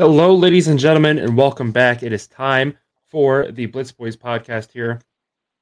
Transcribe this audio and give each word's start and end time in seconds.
Hello, 0.00 0.34
ladies 0.34 0.66
and 0.66 0.78
gentlemen, 0.78 1.18
and 1.18 1.36
welcome 1.36 1.72
back. 1.72 2.02
It 2.02 2.10
is 2.10 2.26
time 2.26 2.74
for 3.10 3.52
the 3.52 3.66
Blitz 3.66 3.92
Boys 3.92 4.16
podcast 4.16 4.72
here, 4.72 4.98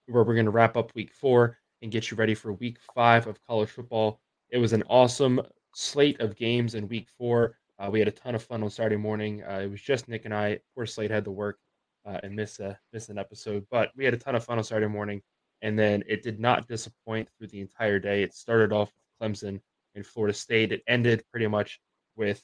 where 0.06 0.22
we're 0.22 0.34
going 0.34 0.44
to 0.44 0.52
wrap 0.52 0.76
up 0.76 0.94
week 0.94 1.10
four 1.10 1.58
and 1.82 1.90
get 1.90 2.08
you 2.08 2.16
ready 2.16 2.36
for 2.36 2.52
week 2.52 2.78
five 2.94 3.26
of 3.26 3.44
college 3.44 3.68
football. 3.68 4.20
It 4.50 4.58
was 4.58 4.72
an 4.72 4.84
awesome 4.88 5.40
slate 5.74 6.20
of 6.20 6.36
games 6.36 6.76
in 6.76 6.86
week 6.86 7.08
four. 7.18 7.56
Uh, 7.80 7.88
we 7.90 7.98
had 7.98 8.06
a 8.06 8.12
ton 8.12 8.36
of 8.36 8.42
fun 8.44 8.62
on 8.62 8.70
Saturday 8.70 8.94
morning. 8.94 9.42
Uh, 9.42 9.62
it 9.64 9.70
was 9.72 9.80
just 9.80 10.06
Nick 10.06 10.24
and 10.24 10.32
I. 10.32 10.60
Poor 10.72 10.86
Slade 10.86 11.10
had 11.10 11.24
to 11.24 11.32
work 11.32 11.58
uh, 12.06 12.20
and 12.22 12.36
miss 12.36 12.60
a 12.60 12.78
miss 12.92 13.08
an 13.08 13.18
episode, 13.18 13.66
but 13.72 13.90
we 13.96 14.04
had 14.04 14.14
a 14.14 14.18
ton 14.18 14.36
of 14.36 14.44
fun 14.44 14.58
on 14.58 14.62
Saturday 14.62 14.86
morning. 14.86 15.20
And 15.62 15.76
then 15.76 16.04
it 16.06 16.22
did 16.22 16.38
not 16.38 16.68
disappoint 16.68 17.28
through 17.36 17.48
the 17.48 17.60
entire 17.60 17.98
day. 17.98 18.22
It 18.22 18.34
started 18.34 18.72
off 18.72 18.92
with 18.94 19.04
Clemson 19.20 19.60
and 19.96 20.06
Florida 20.06 20.32
State. 20.32 20.70
It 20.70 20.84
ended 20.86 21.24
pretty 21.32 21.48
much 21.48 21.80
with 22.14 22.40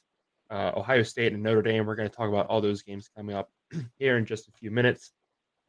uh, 0.51 0.73
Ohio 0.77 1.03
State 1.03 1.33
and 1.33 1.43
Notre 1.43 1.63
Dame. 1.63 1.87
We're 1.87 1.95
going 1.95 2.09
to 2.09 2.15
talk 2.15 2.29
about 2.29 2.47
all 2.47 2.61
those 2.61 2.83
games 2.83 3.09
coming 3.17 3.35
up 3.35 3.51
here 3.99 4.19
in 4.19 4.27
just 4.27 4.49
a 4.49 4.53
few 4.53 4.71
minutes. 4.71 5.13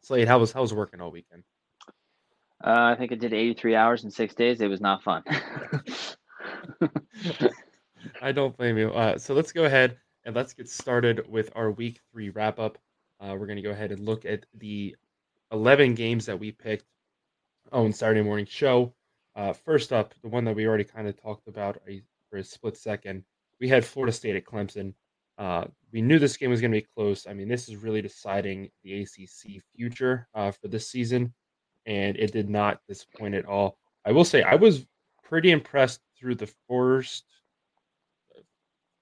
Slade, 0.02 0.28
how 0.28 0.40
was 0.40 0.52
how 0.52 0.62
was 0.62 0.74
working 0.74 1.02
all 1.02 1.12
weekend? 1.12 1.44
Uh, 2.63 2.94
I 2.94 2.96
think 2.96 3.12
I 3.12 3.16
did 3.16 3.34
83 3.34 3.76
hours 3.76 4.04
in 4.04 4.12
six 4.12 4.34
days. 4.34 4.62
It 4.62 4.68
was 4.68 4.82
not 4.82 5.04
fun. 5.04 5.24
I 8.22 8.32
don't 8.32 8.55
blame 8.55 8.77
you. 8.77 8.91
Uh, 8.91 9.18
so 9.18 9.34
let's 9.34 9.52
go 9.52 9.66
ahead 9.66 9.98
and 10.24 10.36
let's 10.36 10.54
get 10.54 10.70
started 10.70 11.27
with 11.30 11.52
our 11.55 11.71
week 11.71 11.99
three 12.12 12.30
wrap 12.30 12.60
up. 12.60 12.77
Uh, 13.20 13.36
we're 13.38 13.46
going 13.46 13.58
to 13.58 13.62
go 13.62 13.71
ahead 13.71 13.92
and 13.92 14.05
look 14.05 14.26
at 14.26 14.46
the 14.55 14.96
11 15.52 15.96
games 15.96 16.26
that 16.26 16.40
we 16.40 16.52
picked 16.52 16.86
on 17.71 17.94
Saturday 17.94 18.21
morning 18.21 18.46
show. 18.46 18.94
Uh, 19.36 19.54
first 19.54 19.92
up, 19.92 20.14
the 20.21 20.30
one 20.30 20.46
that 20.46 20.55
we 20.55 20.68
already 20.68 20.84
kind 20.84 21.08
of 21.08 21.21
talked 21.21 21.48
about 21.48 21.82
a, 21.88 22.02
for 22.30 22.38
a 22.38 22.44
split 22.44 22.77
second, 22.77 23.24
we 23.60 23.68
had 23.68 23.86
Florida 23.86 24.12
State 24.12 24.36
at 24.36 24.46
Clemson. 24.46 24.94
Uh, 25.38 25.66
we 25.92 26.02
knew 26.02 26.20
this 26.20 26.38
game 26.38 26.50
was 26.50 26.62
going 26.62 26.72
to 26.72 26.82
be 26.82 26.88
close. 26.96 27.28
I 27.28 27.34
mean, 27.34 27.48
this 27.48 27.68
is 27.68 27.76
really 27.76 28.02
deciding 28.02 28.70
the 28.84 29.02
ACC 29.02 29.62
future 29.76 30.28
uh, 30.34 30.52
for 30.52 30.68
this 30.68 30.90
season, 30.90 31.34
and 31.86 32.16
it 32.18 32.32
did 32.32 32.50
not 32.50 32.80
disappoint 32.88 33.36
at 33.36 33.46
all. 33.46 33.78
I 34.06 34.12
will 34.12 34.26
say 34.26 34.44
I 34.44 34.56
was 34.56 34.86
pretty 35.24 35.52
impressed 35.52 36.02
through 36.18 36.36
the 36.36 36.52
first 36.68 37.26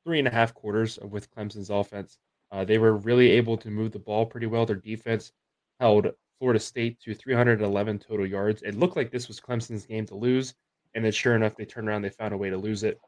three 0.04 0.20
and 0.20 0.28
a 0.28 0.31
half 0.31 0.54
quarters 0.54 1.00
with 1.02 1.31
Clemson's 1.31 1.70
offense. 1.70 2.18
Uh, 2.52 2.64
they 2.64 2.78
were 2.78 2.98
really 2.98 3.31
able 3.31 3.58
to 3.58 3.70
move 3.70 3.92
the 3.92 4.00
ball 4.00 4.26
pretty 4.26 4.48
well. 4.48 4.66
Their 4.66 4.76
defense 4.76 5.31
held 5.80 6.08
Florida 6.40 6.59
State 6.59 7.00
to 7.02 7.14
311 7.14 8.00
total 8.00 8.26
yards. 8.26 8.62
It 8.64 8.76
looked 8.76 8.96
like 8.96 9.12
this 9.12 9.28
was 9.28 9.40
Clemson's 9.40 9.86
game 9.86 10.06
to 10.08 10.16
lose, 10.16 10.54
and 10.94 11.04
then 11.04 11.12
sure 11.12 11.36
enough, 11.36 11.56
they 11.56 11.66
turned 11.66 11.88
around. 11.88 12.02
They 12.02 12.09
found 12.09 12.34
a 12.34 12.38
way 12.38 12.50
to 12.50 12.58
lose 12.58 12.84
it. 12.84 13.00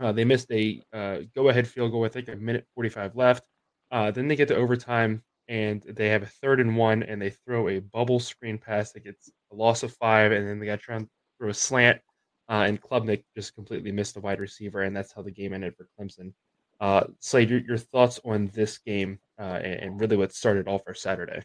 Uh, 0.00 0.12
they 0.12 0.24
missed 0.24 0.50
a 0.50 0.82
uh, 0.92 1.18
go-ahead 1.34 1.68
field 1.68 1.92
goal. 1.92 2.04
I 2.04 2.08
think 2.08 2.28
a 2.28 2.36
minute 2.36 2.66
45 2.74 3.16
left. 3.16 3.48
Uh, 3.90 4.10
then 4.10 4.28
they 4.28 4.36
get 4.36 4.48
to 4.48 4.56
overtime, 4.56 5.22
and 5.48 5.82
they 5.82 6.08
have 6.08 6.22
a 6.22 6.26
third 6.26 6.60
and 6.60 6.76
one, 6.76 7.02
and 7.02 7.20
they 7.20 7.30
throw 7.30 7.68
a 7.68 7.80
bubble 7.80 8.20
screen 8.20 8.58
pass 8.58 8.92
that 8.92 9.04
gets 9.04 9.30
a 9.52 9.54
loss 9.54 9.82
of 9.82 9.92
five, 9.94 10.32
and 10.32 10.48
then 10.48 10.58
they 10.58 10.66
got 10.66 10.80
to 10.80 10.84
try 10.84 10.96
and 10.96 11.08
throw 11.38 11.50
a 11.50 11.54
slant 11.54 12.00
uh, 12.48 12.64
and 12.66 12.80
Klubnik 12.80 13.24
just 13.34 13.54
completely 13.54 13.90
missed 13.90 14.16
a 14.16 14.20
wide 14.20 14.40
receiver, 14.40 14.82
and 14.82 14.94
that's 14.94 15.12
how 15.12 15.22
the 15.22 15.30
game 15.30 15.54
ended 15.54 15.74
for 15.76 15.88
Clemson. 15.98 16.32
Uh, 16.80 17.04
Slade, 17.20 17.50
your, 17.50 17.60
your 17.60 17.78
thoughts 17.78 18.20
on 18.24 18.50
this 18.52 18.78
game 18.78 19.18
uh, 19.38 19.60
and, 19.62 19.80
and, 19.80 20.00
really 20.00 20.16
what 20.16 20.34
started 20.34 20.68
off 20.68 20.82
our 20.86 20.94
Saturday? 20.94 21.42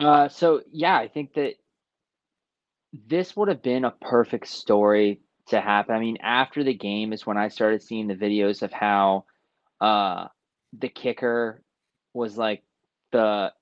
Uh, 0.00 0.28
so 0.28 0.62
yeah, 0.70 0.96
I 0.96 1.08
think 1.08 1.34
that 1.34 1.54
this 3.06 3.36
would 3.36 3.48
have 3.48 3.62
been 3.62 3.84
a 3.84 3.92
perfect 3.92 4.48
story 4.48 5.20
to 5.48 5.60
happen. 5.60 5.94
I 5.94 5.98
mean, 5.98 6.18
after 6.20 6.62
the 6.64 6.74
game 6.74 7.12
is 7.12 7.26
when 7.26 7.36
I 7.36 7.48
started 7.48 7.82
seeing 7.82 8.06
the 8.06 8.14
videos 8.14 8.62
of 8.62 8.72
how 8.72 9.24
uh, 9.80 10.28
the 10.78 10.88
kicker 10.88 11.62
was 12.14 12.36
like 12.36 12.62
the 13.12 13.52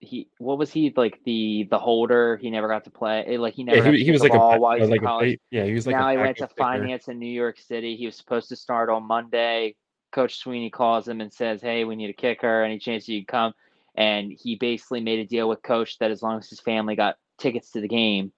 he 0.00 0.28
what 0.38 0.58
was 0.58 0.72
he 0.72 0.92
like 0.96 1.20
the 1.24 1.68
the 1.70 1.78
holder? 1.78 2.36
He 2.36 2.50
never 2.50 2.68
got 2.68 2.84
to 2.84 2.90
play 2.90 3.24
eh, 3.26 3.38
like 3.38 3.54
he 3.54 3.64
never 3.64 3.90
yeah, 3.90 3.96
he, 3.96 4.04
he 4.04 4.10
was 4.10 4.22
like 4.22 4.34
a 4.34 4.58
while 4.58 4.74
he 4.74 4.80
was 4.80 4.90
like 4.90 5.02
a, 5.02 5.38
yeah 5.50 5.64
he 5.64 5.72
was 5.72 5.86
like 5.86 5.96
now 5.96 6.10
he 6.10 6.16
went 6.16 6.36
to 6.38 6.48
finance 6.48 7.08
in 7.08 7.18
New 7.18 7.26
York 7.26 7.58
City. 7.58 7.96
He 7.96 8.06
was 8.06 8.16
supposed 8.16 8.48
to 8.48 8.56
start 8.56 8.90
on 8.90 9.04
Monday. 9.04 9.76
Coach 10.10 10.44
Swinney 10.44 10.70
calls 10.70 11.08
him 11.08 11.20
and 11.20 11.32
says 11.32 11.62
hey 11.62 11.84
we 11.84 11.96
need 11.96 12.10
a 12.10 12.14
kicker. 12.14 12.62
Any 12.62 12.78
chance 12.78 13.08
you 13.08 13.20
can 13.20 13.26
come? 13.26 13.54
And 13.94 14.32
he 14.32 14.56
basically 14.56 15.00
made 15.00 15.20
a 15.20 15.26
deal 15.26 15.48
with 15.48 15.62
Coach 15.62 15.98
that 15.98 16.10
as 16.10 16.22
long 16.22 16.38
as 16.38 16.48
his 16.48 16.60
family 16.60 16.96
got 16.96 17.16
tickets 17.38 17.70
to 17.72 17.80
the 17.80 17.88
game 17.88 18.32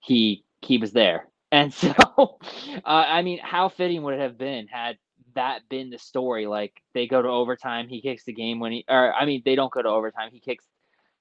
he 0.00 0.44
he 0.60 0.78
was 0.78 0.92
there 0.92 1.28
and 1.52 1.72
so 1.72 1.92
uh, 2.18 2.78
I 2.84 3.22
mean 3.22 3.38
how 3.40 3.68
fitting 3.68 4.02
would 4.02 4.14
it 4.14 4.20
have 4.20 4.36
been 4.36 4.66
had 4.66 4.98
that 5.34 5.60
been 5.68 5.90
the 5.90 5.98
story 5.98 6.46
like 6.46 6.74
they 6.92 7.06
go 7.06 7.22
to 7.22 7.28
overtime 7.28 7.88
he 7.88 8.02
kicks 8.02 8.24
the 8.24 8.32
game 8.32 8.58
when 8.58 8.72
he 8.72 8.84
or 8.88 9.14
I 9.14 9.24
mean 9.24 9.42
they 9.44 9.54
don't 9.54 9.72
go 9.72 9.80
to 9.80 9.88
overtime 9.88 10.30
he 10.32 10.40
kicks 10.40 10.64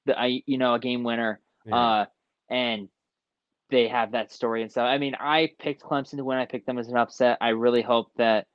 the 0.06 0.20
I 0.20 0.42
you 0.46 0.58
know 0.58 0.74
a 0.74 0.80
game 0.80 1.04
winner, 1.04 1.40
yeah. 1.66 1.76
uh, 1.76 2.06
and 2.50 2.90
they 3.70 3.88
have 3.88 4.12
that 4.12 4.32
story 4.32 4.62
and 4.62 4.72
stuff. 4.72 4.86
I 4.86 4.98
mean, 4.98 5.16
I 5.20 5.52
picked 5.60 5.84
Clemson 5.84 6.18
to 6.18 6.26
win. 6.26 6.38
I 6.38 6.46
picked 6.46 6.66
them 6.66 6.78
as 6.78 6.90
an 6.90 6.98
upset. 6.98 7.38
I 7.40 7.50
really 7.50 7.82
hope 7.82 8.12
that 8.18 8.48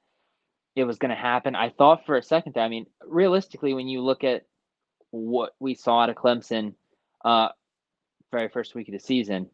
it 0.74 0.84
was 0.84 0.98
going 0.98 1.10
to 1.10 1.16
happen. 1.16 1.56
I 1.56 1.70
thought 1.70 2.04
for 2.04 2.16
a 2.16 2.22
second 2.22 2.54
that 2.54 2.64
I 2.64 2.68
mean, 2.68 2.86
realistically, 3.06 3.74
when 3.74 3.88
you 3.88 4.02
look 4.02 4.24
at 4.24 4.44
what 5.10 5.52
we 5.58 5.74
saw 5.74 6.02
out 6.02 6.10
of 6.10 6.16
Clemson, 6.16 6.74
uh, 7.24 7.48
very 8.30 8.48
first 8.48 8.74
week 8.74 8.88
of 8.88 8.92
the 8.92 9.00
season, 9.00 9.48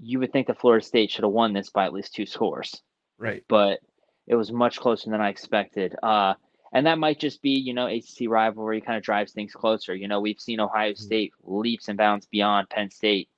you 0.00 0.18
would 0.18 0.32
think 0.32 0.46
that 0.46 0.60
Florida 0.60 0.84
State 0.84 1.10
should 1.10 1.24
have 1.24 1.32
won 1.32 1.52
this 1.52 1.70
by 1.70 1.84
at 1.84 1.92
least 1.92 2.14
two 2.14 2.26
scores. 2.26 2.82
Right. 3.18 3.44
But 3.48 3.80
it 4.26 4.34
was 4.34 4.52
much 4.52 4.78
closer 4.78 5.10
than 5.10 5.20
I 5.20 5.28
expected. 5.28 5.94
Uh, 6.02 6.34
and 6.72 6.86
that 6.86 6.98
might 6.98 7.20
just 7.20 7.42
be 7.42 7.50
you 7.50 7.74
know 7.74 7.86
ACC 7.86 8.28
rivalry 8.28 8.80
kind 8.80 8.96
of 8.96 9.02
drives 9.02 9.32
things 9.32 9.52
closer. 9.52 9.94
You 9.94 10.08
know, 10.08 10.20
we've 10.20 10.40
seen 10.40 10.60
Ohio 10.60 10.92
mm-hmm. 10.92 11.02
State 11.02 11.32
leaps 11.42 11.88
and 11.88 11.98
bounds 11.98 12.26
beyond 12.26 12.70
Penn 12.70 12.90
State 12.90 13.28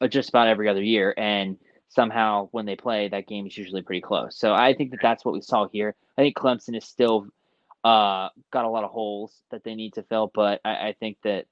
uh, 0.00 0.08
just 0.08 0.28
about 0.28 0.48
every 0.48 0.68
other 0.68 0.82
year, 0.82 1.12
and 1.16 1.56
somehow 1.88 2.48
when 2.52 2.66
they 2.66 2.76
play, 2.76 3.08
that 3.08 3.26
game 3.26 3.46
is 3.46 3.56
usually 3.56 3.82
pretty 3.82 4.00
close. 4.00 4.38
So 4.38 4.54
I 4.54 4.74
think 4.74 4.90
that 4.92 5.00
that's 5.02 5.24
what 5.24 5.34
we 5.34 5.40
saw 5.40 5.68
here. 5.68 5.94
I 6.16 6.22
think 6.22 6.36
Clemson 6.36 6.76
is 6.76 6.84
still 6.84 7.26
uh, 7.84 8.28
got 8.52 8.64
a 8.64 8.70
lot 8.70 8.84
of 8.84 8.90
holes 8.90 9.42
that 9.50 9.64
they 9.64 9.74
need 9.74 9.94
to 9.94 10.02
fill, 10.04 10.30
but 10.32 10.60
I, 10.64 10.88
I 10.88 10.96
think 10.98 11.18
that 11.24 11.46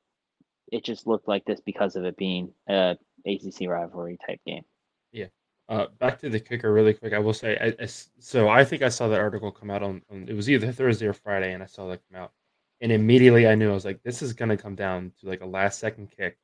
it 0.73 0.85
just 0.85 1.07
looked 1.07 1.29
like 1.29 1.45
this 1.45 1.61
because 1.61 1.97
of 1.97 2.05
it 2.05 2.17
being 2.17 2.53
a 2.69 2.97
ACC 3.27 3.69
rivalry 3.69 4.19
type 4.27 4.41
game. 4.47 4.65
Yeah. 5.13 5.27
Uh, 5.69 5.87
back 5.99 6.19
to 6.21 6.29
the 6.29 6.41
kicker 6.41 6.73
really 6.73 6.93
quick. 6.93 7.15
I 7.15 7.19
will 7.19 7.33
say, 7.33 7.57
I, 7.59 7.83
I, 7.83 7.87
so 7.87 8.49
I 8.49 8.65
think 8.65 8.83
I 8.83 8.91
saw 8.91 9.09
that 9.09 9.21
article 9.21 9.51
come 9.51 9.71
out 9.71 9.83
on, 9.83 10.03
on, 10.11 10.29
it 10.29 10.35
was 10.35 10.51
either 10.51 10.71
Thursday 10.71 11.07
or 11.07 11.15
Friday, 11.15 11.53
and 11.53 11.63
I 11.63 11.67
saw 11.67 11.89
that 11.89 12.01
come 12.11 12.21
out, 12.21 12.33
and 12.83 12.93
immediately 12.93 13.49
I 13.49 13.55
knew 13.55 13.71
I 13.71 13.75
was 13.75 13.87
like, 13.87 14.03
this 14.03 14.21
is 14.21 14.35
gonna 14.35 14.59
come 14.59 14.75
down 14.75 15.13
to 15.21 15.27
like 15.27 15.41
a 15.41 15.47
last 15.47 15.79
second 15.79 16.11
kick, 16.15 16.37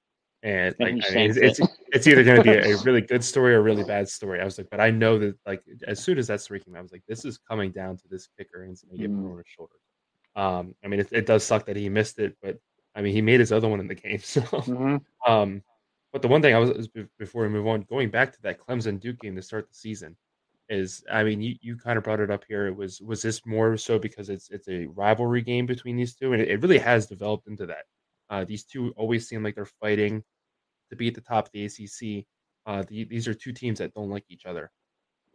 and 0.42 0.74
like 0.80 0.94
I 1.10 1.14
mean, 1.14 1.30
it's, 1.30 1.36
it's, 1.36 1.60
it's 1.88 2.06
either 2.06 2.24
gonna 2.24 2.42
be 2.42 2.48
a, 2.48 2.76
a, 2.76 2.82
really 2.84 3.02
good 3.02 3.22
story 3.22 3.54
or 3.54 3.58
a 3.58 3.62
really 3.62 3.84
bad 3.84 4.08
story. 4.08 4.40
I 4.40 4.44
was 4.44 4.56
like, 4.56 4.70
but 4.70 4.80
I 4.80 4.90
know 4.90 5.18
that 5.18 5.36
like 5.44 5.62
as 5.86 6.02
soon 6.02 6.16
as 6.16 6.26
that 6.28 6.40
story 6.40 6.60
came 6.60 6.74
out, 6.74 6.78
I 6.78 6.82
was 6.82 6.92
like, 6.92 7.04
this 7.06 7.26
is 7.26 7.36
coming 7.36 7.72
down 7.72 7.98
to 7.98 8.08
this 8.08 8.26
kicker 8.38 8.62
and 8.62 8.72
it's 8.72 8.82
gonna 8.82 8.96
get 8.96 9.10
mm. 9.10 9.30
on 9.30 9.36
his 9.36 9.46
shoulder. 9.46 9.74
Um, 10.34 10.74
I 10.82 10.88
mean, 10.88 11.00
it, 11.00 11.08
it, 11.12 11.26
does 11.26 11.44
suck 11.44 11.66
that 11.66 11.76
he 11.76 11.90
missed 11.90 12.18
it, 12.18 12.36
but 12.42 12.58
I 12.94 13.02
mean, 13.02 13.12
he 13.12 13.20
made 13.20 13.40
his 13.40 13.52
other 13.52 13.68
one 13.68 13.80
in 13.80 13.88
the 13.88 13.94
game, 13.94 14.20
so 14.22 14.40
mm-hmm. 14.40 15.30
um 15.30 15.62
but 16.12 16.22
the 16.22 16.28
one 16.28 16.42
thing 16.42 16.54
I 16.54 16.58
was 16.58 16.88
before 17.18 17.42
we 17.42 17.48
move 17.48 17.66
on, 17.66 17.82
going 17.82 18.10
back 18.10 18.32
to 18.32 18.42
that 18.42 18.58
Clemson 18.58 18.98
Duke 18.98 19.20
game 19.20 19.36
to 19.36 19.42
start 19.42 19.68
the 19.68 19.74
season, 19.74 20.16
is 20.68 21.04
I 21.10 21.24
mean 21.24 21.40
you, 21.40 21.56
you 21.60 21.76
kind 21.76 21.98
of 21.98 22.04
brought 22.04 22.20
it 22.20 22.30
up 22.30 22.44
here. 22.48 22.66
It 22.66 22.76
was 22.76 23.00
was 23.00 23.22
this 23.22 23.44
more 23.46 23.76
so 23.76 23.98
because 23.98 24.28
it's 24.30 24.50
it's 24.50 24.68
a 24.68 24.86
rivalry 24.86 25.42
game 25.42 25.66
between 25.66 25.96
these 25.96 26.14
two, 26.14 26.32
and 26.32 26.42
it, 26.42 26.62
really 26.62 26.78
has 26.78 27.06
developed 27.06 27.48
into 27.48 27.66
that. 27.66 27.84
Uh, 28.30 28.44
these 28.44 28.64
two 28.64 28.92
always 28.96 29.28
seem 29.28 29.42
like 29.42 29.54
they're 29.54 29.64
fighting 29.66 30.22
to 30.90 30.96
be 30.96 31.08
at 31.08 31.14
the 31.14 31.20
top 31.20 31.46
of 31.46 31.52
the 31.52 31.64
ACC. 31.64 32.24
Uh, 32.66 32.84
the, 32.88 33.04
these 33.04 33.26
are 33.26 33.34
two 33.34 33.52
teams 33.52 33.78
that 33.78 33.94
don't 33.94 34.10
like 34.10 34.24
each 34.28 34.46
other. 34.46 34.70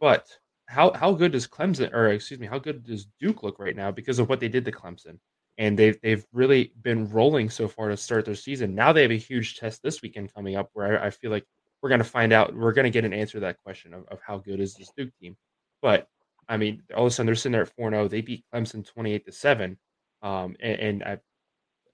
But 0.00 0.26
how 0.66 0.92
how 0.92 1.12
good 1.12 1.32
does 1.32 1.46
Clemson 1.46 1.92
or 1.92 2.08
excuse 2.08 2.40
me, 2.40 2.46
how 2.46 2.58
good 2.58 2.84
does 2.84 3.06
Duke 3.20 3.42
look 3.42 3.58
right 3.58 3.76
now 3.76 3.90
because 3.90 4.18
of 4.18 4.28
what 4.28 4.40
they 4.40 4.48
did 4.48 4.64
to 4.64 4.72
Clemson? 4.72 5.18
And 5.58 5.78
they've 5.78 5.98
they've 6.02 6.24
really 6.32 6.72
been 6.82 7.08
rolling 7.08 7.50
so 7.50 7.68
far 7.68 7.88
to 7.88 7.96
start 7.96 8.24
their 8.24 8.34
season. 8.34 8.74
Now 8.74 8.92
they 8.92 9.02
have 9.02 9.10
a 9.10 9.18
huge 9.18 9.56
test 9.56 9.82
this 9.82 10.02
weekend 10.02 10.34
coming 10.34 10.56
up 10.56 10.70
where 10.72 11.02
I, 11.02 11.06
I 11.06 11.10
feel 11.10 11.30
like 11.30 11.44
we're 11.82 11.88
going 11.88 12.00
to 12.00 12.04
find 12.04 12.32
out. 12.32 12.54
We're 12.54 12.72
going 12.72 12.84
to 12.84 12.90
get 12.90 13.04
an 13.04 13.12
answer 13.12 13.34
to 13.34 13.40
that 13.40 13.62
question 13.62 13.94
of, 13.94 14.06
of 14.08 14.20
how 14.26 14.38
good 14.38 14.60
is 14.60 14.74
this 14.74 14.90
Duke 14.96 15.10
team. 15.20 15.36
But 15.82 16.08
I 16.48 16.56
mean, 16.56 16.82
all 16.94 17.06
of 17.06 17.08
a 17.08 17.10
sudden 17.10 17.26
they're 17.26 17.34
sitting 17.34 17.52
there 17.52 17.62
at 17.62 17.74
four 17.74 17.90
zero. 17.90 18.04
Oh. 18.04 18.08
They 18.08 18.20
beat 18.20 18.44
Clemson 18.52 18.86
twenty 18.86 19.12
eight 19.12 19.24
to 19.26 19.32
seven, 19.32 19.78
um, 20.22 20.56
and, 20.60 20.80
and 20.80 21.04
I, 21.04 21.18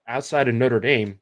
outside 0.09 0.49
of 0.49 0.55
Notre 0.55 0.81
Dame, 0.81 1.19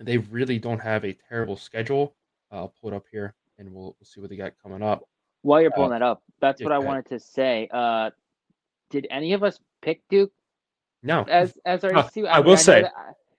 they 0.00 0.18
really 0.18 0.58
don't 0.58 0.80
have 0.80 1.04
a 1.04 1.16
terrible 1.28 1.56
schedule. 1.56 2.14
Uh, 2.50 2.56
I'll 2.56 2.74
pull 2.80 2.92
it 2.92 2.96
up 2.96 3.04
here 3.10 3.34
and 3.58 3.72
we'll, 3.72 3.96
we'll 3.98 4.04
see 4.04 4.20
what 4.20 4.30
they 4.30 4.36
got 4.36 4.52
coming 4.62 4.82
up. 4.82 5.04
While 5.42 5.60
you're 5.60 5.70
pulling 5.70 5.92
uh, 5.92 5.98
that 5.98 6.02
up, 6.02 6.22
that's 6.40 6.62
what 6.62 6.72
I 6.72 6.78
wanted 6.78 7.06
to 7.06 7.18
say. 7.18 7.68
Uh, 7.70 8.10
did 8.90 9.06
any 9.10 9.32
of 9.32 9.42
us 9.42 9.58
pick 9.80 10.02
Duke 10.08 10.32
no. 11.02 11.24
As 11.24 11.54
as 11.64 11.84
our 11.84 11.94
uh, 11.94 12.08
I, 12.16 12.20
I, 12.20 12.40
will 12.40 12.52
I 12.52 12.56
say. 12.56 12.82
That, 12.82 12.92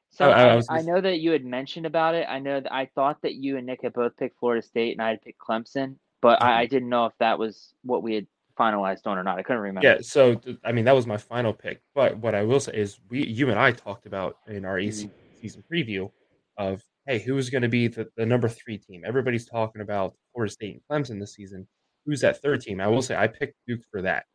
so 0.10 0.30
I, 0.30 0.58
I, 0.58 0.62
I, 0.70 0.82
know 0.82 1.02
that 1.02 1.22
you 1.22 1.32
had 1.32 1.44
mentioned 1.44 1.88
about 1.88 2.14
it. 2.14 2.28
I 2.30 2.38
know 2.38 2.60
that 2.60 2.72
I 2.72 2.86
thought 2.94 3.22
that 3.24 3.34
you 3.34 3.58
and 3.58 3.66
Nick 3.66 3.82
had 3.82 3.94
both 3.94 4.16
picked 4.16 4.38
Florida 4.38 4.62
State, 4.62 4.92
and 4.92 5.02
I 5.02 5.10
had 5.10 5.22
picked 5.24 5.40
Clemson, 5.40 5.96
but 6.22 6.42
I, 6.44 6.62
I 6.62 6.66
didn't 6.68 6.90
know 6.90 7.08
if 7.08 7.14
that 7.20 7.40
was 7.40 7.74
what 7.82 8.04
we 8.04 8.14
had 8.14 8.28
finalized 8.58 9.08
on 9.08 9.18
or 9.18 9.24
not. 9.24 9.40
I 9.40 9.44
couldn't 9.44 9.62
remember. 9.62 9.88
Yeah, 9.88 9.98
so 10.02 10.40
I 10.64 10.72
mean 10.72 10.86
that 10.86 10.96
was 10.96 11.08
my 11.08 11.18
final 11.18 11.54
pick. 11.54 11.82
But 11.96 12.18
what 12.18 12.36
I 12.36 12.44
will 12.44 12.60
say 12.60 12.74
is 12.76 13.00
we 13.10 13.26
you 13.26 13.50
and 13.50 13.60
I 13.60 13.72
talked 13.72 14.06
about 14.06 14.38
in 14.48 14.66
our 14.66 14.78
AC 14.78 15.06
mm-hmm. 15.06 15.40
season 15.42 15.64
preview 15.72 16.12
of 16.58 16.84
hey, 17.06 17.20
who's 17.20 17.50
going 17.50 17.62
to 17.62 17.70
be 17.70 17.88
the, 17.88 18.08
the 18.16 18.26
number 18.26 18.48
three 18.48 18.78
team? 18.78 19.04
Everybody's 19.06 19.46
talking 19.46 19.82
about 19.82 20.14
Florida 20.32 20.52
State 20.52 20.82
and 20.90 21.04
Clemson 21.04 21.20
this 21.20 21.34
season. 21.34 21.68
Who's 22.06 22.22
that 22.22 22.42
third 22.42 22.62
team? 22.62 22.80
I 22.80 22.88
will 22.88 23.02
say 23.02 23.16
I 23.16 23.28
picked 23.28 23.56
Duke 23.68 23.82
for 23.92 24.02
that. 24.02 24.26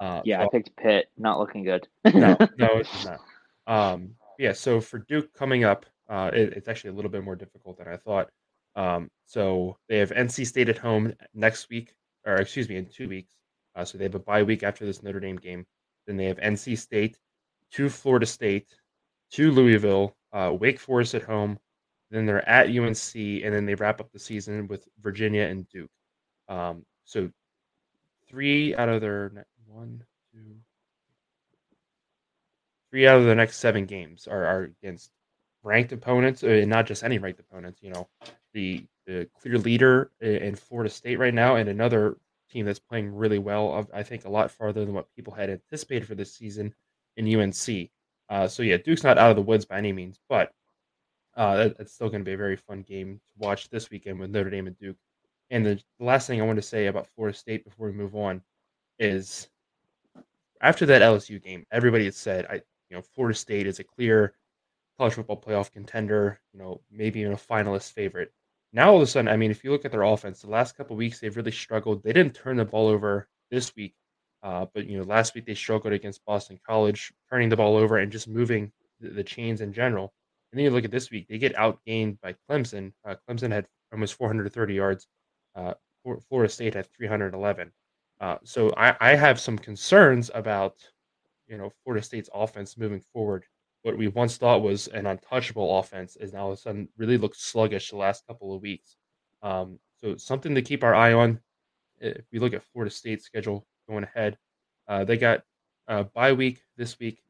Uh, 0.00 0.22
yeah, 0.24 0.40
so, 0.40 0.44
I 0.44 0.48
picked 0.50 0.76
Pitt. 0.76 1.06
Not 1.16 1.38
looking 1.38 1.64
good. 1.64 1.88
no, 2.04 2.36
no, 2.56 2.68
it's 2.76 3.06
not. 3.06 3.20
Um, 3.66 4.14
yeah, 4.38 4.52
so 4.52 4.80
for 4.80 4.98
Duke 5.00 5.32
coming 5.34 5.64
up, 5.64 5.86
uh, 6.08 6.30
it, 6.32 6.54
it's 6.54 6.68
actually 6.68 6.90
a 6.90 6.94
little 6.94 7.10
bit 7.10 7.24
more 7.24 7.36
difficult 7.36 7.78
than 7.78 7.88
I 7.88 7.96
thought. 7.96 8.30
Um, 8.76 9.10
so 9.26 9.76
they 9.88 9.98
have 9.98 10.10
NC 10.10 10.46
State 10.46 10.68
at 10.68 10.78
home 10.78 11.12
next 11.34 11.68
week, 11.68 11.94
or 12.24 12.36
excuse 12.36 12.68
me, 12.68 12.76
in 12.76 12.86
two 12.86 13.08
weeks. 13.08 13.34
Uh, 13.74 13.84
so 13.84 13.98
they 13.98 14.04
have 14.04 14.14
a 14.14 14.20
bye 14.20 14.42
week 14.42 14.62
after 14.62 14.86
this 14.86 15.02
Notre 15.02 15.20
Dame 15.20 15.36
game. 15.36 15.66
Then 16.06 16.16
they 16.16 16.26
have 16.26 16.38
NC 16.38 16.78
State, 16.78 17.18
to 17.72 17.88
Florida 17.88 18.26
State, 18.26 18.68
to 19.32 19.50
Louisville, 19.50 20.16
uh, 20.32 20.54
Wake 20.58 20.78
Forest 20.80 21.14
at 21.14 21.22
home. 21.22 21.58
Then 22.10 22.24
they're 22.24 22.48
at 22.48 22.68
UNC, 22.68 23.14
and 23.14 23.54
then 23.54 23.66
they 23.66 23.74
wrap 23.74 24.00
up 24.00 24.10
the 24.12 24.18
season 24.18 24.66
with 24.68 24.88
Virginia 25.00 25.42
and 25.42 25.68
Duke. 25.68 25.90
Um, 26.48 26.86
so 27.04 27.30
three 28.28 28.74
out 28.74 28.88
of 28.88 29.00
their 29.00 29.46
one, 29.68 30.02
two, 30.32 30.56
three 32.90 33.06
out 33.06 33.18
of 33.18 33.26
the 33.26 33.34
next 33.34 33.58
seven 33.58 33.86
games 33.86 34.26
are, 34.26 34.44
are 34.44 34.62
against 34.82 35.10
ranked 35.62 35.92
opponents, 35.92 36.42
uh, 36.42 36.48
and 36.48 36.70
not 36.70 36.86
just 36.86 37.04
any 37.04 37.18
ranked 37.18 37.40
opponents. 37.40 37.80
You 37.82 37.90
know, 37.90 38.08
the 38.52 38.84
the 39.06 39.28
clear 39.40 39.58
leader 39.58 40.10
in 40.20 40.54
Florida 40.54 40.90
State 40.90 41.18
right 41.18 41.34
now, 41.34 41.56
and 41.56 41.68
another 41.68 42.16
team 42.50 42.66
that's 42.66 42.78
playing 42.78 43.14
really 43.14 43.38
well. 43.38 43.86
I 43.92 44.02
think 44.02 44.24
a 44.24 44.30
lot 44.30 44.50
farther 44.50 44.84
than 44.84 44.94
what 44.94 45.14
people 45.14 45.32
had 45.32 45.50
anticipated 45.50 46.06
for 46.06 46.14
this 46.14 46.34
season 46.34 46.74
in 47.16 47.40
UNC. 47.40 47.90
Uh, 48.28 48.46
so 48.46 48.62
yeah, 48.62 48.76
Duke's 48.76 49.04
not 49.04 49.18
out 49.18 49.30
of 49.30 49.36
the 49.36 49.42
woods 49.42 49.64
by 49.64 49.78
any 49.78 49.92
means, 49.92 50.18
but 50.28 50.52
uh, 51.36 51.56
that, 51.56 51.78
that's 51.78 51.92
still 51.92 52.08
going 52.08 52.20
to 52.20 52.28
be 52.28 52.34
a 52.34 52.38
very 52.38 52.56
fun 52.56 52.82
game 52.82 53.20
to 53.32 53.46
watch 53.46 53.70
this 53.70 53.90
weekend 53.90 54.18
with 54.18 54.30
Notre 54.30 54.50
Dame 54.50 54.66
and 54.66 54.78
Duke. 54.78 54.96
And 55.50 55.64
the, 55.64 55.80
the 55.98 56.04
last 56.04 56.26
thing 56.26 56.40
I 56.40 56.44
want 56.44 56.56
to 56.56 56.62
say 56.62 56.86
about 56.86 57.08
Florida 57.14 57.36
State 57.36 57.64
before 57.64 57.86
we 57.86 57.92
move 57.92 58.14
on 58.14 58.42
is 58.98 59.48
after 60.60 60.86
that 60.86 61.02
LSU 61.02 61.42
game, 61.42 61.66
everybody 61.70 62.04
had 62.04 62.14
said, 62.14 62.46
I 62.46 62.54
you 62.90 62.96
know, 62.96 63.02
Florida 63.02 63.36
State 63.36 63.66
is 63.66 63.78
a 63.78 63.84
clear 63.84 64.34
college 64.98 65.14
football 65.14 65.40
playoff 65.40 65.70
contender, 65.72 66.40
you 66.52 66.58
know, 66.58 66.80
maybe 66.90 67.20
even 67.20 67.32
a 67.32 67.36
finalist 67.36 67.92
favorite. 67.92 68.32
Now 68.72 68.90
all 68.90 68.96
of 68.96 69.02
a 69.02 69.06
sudden, 69.06 69.28
I 69.28 69.36
mean, 69.36 69.50
if 69.50 69.62
you 69.64 69.70
look 69.70 69.84
at 69.84 69.92
their 69.92 70.02
offense, 70.02 70.42
the 70.42 70.50
last 70.50 70.76
couple 70.76 70.96
weeks 70.96 71.20
they've 71.20 71.36
really 71.36 71.52
struggled. 71.52 72.02
They 72.02 72.12
didn't 72.12 72.34
turn 72.34 72.56
the 72.56 72.64
ball 72.64 72.88
over 72.88 73.28
this 73.50 73.74
week, 73.76 73.94
uh, 74.42 74.66
but 74.74 74.86
you 74.86 74.98
know, 74.98 75.04
last 75.04 75.34
week 75.34 75.46
they 75.46 75.54
struggled 75.54 75.94
against 75.94 76.24
Boston 76.24 76.58
College, 76.66 77.12
turning 77.30 77.48
the 77.48 77.56
ball 77.56 77.76
over 77.76 77.98
and 77.98 78.12
just 78.12 78.28
moving 78.28 78.72
the, 79.00 79.10
the 79.10 79.24
chains 79.24 79.60
in 79.60 79.72
general. 79.72 80.12
And 80.52 80.58
then 80.58 80.64
you 80.64 80.70
look 80.70 80.84
at 80.84 80.90
this 80.90 81.10
week, 81.10 81.28
they 81.28 81.38
get 81.38 81.54
outgained 81.56 82.20
by 82.20 82.34
Clemson. 82.48 82.92
Uh, 83.04 83.14
Clemson 83.28 83.52
had 83.52 83.66
almost 83.92 84.14
430 84.14 84.74
yards. 84.74 85.06
Uh, 85.54 85.74
Florida 86.28 86.52
State 86.52 86.74
had 86.74 86.86
311. 86.92 87.72
Uh, 88.20 88.36
so 88.44 88.72
I, 88.76 88.96
I 89.00 89.14
have 89.14 89.38
some 89.38 89.58
concerns 89.58 90.30
about, 90.34 90.76
you 91.46 91.56
know, 91.56 91.70
Florida 91.84 92.04
State's 92.04 92.30
offense 92.34 92.76
moving 92.76 93.02
forward 93.12 93.44
what 93.82 93.96
we 93.96 94.08
once 94.08 94.36
thought 94.36 94.62
was 94.62 94.88
an 94.88 95.06
untouchable 95.06 95.78
offense 95.78 96.16
is 96.16 96.32
now 96.32 96.40
all 96.40 96.52
of 96.52 96.58
a 96.58 96.60
sudden 96.60 96.88
really 96.96 97.16
looked 97.16 97.40
sluggish 97.40 97.90
the 97.90 97.96
last 97.96 98.26
couple 98.26 98.54
of 98.54 98.62
weeks. 98.62 98.96
Um, 99.42 99.78
so 100.00 100.16
something 100.16 100.54
to 100.54 100.62
keep 100.62 100.82
our 100.82 100.94
eye 100.94 101.12
on. 101.12 101.40
If 101.98 102.24
we 102.32 102.38
look 102.38 102.54
at 102.54 102.64
Florida 102.64 102.90
State's 102.90 103.24
schedule 103.24 103.66
going 103.88 104.04
ahead, 104.04 104.36
uh, 104.88 105.04
they 105.04 105.16
got 105.16 105.42
a 105.86 106.04
bye 106.04 106.32
week 106.32 106.62
this 106.76 106.98
week. 106.98 107.22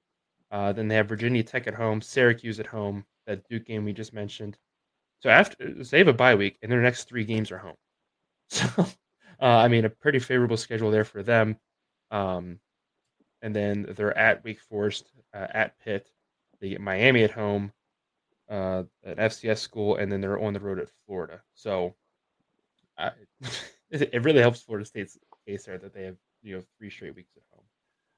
Uh, 0.50 0.73
then 0.73 0.88
they 0.88 0.96
have 0.96 1.08
Virginia 1.08 1.43
Tech 1.43 1.67
at 1.67 1.75
home, 1.75 2.00
Syracuse 2.00 2.58
at 2.61 2.67
home, 2.67 3.05
that 3.26 3.46
Duke 3.49 3.67
game 3.67 3.84
we 3.84 3.93
just 3.93 4.14
mentioned. 4.14 4.58
So 5.20 5.31
after 5.31 5.84
so 5.84 5.91
they 5.91 5.99
have 5.99 6.08
a 6.08 6.12
bye 6.12 6.34
week, 6.34 6.58
and 6.62 6.73
their 6.73 6.81
next 6.81 7.05
three 7.05 7.25
games 7.25 7.50
are 7.52 7.58
home. 7.58 7.76
So 8.50 8.87
uh, 9.40 9.46
I 9.46 9.69
mean, 9.69 9.85
a 9.85 9.90
pretty 9.90 10.19
favorable 10.19 10.56
schedule 10.56 10.90
there 10.90 11.05
for 11.05 11.23
them. 11.23 11.56
Um, 12.11 12.61
and 13.43 13.55
then 13.55 13.87
they're 13.96 14.17
at 14.17 14.44
Wake 14.44 14.61
Forest, 14.61 15.11
uh, 15.35 15.46
at 15.52 15.79
Pitt, 15.79 16.11
they 16.61 16.70
get 16.70 16.81
Miami 16.81 17.23
at 17.23 17.31
home, 17.31 17.73
uh, 18.50 18.82
an 19.05 19.17
FCS 19.17 19.58
school, 19.58 19.96
and 19.96 20.11
then 20.11 20.20
they're 20.20 20.43
on 20.43 20.52
the 20.52 20.61
road 20.61 20.79
at 20.79 20.88
Florida. 21.06 21.40
So 21.55 21.94
I, 22.99 23.12
it 23.90 24.25
really 24.25 24.40
helps 24.40 24.62
Florida 24.62 24.85
State's 24.85 25.17
case 25.46 25.64
there 25.64 25.79
that 25.79 25.94
they 25.94 26.05
have 26.05 26.17
you 26.43 26.56
know 26.56 26.62
three 26.79 26.91
straight 26.91 27.14
weeks 27.14 27.32
at 27.37 27.43
home. 27.52 27.64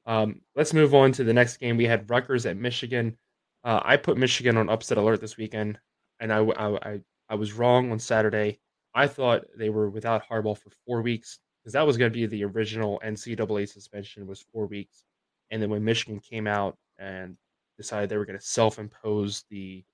Um, 0.06 0.40
let's 0.56 0.73
move 0.73 0.94
on 0.94 1.12
to 1.12 1.25
the 1.25 1.34
next 1.34 1.58
game. 1.58 1.76
We 1.76 1.87
had 1.87 2.08
Rutgers 2.08 2.46
at 2.46 2.56
Michigan. 2.56 3.16
Uh, 3.62 3.81
I 3.84 3.96
put 3.96 4.16
Michigan 4.16 4.56
on 4.56 4.70
upset 4.70 4.99
alert 4.99 5.20
this 5.20 5.37
weekend, 5.37 5.78
and 6.19 6.32
I, 6.32 6.38
I, 6.38 6.93
I, 6.93 7.00
I 7.28 7.34
was 7.34 7.52
wrong 7.52 7.93
on 7.93 7.99
Saturday. 7.99 8.58
I 8.94 9.06
thought 9.06 9.44
they 9.56 9.70
were 9.70 9.90
without 9.90 10.28
Harbaugh 10.28 10.58
for 10.58 10.70
four 10.87 11.02
weeks 11.02 11.38
because 11.62 11.72
that 11.75 11.87
was 11.87 11.96
going 11.96 12.10
to 12.10 12.19
be 12.19 12.26
the 12.26 12.44
original 12.44 13.00
NCAA 13.04 13.69
suspension 13.69 14.26
was 14.26 14.40
four 14.52 14.66
weeks, 14.66 15.04
and 15.50 15.62
then 15.62 15.70
when 15.70 15.84
Michigan 15.84 16.20
came 16.20 16.46
out 16.46 16.76
and 16.98 17.37
decided 17.76 18.08
they 18.10 18.16
were 18.16 18.26
going 18.26 18.38
to 18.38 18.44
self-impose 18.44 19.44
the 19.50 19.84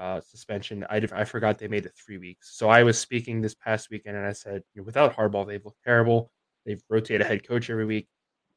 uh, 0.00 0.20
suspension. 0.20 0.84
I, 0.88 1.06
I 1.12 1.24
forgot 1.24 1.58
they 1.58 1.68
made 1.68 1.84
it 1.84 1.92
three 1.94 2.18
weeks. 2.18 2.56
So 2.56 2.68
I 2.70 2.82
was 2.82 2.98
speaking 2.98 3.40
this 3.40 3.54
past 3.54 3.90
weekend, 3.90 4.16
and 4.16 4.26
I 4.26 4.32
said, 4.32 4.62
you 4.74 4.80
know, 4.80 4.84
without 4.84 5.14
Harbaugh, 5.14 5.46
they've 5.46 5.64
looked 5.64 5.84
terrible. 5.84 6.32
They've 6.64 6.82
rotated 6.88 7.20
a 7.20 7.24
head 7.24 7.46
coach 7.46 7.68
every 7.68 7.84
week. 7.84 8.08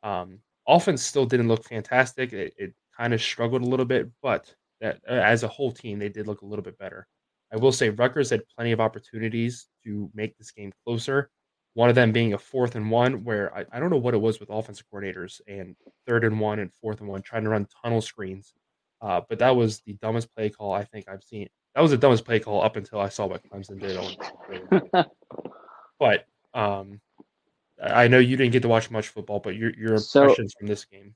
Um, 0.04 0.40
offense 0.68 1.04
still 1.04 1.26
didn't 1.26 1.50
look 1.50 1.66
fantastic. 1.66 2.32
It, 2.34 2.54
it 2.58 2.74
kind 2.98 3.14
of 3.14 3.22
struggled 3.22 3.62
a 3.62 3.66
little 3.68 3.86
bit, 3.86 4.10
but 4.22 4.54
that, 4.80 5.02
uh, 5.08 5.14
as 5.14 5.44
a 5.44 5.48
whole 5.48 5.72
team, 5.72 6.00
they 6.00 6.10
did 6.10 6.28
look 6.28 6.42
a 6.42 6.46
little 6.46 6.64
bit 6.64 6.78
better. 6.78 7.08
I 7.54 7.58
will 7.58 7.72
say 7.72 7.90
Rutgers 7.90 8.32
had 8.32 8.42
plenty 8.56 8.72
of 8.72 8.80
opportunities 8.80 9.68
to 9.84 10.10
make 10.14 10.38
this 10.38 10.52
game 10.52 10.74
closer. 10.86 11.30
One 11.76 11.90
of 11.90 11.96
them 11.96 12.12
being 12.12 12.34
a 12.34 12.38
fourth 12.38 12.76
and 12.76 12.90
one, 12.90 13.24
where 13.24 13.56
I, 13.56 13.66
I 13.72 13.80
don't 13.80 13.90
know 13.90 13.98
what 13.98 14.14
it 14.14 14.22
was 14.22 14.40
with 14.40 14.50
offensive 14.50 14.86
coordinators 14.94 15.42
and 15.48 15.76
third 16.08 16.24
and 16.24 16.40
one 16.40 16.60
and 16.60 16.74
fourth 16.74 17.00
and 17.00 17.10
one, 17.10 17.22
trying 17.22 17.44
to 17.44 17.50
run 17.50 17.68
tunnel 17.84 18.02
screens 18.02 18.54
uh, 19.04 19.20
but 19.28 19.40
that 19.40 19.56
was 19.56 19.82
the 19.82 19.94
dumbest 20.02 20.34
play 20.34 20.50
call 20.50 20.72
I 20.72 20.86
think 20.86 21.10
I've 21.10 21.24
seen. 21.24 21.50
That 21.76 21.82
was 21.82 21.92
the 21.92 21.98
dumbest 21.98 22.24
play 22.24 22.40
call 22.40 22.64
up 22.64 22.78
until 22.78 23.02
I 23.02 23.10
saw 23.10 23.26
what 23.26 23.44
Clemson 23.44 23.80
did. 23.80 23.98
On 23.98 25.06
but 26.00 26.26
um, 26.54 27.02
I 27.84 28.08
know 28.08 28.20
you 28.20 28.38
didn't 28.38 28.54
get 28.54 28.62
to 28.62 28.70
watch 28.70 28.90
much 28.90 29.10
football, 29.10 29.40
but 29.40 29.58
your 29.58 29.72
your 29.72 29.96
impressions 29.96 30.54
so, 30.54 30.58
from 30.58 30.68
this 30.68 30.86
game. 30.86 31.16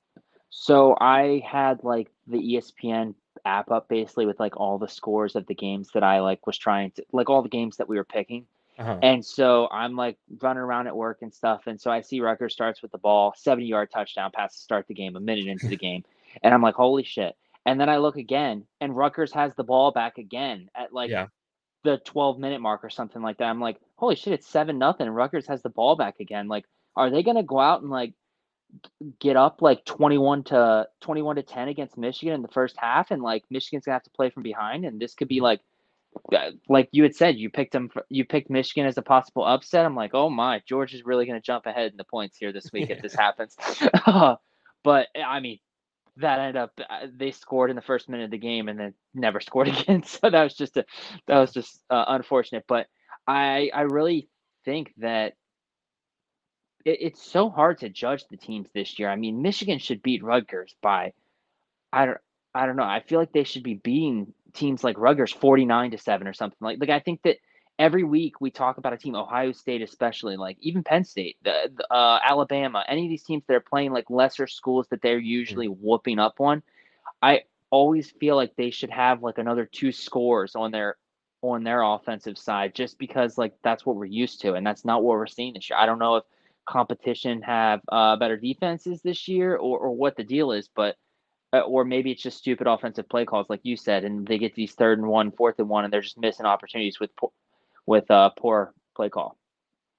So 0.50 0.98
I 1.00 1.42
had 1.46 1.84
like 1.84 2.10
the 2.28 2.40
ESPN 2.40 3.16
app 3.48 3.72
up 3.72 3.88
basically 3.88 4.26
with 4.26 4.40
like 4.40 4.58
all 4.58 4.78
the 4.78 4.88
scores 4.88 5.36
of 5.36 5.48
the 5.48 5.56
games 5.56 5.90
that 5.94 6.04
I 6.04 6.20
like 6.20 6.46
was 6.46 6.58
trying 6.58 6.92
to 6.92 7.06
like 7.12 7.30
all 7.30 7.42
the 7.42 7.50
games 7.50 7.78
that 7.78 7.90
we 7.90 7.98
were 7.98 8.04
picking. 8.04 8.46
Uh-huh. 8.78 9.00
And 9.02 9.26
so 9.26 9.68
I'm 9.72 9.96
like 9.96 10.18
running 10.42 10.62
around 10.62 10.88
at 10.88 10.96
work 10.96 11.20
and 11.22 11.34
stuff. 11.34 11.64
And 11.66 11.82
so 11.82 11.90
I 11.90 12.02
see 12.02 12.22
Rutgers 12.22 12.54
starts 12.54 12.82
with 12.82 12.92
the 12.92 13.00
ball, 13.00 13.34
70 13.36 13.66
yard 13.66 13.90
touchdown 13.92 14.30
pass 14.32 14.54
to 14.54 14.62
start 14.62 14.86
the 14.88 14.94
game, 14.94 15.16
a 15.16 15.20
minute 15.20 15.48
into 15.48 15.68
the 15.68 15.78
game. 15.88 16.04
And 16.44 16.54
I'm 16.54 16.62
like, 16.62 16.76
holy 16.76 17.04
shit. 17.04 17.36
And 17.66 17.82
then 17.82 17.90
I 17.90 17.98
look 17.98 18.16
again, 18.16 18.66
and 18.80 18.96
Rutgers 18.96 19.34
has 19.34 19.54
the 19.56 19.64
ball 19.64 19.92
back 19.92 20.20
again 20.20 20.70
at 20.74 20.94
like 20.94 21.10
yeah. 21.10 21.28
the 21.84 21.98
12 22.06 22.40
minute 22.40 22.62
mark 22.62 22.84
or 22.84 22.90
something 22.90 23.22
like 23.22 23.40
that. 23.40 23.50
I'm 23.50 23.60
like, 23.60 23.78
holy 23.96 24.16
shit, 24.16 24.34
it's 24.34 24.48
seven 24.48 24.78
nothing. 24.78 25.10
Rutgers 25.10 25.48
has 25.48 25.62
the 25.64 25.70
ball 25.70 25.96
back 25.96 26.20
again. 26.20 26.48
Like, 26.48 26.66
are 26.96 27.10
they 27.10 27.24
gonna 27.24 27.44
go 27.44 27.60
out 27.60 27.82
and 27.82 27.90
like 27.90 28.14
get 29.20 29.36
up 29.36 29.62
like 29.62 29.86
21 29.86 30.44
to 30.46 30.88
21 31.02 31.38
to 31.38 31.44
10 31.44 31.68
against 31.68 31.98
Michigan 31.98 32.36
in 32.36 32.42
the 32.42 32.48
first 32.48 32.76
half, 32.78 33.12
and 33.12 33.22
like 33.22 33.44
Michigan's 33.50 33.86
gonna 33.86 33.96
have 33.96 34.04
to 34.04 34.10
play 34.12 34.30
from 34.30 34.44
behind, 34.44 34.86
and 34.86 35.00
this 35.00 35.14
could 35.14 35.28
be 35.28 35.42
like 35.42 35.62
uh, 36.34 36.52
like 36.68 36.90
you 36.92 37.04
had 37.04 37.16
said, 37.16 37.38
you 37.38 37.50
picked 37.50 37.74
them. 37.74 37.90
For, 37.90 38.06
you 38.10 38.26
picked 38.26 38.50
Michigan 38.50 38.88
as 38.88 38.98
a 38.98 39.02
possible 39.02 39.46
upset. 39.46 39.86
I'm 39.86 39.96
like, 39.96 40.14
oh 40.14 40.30
my, 40.30 40.62
George 40.68 40.94
is 40.94 41.06
really 41.06 41.26
going 41.26 41.40
to 41.40 41.46
jump 41.46 41.66
ahead 41.66 41.92
in 41.92 41.98
the 41.98 42.04
points 42.04 42.38
here 42.38 42.52
this 42.52 42.72
week 42.72 42.90
if 42.90 43.02
this 43.02 43.16
happens. 43.20 43.56
but 44.84 45.08
I 45.16 45.40
mean, 45.40 45.60
that 46.18 46.40
ended 46.40 46.58
up 46.58 46.72
uh, 46.90 47.08
they 47.16 47.32
scored 47.32 47.70
in 47.70 47.76
the 47.76 47.82
first 47.82 48.10
minute 48.10 48.26
of 48.26 48.32
the 48.32 48.38
game 48.38 48.68
and 48.70 48.80
then 48.80 48.94
never 49.14 49.40
scored 49.42 49.68
again. 49.68 50.04
So 50.04 50.30
that 50.30 50.44
was 50.44 50.56
just 50.56 50.78
a 50.78 50.86
that 51.28 51.40
was 51.40 51.52
just 51.52 51.82
uh, 51.90 52.06
unfortunate. 52.08 52.66
But 52.68 52.88
I 53.28 53.72
I 53.74 53.82
really 53.82 54.30
think 54.66 54.94
that 54.98 55.34
it, 56.88 57.02
it's 57.02 57.22
so 57.22 57.50
hard 57.50 57.80
to 57.80 57.90
judge 57.90 58.26
the 58.30 58.38
teams 58.38 58.68
this 58.74 58.98
year. 58.98 59.10
I 59.10 59.16
mean, 59.16 59.42
Michigan 59.42 59.80
should 59.80 60.02
beat 60.02 60.24
Rutgers 60.24 60.76
by 60.82 61.14
I 61.92 62.06
don't 62.06 62.18
I 62.56 62.66
don't 62.66 62.78
know. 62.78 62.84
I 62.84 63.02
feel 63.02 63.20
like 63.20 63.34
they 63.34 63.44
should 63.44 63.64
be 63.64 63.76
beating 63.76 64.34
teams 64.54 64.84
like 64.84 64.98
Rutgers 64.98 65.32
forty 65.32 65.66
nine 65.66 65.92
to 65.92 65.98
seven 65.98 66.28
or 66.28 66.34
something 66.34 66.58
like 66.62 66.80
like 66.80 66.90
I 66.90 67.00
think 67.00 67.22
that 67.24 67.38
every 67.78 68.04
week 68.04 68.42
we 68.42 68.50
talk 68.50 68.78
about 68.78 68.94
a 68.94 68.98
team, 68.98 69.16
Ohio 69.16 69.52
State 69.52 69.82
especially, 69.82 70.38
like 70.38 70.58
even 70.62 70.84
Penn 70.84 71.04
State, 71.04 71.38
the, 71.44 71.72
the 71.76 71.94
uh, 71.94 72.20
Alabama, 72.24 72.84
any 72.88 73.06
of 73.06 73.10
these 73.10 73.24
teams 73.24 73.44
that 73.48 73.56
are 73.56 73.60
playing 73.60 73.92
like 73.92 74.10
lesser 74.10 74.48
schools 74.48 74.88
that 74.90 75.02
they're 75.02 75.20
usually 75.20 75.68
mm-hmm. 75.68 75.86
whooping 75.86 76.20
up 76.20 76.40
on. 76.40 76.64
I 77.22 77.42
always 77.70 78.10
feel 78.10 78.36
like 78.36 78.56
they 78.56 78.72
should 78.72 78.90
have 78.92 79.22
like 79.22 79.38
another 79.38 79.66
two 79.66 79.92
scores 79.92 80.56
on 80.56 80.72
their 80.72 80.96
on 81.42 81.64
their 81.64 81.84
offensive 81.84 82.38
side 82.38 82.74
just 82.74 82.98
because 82.98 83.38
like 83.38 83.54
that's 83.62 83.86
what 83.86 83.96
we're 83.96 84.06
used 84.06 84.42
to 84.42 84.54
and 84.54 84.66
that's 84.66 84.84
not 84.84 85.04
what 85.04 85.18
we're 85.18 85.28
seeing 85.28 85.54
this 85.54 85.70
year. 85.70 85.78
I 85.78 85.86
don't 85.86 86.00
know 86.00 86.16
if 86.16 86.24
competition 86.68 87.42
have 87.42 87.82
uh, 87.92 88.16
better 88.18 88.38
defenses 88.38 89.02
this 89.02 89.28
year, 89.28 89.56
or 89.56 89.80
or 89.80 89.92
what 89.92 90.16
the 90.16 90.24
deal 90.24 90.52
is, 90.52 90.70
but. 90.76 90.96
Uh, 91.54 91.60
or 91.60 91.86
maybe 91.86 92.12
it's 92.12 92.22
just 92.22 92.38
stupid 92.38 92.68
offensive 92.68 93.08
play 93.08 93.24
calls, 93.24 93.50
like 93.50 93.62
you 93.64 93.78
said, 93.78 94.04
and 94.04 94.28
they 94.28 94.38
get 94.38 94.54
these 94.54 94.74
third 94.74 95.00
and 95.00 95.08
one, 95.08 95.32
fourth 95.32 95.58
and 95.60 95.70
one, 95.70 95.86
and 95.86 95.94
they're 95.94 96.02
just 96.02 96.20
missing 96.20 96.46
opportunities 96.46 97.00
with 97.00 97.10
with 97.86 98.12
uh, 98.12 98.30
poor 98.32 98.74
play 98.98 99.08
call. 99.08 99.38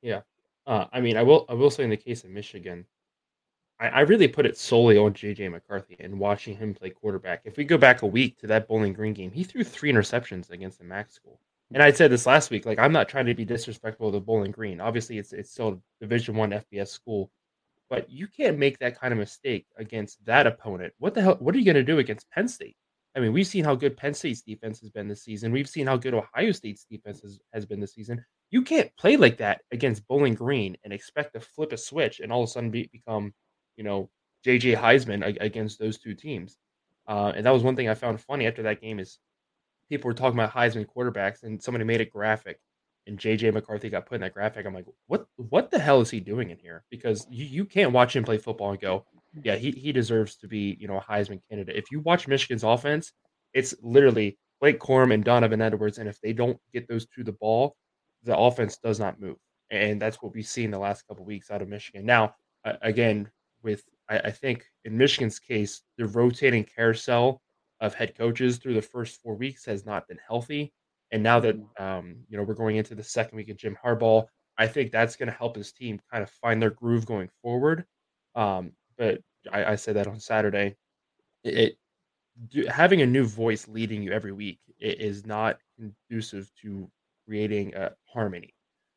Yeah, 0.03 0.21
uh, 0.67 0.85
I 0.93 1.01
mean, 1.01 1.17
I 1.17 1.23
will 1.23 1.47
I 1.49 1.55
will 1.55 1.71
say 1.71 1.85
in 1.85 1.91
the 1.91 1.97
case 1.97 2.23
of 2.23 2.29
Michigan, 2.31 2.85
I, 3.81 3.89
I 3.89 4.01
really 4.01 4.29
put 4.29 4.47
it 4.47 4.59
solely 4.59 4.99
on 4.99 5.15
JJ 5.15 5.51
McCarthy 5.51 5.97
and 5.99 6.19
watching 6.19 6.57
him 6.57 6.75
play 6.75 6.91
quarterback. 6.91 7.41
If 7.45 7.57
we 7.57 7.65
go 7.65 7.79
back 7.79 8.03
a 8.03 8.07
week 8.07 8.39
to 8.41 8.47
that 8.49 8.69
Bowling 8.69 8.93
Green 8.93 9.15
game, 9.15 9.31
he 9.31 9.45
threw 9.45 9.65
three 9.65 9.91
interceptions 9.91 10.51
against 10.51 10.79
the 10.79 10.85
MAC 10.85 11.11
school. 11.11 11.41
And 11.73 11.83
I 11.83 11.93
said 11.93 12.11
this 12.11 12.27
last 12.27 12.51
week, 12.51 12.65
like 12.65 12.79
I'm 12.79 12.93
not 12.93 13.09
trying 13.09 13.27
to 13.27 13.35
be 13.35 13.45
disrespectful 13.45 14.11
to 14.13 14.21
Bowling 14.21 14.53
Green. 14.53 14.81
Obviously, 14.81 15.19
it's 15.19 15.33
it's 15.33 15.51
still 15.51 15.83
Division 16.01 16.35
One 16.35 16.51
FBS 16.51 16.89
school, 16.89 17.31
but 17.91 18.11
you 18.11 18.27
can't 18.27 18.59
make 18.59 18.79
that 18.79 18.99
kind 18.99 19.13
of 19.13 19.19
mistake 19.19 19.67
against 19.77 20.25
that 20.25 20.47
opponent. 20.47 20.95
What 20.99 21.15
the 21.15 21.23
hell? 21.23 21.37
What 21.41 21.55
are 21.55 21.59
you 21.59 21.65
going 21.65 21.75
to 21.75 21.83
do 21.83 21.99
against 21.99 22.31
Penn 22.31 22.49
State? 22.49 22.77
I 23.17 23.21
mean, 23.21 23.33
we've 23.33 23.47
seen 23.47 23.65
how 23.65 23.75
good 23.75 23.97
Penn 23.97 24.15
State's 24.15 24.43
defense 24.43 24.81
has 24.81 24.91
been 24.91 25.09
this 25.09 25.25
season. 25.25 25.51
We've 25.51 25.69
seen 25.69 25.87
how 25.87 25.97
good 25.97 26.15
Ohio 26.15 26.53
State's 26.53 26.85
defense 26.85 27.21
has, 27.23 27.41
has 27.53 27.67
been 27.67 27.81
this 27.81 27.95
season. 27.95 28.25
You 28.51 28.63
can't 28.63 28.95
play 28.97 29.17
like 29.17 29.39
that 29.39 29.63
against 29.73 30.07
Bowling 30.07 30.35
Green 30.35 30.77
and 30.85 30.93
expect 30.93 31.35
to 31.35 31.41
flip 31.41 31.73
a 31.73 31.77
switch 31.77 32.21
and 32.21 32.31
all 32.31 32.45
of 32.45 32.49
a 32.49 32.53
sudden 32.53 32.71
be, 32.71 32.89
become, 32.93 33.35
you 33.77 33.83
know, 33.83 34.09
JJ 34.47 34.77
Heisman 34.77 35.37
against 35.41 35.79
those 35.79 35.99
two 35.99 36.15
teams. 36.15 36.59
Uh, 37.09 37.33
and 37.35 37.45
that 37.45 37.51
was 37.51 37.63
one 37.63 37.75
thing 37.75 37.89
I 37.89 37.95
found 37.95 38.21
funny 38.21 38.47
after 38.47 38.63
that 38.63 38.81
game 38.81 39.01
is 39.01 39.19
people 39.89 40.09
were 40.09 40.15
talking 40.15 40.39
about 40.39 40.53
Heisman 40.53 40.87
quarterbacks 40.87 41.43
and 41.43 41.63
somebody 41.63 41.85
made 41.85 42.01
a 42.01 42.05
graphic 42.05 42.59
and 43.07 43.19
JJ 43.19 43.55
McCarthy 43.55 43.89
got 43.89 44.07
put 44.07 44.17
in 44.17 44.21
that 44.21 44.35
graphic. 44.35 44.67
I'm 44.67 44.75
like, 44.75 44.87
what 45.07 45.27
what 45.37 45.71
the 45.71 45.79
hell 45.79 46.01
is 46.01 46.11
he 46.11 46.21
doing 46.21 46.51
in 46.51 46.59
here? 46.59 46.85
Because 46.91 47.27
you, 47.31 47.45
you 47.45 47.65
can't 47.65 47.93
watch 47.93 48.15
him 48.15 48.25
play 48.25 48.39
football 48.39 48.71
and 48.71 48.81
go, 48.81 49.07
yeah, 49.43 49.57
he, 49.57 49.71
he 49.71 49.93
deserves 49.93 50.37
to 50.37 50.49
be, 50.49 50.77
you 50.79 50.87
know, 50.87 50.99
a 50.99 51.01
Heisman 51.01 51.41
candidate. 51.49 51.77
If 51.77 51.91
you 51.91 52.01
watch 52.01 52.29
Michigan's 52.29 52.65
offense, 52.65 53.13
it's 53.55 53.75
literally 53.83 54.39
Blake 54.61 54.79
Corum 54.79 55.13
and 55.13 55.25
Donovan 55.25 55.63
Edwards. 55.63 55.99
And 55.99 56.09
if 56.09 56.21
they 56.21 56.33
don't 56.33 56.59
get 56.73 56.87
those 56.87 57.07
to 57.17 57.25
the 57.25 57.33
ball, 57.33 57.77
the 58.25 58.37
offense 58.37 58.77
does 58.77 59.01
not 59.01 59.21
move. 59.21 59.37
And 59.71 60.01
that's 60.01 60.23
what 60.23 60.35
we've 60.35 60.47
seen 60.47 60.71
the 60.71 60.79
last 60.79 61.07
couple 61.07 61.25
weeks 61.25 61.51
out 61.51 61.63
of 61.63 61.69
Michigan. 61.69 62.05
Now, 62.05 62.35
again, 62.83 63.31
with 63.63 63.83
I, 64.09 64.19
I, 64.19 64.31
think 64.31 64.65
in 64.85 64.97
Michigan's 64.97 65.39
case, 65.39 65.83
the 65.97 66.07
rotating 66.07 66.65
carousel 66.65 67.41
of 67.81 67.95
head 67.95 68.17
coaches 68.17 68.59
through 68.59 68.75
the 68.75 68.83
first 68.83 69.21
four 69.23 69.35
weeks 69.35 69.65
has 69.65 69.87
not 69.87 70.09
been 70.09 70.19
healthy. 70.27 70.73
And 71.11 71.23
now 71.23 71.41
that 71.41 71.57
mm. 71.57 71.81
um, 71.81 72.17
you 72.29 72.37
know 72.37 72.45
we're 72.45 72.55
going 72.55 72.77
into 72.77 72.95
the 72.95 73.03
second 73.03 73.37
week 73.37 73.49
of 73.49 73.57
Jim 73.57 73.77
Harbaugh, 73.83 74.27
I 74.59 74.67
think 74.67 74.91
that's 74.91 75.17
going 75.17 75.31
to 75.31 75.37
help 75.37 75.57
his 75.57 75.73
team 75.73 76.01
kind 76.11 76.23
of 76.23 76.31
find 76.31 76.61
their 76.61 76.71
groove 76.71 77.07
going 77.07 77.31
forward. 77.43 77.85
Um, 78.35 78.73
but 78.97 79.21
I, 79.53 79.73
I 79.73 79.75
said 79.77 79.97
that 79.97 80.07
on 80.07 80.21
Saturday. 80.21 80.77
It, 81.45 81.77
it 82.53 82.69
having 82.69 83.03
a 83.03 83.07
new 83.07 83.25
voice 83.25 83.67
leading 83.69 84.03
you 84.03 84.13
every 84.13 84.33
week 84.33 84.61
is 84.81 85.27
not 85.27 85.59
conducive 85.77 86.51
to 86.63 86.91
creating 87.27 87.75
a 87.75 87.93
harmony. 88.05 88.55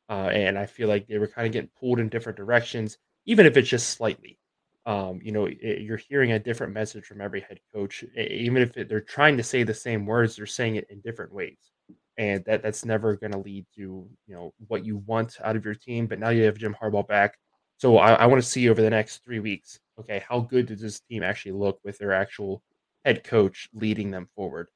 Uh, 0.09 0.29
and 0.31 0.57
I 0.57 0.65
feel 0.65 0.87
like 0.89 1.07
they 1.07 1.17
were 1.17 1.27
kind 1.27 1.47
of 1.47 1.53
getting 1.53 1.69
pulled 1.79 1.99
in 1.99 2.09
different 2.09 2.37
directions, 2.37 2.97
even 3.25 3.45
if 3.45 3.55
it's 3.57 3.69
just 3.69 3.89
slightly. 3.89 4.37
Um, 4.85 5.19
you 5.23 5.31
know, 5.31 5.45
it, 5.45 5.81
you're 5.81 5.97
hearing 5.97 6.31
a 6.31 6.39
different 6.39 6.73
message 6.73 7.05
from 7.05 7.21
every 7.21 7.41
head 7.41 7.59
coach, 7.73 8.03
even 8.15 8.61
if 8.61 8.75
it, 8.77 8.89
they're 8.89 9.01
trying 9.01 9.37
to 9.37 9.43
say 9.43 9.63
the 9.63 9.73
same 9.73 10.05
words, 10.05 10.35
they're 10.35 10.45
saying 10.45 10.75
it 10.75 10.87
in 10.89 11.01
different 11.01 11.33
ways, 11.33 11.71
and 12.17 12.43
that 12.45 12.63
that's 12.63 12.83
never 12.83 13.15
going 13.15 13.31
to 13.31 13.37
lead 13.37 13.65
to 13.75 14.07
you 14.27 14.35
know 14.35 14.53
what 14.67 14.83
you 14.83 14.97
want 15.05 15.37
out 15.43 15.55
of 15.55 15.63
your 15.63 15.75
team. 15.75 16.07
But 16.07 16.19
now 16.19 16.29
you 16.29 16.43
have 16.43 16.57
Jim 16.57 16.75
Harbaugh 16.81 17.07
back, 17.07 17.37
so 17.77 17.97
I, 17.97 18.13
I 18.13 18.25
want 18.25 18.41
to 18.41 18.49
see 18.49 18.69
over 18.69 18.81
the 18.81 18.89
next 18.89 19.23
three 19.23 19.39
weeks 19.39 19.79
okay, 20.01 20.23
how 20.27 20.39
good 20.39 20.65
does 20.67 20.81
this 20.81 20.99
team 20.99 21.23
actually 21.23 21.53
look 21.53 21.79
with 21.83 21.97
their 21.97 22.11
actual 22.11 22.61
head 23.05 23.23
coach 23.23 23.69
leading 23.73 24.11
them 24.11 24.27
forward? 24.35 24.67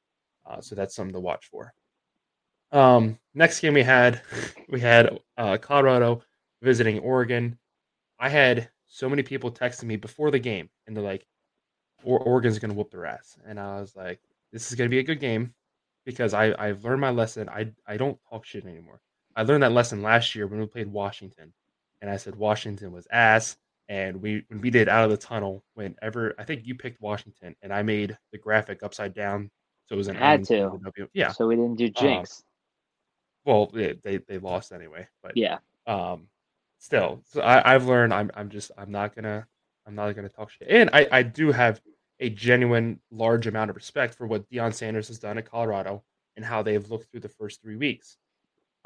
Uh, 0.48 0.60
so 0.60 0.74
that's 0.74 0.94
something 0.94 1.12
to 1.12 1.20
watch 1.20 1.46
for. 1.50 1.72
Um, 2.72 3.18
next 3.34 3.60
game 3.60 3.74
we 3.74 3.82
had, 3.82 4.22
we 4.68 4.80
had 4.80 5.18
uh, 5.36 5.58
Colorado 5.58 6.22
visiting 6.62 7.00
Oregon. 7.00 7.58
I 8.18 8.28
had 8.28 8.70
so 8.96 9.10
many 9.10 9.22
people 9.22 9.50
texting 9.50 9.84
me 9.84 9.96
before 9.96 10.30
the 10.30 10.38
game, 10.38 10.70
and 10.86 10.96
they're 10.96 11.04
like, 11.04 11.26
"Oregon's 12.02 12.58
going 12.58 12.70
to 12.70 12.74
whoop 12.74 12.90
their 12.90 13.04
ass," 13.04 13.36
and 13.46 13.60
I 13.60 13.78
was 13.78 13.94
like, 13.94 14.20
"This 14.52 14.68
is 14.68 14.74
going 14.74 14.88
to 14.88 14.94
be 14.94 15.00
a 15.00 15.02
good 15.02 15.20
game." 15.20 15.52
Because 16.06 16.32
I, 16.32 16.54
I've 16.58 16.84
learned 16.84 17.00
my 17.00 17.10
lesson. 17.10 17.48
I, 17.48 17.72
I 17.86 17.96
don't 17.96 18.16
talk 18.30 18.46
shit 18.46 18.64
anymore. 18.64 19.00
I 19.34 19.42
learned 19.42 19.64
that 19.64 19.72
lesson 19.72 20.02
last 20.02 20.36
year 20.36 20.46
when 20.46 20.60
we 20.60 20.66
played 20.66 20.86
Washington, 20.86 21.52
and 22.00 22.08
I 22.08 22.16
said 22.16 22.36
Washington 22.36 22.92
was 22.92 23.06
ass 23.10 23.56
and 23.88 24.20
we 24.20 24.44
when 24.48 24.60
we 24.60 24.70
did 24.70 24.88
out 24.88 25.04
of 25.04 25.10
the 25.10 25.16
tunnel 25.16 25.62
whenever 25.74 26.34
I 26.38 26.44
think 26.44 26.66
you 26.66 26.74
picked 26.74 27.00
Washington 27.00 27.54
and 27.62 27.72
I 27.72 27.82
made 27.82 28.16
the 28.32 28.38
graphic 28.38 28.82
upside 28.82 29.14
down 29.14 29.48
so 29.86 29.94
it 29.94 29.98
was 29.98 30.08
an 30.08 30.16
had 30.16 30.44
to 30.46 30.80
yeah 31.12 31.30
so 31.30 31.46
we 31.46 31.54
didn't 31.54 31.76
do 31.76 31.86
um, 31.86 31.92
jinx. 31.94 32.38
Um, 32.38 32.42
well, 33.44 33.70
they, 33.72 33.94
they 34.02 34.16
they 34.16 34.38
lost 34.38 34.72
anyway, 34.72 35.06
but 35.22 35.36
yeah. 35.36 35.58
Um, 35.86 36.26
still, 36.78 37.22
so 37.24 37.40
I 37.40 37.74
I've 37.74 37.86
learned 37.86 38.12
I'm 38.14 38.30
I'm 38.34 38.50
just 38.50 38.70
I'm 38.76 38.90
not 38.90 39.14
gonna 39.14 39.46
I'm 39.86 39.94
not 39.94 40.12
gonna 40.12 40.28
talk 40.28 40.50
shit, 40.50 40.68
and 40.68 40.90
I 40.92 41.08
I 41.10 41.22
do 41.22 41.52
have 41.52 41.80
a 42.20 42.30
genuine 42.30 43.00
large 43.10 43.46
amount 43.46 43.70
of 43.70 43.76
respect 43.76 44.14
for 44.14 44.26
what 44.26 44.48
Deion 44.50 44.72
Sanders 44.72 45.08
has 45.08 45.18
done 45.18 45.38
at 45.38 45.50
Colorado 45.50 46.02
and 46.36 46.44
how 46.44 46.62
they've 46.62 46.90
looked 46.90 47.10
through 47.10 47.20
the 47.20 47.28
first 47.28 47.60
three 47.60 47.76
weeks. 47.76 48.16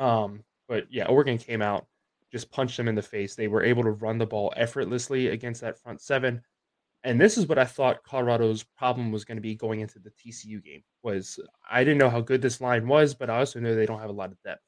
Um, 0.00 0.42
but 0.68 0.87
yeah, 0.90 1.06
Oregon 1.06 1.38
came 1.38 1.62
out 1.62 1.87
just 2.30 2.50
punched 2.50 2.76
them 2.76 2.88
in 2.88 2.94
the 2.94 3.02
face. 3.02 3.35
They 3.35 3.49
were 3.49 3.62
able 3.62 3.82
to 3.82 3.90
run 3.90 4.18
the 4.18 4.26
ball 4.26 4.52
effortlessly 4.56 5.28
against 5.28 5.61
that 5.62 5.78
front 5.78 6.00
seven. 6.00 6.42
And 7.02 7.20
this 7.20 7.38
is 7.38 7.47
what 7.47 7.59
I 7.59 7.64
thought 7.64 8.04
Colorado's 8.04 8.62
problem 8.62 9.11
was 9.11 9.25
going 9.25 9.37
to 9.37 9.42
be 9.42 9.54
going 9.54 9.80
into 9.80 9.99
the 9.99 10.11
TCU 10.11 10.62
game. 10.62 10.82
Was 11.02 11.40
I 11.68 11.82
didn't 11.82 11.99
know 11.99 12.11
how 12.11 12.20
good 12.20 12.42
this 12.42 12.61
line 12.61 12.87
was, 12.87 13.14
but 13.14 13.30
I 13.30 13.38
also 13.38 13.59
know 13.59 13.75
they 13.75 13.87
don't 13.87 14.00
have 14.00 14.11
a 14.11 14.14
lot 14.14 14.30
of 14.30 14.42
depth. 14.42 14.62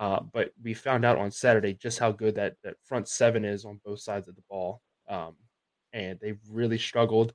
Uh, 0.00 0.20
but 0.32 0.52
we 0.62 0.74
found 0.74 1.04
out 1.04 1.18
on 1.18 1.30
Saturday 1.30 1.74
just 1.74 1.98
how 1.98 2.12
good 2.12 2.34
that 2.36 2.56
that 2.62 2.76
front 2.84 3.08
seven 3.08 3.44
is 3.44 3.64
on 3.64 3.80
both 3.84 4.00
sides 4.00 4.28
of 4.28 4.36
the 4.36 4.42
ball. 4.48 4.80
Um, 5.08 5.34
and 5.92 6.18
they 6.20 6.34
really 6.50 6.78
struggled. 6.78 7.32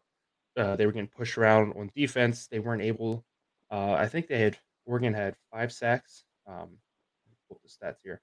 Uh, 0.55 0.75
they 0.75 0.85
were 0.85 0.91
getting 0.91 1.07
pushed 1.07 1.37
around 1.37 1.73
on 1.73 1.91
defense. 1.95 2.47
They 2.47 2.59
weren't 2.59 2.83
able. 2.83 3.25
Uh, 3.71 3.93
I 3.93 4.07
think 4.07 4.27
they 4.27 4.39
had 4.39 4.57
Oregon 4.85 5.13
had 5.13 5.35
five 5.51 5.71
sacks. 5.71 6.23
Um, 6.47 6.77
pull 7.47 7.59
the 7.63 7.69
stats 7.69 7.97
here. 8.03 8.21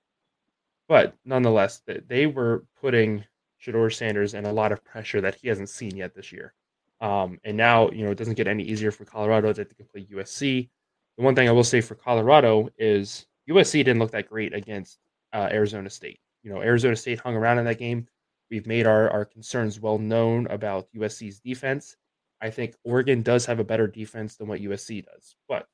But 0.88 1.14
nonetheless, 1.24 1.82
they 2.08 2.26
were 2.26 2.64
putting 2.80 3.24
Shedeur 3.64 3.94
Sanders 3.94 4.34
in 4.34 4.46
a 4.46 4.52
lot 4.52 4.72
of 4.72 4.84
pressure 4.84 5.20
that 5.20 5.36
he 5.36 5.48
hasn't 5.48 5.68
seen 5.68 5.96
yet 5.96 6.14
this 6.14 6.32
year. 6.32 6.54
Um, 7.00 7.38
and 7.44 7.56
now, 7.56 7.90
you 7.90 8.04
know, 8.04 8.10
it 8.10 8.18
doesn't 8.18 8.34
get 8.34 8.48
any 8.48 8.64
easier 8.64 8.90
for 8.90 9.04
Colorado 9.04 9.52
that 9.52 9.76
they 9.76 9.84
play 9.84 10.06
USC. 10.12 10.68
The 11.16 11.24
one 11.24 11.34
thing 11.34 11.48
I 11.48 11.52
will 11.52 11.64
say 11.64 11.80
for 11.80 11.94
Colorado 11.94 12.70
is 12.78 13.26
USC 13.50 13.72
didn't 13.72 13.98
look 13.98 14.12
that 14.12 14.28
great 14.28 14.54
against 14.54 14.98
uh, 15.32 15.48
Arizona 15.50 15.90
State. 15.90 16.20
You 16.42 16.52
know, 16.52 16.62
Arizona 16.62 16.96
State 16.96 17.20
hung 17.20 17.34
around 17.34 17.58
in 17.58 17.64
that 17.66 17.78
game. 17.78 18.06
We've 18.50 18.66
made 18.66 18.86
our, 18.86 19.10
our 19.10 19.24
concerns 19.24 19.80
well 19.80 19.98
known 19.98 20.46
about 20.48 20.88
USC's 20.96 21.40
defense. 21.40 21.96
I 22.40 22.50
think 22.50 22.74
Oregon 22.84 23.22
does 23.22 23.44
have 23.46 23.60
a 23.60 23.64
better 23.64 23.86
defense 23.86 24.36
than 24.36 24.48
what 24.48 24.60
USC 24.60 25.04
does. 25.04 25.36
But 25.48 25.66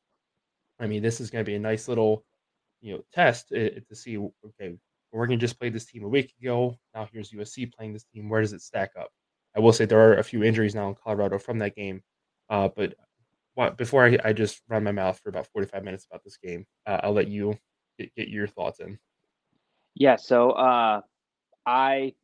I 0.81 0.87
mean, 0.87 1.03
this 1.03 1.21
is 1.21 1.31
going 1.31 1.45
to 1.45 1.51
be 1.51 1.55
a 1.55 1.61
nice 1.61 1.89
little, 1.89 2.25
you 2.81 2.95
know, 2.95 3.03
test 3.13 3.53
uh, 3.53 3.81
to 3.89 3.95
see 3.95 4.19
okay, 4.19 4.77
Oregon 5.13 5.39
just 5.39 5.59
played 5.59 5.73
this 5.73 5.87
team 5.87 6.05
a 6.05 6.09
week 6.09 6.35
ago. 6.41 6.77
Now 6.95 7.09
here's 7.13 7.31
USC 7.31 7.73
playing 7.73 7.93
this 7.93 8.05
team. 8.05 8.29
Where 8.29 8.41
does 8.41 8.53
it 8.53 8.63
stack 8.63 8.91
up? 8.99 9.11
I 9.57 9.61
will 9.61 9.73
say 9.73 9.87
there 9.87 10.01
are 10.01 10.19
a 10.19 10.25
few 10.25 10.43
injuries 10.43 10.75
now 10.75 10.89
in 10.89 10.95
Colorado 10.95 11.39
from 11.39 11.59
that 11.61 11.77
game. 11.77 12.03
Uh, 12.51 12.69
but 12.75 12.95
before 13.77 14.05
I, 14.05 14.19
I, 14.25 14.33
just 14.33 14.61
run 14.69 14.85
my 14.85 14.93
mouth 14.93 15.19
for 15.23 15.31
about 15.31 15.47
45 15.49 15.83
minutes 15.83 16.07
about 16.11 16.23
this 16.25 16.37
game, 16.37 16.67
uh, 16.87 17.01
I'll 17.03 17.13
let 17.13 17.29
you 17.29 17.59
get, 17.99 18.15
get, 18.15 18.29
your 18.29 18.47
thoughts 18.47 18.81
in. 18.81 18.99
Yeah. 19.95 20.17
So 20.17 20.51
uh, 20.51 21.01
I 21.65 22.15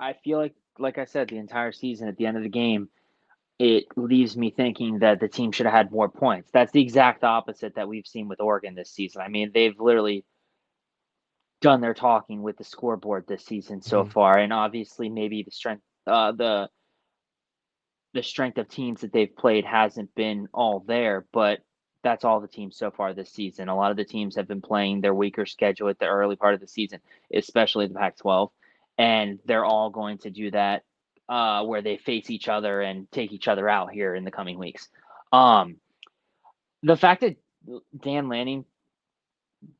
I 0.00 0.14
feel 0.24 0.38
like, 0.38 0.54
like 0.78 0.98
I 0.98 1.04
said, 1.04 1.28
the 1.28 1.38
entire 1.38 1.72
season 1.72 2.08
at 2.08 2.16
the 2.16 2.26
end 2.26 2.36
of 2.36 2.42
the 2.42 2.48
game, 2.48 2.88
it 3.60 3.86
leaves 3.96 4.36
me 4.36 4.50
thinking 4.50 4.98
that 5.00 5.20
the 5.20 5.28
team 5.28 5.52
should 5.52 5.66
have 5.66 5.74
had 5.74 5.92
more 5.92 6.08
points. 6.08 6.50
That's 6.52 6.72
the 6.72 6.82
exact 6.82 7.22
opposite 7.22 7.76
that 7.76 7.88
we've 7.88 8.06
seen 8.06 8.28
with 8.28 8.40
Oregon 8.40 8.74
this 8.74 8.90
season. 8.90 9.22
I 9.22 9.28
mean, 9.28 9.50
they've 9.54 9.78
literally– 9.78 10.24
done 11.60 11.80
their 11.80 11.94
talking 11.94 12.42
with 12.42 12.56
the 12.56 12.64
scoreboard 12.64 13.26
this 13.26 13.44
season 13.44 13.82
so 13.82 14.02
mm-hmm. 14.02 14.10
far, 14.10 14.38
and 14.38 14.52
obviously 14.52 15.08
maybe 15.08 15.42
the 15.42 15.50
strength, 15.50 15.82
uh, 16.06 16.32
the 16.32 16.68
the 18.14 18.22
strength 18.22 18.58
of 18.58 18.68
teams 18.68 19.02
that 19.02 19.12
they've 19.12 19.34
played 19.34 19.64
hasn't 19.64 20.14
been 20.14 20.48
all 20.52 20.80
there, 20.80 21.26
but 21.32 21.60
that's 22.02 22.24
all 22.24 22.40
the 22.40 22.48
teams 22.48 22.76
so 22.76 22.90
far 22.90 23.12
this 23.12 23.30
season. 23.32 23.68
A 23.68 23.76
lot 23.76 23.90
of 23.90 23.96
the 23.96 24.04
teams 24.04 24.36
have 24.36 24.48
been 24.48 24.60
playing 24.60 25.00
their 25.00 25.14
weaker 25.14 25.46
schedule 25.46 25.88
at 25.88 25.98
the 25.98 26.06
early 26.06 26.36
part 26.36 26.54
of 26.54 26.60
the 26.60 26.68
season, 26.68 27.00
especially 27.34 27.86
the 27.86 27.94
Pac-12, 27.94 28.50
and 28.96 29.38
they're 29.44 29.64
all 29.64 29.90
going 29.90 30.18
to 30.18 30.30
do 30.30 30.50
that 30.52 30.84
uh, 31.28 31.64
where 31.64 31.82
they 31.82 31.96
face 31.96 32.30
each 32.30 32.48
other 32.48 32.80
and 32.80 33.10
take 33.10 33.32
each 33.32 33.48
other 33.48 33.68
out 33.68 33.90
here 33.90 34.14
in 34.14 34.24
the 34.24 34.30
coming 34.30 34.58
weeks. 34.58 34.88
Um, 35.32 35.76
the 36.82 36.96
fact 36.96 37.22
that 37.22 37.36
Dan 38.00 38.28
Lanning 38.28 38.64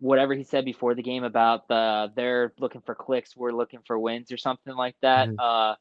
whatever 0.00 0.34
he 0.34 0.44
said 0.44 0.64
before 0.64 0.94
the 0.94 1.02
game 1.02 1.24
about 1.24 1.68
the 1.68 2.10
they're 2.16 2.52
looking 2.58 2.80
for 2.80 2.94
clicks, 2.94 3.36
we're 3.36 3.52
looking 3.52 3.80
for 3.86 3.98
wins 3.98 4.32
or 4.32 4.36
something 4.36 4.74
like 4.74 4.96
that. 5.02 5.28
Mm-hmm. 5.28 5.38
Uh, 5.38 5.74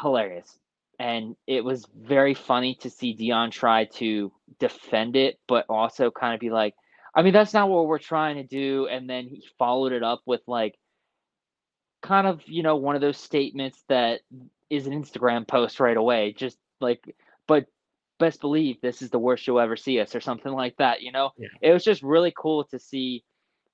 hilarious. 0.00 0.58
And 0.98 1.36
it 1.46 1.64
was 1.64 1.86
very 1.96 2.34
funny 2.34 2.76
to 2.76 2.90
see 2.90 3.16
Deion 3.16 3.50
try 3.50 3.86
to 3.96 4.32
defend 4.58 5.16
it, 5.16 5.38
but 5.48 5.66
also 5.68 6.10
kind 6.10 6.34
of 6.34 6.40
be 6.40 6.50
like, 6.50 6.74
I 7.14 7.22
mean, 7.22 7.32
that's 7.32 7.54
not 7.54 7.68
what 7.68 7.86
we're 7.86 7.98
trying 7.98 8.36
to 8.36 8.42
do. 8.42 8.86
And 8.86 9.08
then 9.08 9.26
he 9.26 9.44
followed 9.58 9.92
it 9.92 10.02
up 10.02 10.22
with 10.26 10.42
like 10.46 10.76
kind 12.02 12.26
of, 12.26 12.42
you 12.46 12.62
know, 12.62 12.76
one 12.76 12.94
of 12.94 13.00
those 13.00 13.18
statements 13.18 13.82
that 13.88 14.20
is 14.70 14.86
an 14.86 14.92
Instagram 14.92 15.46
post 15.46 15.80
right 15.80 15.96
away. 15.96 16.34
Just 16.36 16.58
like, 16.80 17.14
but 17.46 17.66
best 18.18 18.40
believe 18.40 18.80
this 18.80 19.02
is 19.02 19.10
the 19.10 19.18
worst 19.18 19.46
you'll 19.46 19.60
ever 19.60 19.76
see 19.76 20.00
us 20.00 20.14
or 20.14 20.20
something 20.20 20.52
like 20.52 20.76
that 20.76 21.02
you 21.02 21.12
know 21.12 21.30
yeah. 21.36 21.48
it 21.60 21.72
was 21.72 21.84
just 21.84 22.02
really 22.02 22.32
cool 22.36 22.64
to 22.64 22.78
see 22.78 23.24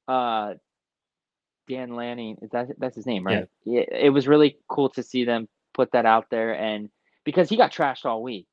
uh 0.08 0.54
dan 1.68 1.94
lanning 1.94 2.36
is 2.42 2.50
that 2.50 2.68
that's 2.78 2.96
his 2.96 3.06
name 3.06 3.24
right 3.24 3.46
yeah. 3.64 3.80
it, 3.80 3.88
it 4.06 4.10
was 4.10 4.26
really 4.26 4.58
cool 4.68 4.88
to 4.88 5.02
see 5.02 5.24
them 5.24 5.46
put 5.74 5.92
that 5.92 6.06
out 6.06 6.26
there 6.30 6.52
and 6.52 6.88
because 7.24 7.48
he 7.48 7.56
got 7.56 7.72
trashed 7.72 8.04
all 8.04 8.22
week 8.22 8.46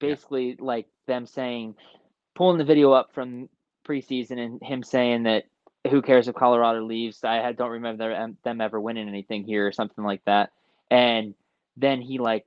basically 0.00 0.50
yeah. 0.50 0.54
like 0.60 0.86
them 1.06 1.26
saying 1.26 1.74
pulling 2.34 2.58
the 2.58 2.64
video 2.64 2.92
up 2.92 3.12
from 3.12 3.48
preseason 3.86 4.38
and 4.38 4.62
him 4.62 4.82
saying 4.82 5.24
that 5.24 5.44
who 5.90 6.00
cares 6.02 6.28
if 6.28 6.34
colorado 6.34 6.84
leaves 6.84 7.24
i 7.24 7.52
don't 7.52 7.70
remember 7.70 8.34
them 8.44 8.60
ever 8.60 8.80
winning 8.80 9.08
anything 9.08 9.44
here 9.44 9.66
or 9.66 9.72
something 9.72 10.04
like 10.04 10.24
that 10.24 10.50
and 10.90 11.34
then 11.76 12.00
he 12.00 12.18
like 12.18 12.44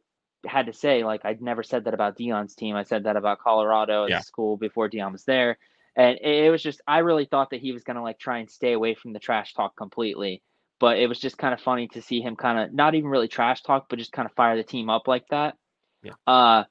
had 0.48 0.68
to 0.68 0.74
say 0.74 1.04
like 1.04 1.22
I'd 1.26 1.42
never 1.42 1.64
said 1.64 1.86
that 1.86 1.94
about 1.94 2.18
Deion's 2.18 2.56
team. 2.56 2.76
I 2.76 2.84
said 2.84 3.04
that 3.04 3.18
about 3.18 3.40
Colorado 3.40 4.06
as 4.06 4.10
yeah. 4.10 4.20
a 4.20 4.24
school 4.24 4.58
before 4.58 4.90
Deion 4.90 5.12
was 5.12 5.24
there, 5.24 5.58
and 5.96 6.18
it, 6.22 6.52
was 6.52 6.62
just 6.62 6.82
I 6.88 7.00
really 7.00 7.26
thought 7.26 7.50
that 7.50 7.62
he 7.62 7.72
was 7.72 7.84
gonna 7.84 8.04
like 8.04 8.20
try 8.20 8.40
and 8.40 8.50
stay 8.50 8.74
away 8.74 8.96
from 8.96 9.14
the 9.14 9.20
trash 9.20 9.54
talk 9.54 9.76
completely. 9.76 10.42
But 10.80 11.00
it 11.00 11.08
was 11.08 11.20
just 11.20 11.38
kind 11.38 11.54
of 11.54 11.62
funny 11.62 11.88
to 11.90 12.02
see 12.02 12.22
him 12.22 12.36
kind 12.36 12.60
of 12.60 12.74
not 12.74 12.96
even 12.96 13.10
really 13.10 13.28
trash 13.28 13.62
talk, 13.64 13.88
but 13.90 14.00
just 14.00 14.12
kind 14.12 14.26
of 14.26 14.36
fire 14.36 14.58
the 14.58 14.64
team 14.64 14.90
up 14.90 15.08
like 15.08 15.28
that. 15.30 15.56
Yeah. 16.04 16.14
Uh, 16.28 16.66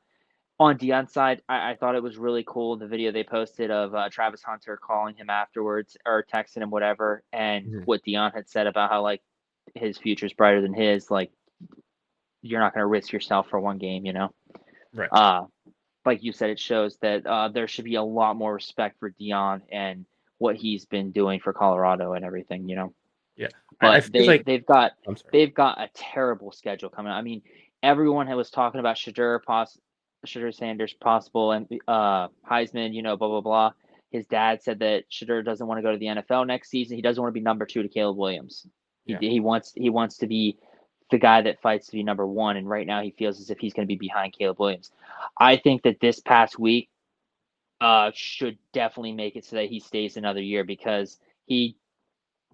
on 0.61 0.79
Deion's 0.79 1.13
side, 1.13 1.43
I, 1.49 1.71
I, 1.71 1.77
thought 1.77 1.97
it 1.97 2.03
was 2.03 2.17
really 2.17 2.45
cool 2.47 2.77
the 2.77 2.87
video 2.87 3.11
they 3.11 3.25
posted 3.25 3.73
of 3.73 3.93
uh, 3.95 4.09
Travis 4.09 4.43
Hunter 4.43 4.79
calling 4.81 5.17
him 5.17 5.29
afterwards 5.29 5.97
or 6.07 6.25
texting 6.33 6.63
him 6.63 6.71
whatever, 6.71 7.25
and 7.33 7.67
mm-hmm. 7.67 7.81
what 7.85 8.05
Deion 8.05 8.33
had 8.33 8.49
said 8.49 8.67
about 8.67 8.91
how 8.91 9.03
like 9.03 9.23
his 9.75 9.99
future's 9.99 10.33
brighter 10.33 10.61
than 10.61 10.75
his. 10.75 11.11
Like 11.11 11.33
you're 12.45 12.61
not 12.61 12.75
going 12.75 12.83
to 12.83 12.87
risk 12.87 13.11
yourself 13.11 13.49
for 13.49 13.59
one 13.59 13.79
game, 13.79 14.05
you 14.05 14.13
know? 14.13 14.31
Right. 14.93 15.09
Uh, 15.11 15.47
like 16.05 16.23
you 16.23 16.33
said, 16.33 16.51
it 16.51 16.61
shows 16.61 16.99
that 16.99 17.27
uh, 17.27 17.49
there 17.49 17.67
should 17.67 17.87
be 17.87 17.95
a 17.95 18.03
lot 18.03 18.37
more 18.37 18.53
respect 18.53 19.01
for 19.01 19.11
Deion 19.11 19.63
and 19.73 20.05
what 20.37 20.55
he's 20.55 20.85
been 20.85 21.11
doing 21.11 21.41
for 21.41 21.55
Colorado 21.55 22.13
and 22.13 22.25
everything, 22.25 22.69
you 22.69 22.77
know? 22.77 22.95
Yeah. 23.37 23.49
But 23.81 24.13
they, 24.13 24.27
like... 24.27 24.45
they've 24.45 24.65
got 24.65 24.93
they've 25.33 25.53
got 25.53 25.81
a 25.81 25.91
terrible 25.95 26.53
schedule 26.53 26.89
coming. 26.89 27.13
I 27.13 27.23
mean, 27.23 27.43
everyone 27.83 28.29
was 28.37 28.51
talking 28.51 28.81
about 28.81 28.97
Shedeur, 28.97 29.43
poss- 29.43 29.79
Shedeur 30.27 30.55
Sanders 30.55 30.95
possible 30.95 31.53
and 31.53 31.67
uh, 31.89 32.29
Heisman, 32.49 32.95
you 32.95 33.03
know, 33.03 33.17
blah 33.17 33.29
blah 33.29 33.41
blah. 33.41 33.73
His 34.11 34.27
dad 34.27 34.63
said 34.63 34.79
that 34.79 35.05
Shedeur 35.11 35.45
doesn't 35.45 35.67
want 35.67 35.79
to 35.79 35.83
go 35.83 35.91
to 35.91 35.99
the 35.99 36.07
NFL 36.07 36.47
next 36.47 36.71
season. 36.71 36.97
He 36.97 37.03
doesn't 37.03 37.21
want 37.21 37.35
to 37.35 37.39
be 37.39 37.43
number 37.43 37.67
two 37.67 37.83
to 37.83 37.89
Caleb 37.89 38.17
Williams. 38.17 38.67
He, 39.05 39.13
yeah. 39.13 39.19
he 39.21 39.41
wants 39.41 39.73
he 39.75 39.91
wants 39.91 40.19
to 40.19 40.27
be 40.27 40.57
the 41.11 41.19
guy 41.19 41.43
that 41.43 41.61
fights 41.61 41.87
to 41.87 41.93
be 41.93 42.03
number 42.03 42.27
one. 42.27 42.57
And 42.57 42.69
right 42.69 42.87
now 42.87 43.03
he 43.03 43.11
feels 43.11 43.41
as 43.41 43.51
if 43.51 43.59
he's 43.59 43.73
going 43.73 43.87
to 43.87 43.93
be 43.93 43.99
behind 43.99 44.33
Caleb 44.33 44.61
Williams. 44.61 44.91
I 45.39 45.57
think 45.57 45.83
that 45.83 46.01
this 46.01 46.21
past 46.21 46.59
week 46.59 46.89
uh, 47.81 48.11
should 48.15 48.59
definitely 48.73 49.13
make 49.13 49.37
it 49.37 49.45
so 49.45 49.57
that 49.57 49.67
he 49.67 49.81
stays 49.81 50.17
another 50.17 50.41
year 50.41 50.65
because 50.65 51.19
he 51.47 51.77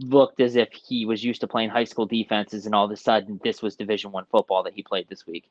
looked 0.01 0.41
as 0.41 0.57
if 0.57 0.69
he 0.73 1.07
was 1.07 1.23
used 1.23 1.41
to 1.41 1.47
playing 1.47 1.71
high 1.71 1.85
school 1.85 2.07
defenses 2.07 2.67
and 2.67 2.75
all 2.75 2.85
of 2.85 2.91
a 2.91 2.97
sudden 2.97 3.41
this 3.45 3.63
was 3.63 3.77
division 3.77 4.13
one 4.13 4.25
football 4.31 4.63
that 4.63 4.75
he 4.75 4.83
played 4.83 5.09
this 5.09 5.27
week. 5.27 5.51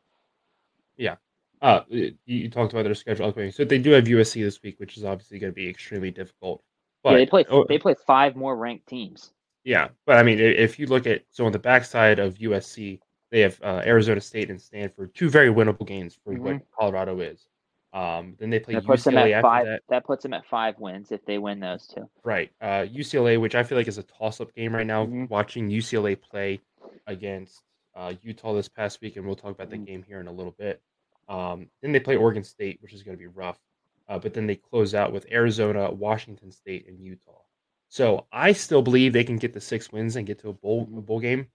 Yeah. 0.97 1.15
Uh, 1.62 1.81
you 2.25 2.49
talked 2.49 2.73
about 2.73 2.83
their 2.83 2.95
schedule. 2.95 3.33
So 3.51 3.65
they 3.65 3.79
do 3.79 3.91
have 3.91 4.05
USC 4.05 4.43
this 4.43 4.62
week, 4.63 4.79
which 4.79 4.97
is 4.97 5.03
obviously 5.03 5.39
going 5.39 5.51
to 5.51 5.55
be 5.55 5.69
extremely 5.69 6.12
difficult. 6.12 6.63
But, 7.03 7.12
yeah, 7.12 7.17
they 7.17 7.25
play. 7.25 7.45
Oh, 7.49 7.65
they 7.67 7.77
play 7.77 7.95
five 8.05 8.35
more 8.35 8.55
ranked 8.55 8.88
teams. 8.88 9.31
Yeah, 9.63 9.89
but 10.05 10.17
I 10.17 10.23
mean, 10.23 10.39
if 10.39 10.79
you 10.79 10.88
look 10.88 11.05
at 11.05 11.23
so 11.29 11.45
on 11.45 11.51
the 11.51 11.59
backside 11.59 12.19
of 12.19 12.35
USC, 12.35 12.99
they 13.31 13.41
have 13.41 13.59
uh, 13.62 13.81
Arizona 13.85 14.21
State 14.21 14.49
and 14.49 14.62
Stanford, 14.62 15.13
two 15.13 15.29
very 15.29 15.49
winnable 15.49 15.85
games 15.85 16.17
for 16.23 16.33
mm-hmm. 16.33 16.43
what 16.43 16.62
Colorado 16.77 17.19
is. 17.19 17.45
Um, 17.91 18.36
then 18.39 18.52
they 18.52 18.60
play 18.60 18.75
that 18.75 18.86
puts 18.86 19.04
UCLA 19.04 19.13
them 19.13 19.34
at 19.34 19.41
five. 19.41 19.65
That. 19.65 19.82
that. 19.89 20.06
puts 20.06 20.23
them 20.23 20.34
at 20.34 20.45
five 20.45 20.75
wins 20.78 21.12
if 21.12 21.25
they 21.25 21.39
win 21.39 21.60
those 21.60 21.88
two. 21.88 22.08
Right. 22.23 22.52
Uh, 22.62 22.86
UCLA, 22.86 23.41
which 23.41 23.56
I 23.56 23.63
feel 23.63 23.78
like 23.78 23.88
is 23.88 23.97
a 23.97 24.04
toss-up 24.04 24.54
game 24.54 24.75
right 24.75 24.86
now. 24.86 25.06
Mm-hmm. 25.06 25.25
Watching 25.25 25.69
UCLA 25.69 26.19
play 26.19 26.60
against 27.08 27.63
uh, 27.95 28.13
Utah 28.21 28.54
this 28.54 28.69
past 28.69 29.02
week, 29.02 29.15
and 29.15 29.25
we'll 29.25 29.36
talk 29.36 29.52
about 29.52 29.69
mm-hmm. 29.69 29.86
the 29.86 29.91
game 29.91 30.04
here 30.08 30.19
in 30.19 30.28
a 30.28 30.32
little 30.32 30.56
bit. 30.58 30.82
Um, 31.28 31.67
then 31.82 31.91
they 31.91 31.99
play 31.99 32.15
Oregon 32.15 32.43
State, 32.43 32.78
which 32.82 32.93
is 32.93 33.04
going 33.04 33.17
to 33.17 33.19
be 33.19 33.28
rough. 33.28 33.60
Uh, 34.08 34.17
but 34.17 34.34
then 34.34 34.47
they 34.47 34.56
close 34.56 34.95
out 34.95 35.13
with 35.13 35.32
Arizona, 35.32 35.91
Washington 35.91 36.52
State, 36.52 36.88
and 36.88 36.99
Utah. 36.99 37.41
So 37.89 38.25
I 38.32 38.54
still 38.54 38.82
believe 38.82 39.13
they 39.13 39.23
can 39.23 39.38
get 39.38 39.54
the 39.54 39.62
six 39.62 39.91
wins 39.91 40.15
and 40.15 40.28
get 40.28 40.39
to 40.39 40.49
a 40.49 40.54
bowl 40.54 40.89
a 40.95 41.02
bowl 41.02 41.19
game. 41.19 41.47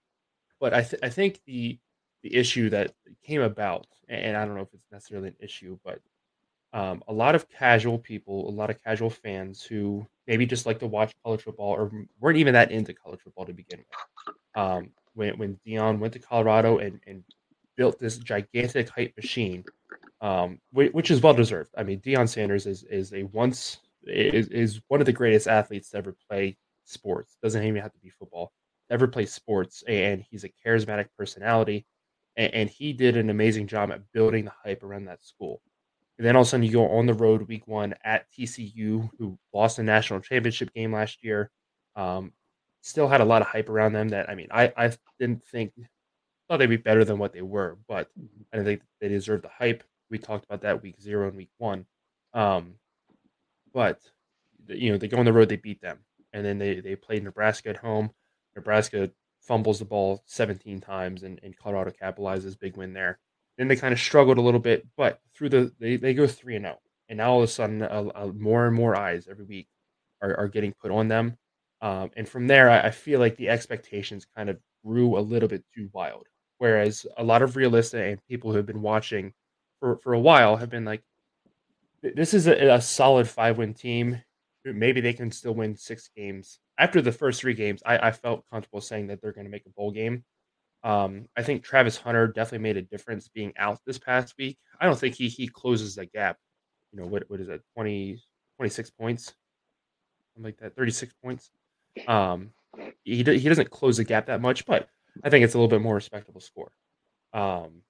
But 0.59 0.73
I 0.73 0.83
th- 0.83 1.01
I 1.03 1.09
think 1.09 1.39
the 1.45 1.79
the 2.23 2.35
issue 2.35 2.69
that 2.69 2.93
came 3.23 3.41
about, 3.41 3.87
and 4.07 4.35
I 4.35 4.45
don't 4.45 4.55
know 4.55 4.61
if 4.61 4.73
it's 4.73 4.91
necessarily 4.91 5.29
an 5.29 5.35
issue, 5.39 5.77
but 5.83 5.99
um, 6.75 7.01
a 7.07 7.13
lot 7.13 7.35
of 7.35 7.49
casual 7.49 7.97
people, 7.97 8.49
a 8.49 8.51
lot 8.51 8.69
of 8.69 8.83
casual 8.83 9.09
fans 9.09 9.63
who 9.63 10.05
maybe 10.27 10.45
just 10.45 10.65
like 10.65 10.77
to 10.79 10.87
watch 10.87 11.13
college 11.23 11.41
football 11.41 11.71
or 11.71 11.89
weren't 12.19 12.37
even 12.37 12.53
that 12.53 12.69
into 12.69 12.93
college 12.93 13.21
football 13.21 13.45
to 13.45 13.53
begin 13.53 13.79
with. 13.79 14.61
Um, 14.61 14.89
when 15.13 15.37
when 15.37 15.57
Deion 15.65 15.99
went 15.99 16.11
to 16.13 16.19
Colorado 16.19 16.79
and, 16.79 16.99
and 17.07 17.23
built 17.77 17.97
this 17.97 18.17
gigantic 18.17 18.89
hype 18.89 19.15
machine, 19.15 19.63
um, 20.19 20.59
which 20.73 21.11
is 21.11 21.21
well 21.21 21.33
deserved. 21.33 21.71
I 21.77 21.83
mean, 21.83 22.01
Deion 22.01 22.27
Sanders 22.27 22.65
is 22.65 22.83
is 22.83 23.13
a 23.13 23.23
once 23.23 23.77
is, 24.03 24.49
is 24.49 24.81
one 24.89 24.99
of 24.99 25.05
the 25.05 25.13
greatest 25.13 25.47
athletes 25.47 25.91
to 25.91 25.97
ever 25.97 26.13
play 26.29 26.57
sports. 26.83 27.37
Doesn't 27.41 27.63
even 27.63 27.81
have 27.81 27.93
to 27.93 27.99
be 27.99 28.09
football. 28.09 28.51
Ever 28.89 29.07
play 29.07 29.25
sports, 29.25 29.81
and 29.87 30.21
he's 30.29 30.43
a 30.43 30.51
charismatic 30.65 31.07
personality, 31.17 31.85
and, 32.35 32.53
and 32.53 32.69
he 32.69 32.91
did 32.91 33.15
an 33.15 33.29
amazing 33.29 33.67
job 33.67 33.91
at 33.91 34.11
building 34.11 34.43
the 34.43 34.51
hype 34.63 34.83
around 34.83 35.05
that 35.05 35.23
school. 35.23 35.61
And 36.17 36.25
then 36.25 36.35
all 36.35 36.43
of 36.43 36.47
a 36.47 36.49
sudden, 36.49 36.65
you 36.65 36.71
go 36.71 36.89
on 36.89 37.05
the 37.05 37.13
road 37.13 37.47
week 37.47 37.67
one 37.67 37.93
at 38.03 38.31
TCU, 38.31 39.09
who 39.19 39.37
lost 39.53 39.77
the 39.77 39.83
national 39.83 40.21
championship 40.21 40.73
game 40.73 40.93
last 40.93 41.23
year. 41.23 41.51
Um, 41.95 42.31
still 42.81 43.07
had 43.07 43.21
a 43.21 43.25
lot 43.25 43.41
of 43.41 43.47
hype 43.47 43.69
around 43.69 43.93
them. 43.93 44.09
That 44.09 44.29
I 44.29 44.35
mean, 44.35 44.47
I 44.51 44.71
I 44.77 44.91
didn't 45.19 45.43
think 45.45 45.73
thought 46.47 46.57
they'd 46.57 46.67
be 46.67 46.77
better 46.77 47.03
than 47.03 47.17
what 47.17 47.33
they 47.33 47.41
were, 47.41 47.77
but 47.87 48.09
I 48.53 48.57
didn't 48.57 48.65
think 48.65 48.81
they 49.01 49.07
deserve 49.07 49.41
the 49.41 49.49
hype. 49.49 49.83
We 50.09 50.17
talked 50.17 50.45
about 50.45 50.61
that 50.61 50.83
week 50.83 51.01
zero 51.01 51.27
and 51.27 51.35
week 51.35 51.49
one. 51.57 51.85
Um, 52.33 52.75
but 53.73 53.99
you 54.67 54.91
know, 54.91 54.97
they 54.97 55.07
go 55.07 55.17
on 55.17 55.25
the 55.25 55.33
road, 55.33 55.49
they 55.49 55.55
beat 55.57 55.81
them, 55.81 55.99
and 56.33 56.45
then 56.45 56.57
they 56.59 56.79
they 56.79 56.95
play 56.95 57.19
Nebraska 57.19 57.69
at 57.69 57.77
home. 57.77 58.11
Nebraska 58.55 59.11
fumbles 59.41 59.79
the 59.79 59.85
ball 59.85 60.23
17 60.25 60.79
times, 60.81 61.23
and, 61.23 61.39
and 61.43 61.55
Colorado 61.55 61.91
capitalizes 61.91 62.57
big 62.57 62.77
win 62.77 62.93
there. 62.93 63.19
Then 63.57 63.67
they 63.67 63.75
kind 63.75 63.93
of 63.93 63.99
struggled 63.99 64.37
a 64.37 64.41
little 64.41 64.59
bit, 64.59 64.85
but 64.97 65.19
through 65.33 65.49
the 65.49 65.71
they, 65.79 65.95
they 65.97 66.13
go 66.13 66.27
three 66.27 66.55
and 66.55 66.65
zero, 66.65 66.75
oh. 66.77 66.83
and 67.09 67.17
now 67.17 67.31
all 67.31 67.37
of 67.39 67.45
a 67.45 67.47
sudden, 67.47 67.79
more 68.37 68.67
and 68.67 68.75
more 68.75 68.95
eyes 68.97 69.27
every 69.29 69.45
week 69.45 69.67
are, 70.21 70.35
are 70.37 70.47
getting 70.47 70.73
put 70.73 70.91
on 70.91 71.07
them. 71.07 71.37
Um, 71.81 72.11
and 72.15 72.27
from 72.27 72.47
there, 72.47 72.69
I, 72.69 72.87
I 72.87 72.91
feel 72.91 73.19
like 73.19 73.37
the 73.37 73.49
expectations 73.49 74.25
kind 74.35 74.49
of 74.49 74.59
grew 74.85 75.17
a 75.17 75.19
little 75.19 75.49
bit 75.49 75.63
too 75.75 75.89
wild. 75.93 76.27
Whereas 76.57 77.05
a 77.17 77.23
lot 77.23 77.41
of 77.41 77.55
realistic 77.55 78.01
and 78.01 78.27
people 78.27 78.51
who 78.51 78.57
have 78.57 78.65
been 78.65 78.81
watching 78.81 79.33
for, 79.79 79.97
for 79.97 80.13
a 80.13 80.19
while 80.19 80.55
have 80.57 80.69
been 80.69 80.85
like, 80.85 81.03
this 82.01 82.33
is 82.33 82.47
a, 82.47 82.75
a 82.75 82.81
solid 82.81 83.27
five 83.27 83.57
win 83.57 83.73
team. 83.73 84.21
Maybe 84.63 85.01
they 85.01 85.13
can 85.13 85.31
still 85.31 85.53
win 85.53 85.75
six 85.75 86.09
games. 86.15 86.59
After 86.77 87.01
the 87.01 87.11
first 87.11 87.41
three 87.41 87.53
games, 87.53 87.83
I, 87.85 87.97
I 87.97 88.11
felt 88.11 88.49
comfortable 88.49 88.81
saying 88.81 89.07
that 89.07 89.21
they're 89.21 89.31
going 89.31 89.45
to 89.45 89.51
make 89.51 89.65
a 89.65 89.69
bowl 89.69 89.91
game. 89.91 90.23
Um, 90.85 91.27
I 91.35 91.41
think 91.41 91.63
Travis 91.63 91.97
Hunter 91.97 92.27
definitely 92.27 92.59
made 92.59 92.77
a 92.77 92.83
difference 92.83 93.27
being 93.27 93.51
out 93.57 93.79
this 93.87 93.97
past 93.97 94.35
week. 94.37 94.59
I 94.79 94.85
don't 94.85 94.97
think 94.97 95.15
he 95.15 95.27
he 95.27 95.47
closes 95.47 95.95
that 95.95 96.13
gap. 96.13 96.37
You 96.93 97.01
know, 97.01 97.07
what 97.07 97.23
what 97.27 97.41
is 97.41 97.47
that, 97.47 97.61
20, 97.73 98.21
26 98.57 98.91
points? 98.91 99.33
Something 100.35 100.45
like 100.45 100.57
that, 100.59 100.75
36 100.75 101.11
points. 101.23 101.49
Um, 102.07 102.51
he, 103.03 103.17
he 103.17 103.23
doesn't 103.23 103.71
close 103.71 103.97
the 103.97 104.03
gap 104.03 104.27
that 104.27 104.41
much, 104.41 104.65
but 104.67 104.87
I 105.23 105.29
think 105.31 105.43
it's 105.43 105.55
a 105.55 105.57
little 105.57 105.69
bit 105.69 105.81
more 105.81 105.95
respectable 105.95 106.41
score. 106.41 106.71
Um, 107.33 107.81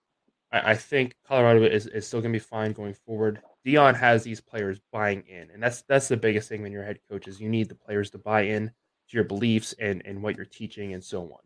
I, 0.54 0.72
I 0.72 0.76
think 0.76 1.16
Colorado 1.28 1.64
is, 1.64 1.88
is 1.88 2.08
still 2.08 2.22
going 2.22 2.32
to 2.32 2.40
be 2.40 2.44
fine 2.44 2.72
going 2.72 2.94
forward. 2.94 3.42
Deion 3.66 3.96
has 3.96 4.24
these 4.24 4.40
players 4.40 4.80
buying 4.94 5.24
in, 5.28 5.50
and 5.52 5.62
that's 5.62 5.82
that's 5.90 6.08
the 6.08 6.16
biggest 6.16 6.48
thing 6.48 6.62
when 6.62 6.72
you're 6.72 6.84
head 6.84 7.00
coach 7.12 7.28
is 7.28 7.42
you 7.42 7.50
need 7.50 7.68
the 7.68 7.76
players 7.76 8.10
to 8.12 8.20
buy 8.20 8.44
in 8.44 8.68
to 8.68 9.18
your 9.18 9.26
beliefs 9.26 9.74
and 9.80 10.02
and 10.06 10.24
what 10.24 10.38
you're 10.38 10.46
teaching 10.46 10.94
and 10.94 11.04
so 11.04 11.38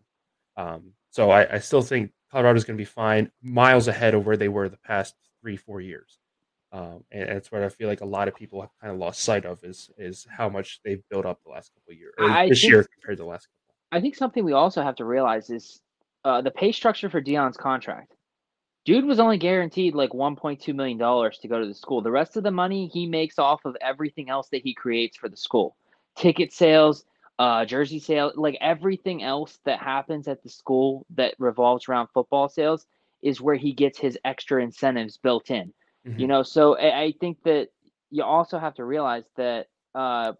on. 0.57 0.67
Um, 0.67 0.93
so 1.11 1.31
I, 1.31 1.55
I 1.55 1.59
still 1.59 1.81
think 1.81 2.11
Colorado 2.31 2.57
is 2.57 2.63
going 2.63 2.77
to 2.77 2.81
be 2.81 2.85
fine, 2.85 3.31
miles 3.41 3.87
ahead 3.87 4.13
of 4.13 4.25
where 4.25 4.37
they 4.37 4.49
were 4.49 4.69
the 4.69 4.77
past 4.77 5.15
three 5.41 5.57
four 5.57 5.81
years. 5.81 6.19
Um, 6.71 7.03
and 7.11 7.29
that's 7.29 7.51
what 7.51 7.63
I 7.63 7.69
feel 7.69 7.87
like 7.87 8.01
a 8.01 8.05
lot 8.05 8.27
of 8.27 8.35
people 8.35 8.61
have 8.61 8.69
kind 8.79 8.93
of 8.93 8.99
lost 8.99 9.21
sight 9.21 9.45
of 9.45 9.63
is 9.63 9.89
is 9.97 10.27
how 10.29 10.49
much 10.49 10.79
they've 10.85 11.01
built 11.09 11.25
up 11.25 11.39
the 11.43 11.49
last 11.49 11.71
couple 11.73 11.93
of 11.93 11.97
years, 11.97 12.13
this 12.49 12.61
think- 12.61 12.71
year 12.71 12.83
compared 12.93 13.17
to 13.17 13.23
the 13.23 13.29
last 13.29 13.47
couple. 13.47 13.55
I 13.91 14.01
think 14.01 14.15
something 14.15 14.45
we 14.45 14.53
also 14.53 14.83
have 14.83 14.95
to 14.97 15.05
realize 15.05 15.49
is 15.49 15.81
uh, 16.23 16.41
the 16.41 16.51
pay 16.51 16.71
structure 16.71 17.09
for 17.09 17.21
Deion's 17.21 17.57
contract. 17.57 18.13
Dude 18.85 19.05
was 19.05 19.19
only 19.19 19.37
guaranteed 19.37 19.95
like 19.95 20.11
1.2 20.11 20.75
million 20.75 20.97
dollars 20.97 21.39
to 21.39 21.47
go 21.47 21.59
to 21.59 21.67
the 21.67 21.73
school. 21.73 22.01
The 22.01 22.11
rest 22.11 22.37
of 22.37 22.43
the 22.43 22.51
money 22.51 22.87
he 22.87 23.07
makes 23.07 23.39
off 23.39 23.65
of 23.65 23.75
everything 23.81 24.29
else 24.29 24.49
that 24.49 24.61
he 24.61 24.73
creates 24.75 25.17
for 25.17 25.27
the 25.27 25.37
school, 25.37 25.75
ticket 26.15 26.53
sales, 26.53 27.05
uh, 27.39 27.65
jersey 27.65 27.99
sale, 27.99 28.33
like 28.35 28.57
everything 28.61 29.23
else 29.23 29.59
that 29.65 29.79
happens 29.79 30.27
at 30.27 30.43
the 30.43 30.49
school 30.49 31.07
that 31.15 31.35
revolves 31.39 31.89
around 31.89 32.09
football 32.13 32.49
sales 32.49 32.85
is 33.23 33.41
where 33.41 33.55
he 33.55 33.73
gets 33.73 33.99
his 33.99 34.19
extra 34.25 34.63
incentives 34.63 35.17
built 35.17 35.51
in. 35.51 35.73
You 36.17 36.27
Mhm. 36.27 36.29
know, 36.29 36.43
so 36.43 36.77
I, 36.77 37.03
I 37.03 37.13
think 37.21 37.43
that 37.45 37.69
you 38.11 38.23
also 38.23 38.59
have 38.59 38.75
to 38.75 38.85
realize 38.85 39.25
that 39.37 39.67
uh, 39.95 40.33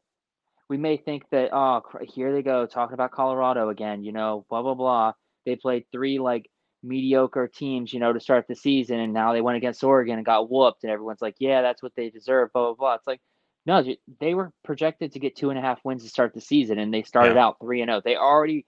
we 0.70 0.78
may 0.78 0.98
think 0.98 1.24
that 1.32 1.50
oh 1.54 1.82
here 2.04 2.34
they 2.34 2.44
go 2.44 2.66
talking 2.66 2.94
about 2.96 3.12
Colorado 3.12 3.70
again, 3.70 4.04
you 4.04 4.12
know, 4.14 4.46
blah 4.50 4.62
blah 4.64 4.76
blah. 4.76 5.14
They 5.46 5.56
played 5.56 5.86
three 5.92 6.20
like 6.20 6.50
mediocre 6.84 7.48
teams, 7.48 7.94
you 7.94 8.00
know, 8.00 8.14
to 8.14 8.20
start 8.20 8.48
the 8.48 8.56
season, 8.56 9.00
and 9.00 9.14
now 9.14 9.34
they 9.34 9.42
went 9.42 9.58
against 9.58 9.84
Oregon 9.84 10.18
and 10.18 10.26
got 10.26 10.50
whooped, 10.52 10.84
and 10.84 10.92
everyone's 10.92 11.22
like, 11.22 11.36
yeah, 11.40 11.62
that's 11.62 11.84
what 11.84 11.96
they 11.96 12.10
deserve, 12.10 12.52
blah 12.54 12.66
blah 12.68 12.76
blah. 12.76 12.94
It's 12.96 13.08
like 13.08 13.22
no, 13.70 13.84
they 14.20 14.34
were 14.34 14.52
projected 14.64 15.12
to 15.12 15.20
get 15.20 15.36
two 15.36 15.52
and 15.52 15.60
a 15.60 15.62
half 15.62 15.80
wins 15.86 16.02
to 16.02 16.10
start 16.10 16.34
the 16.34 16.42
season, 16.42 16.80
and 16.80 16.92
they 16.92 17.04
started 17.04 17.36
Yeah. 17.36 17.46
out 17.46 17.60
three 17.62 17.82
and 17.82 17.90
zero. 17.90 18.02
They 18.04 18.16
already 18.16 18.66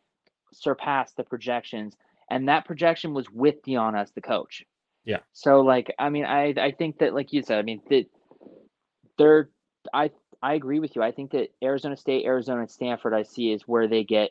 surpassed 0.54 1.18
the 1.18 1.24
projections, 1.24 1.98
and 2.30 2.48
that 2.50 2.66
projection 2.66 3.16
was 3.16 3.28
with 3.32 3.64
Deion 3.64 4.00
as 4.00 4.12
the 4.12 4.22
coach. 4.22 4.64
Yeah. 5.04 5.22
So 5.34 5.62
like, 5.62 5.92
I 5.98 6.10
mean, 6.12 6.26
I 6.26 6.54
I 6.56 6.70
think 6.72 7.00
that 7.00 7.16
like 7.16 7.34
you 7.34 7.42
said, 7.42 7.58
I 7.58 7.64
mean 7.64 7.82
that 7.90 8.06
they're 9.18 9.50
I 9.92 10.12
I 10.44 10.54
agree 10.54 10.80
with 10.80 10.96
you. 10.96 11.02
I 11.02 11.12
think 11.12 11.32
that 11.32 11.50
Arizona 11.64 11.98
State, 11.98 12.26
Arizona, 12.26 12.62
and 12.62 12.70
Stanford, 12.70 13.16
I 13.16 13.24
see 13.24 13.52
is 13.52 13.68
where 13.68 13.88
they 13.88 14.04
get 14.04 14.30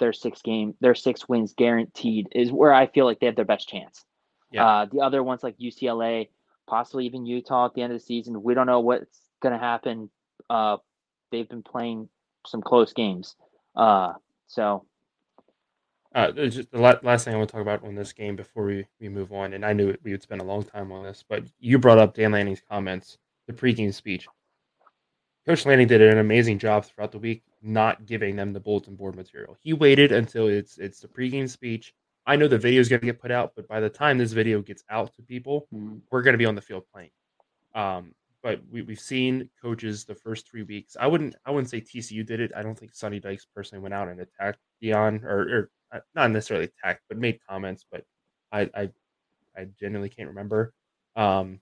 their 0.00 0.12
six 0.12 0.42
game, 0.42 0.74
their 0.80 0.96
six 0.96 1.28
wins 1.28 1.54
guaranteed. 1.54 2.26
Is 2.34 2.50
where 2.50 2.74
I 2.74 2.88
feel 2.88 3.04
like 3.04 3.20
they 3.20 3.26
have 3.26 3.36
their 3.36 3.44
best 3.44 3.68
chance. 3.68 4.04
Yeah. 4.50 4.66
Uh, 4.66 4.86
the 4.86 5.00
other 5.00 5.22
ones 5.22 5.44
like 5.44 5.58
UCLA, 5.58 6.30
possibly 6.66 7.06
even 7.06 7.24
Utah 7.24 7.66
at 7.66 7.74
the 7.74 7.82
end 7.82 7.92
of 7.92 8.00
the 8.00 8.04
season. 8.04 8.42
We 8.42 8.54
don't 8.54 8.66
know 8.66 8.80
what's 8.80 9.27
going 9.40 9.52
to 9.52 9.58
happen. 9.58 10.10
Uh, 10.50 10.78
they've 11.30 11.48
been 11.48 11.62
playing 11.62 12.08
some 12.46 12.62
close 12.62 12.92
games. 12.92 13.36
Uh, 13.76 14.14
so 14.46 14.84
Uh, 16.14 16.32
just 16.32 16.70
the 16.70 16.78
last 16.80 17.24
thing 17.24 17.34
I 17.34 17.36
want 17.36 17.48
to 17.50 17.52
talk 17.52 17.62
about 17.62 17.84
on 17.84 17.94
this 17.94 18.12
game 18.12 18.34
before 18.34 18.64
we, 18.64 18.86
we 18.98 19.08
move 19.08 19.32
on, 19.32 19.52
and 19.52 19.64
I 19.64 19.72
knew 19.74 19.94
we 20.02 20.12
would 20.12 20.22
spend 20.22 20.40
a 20.40 20.44
long 20.44 20.64
time 20.64 20.90
on 20.90 21.04
this, 21.04 21.22
but 21.28 21.44
you 21.60 21.78
brought 21.78 21.98
up 21.98 22.14
Dan 22.14 22.32
Lanning's 22.32 22.62
comments, 22.68 23.18
the 23.46 23.52
pregame 23.52 23.92
speech. 23.92 24.26
Coach 25.46 25.66
Lanning 25.66 25.86
did 25.86 26.00
an 26.02 26.18
amazing 26.18 26.58
job 26.58 26.84
throughout 26.84 27.12
the 27.12 27.18
week, 27.18 27.42
not 27.62 28.06
giving 28.06 28.36
them 28.36 28.52
the 28.52 28.60
bulletin 28.60 28.96
board 28.96 29.16
material. 29.16 29.56
He 29.60 29.72
waited 29.72 30.12
until 30.12 30.48
it's 30.48 30.78
it's 30.78 31.00
the 31.00 31.08
pregame 31.08 31.48
speech. 31.48 31.94
I 32.26 32.36
know 32.36 32.48
the 32.48 32.58
video 32.58 32.80
is 32.80 32.88
going 32.88 33.00
to 33.00 33.06
get 33.06 33.20
put 33.20 33.30
out, 33.30 33.52
but 33.56 33.66
by 33.68 33.80
the 33.80 33.88
time 33.88 34.18
this 34.18 34.32
video 34.32 34.60
gets 34.60 34.84
out 34.90 35.14
to 35.14 35.22
people, 35.22 35.66
mm, 35.72 36.00
we're 36.10 36.22
going 36.22 36.34
to 36.34 36.38
be 36.38 36.44
on 36.46 36.54
the 36.54 36.60
field 36.60 36.84
playing. 36.92 37.10
Um, 37.74 38.14
but 38.42 38.60
we, 38.70 38.82
we've 38.82 39.00
seen 39.00 39.48
coaches 39.60 40.04
the 40.04 40.14
first 40.14 40.48
three 40.48 40.62
weeks. 40.62 40.96
I 40.98 41.06
wouldn't 41.06 41.34
I 41.44 41.50
wouldn't 41.50 41.70
say 41.70 41.80
TCU 41.80 42.24
did 42.24 42.40
it. 42.40 42.52
I 42.56 42.62
don't 42.62 42.78
think 42.78 42.94
Sonny 42.94 43.20
Dykes 43.20 43.46
personally 43.54 43.82
went 43.82 43.94
out 43.94 44.08
and 44.08 44.20
attacked 44.20 44.60
Deion 44.82 45.24
or, 45.24 45.40
or 45.40 45.70
uh, 45.92 46.00
not 46.14 46.30
necessarily 46.30 46.66
attacked, 46.66 47.02
but 47.08 47.18
made 47.18 47.40
comments. 47.48 47.84
But 47.90 48.04
I 48.52 48.70
I, 48.74 48.90
I 49.56 49.66
genuinely 49.78 50.08
can't 50.08 50.28
remember. 50.28 50.72
Um, 51.16 51.60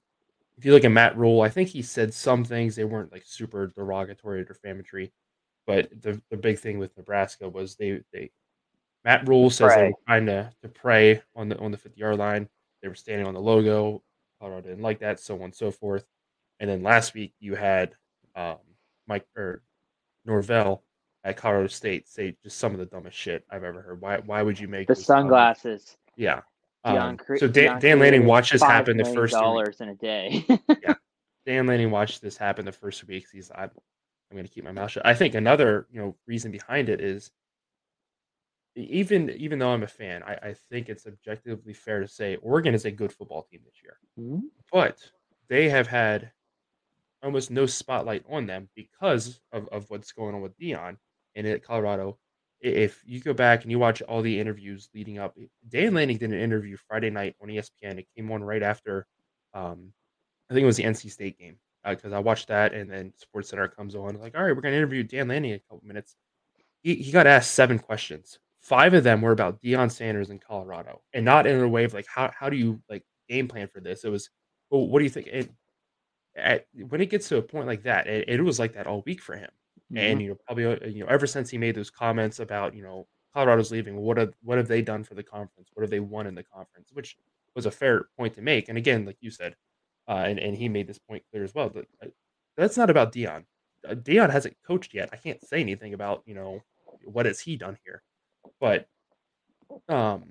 if 0.59 0.65
you 0.65 0.73
look 0.73 0.85
at 0.85 0.91
Matt 0.91 1.17
Rhule, 1.17 1.43
I 1.43 1.49
think 1.49 1.69
he 1.69 1.83
said 1.83 2.15
some 2.15 2.45
things 2.45 2.77
they 2.77 2.85
weren't 2.85 3.12
like 3.12 3.25
super 3.27 3.67
derogatory 3.69 4.41
or 4.41 4.45
defamatory. 4.45 5.12
But 5.67 5.91
the, 6.01 6.21
the 6.31 6.37
big 6.37 6.59
thing 6.59 6.79
with 6.79 6.97
Nebraska 6.97 7.49
was 7.49 7.77
they 7.77 8.01
they 8.12 8.31
Matt 9.05 9.29
Rhule 9.29 9.51
says 9.51 9.75
they 9.75 9.85
were 9.85 9.93
trying 10.07 10.27
to, 10.27 10.53
to 10.62 10.69
pray 10.69 11.23
on 11.35 11.49
the 11.49 11.59
on 11.59 11.71
the 11.71 11.79
50 11.79 11.99
yard 11.99 12.19
line. 12.19 12.49
They 12.83 12.89
were 12.89 12.95
standing 12.95 13.27
on 13.27 13.35
the 13.35 13.41
logo. 13.41 14.03
Colorado 14.41 14.69
didn't 14.69 14.83
like 14.83 15.01
that, 15.01 15.19
so 15.19 15.37
on 15.37 15.45
and 15.45 15.55
so 15.55 15.71
forth. 15.71 16.05
And 16.61 16.69
then 16.71 16.83
last 16.83 17.14
week 17.14 17.35
you 17.38 17.55
had 17.55 17.95
um, 18.35 18.57
Mike 19.07 19.27
or 19.37 19.62
Norvell 20.25 20.83
at 21.25 21.37
Colorado 21.37 21.66
State 21.69 22.09
say 22.09 22.37
just 22.42 22.59
some 22.59 22.73
of 22.73 22.79
the 22.79 22.87
dumbest 22.87 23.16
shit 23.16 23.45
I've 23.51 23.64
ever 23.64 23.83
heard. 23.83 24.01
Why 24.01 24.19
why 24.19 24.42
would 24.42 24.59
you 24.59 24.69
make 24.69 24.88
the 24.88 24.95
comments? 24.95 25.07
sunglasses. 25.07 25.97
Yeah. 26.16 26.40
Um, 26.85 27.16
cre- 27.16 27.37
so 27.37 27.49
Dan, 27.49 27.81
Dan 27.81 27.99
Lanning 27.99 28.27
watched 28.27 28.53
this 28.53 28.62
happen 28.62 28.97
the 28.97 29.05
first 29.05 29.33
dollars 29.35 29.81
in 29.81 29.88
a 29.88 29.95
day. 29.95 30.45
yeah. 30.83 30.95
Dan 31.45 31.66
Lanning 31.66 31.90
watched 31.90 32.23
this 32.23 32.37
happen 32.37 32.64
the 32.64 32.73
first 32.73 33.07
weeks. 33.09 33.31
He's 33.33 33.51
I'm, 33.55 33.71
I'm 34.31 34.37
going 34.37 34.45
to 34.47 34.51
keep 34.53 34.64
my 34.64 34.73
mouth 34.73 34.92
shut. 34.92 35.05
I 35.05 35.14
think 35.14 35.35
another 35.35 35.87
you 35.90 36.01
know 36.01 36.16
reason 36.27 36.53
behind 36.53 36.88
it 36.88 37.01
is 37.01 37.31
even 38.77 39.31
even 39.31 39.59
though 39.59 39.71
I'm 39.71 39.83
a 39.83 39.88
fan, 39.88 40.23
I, 40.23 40.35
I 40.51 40.55
think 40.71 40.88
it's 40.88 41.07
objectively 41.07 41.73
fair 41.73 42.01
to 42.01 42.09
say 42.09 42.37
Oregon 42.37 42.75
is 42.75 42.85
a 42.85 42.90
good 42.90 43.12
football 43.12 43.42
team 43.42 43.61
this 43.64 43.83
year, 43.83 43.99
Mhm. 44.19 44.42
but 44.71 44.99
they 45.49 45.69
have 45.69 45.87
had 45.87 46.31
almost 47.27 47.51
no 47.51 47.67
spotlight 47.67 48.25
on 48.31 48.47
them 48.47 48.69
because 48.75 49.41
of, 49.53 49.69
of 49.69 49.91
what's 49.91 50.12
going 50.12 50.35
on 50.35 50.41
with 50.41 50.59
Deion 50.59 50.97
and 51.35 51.47
at 51.47 51.62
Colorado. 51.62 52.19
If 52.61 53.03
you 53.05 53.21
go 53.21 53.35
back 53.35 53.62
and 53.62 53.71
you 53.71 53.79
watch 53.79 54.01
all 54.03 54.23
the 54.23 54.41
interviews 54.41 54.89
leading 54.95 55.19
up, 55.19 55.37
Dan 55.69 55.93
Lanning 55.93 56.17
did 56.17 56.33
an 56.33 56.41
interview 56.41 56.77
Friday 56.89 57.11
night 57.11 57.37
on 57.43 57.49
ESPN. 57.49 57.99
It 57.99 58.07
came 58.17 58.31
on 58.33 58.43
right 58.43 58.62
after, 58.62 59.07
um, 59.53 59.93
I 60.49 60.55
think 60.55 60.62
it 60.62 60.67
was 60.67 60.79
the 60.79 60.85
NC 60.85 61.11
State 61.11 61.39
game 61.39 61.59
because 61.85 62.12
I 62.12 62.19
watched 62.19 62.49
that, 62.49 62.73
and 62.73 62.91
then 62.91 63.12
Sports 63.17 63.51
Center 63.51 63.69
comes 63.69 63.95
on 63.95 64.19
like, 64.19 64.37
all 64.37 64.43
right, 64.43 64.55
we're 64.55 64.62
gonna 64.62 64.77
interview 64.77 65.03
Dan 65.03 65.29
Lanning 65.29 65.51
in 65.51 65.57
a 65.57 65.61
couple 65.61 65.87
minutes. 65.87 66.17
He 66.83 66.95
he 66.95 67.12
got 67.12 67.27
asked 67.27 67.53
seven 67.53 67.79
questions. 67.79 68.39
Five 68.61 68.95
of 68.95 69.05
them 69.05 69.21
were 69.21 69.33
about 69.33 69.61
Deion 69.61 69.91
Sanders 69.91 70.31
in 70.31 70.39
Colorado, 70.39 71.03
and 71.12 71.25
not 71.25 71.47
in 71.47 71.61
a 71.61 71.69
way 71.69 71.85
of 71.85 71.95
like 71.95 72.07
how 72.09 72.31
how 72.37 72.49
do 72.49 72.57
you 72.57 72.81
like 72.89 73.05
game 73.29 73.49
plan 73.49 73.69
for 73.69 73.81
this? 73.81 74.05
It 74.05 74.11
was, 74.11 74.31
well, 74.71 74.89
what 74.89 75.01
do 75.01 75.05
you 75.05 75.11
think? 75.11 75.29
And 75.33 75.49
at, 76.37 76.66
when 76.88 77.01
it 77.01 77.11
gets 77.11 77.29
to 77.29 77.38
a 77.38 77.42
point 77.42 77.66
like 77.66 77.83
that, 77.85 78.07
it, 78.07 78.29
it 78.29 78.42
was 78.42 78.59
like 78.59 78.75
that 78.75 78.87
all 78.87 79.03
week 79.07 79.20
for 79.20 79.37
him 79.37 79.51
and 79.94 80.20
you 80.20 80.29
know 80.29 80.37
probably 80.46 80.64
uh, 80.64 80.85
you 80.87 81.05
know 81.05 81.07
ever 81.07 81.29
since 81.29 81.49
he 81.49 81.59
made 81.59 81.77
those 81.77 81.90
comments 81.90 82.40
about 82.40 82.75
you 82.75 82.83
know 82.83 83.07
Colorado's 83.37 83.70
leaving, 83.70 83.96
what 83.96 84.16
have 84.16 84.33
what 84.42 84.57
have 84.57 84.66
they 84.66 84.81
done 84.81 85.05
for 85.05 85.14
the 85.14 85.22
conference? 85.22 85.68
What 85.75 85.83
have 85.83 85.90
they 85.90 86.01
won 86.01 86.27
in 86.27 86.35
the 86.35 86.42
conference? 86.42 86.88
Which 86.94 87.18
was 87.55 87.66
a 87.66 87.70
fair 87.70 88.07
point 88.16 88.35
to 88.35 88.40
make. 88.40 88.70
And 88.70 88.79
again, 88.79 89.05
like 89.05 89.18
you 89.20 89.31
said, 89.31 89.55
uh, 90.09 90.25
and 90.27 90.38
and 90.38 90.57
he 90.57 90.70
made 90.70 90.87
this 90.87 90.99
point 90.99 91.22
clear 91.31 91.44
as 91.44 91.55
well. 91.55 91.68
That 91.68 91.87
uh, 92.03 92.07
that's 92.57 92.79
not 92.79 92.88
about 92.88 93.12
Deion. 93.12 93.44
Uh, 93.87 93.94
Deion 93.94 94.31
hasn't 94.31 94.57
coached 94.66 94.94
yet. 94.94 95.11
I 95.12 95.16
can't 95.16 95.46
say 95.46 95.61
anything 95.61 95.92
about 95.92 96.22
you 96.25 96.35
know 96.35 96.62
what 97.05 97.27
has 97.27 97.40
he 97.40 97.57
done 97.57 97.77
here, 97.85 98.03
but 98.59 98.88
um, 99.90 100.25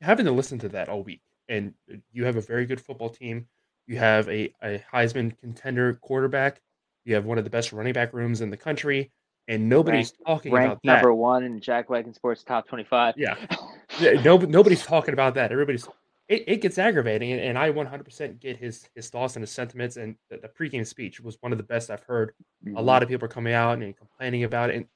having 0.00 0.26
to 0.26 0.32
listen 0.32 0.60
to 0.60 0.68
that 0.68 0.88
all 0.88 1.02
week, 1.02 1.22
and 1.48 1.74
uh, 1.92 1.96
you 2.12 2.24
have 2.26 2.36
a 2.36 2.40
very 2.40 2.64
good 2.64 2.80
football 2.80 3.10
team. 3.10 3.48
You 3.86 3.98
have 3.98 4.28
a, 4.28 4.52
a 4.62 4.82
Heisman 4.92 5.38
contender 5.38 5.94
quarterback. 5.94 6.60
You 7.04 7.14
have 7.14 7.24
one 7.24 7.38
of 7.38 7.44
the 7.44 7.50
best 7.50 7.72
running 7.72 7.92
back 7.92 8.12
rooms 8.12 8.40
in 8.40 8.50
the 8.50 8.56
country, 8.56 9.12
and 9.46 9.68
nobody's 9.68 10.12
talking 10.26 10.52
about 10.52 10.58
Ranked 10.58 10.82
that. 10.84 10.92
number 10.94 11.14
one 11.14 11.44
in 11.44 11.60
Jack 11.60 11.88
Wagon 11.88 12.12
Sports 12.12 12.42
top 12.42 12.66
twenty-five. 12.68 13.14
Yeah. 13.16 13.36
Yeah, 14.00 14.20
no, 14.20 14.36
nobody's 14.36 14.84
talking 14.84 15.14
about 15.14 15.34
that. 15.34 15.52
Everybody's 15.52 15.88
it, 16.28 16.44
it 16.48 16.60
gets 16.60 16.76
aggravating, 16.76 17.32
and, 17.32 17.40
and 17.40 17.58
I 17.58 17.70
100% 17.70 18.40
get 18.40 18.56
his 18.56 18.88
his 18.94 19.08
thoughts 19.10 19.36
and 19.36 19.42
his 19.42 19.50
sentiments. 19.50 19.96
And 19.96 20.16
the, 20.28 20.38
the 20.38 20.48
pregame 20.48 20.86
speech 20.86 21.20
was 21.20 21.38
one 21.40 21.52
of 21.52 21.58
the 21.58 21.64
best 21.64 21.90
I've 21.90 22.02
heard. 22.02 22.32
A 22.64 22.68
mm-hmm. 22.68 22.78
lot 22.78 23.02
of 23.02 23.08
people 23.08 23.26
are 23.26 23.28
coming 23.28 23.54
out 23.54 23.78
and 23.78 23.96
complaining 23.96 24.44
about 24.44 24.70
it. 24.70 24.76
And 24.76 24.86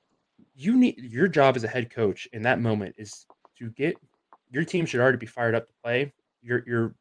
you 0.55 0.77
need 0.77 0.99
your 0.99 1.29
job 1.29 1.57
as 1.57 1.65
a 1.65 1.69
head 1.69 1.91
coach 1.91 2.29
in 2.33 2.43
that 2.43 2.61
moment 2.61 2.97
is 2.99 3.27
to 3.59 3.71
get 3.71 3.97
your 4.51 4.65
team 4.65 4.87
should 4.87 5.01
already 5.01 5.19
be 5.19 5.27
fired 5.27 5.55
up 5.55 5.67
to 5.69 5.73
play. 5.83 6.13
Your 6.43 6.65
your 6.67 6.95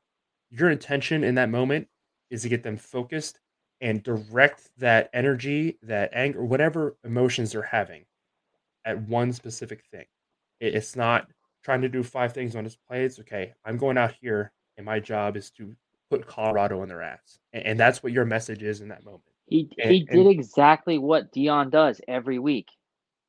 your 0.52 0.70
intention 0.70 1.24
in 1.24 1.36
that 1.36 1.50
moment 1.50 1.88
is 2.30 2.42
to 2.44 2.50
get 2.50 2.64
them 2.64 2.78
focused 2.78 3.40
and 3.82 4.04
direct 4.04 4.70
that 4.78 5.10
energy, 5.14 5.78
that 5.84 6.10
anger, 6.14 6.44
whatever 6.44 6.98
emotions 7.04 7.52
they're 7.52 7.62
having 7.62 8.04
at 8.86 9.02
one 9.04 9.32
specific 9.32 9.84
thing. 9.92 10.06
It's 10.60 10.96
not 10.96 11.28
trying 11.64 11.82
to 11.82 11.90
do 11.90 12.04
five 12.04 12.34
things 12.34 12.56
on 12.56 12.64
display. 12.64 13.04
It's 13.06 13.20
okay. 13.20 13.54
I'm 13.66 13.78
going 13.78 13.98
out 13.98 14.14
here, 14.22 14.52
and 14.78 14.86
my 14.86 15.00
job 15.00 15.38
is 15.38 15.50
to 15.52 15.76
put 16.10 16.26
Colorado 16.28 16.82
on 16.82 16.88
their 16.88 17.02
ass, 17.02 17.40
and, 17.54 17.64
and 17.66 17.80
that's 17.80 18.02
what 18.04 18.12
your 18.12 18.26
message 18.26 18.64
is 18.64 18.82
in 18.82 18.90
that 18.90 19.06
moment. 19.06 19.24
He 19.48 19.70
And- 19.78 19.92
he 19.92 20.04
did 20.04 20.18
and- 20.20 20.30
exactly 20.32 20.98
what 20.98 21.32
Deion 21.32 21.72
does 21.72 22.02
every 22.08 22.40
week. 22.40 22.68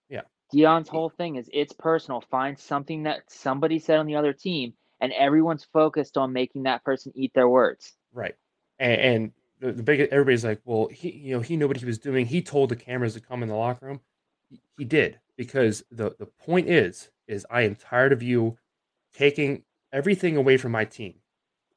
Yeah. 0.08 0.22
Deion's 0.52 0.88
whole 0.88 1.10
thing 1.10 1.36
is 1.36 1.48
it's 1.52 1.72
personal. 1.72 2.20
Find 2.22 2.58
something 2.58 3.04
that 3.04 3.20
somebody 3.28 3.78
said 3.78 3.98
on 3.98 4.06
the 4.06 4.16
other 4.16 4.32
team, 4.32 4.72
and 5.00 5.12
everyone's 5.12 5.64
focused 5.72 6.16
on 6.16 6.32
making 6.32 6.64
that 6.64 6.84
person 6.84 7.12
eat 7.14 7.32
their 7.34 7.48
words. 7.48 7.94
Right. 8.12 8.34
And, 8.78 9.00
and 9.00 9.32
the, 9.60 9.72
the 9.72 9.82
big 9.82 10.00
everybody's 10.10 10.44
like, 10.44 10.60
well, 10.64 10.88
he 10.88 11.10
you 11.10 11.34
know 11.34 11.40
he 11.40 11.56
knew 11.56 11.68
what 11.68 11.76
he 11.76 11.86
was 11.86 11.98
doing. 11.98 12.26
He 12.26 12.42
told 12.42 12.68
the 12.68 12.76
cameras 12.76 13.14
to 13.14 13.20
come 13.20 13.42
in 13.42 13.48
the 13.48 13.54
locker 13.54 13.86
room. 13.86 14.00
He, 14.48 14.60
he 14.78 14.84
did 14.84 15.20
because 15.36 15.84
the 15.90 16.14
the 16.18 16.26
point 16.26 16.68
is 16.68 17.10
is 17.28 17.46
I 17.50 17.62
am 17.62 17.76
tired 17.76 18.12
of 18.12 18.22
you 18.22 18.58
taking 19.14 19.62
everything 19.92 20.36
away 20.36 20.56
from 20.56 20.72
my 20.72 20.84
team. 20.84 21.14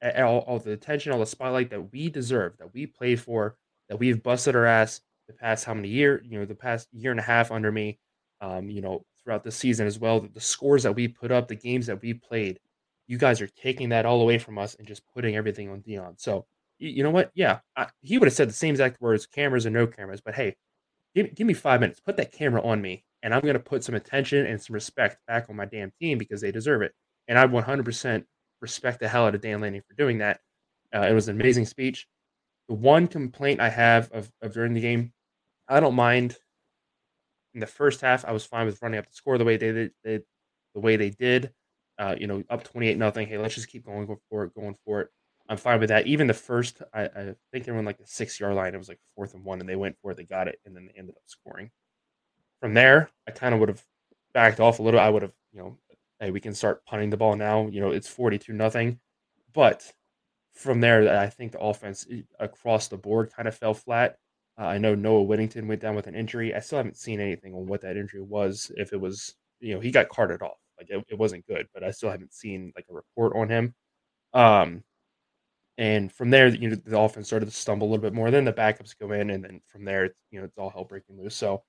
all, 0.02 0.40
all 0.40 0.60
the 0.60 0.72
attention, 0.72 1.12
all 1.12 1.20
the 1.20 1.26
spotlight 1.26 1.70
that 1.70 1.92
we 1.92 2.10
deserve, 2.10 2.58
that 2.58 2.74
we 2.74 2.86
played 2.86 3.20
for, 3.20 3.56
that 3.90 3.98
we've 3.98 4.24
busted 4.24 4.56
our 4.56 4.66
ass 4.66 5.02
the 5.28 5.34
past 5.34 5.66
how 5.66 5.74
many 5.74 5.88
year, 5.88 6.22
you 6.26 6.40
know, 6.40 6.46
the 6.46 6.56
past 6.56 6.88
year 6.92 7.12
and 7.12 7.20
a 7.20 7.24
half 7.24 7.52
under 7.52 7.72
me, 7.72 8.00
um, 8.42 8.70
you 8.70 8.82
know, 8.82 9.06
throughout 9.24 9.44
the 9.44 9.52
season 9.52 9.88
as 9.88 10.00
well. 10.00 10.20
The 10.20 10.42
scores 10.42 10.84
that 10.84 10.96
we 10.96 11.08
put 11.08 11.32
up, 11.32 11.48
the 11.48 11.56
games 11.56 11.88
that 11.88 12.02
we 12.02 12.14
played, 12.14 12.60
you 13.08 13.18
guys 13.18 13.42
are 13.42 13.48
taking 13.48 13.90
that 13.90 14.06
all 14.06 14.22
away 14.22 14.38
from 14.38 14.58
us 14.58 14.76
and 14.76 14.88
just 14.88 15.04
putting 15.14 15.36
everything 15.36 15.70
on 15.70 15.82
Deion. 15.82 16.20
So 16.20 16.46
you, 16.80 17.04
know 17.04 17.12
what? 17.12 17.32
Yeah, 17.34 17.60
I, 17.76 17.88
he 18.02 18.18
would 18.18 18.28
have 18.28 18.34
said 18.34 18.50
the 18.50 18.54
same 18.54 18.72
exact 18.72 19.02
words, 19.02 19.26
cameras 19.26 19.66
or 19.66 19.70
no 19.70 19.88
cameras. 19.88 20.22
But 20.22 20.36
hey, 20.36 20.56
give, 21.16 21.34
give 21.36 21.48
me 21.48 21.54
five 21.54 21.80
minutes, 21.80 22.00
put 22.00 22.18
that 22.18 22.32
camera 22.32 22.62
on 22.62 22.82
me, 22.82 23.04
and 23.22 23.34
I'm 23.34 23.42
going 23.42 23.54
to 23.54 23.60
put 23.60 23.84
some 23.84 23.96
attention 23.96 24.46
and 24.46 24.62
some 24.62 24.74
respect 24.74 25.18
back 25.28 25.50
on 25.50 25.56
my 25.56 25.66
damn 25.66 25.92
team 26.00 26.18
because 26.18 26.42
they 26.42 26.52
deserve 26.52 26.82
it. 26.82 26.94
And 27.28 27.38
I 27.38 27.48
100% 27.48 28.26
respect 28.62 29.00
the 29.00 29.08
hell 29.08 29.26
out 29.26 29.36
of 29.36 29.42
Dan 29.42 29.62
Lanning 29.62 29.82
for 29.88 29.96
doing 29.96 30.20
that. 30.20 30.40
Uh, 30.94 31.02
it 31.02 31.14
was 31.14 31.28
an 31.28 31.40
amazing 31.40 31.66
speech. 31.66 32.08
The 32.68 32.76
one 32.76 33.08
complaint 33.08 33.60
I 33.60 33.70
have 33.70 34.12
of, 34.12 34.32
of 34.42 34.54
during 34.54 34.74
the 34.74 34.82
game, 34.82 35.14
I 35.68 35.80
don't 35.80 35.96
mind. 35.96 36.38
In 37.54 37.60
the 37.60 37.68
first 37.68 38.02
half, 38.02 38.26
I 38.26 38.32
was 38.32 38.46
fine 38.46 38.66
with 38.66 38.82
running 38.82 38.98
up 38.98 39.08
the 39.08 39.14
score 39.14 39.38
the 39.38 39.46
way 39.46 39.58
they 39.58 39.72
did, 39.72 40.24
the 40.74 40.80
way 40.80 40.96
they 40.96 41.12
did. 41.12 41.52
Uh, 42.04 42.16
you 42.20 42.28
know, 42.28 42.44
up 42.50 42.66
twenty 42.66 42.90
eight 42.90 42.98
nothing. 42.98 43.28
Hey, 43.28 43.38
let's 43.38 43.56
just 43.56 43.70
keep 43.70 43.86
going 43.86 44.06
for 44.30 44.44
it, 44.44 44.54
going 44.54 44.76
for 44.84 45.00
it. 45.02 45.10
I'm 45.48 45.56
fine 45.58 45.80
with 45.80 45.88
that. 45.90 46.06
Even 46.06 46.28
the 46.28 46.34
first, 46.34 46.82
I, 46.94 47.04
I 47.06 47.36
think 47.52 47.64
they 47.64 47.72
were 47.72 47.82
like 47.82 47.98
the 47.98 48.08
six 48.08 48.38
yard 48.40 48.56
line. 48.56 48.76
It 48.76 48.78
was 48.78 48.90
like 48.90 49.00
fourth 49.16 49.34
and 49.34 49.46
one, 49.46 49.62
and 49.62 49.70
they 49.70 49.78
went 49.78 49.96
for 50.02 50.12
it. 50.12 50.18
They 50.18 50.26
got 50.26 50.50
it, 50.50 50.60
and 50.66 50.76
then 50.76 50.86
they 50.86 50.94
ended 50.98 51.16
up 51.16 51.22
scoring. 51.26 51.72
From 52.60 52.74
there, 52.74 53.10
I 53.28 53.32
kind 53.32 53.54
of 53.54 53.62
would 53.62 53.70
have 53.70 53.84
backed 54.34 54.60
off 54.60 54.80
a 54.80 54.84
little. 54.84 55.00
I 55.00 55.10
would 55.10 55.22
have, 55.22 55.34
you 55.54 55.60
know, 55.60 55.78
hey, 56.20 56.32
we 56.32 56.42
can 56.42 56.54
start 56.54 56.86
punting 56.86 57.10
the 57.10 57.18
ball 57.18 57.38
now. 57.38 57.68
You 57.68 57.80
know, 57.80 57.92
it's 57.92 58.10
42 58.10 58.52
nothing. 58.52 59.00
But 59.54 59.90
from 60.54 60.82
there, 60.82 61.18
I 61.20 61.28
think 61.30 61.54
the 61.54 61.60
offense 61.60 62.06
eh, 62.12 62.24
across 62.40 62.90
the 62.90 62.98
board 62.98 63.32
kind 63.34 63.48
of 63.48 63.56
fell 63.56 63.74
flat. 63.74 64.18
Uh, 64.60 64.66
I 64.66 64.78
know 64.78 64.96
Noah 64.96 65.24
Whittington 65.24 65.68
went 65.70 65.82
down 65.82 65.96
with 65.96 66.08
an 66.08 66.16
injury. 66.16 66.54
I 66.54 66.60
still 66.60 66.78
haven't 66.80 66.98
seen 66.98 67.22
anything 67.22 67.54
on 67.54 67.66
what 67.66 67.82
that 67.82 67.98
injury 67.98 68.22
was. 68.22 68.72
If 68.76 68.94
it 68.94 69.00
was, 69.00 69.36
you 69.62 69.74
know, 69.74 69.80
he 69.80 69.92
got 69.92 70.10
carted 70.10 70.42
off. 70.42 70.63
Like 70.90 71.00
it, 71.00 71.06
it 71.10 71.18
wasn't 71.18 71.48
good, 71.48 71.68
but 71.74 71.84
I 71.84 71.92
still 71.92 72.12
haven't 72.12 72.34
seen 72.34 72.74
like 72.76 72.86
a 72.90 72.94
report 72.94 73.36
on 73.36 73.50
him. 73.50 73.74
Um, 74.34 74.84
and 75.78 76.12
from 76.12 76.30
there, 76.30 76.48
you 76.48 76.70
know, 76.70 76.76
the 76.76 77.00
offense 77.00 77.28
started 77.28 77.46
to 77.46 77.52
stumble 77.52 77.88
a 77.88 77.90
little 77.90 78.02
bit 78.02 78.14
more. 78.14 78.30
Then 78.30 78.46
the 78.46 78.54
backups 78.54 78.98
go 78.98 79.12
in, 79.12 79.32
and 79.32 79.44
then 79.44 79.62
from 79.66 79.86
there, 79.86 80.12
you 80.32 80.40
know, 80.40 80.46
it's 80.46 80.58
all 80.58 80.70
hell 80.70 80.84
breaking 80.84 81.20
loose. 81.20 81.36
So, 81.36 81.64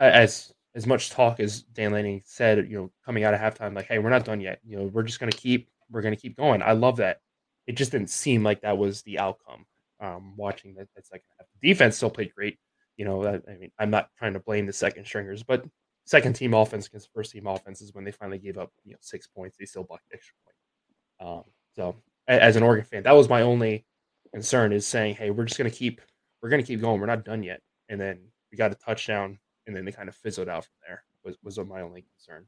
as 0.00 0.52
as 0.74 0.86
much 0.86 1.10
talk 1.10 1.40
as 1.40 1.62
Dan 1.62 1.92
Lanning 1.92 2.22
said, 2.24 2.70
you 2.70 2.76
know, 2.76 2.90
coming 3.04 3.24
out 3.24 3.34
of 3.34 3.40
halftime, 3.40 3.74
like, 3.74 3.86
hey, 3.86 3.98
we're 3.98 4.10
not 4.10 4.24
done 4.24 4.40
yet. 4.40 4.60
You 4.66 4.78
know, 4.78 4.84
we're 4.84 5.02
just 5.02 5.20
gonna 5.20 5.32
keep 5.32 5.70
we're 5.90 6.02
gonna 6.02 6.16
keep 6.16 6.36
going. 6.36 6.62
I 6.62 6.72
love 6.72 6.96
that. 6.98 7.20
It 7.66 7.76
just 7.76 7.92
didn't 7.92 8.10
seem 8.10 8.42
like 8.42 8.60
that 8.62 8.76
was 8.76 9.02
the 9.02 9.18
outcome. 9.18 9.64
Um, 10.00 10.34
watching 10.36 10.74
that, 10.74 10.88
that's 10.94 11.12
like 11.12 11.22
defense 11.62 11.96
still 11.96 12.10
played 12.10 12.34
great. 12.34 12.58
You 12.96 13.04
know, 13.04 13.24
I, 13.24 13.34
I 13.50 13.56
mean, 13.56 13.70
I'm 13.78 13.90
not 13.90 14.10
trying 14.18 14.34
to 14.34 14.40
blame 14.40 14.66
the 14.66 14.72
second 14.72 15.06
stringers, 15.06 15.42
but 15.42 15.64
second 16.04 16.34
team 16.34 16.54
offense 16.54 16.86
against 16.86 17.12
first 17.12 17.32
team 17.32 17.46
offenses 17.46 17.94
when 17.94 18.04
they 18.04 18.12
finally 18.12 18.38
gave 18.38 18.58
up, 18.58 18.72
you 18.84 18.92
know, 18.92 18.98
six 19.00 19.26
points, 19.26 19.56
they 19.58 19.64
still 19.64 19.84
blocked 19.84 20.04
extra 20.12 20.34
point. 20.44 21.30
Um, 21.30 21.44
so 21.74 21.96
as 22.28 22.56
an 22.56 22.62
Oregon 22.62 22.84
fan, 22.84 23.02
that 23.04 23.14
was 23.14 23.28
my 23.28 23.42
only 23.42 23.84
concern 24.32 24.72
is 24.72 24.86
saying, 24.86 25.14
hey, 25.16 25.30
we're 25.30 25.44
just 25.44 25.58
gonna 25.58 25.70
keep 25.70 26.00
we're 26.42 26.48
gonna 26.48 26.62
keep 26.62 26.80
going. 26.80 27.00
We're 27.00 27.06
not 27.06 27.24
done 27.24 27.42
yet. 27.42 27.60
And 27.88 28.00
then 28.00 28.20
we 28.50 28.58
got 28.58 28.72
a 28.72 28.76
touchdown 28.76 29.38
and 29.66 29.76
then 29.76 29.84
they 29.84 29.92
kind 29.92 30.08
of 30.08 30.16
fizzled 30.16 30.48
out 30.48 30.64
from 30.64 30.74
there. 30.86 31.04
Was 31.24 31.36
was 31.42 31.58
my 31.66 31.82
only 31.82 32.04
concern. 32.16 32.46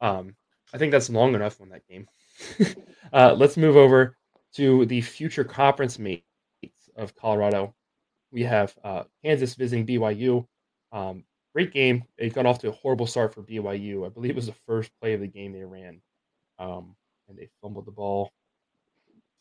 Um, 0.00 0.36
I 0.72 0.78
think 0.78 0.92
that's 0.92 1.10
long 1.10 1.34
enough 1.34 1.60
on 1.60 1.68
that 1.70 1.86
game. 1.86 2.06
uh, 3.12 3.34
let's 3.34 3.56
move 3.56 3.76
over 3.76 4.16
to 4.54 4.86
the 4.86 5.00
future 5.00 5.44
conference 5.44 5.98
mates 5.98 6.24
of 6.96 7.14
Colorado. 7.14 7.74
We 8.32 8.42
have 8.42 8.74
uh, 8.82 9.04
Kansas 9.22 9.54
visiting 9.54 9.86
BYU. 9.86 10.46
Um, 10.92 11.24
great 11.56 11.72
game. 11.72 12.04
It 12.18 12.34
got 12.34 12.44
off 12.44 12.58
to 12.58 12.68
a 12.68 12.72
horrible 12.72 13.06
start 13.06 13.32
for 13.32 13.40
BYU. 13.40 14.04
I 14.04 14.10
believe 14.10 14.32
it 14.32 14.36
was 14.36 14.44
the 14.44 14.54
first 14.66 14.90
play 15.00 15.14
of 15.14 15.22
the 15.22 15.26
game 15.26 15.54
they 15.54 15.64
ran, 15.64 16.02
um, 16.58 16.94
and 17.30 17.38
they 17.38 17.48
fumbled 17.62 17.86
the 17.86 17.92
ball. 17.92 18.30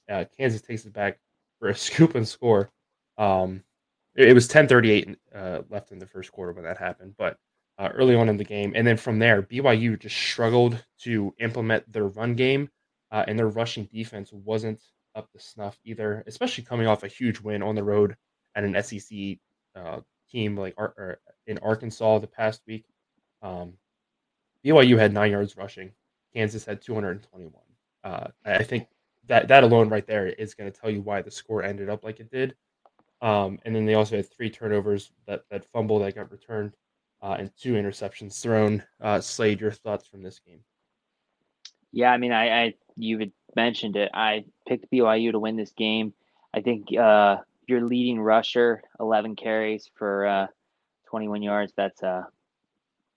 Uh, 0.10 0.23
Kansas 0.38 0.62
takes 0.62 0.86
it 0.86 0.93
back 0.93 1.19
for 1.60 1.67
a 1.67 1.75
scoop 1.75 2.15
and 2.15 2.25
score. 2.25 2.71
Um, 3.17 3.65
it, 4.15 4.34
was 4.34 4.47
10:38 4.47 5.17
uh, 5.36 5.63
left 5.69 5.91
in 5.91 5.99
the 5.99 6.06
first 6.06 6.32
quarter 6.32 6.54
when 6.54 6.63
that 6.63 6.78
happened, 6.78 7.15
but 7.17 7.38
uh, 7.80 7.89
early 7.93 8.15
on 8.15 8.30
in 8.30 8.38
the 8.38 8.45
game, 8.45 8.71
and 8.78 8.88
then 8.88 8.95
from 8.95 9.19
there, 9.19 9.41
BYU 9.41 9.99
just 9.99 10.15
struggled 10.15 10.82
to 10.99 11.36
implement 11.39 11.91
their 11.91 12.08
run 12.08 12.34
game, 12.34 12.69
uh, 13.12 13.25
and 13.28 13.38
their 13.38 13.49
rushing 13.49 13.89
defense 13.91 14.32
wasn't 14.32 14.82
up 15.15 15.30
to 15.34 15.39
snuff 15.41 15.78
either, 15.84 16.23
especially 16.28 16.63
coming 16.63 16.88
off 16.88 17.04
a 17.04 17.10
huge 17.10 17.41
win 17.41 17.62
on 17.62 17.75
the 17.75 17.84
road 17.84 18.15
at 18.56 18.63
an 18.63 18.82
SEC 18.82 19.38
uh, 19.75 19.99
team 20.31 20.57
like 20.57 20.73
Ar- 20.77 21.19
in 21.47 21.57
Arkansas 21.59 22.19
the 22.19 22.27
past 22.27 22.61
week. 22.67 22.85
Um, 23.41 23.73
BYU 24.63 24.97
had 24.97 25.13
nine 25.13 25.31
yards 25.31 25.57
rushing. 25.57 25.91
Kansas 26.33 26.65
had 26.65 26.81
221. 26.81 27.53
Uh, 28.03 28.27
I 28.45 28.63
think 28.63 28.88
that 29.27 29.47
that 29.47 29.63
alone 29.63 29.89
right 29.89 30.05
there 30.05 30.27
is 30.27 30.53
going 30.53 30.71
to 30.71 30.79
tell 30.79 30.89
you 30.89 31.01
why 31.01 31.21
the 31.21 31.31
score 31.31 31.63
ended 31.63 31.89
up 31.89 32.03
like 32.03 32.19
it 32.19 32.29
did. 32.31 32.55
Um, 33.21 33.59
and 33.65 33.75
then 33.75 33.85
they 33.85 33.93
also 33.93 34.17
had 34.17 34.29
three 34.29 34.49
turnovers 34.49 35.11
that 35.25 35.45
that 35.49 35.65
fumble 35.65 35.99
that 35.99 36.15
got 36.15 36.31
returned 36.31 36.73
uh, 37.21 37.38
and 37.39 37.51
two 37.57 37.73
interceptions 37.73 38.39
thrown. 38.41 38.83
Uh, 39.01 39.19
Slade, 39.21 39.61
your 39.61 39.71
thoughts 39.71 40.07
from 40.07 40.21
this 40.21 40.39
game? 40.39 40.59
Yeah, 41.91 42.11
I 42.11 42.17
mean, 42.17 42.31
I, 42.31 42.49
I 42.49 42.73
you 42.95 43.31
mentioned 43.55 43.95
it. 43.95 44.11
I 44.13 44.45
picked 44.67 44.91
BYU 44.91 45.31
to 45.31 45.39
win 45.39 45.55
this 45.55 45.71
game. 45.71 46.13
I 46.53 46.61
think 46.61 46.95
uh, 46.95 47.38
your 47.67 47.82
leading 47.82 48.19
rusher, 48.19 48.82
11 48.99 49.36
carries 49.36 49.89
for 49.95 50.25
uh, 50.25 50.47
21 51.10 51.41
yards. 51.41 51.73
That's 51.75 52.01
uh, 52.04 52.23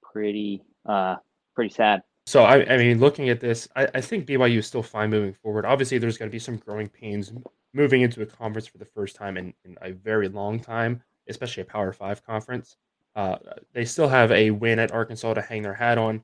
pretty 0.03 0.63
uh, 0.87 1.17
pretty 1.55 1.75
sad. 1.75 2.03
So 2.27 2.45
I, 2.45 2.75
I 2.75 2.77
mean, 2.77 3.01
looking 3.01 3.31
at 3.31 3.41
this, 3.41 3.69
I, 3.75 3.89
I 3.95 4.01
think 4.01 4.27
BYU 4.27 4.59
is 4.59 4.67
still 4.67 4.83
fine 4.83 5.11
moving 5.11 5.33
forward. 5.33 5.65
Obviously, 5.65 5.99
there's 5.99 6.19
going 6.19 6.31
to 6.31 6.35
be 6.35 6.39
some 6.39 6.57
growing 6.57 6.89
pains 6.89 7.33
moving 7.73 8.03
into 8.03 8.23
a 8.23 8.27
conference 8.27 8.67
for 8.67 8.79
the 8.79 8.85
first 8.85 9.17
time 9.17 9.37
in, 9.37 9.55
in 9.65 9.77
a 9.83 9.93
very 9.93 10.29
long 10.29 10.61
time, 10.61 11.03
especially 11.29 11.63
a 11.63 11.67
Power 11.67 11.93
Five 11.93 12.25
conference. 12.25 12.77
Uh, 13.17 13.37
they 13.73 13.85
still 13.85 14.09
have 14.09 14.31
a 14.31 14.51
win 14.51 14.79
at 14.79 14.93
Arkansas 14.93 15.35
to 15.35 15.41
hang 15.41 15.63
their 15.63 15.75
hat 15.75 15.99
on. 15.99 16.23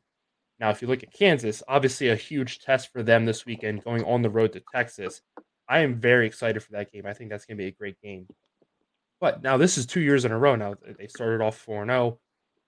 Now, 0.61 0.71
if 0.71 0.81
you 0.81 0.89
look 0.89 1.03
at 1.03 1.13
Kansas, 1.13 1.63
obviously 1.67 2.09
a 2.09 2.17
huge 2.17 2.61
test 2.61 2.93
for 2.93 3.03
them 3.03 3.25
this 3.25 3.45
weekend, 3.45 3.83
going 3.83 4.05
on 4.05 4.23
the 4.23 4.31
road 4.31 4.53
to 4.53 4.63
Texas. 4.73 5.21
I 5.69 5.81
am 5.81 6.01
very 6.01 6.27
excited 6.27 6.63
for 6.63 6.73
that 6.73 6.93
game. 6.93 7.07
I 7.07 7.13
think 7.13 7.31
that's 7.31 7.47
going 7.47 7.57
to 7.57 7.63
be 7.63 7.69
a 7.69 7.73
great 7.73 8.01
game. 8.03 8.27
But 9.21 9.43
now 9.43 9.57
this 9.57 9.79
is 9.79 9.87
two 9.87 10.01
years 10.01 10.25
in 10.25 10.33
a 10.33 10.39
row. 10.39 10.57
Now 10.57 10.75
they 10.99 11.07
started 11.07 11.43
off 11.43 11.57
4 11.59 11.87
0. 11.87 12.19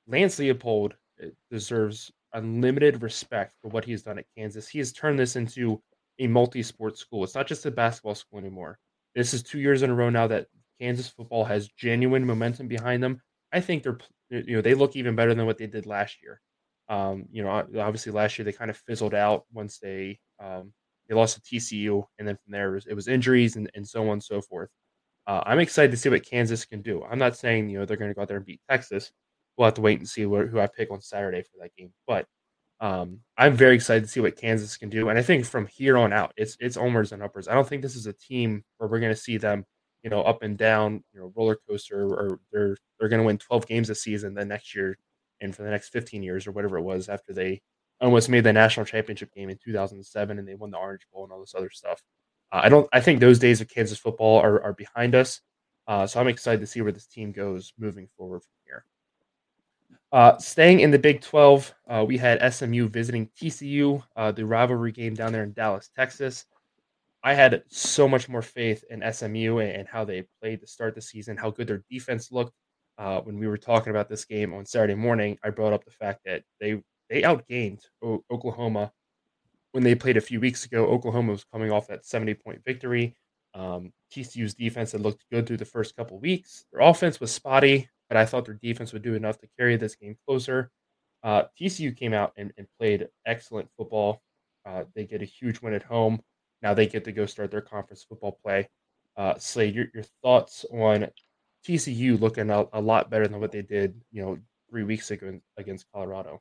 Lance 0.08 0.38
Leipold 0.38 0.92
uh, 1.22 1.26
deserves 1.50 2.10
unlimited 2.32 3.02
respect 3.02 3.54
for 3.60 3.68
what 3.68 3.84
he's 3.84 4.02
done 4.02 4.18
at 4.18 4.26
Kansas. 4.36 4.68
He 4.68 4.78
has 4.78 4.92
turned 4.92 5.18
this 5.18 5.36
into 5.36 5.82
a 6.18 6.26
multi-sport 6.26 6.96
school. 6.96 7.24
It's 7.24 7.34
not 7.34 7.46
just 7.46 7.66
a 7.66 7.70
basketball 7.70 8.14
school 8.14 8.38
anymore. 8.38 8.78
This 9.14 9.34
is 9.34 9.42
two 9.42 9.58
years 9.58 9.82
in 9.82 9.90
a 9.90 9.94
row 9.94 10.10
now 10.10 10.26
that 10.28 10.46
Kansas 10.80 11.08
football 11.08 11.44
has 11.44 11.68
genuine 11.68 12.24
momentum 12.24 12.68
behind 12.68 13.02
them. 13.02 13.20
I 13.52 13.60
think 13.60 13.82
they're 13.82 13.98
you 14.30 14.56
know 14.56 14.62
they 14.62 14.74
look 14.74 14.96
even 14.96 15.14
better 15.14 15.34
than 15.34 15.46
what 15.46 15.58
they 15.58 15.66
did 15.66 15.86
last 15.86 16.22
year. 16.22 16.40
Um, 16.88 17.26
you 17.30 17.42
know, 17.42 17.50
obviously 17.50 18.12
last 18.12 18.38
year 18.38 18.44
they 18.44 18.52
kind 18.52 18.70
of 18.70 18.76
fizzled 18.76 19.14
out 19.14 19.44
once 19.52 19.78
they 19.78 20.20
um, 20.42 20.72
they 21.08 21.14
lost 21.14 21.36
to 21.36 21.40
TCU, 21.56 22.04
and 22.18 22.26
then 22.26 22.36
from 22.36 22.52
there 22.52 22.72
it 22.72 22.74
was, 22.74 22.86
it 22.86 22.94
was 22.94 23.08
injuries 23.08 23.56
and, 23.56 23.70
and 23.74 23.86
so 23.86 24.02
on 24.02 24.14
and 24.14 24.22
so 24.24 24.40
forth. 24.40 24.70
Uh, 25.26 25.42
I'm 25.44 25.58
excited 25.58 25.90
to 25.90 25.96
see 25.96 26.08
what 26.08 26.24
Kansas 26.24 26.64
can 26.64 26.82
do. 26.82 27.04
I'm 27.04 27.18
not 27.18 27.36
saying 27.36 27.68
you 27.68 27.78
know 27.78 27.84
they're 27.84 27.96
going 27.96 28.10
to 28.10 28.14
go 28.14 28.22
out 28.22 28.28
there 28.28 28.36
and 28.36 28.46
beat 28.46 28.60
Texas, 28.70 29.12
we'll 29.56 29.66
have 29.66 29.74
to 29.74 29.80
wait 29.80 29.98
and 29.98 30.08
see 30.08 30.22
who 30.22 30.60
I 30.60 30.66
pick 30.66 30.90
on 30.90 31.00
Saturday 31.00 31.42
for 31.42 31.58
that 31.60 31.74
game. 31.76 31.92
But 32.06 32.26
um, 32.80 33.20
I'm 33.38 33.56
very 33.56 33.74
excited 33.74 34.02
to 34.02 34.08
see 34.08 34.20
what 34.20 34.36
Kansas 34.36 34.76
can 34.76 34.90
do, 34.90 35.08
and 35.08 35.18
I 35.18 35.22
think 35.22 35.46
from 35.46 35.66
here 35.66 35.96
on 35.96 36.12
out, 36.12 36.32
it's 36.36 36.56
it's 36.60 36.76
onwards 36.76 37.12
and 37.12 37.22
uppers. 37.22 37.48
I 37.48 37.54
don't 37.54 37.66
think 37.66 37.82
this 37.82 37.96
is 37.96 38.06
a 38.06 38.12
team 38.12 38.64
where 38.78 38.88
we're 38.88 39.00
going 39.00 39.14
to 39.14 39.20
see 39.20 39.38
them, 39.38 39.64
you 40.02 40.10
know, 40.10 40.22
up 40.22 40.42
and 40.42 40.58
down, 40.58 41.02
you 41.12 41.20
know, 41.20 41.32
roller 41.34 41.58
coaster, 41.68 42.04
or 42.04 42.38
they're 42.52 42.76
they're 42.98 43.08
going 43.08 43.22
to 43.22 43.26
win 43.26 43.38
12 43.38 43.66
games 43.66 43.88
this 43.88 44.02
season, 44.02 44.34
then 44.34 44.48
next 44.48 44.74
year, 44.74 44.98
and 45.40 45.56
for 45.56 45.62
the 45.62 45.70
next 45.70 45.88
15 45.90 46.22
years 46.22 46.46
or 46.46 46.52
whatever 46.52 46.76
it 46.76 46.82
was 46.82 47.08
after 47.08 47.32
they 47.32 47.62
almost 48.00 48.28
made 48.28 48.44
the 48.44 48.52
national 48.52 48.86
championship 48.86 49.32
game 49.34 49.48
in 49.50 49.58
2007 49.62 50.38
and 50.38 50.46
they 50.46 50.54
won 50.54 50.70
the 50.70 50.78
Orange 50.78 51.06
Bowl 51.12 51.24
and 51.24 51.32
all 51.32 51.40
this 51.40 51.54
other 51.54 51.70
stuff. 51.70 52.02
Uh, 52.52 52.60
I 52.64 52.68
don't. 52.68 52.88
I 52.92 53.00
think 53.00 53.20
those 53.20 53.38
days 53.38 53.60
of 53.60 53.68
Kansas 53.68 53.98
football 53.98 54.38
are 54.40 54.62
are 54.62 54.72
behind 54.72 55.14
us. 55.14 55.40
Uh, 55.88 56.06
so 56.06 56.20
I'm 56.20 56.28
excited 56.28 56.60
to 56.60 56.66
see 56.66 56.80
where 56.80 56.92
this 56.92 57.06
team 57.06 57.32
goes 57.32 57.72
moving 57.78 58.08
forward 58.16 58.42
from 58.42 58.50
here. 58.64 58.84
Uh, 60.12 60.36
staying 60.38 60.80
in 60.80 60.90
the 60.90 60.98
Big 60.98 61.20
12, 61.20 61.74
uh, 61.88 62.04
we 62.06 62.16
had 62.16 62.52
SMU 62.52 62.88
visiting 62.88 63.28
TCU, 63.40 64.02
uh, 64.16 64.32
the 64.32 64.44
rivalry 64.44 64.92
game 64.92 65.14
down 65.14 65.32
there 65.32 65.42
in 65.42 65.52
Dallas, 65.52 65.90
Texas. 65.94 66.46
I 67.22 67.34
had 67.34 67.64
so 67.68 68.08
much 68.08 68.28
more 68.28 68.42
faith 68.42 68.84
in 68.88 69.02
SMU 69.12 69.58
and, 69.58 69.88
how 69.88 70.04
they 70.04 70.24
played 70.40 70.60
to 70.60 70.66
start 70.66 70.94
the 70.94 71.00
season, 71.00 71.36
how 71.36 71.50
good 71.50 71.66
their 71.66 71.82
defense 71.90 72.30
looked. 72.30 72.52
Uh, 72.98 73.20
when 73.20 73.38
we 73.38 73.46
were 73.46 73.58
talking 73.58 73.90
about 73.90 74.08
this 74.08 74.24
game 74.24 74.54
on 74.54 74.64
Saturday 74.64 74.94
morning, 74.94 75.36
I 75.42 75.50
brought 75.50 75.72
up 75.72 75.84
the 75.84 75.90
fact 75.90 76.20
that 76.24 76.44
they 76.60 76.80
they 77.08 77.22
outgained 77.22 77.82
o- 78.02 78.24
Oklahoma 78.30 78.92
when 79.76 79.84
they 79.84 79.94
played 79.94 80.16
a 80.16 80.22
few 80.22 80.40
weeks 80.40 80.64
ago, 80.64 80.86
Oklahoma 80.86 81.32
was 81.32 81.44
coming 81.44 81.70
off 81.70 81.86
that 81.88 82.06
70 82.06 82.32
point 82.32 82.64
victory. 82.64 83.14
Um, 83.52 83.92
TCU's 84.10 84.54
defense 84.54 84.92
had 84.92 85.02
looked 85.02 85.26
good 85.30 85.46
through 85.46 85.58
the 85.58 85.66
first 85.66 85.94
couple 85.94 86.18
weeks. 86.18 86.64
Their 86.72 86.80
offense 86.80 87.20
was 87.20 87.30
spotty, 87.30 87.86
but 88.08 88.16
I 88.16 88.24
thought 88.24 88.46
their 88.46 88.54
defense 88.54 88.94
would 88.94 89.02
do 89.02 89.12
enough 89.12 89.38
to 89.40 89.48
carry 89.58 89.76
this 89.76 89.94
game 89.94 90.16
closer. 90.26 90.70
Uh, 91.22 91.42
TCU 91.60 91.94
came 91.94 92.14
out 92.14 92.32
and, 92.38 92.54
and 92.56 92.66
played 92.80 93.08
excellent 93.26 93.68
football. 93.76 94.22
Uh, 94.64 94.84
they 94.94 95.04
get 95.04 95.20
a 95.20 95.26
huge 95.26 95.60
win 95.60 95.74
at 95.74 95.82
home. 95.82 96.22
Now 96.62 96.72
they 96.72 96.86
get 96.86 97.04
to 97.04 97.12
go 97.12 97.26
start 97.26 97.50
their 97.50 97.60
conference 97.60 98.02
football 98.02 98.38
play. 98.42 98.70
Uh, 99.14 99.34
Slade, 99.36 99.74
your, 99.74 99.88
your 99.92 100.04
thoughts 100.22 100.64
on 100.72 101.08
TCU 101.68 102.18
looking 102.18 102.48
a, 102.48 102.64
a 102.72 102.80
lot 102.80 103.10
better 103.10 103.28
than 103.28 103.40
what 103.40 103.52
they 103.52 103.60
did, 103.60 104.00
you 104.10 104.22
know, 104.22 104.38
three 104.70 104.84
weeks 104.84 105.10
ago 105.10 105.38
against 105.58 105.84
Colorado? 105.92 106.40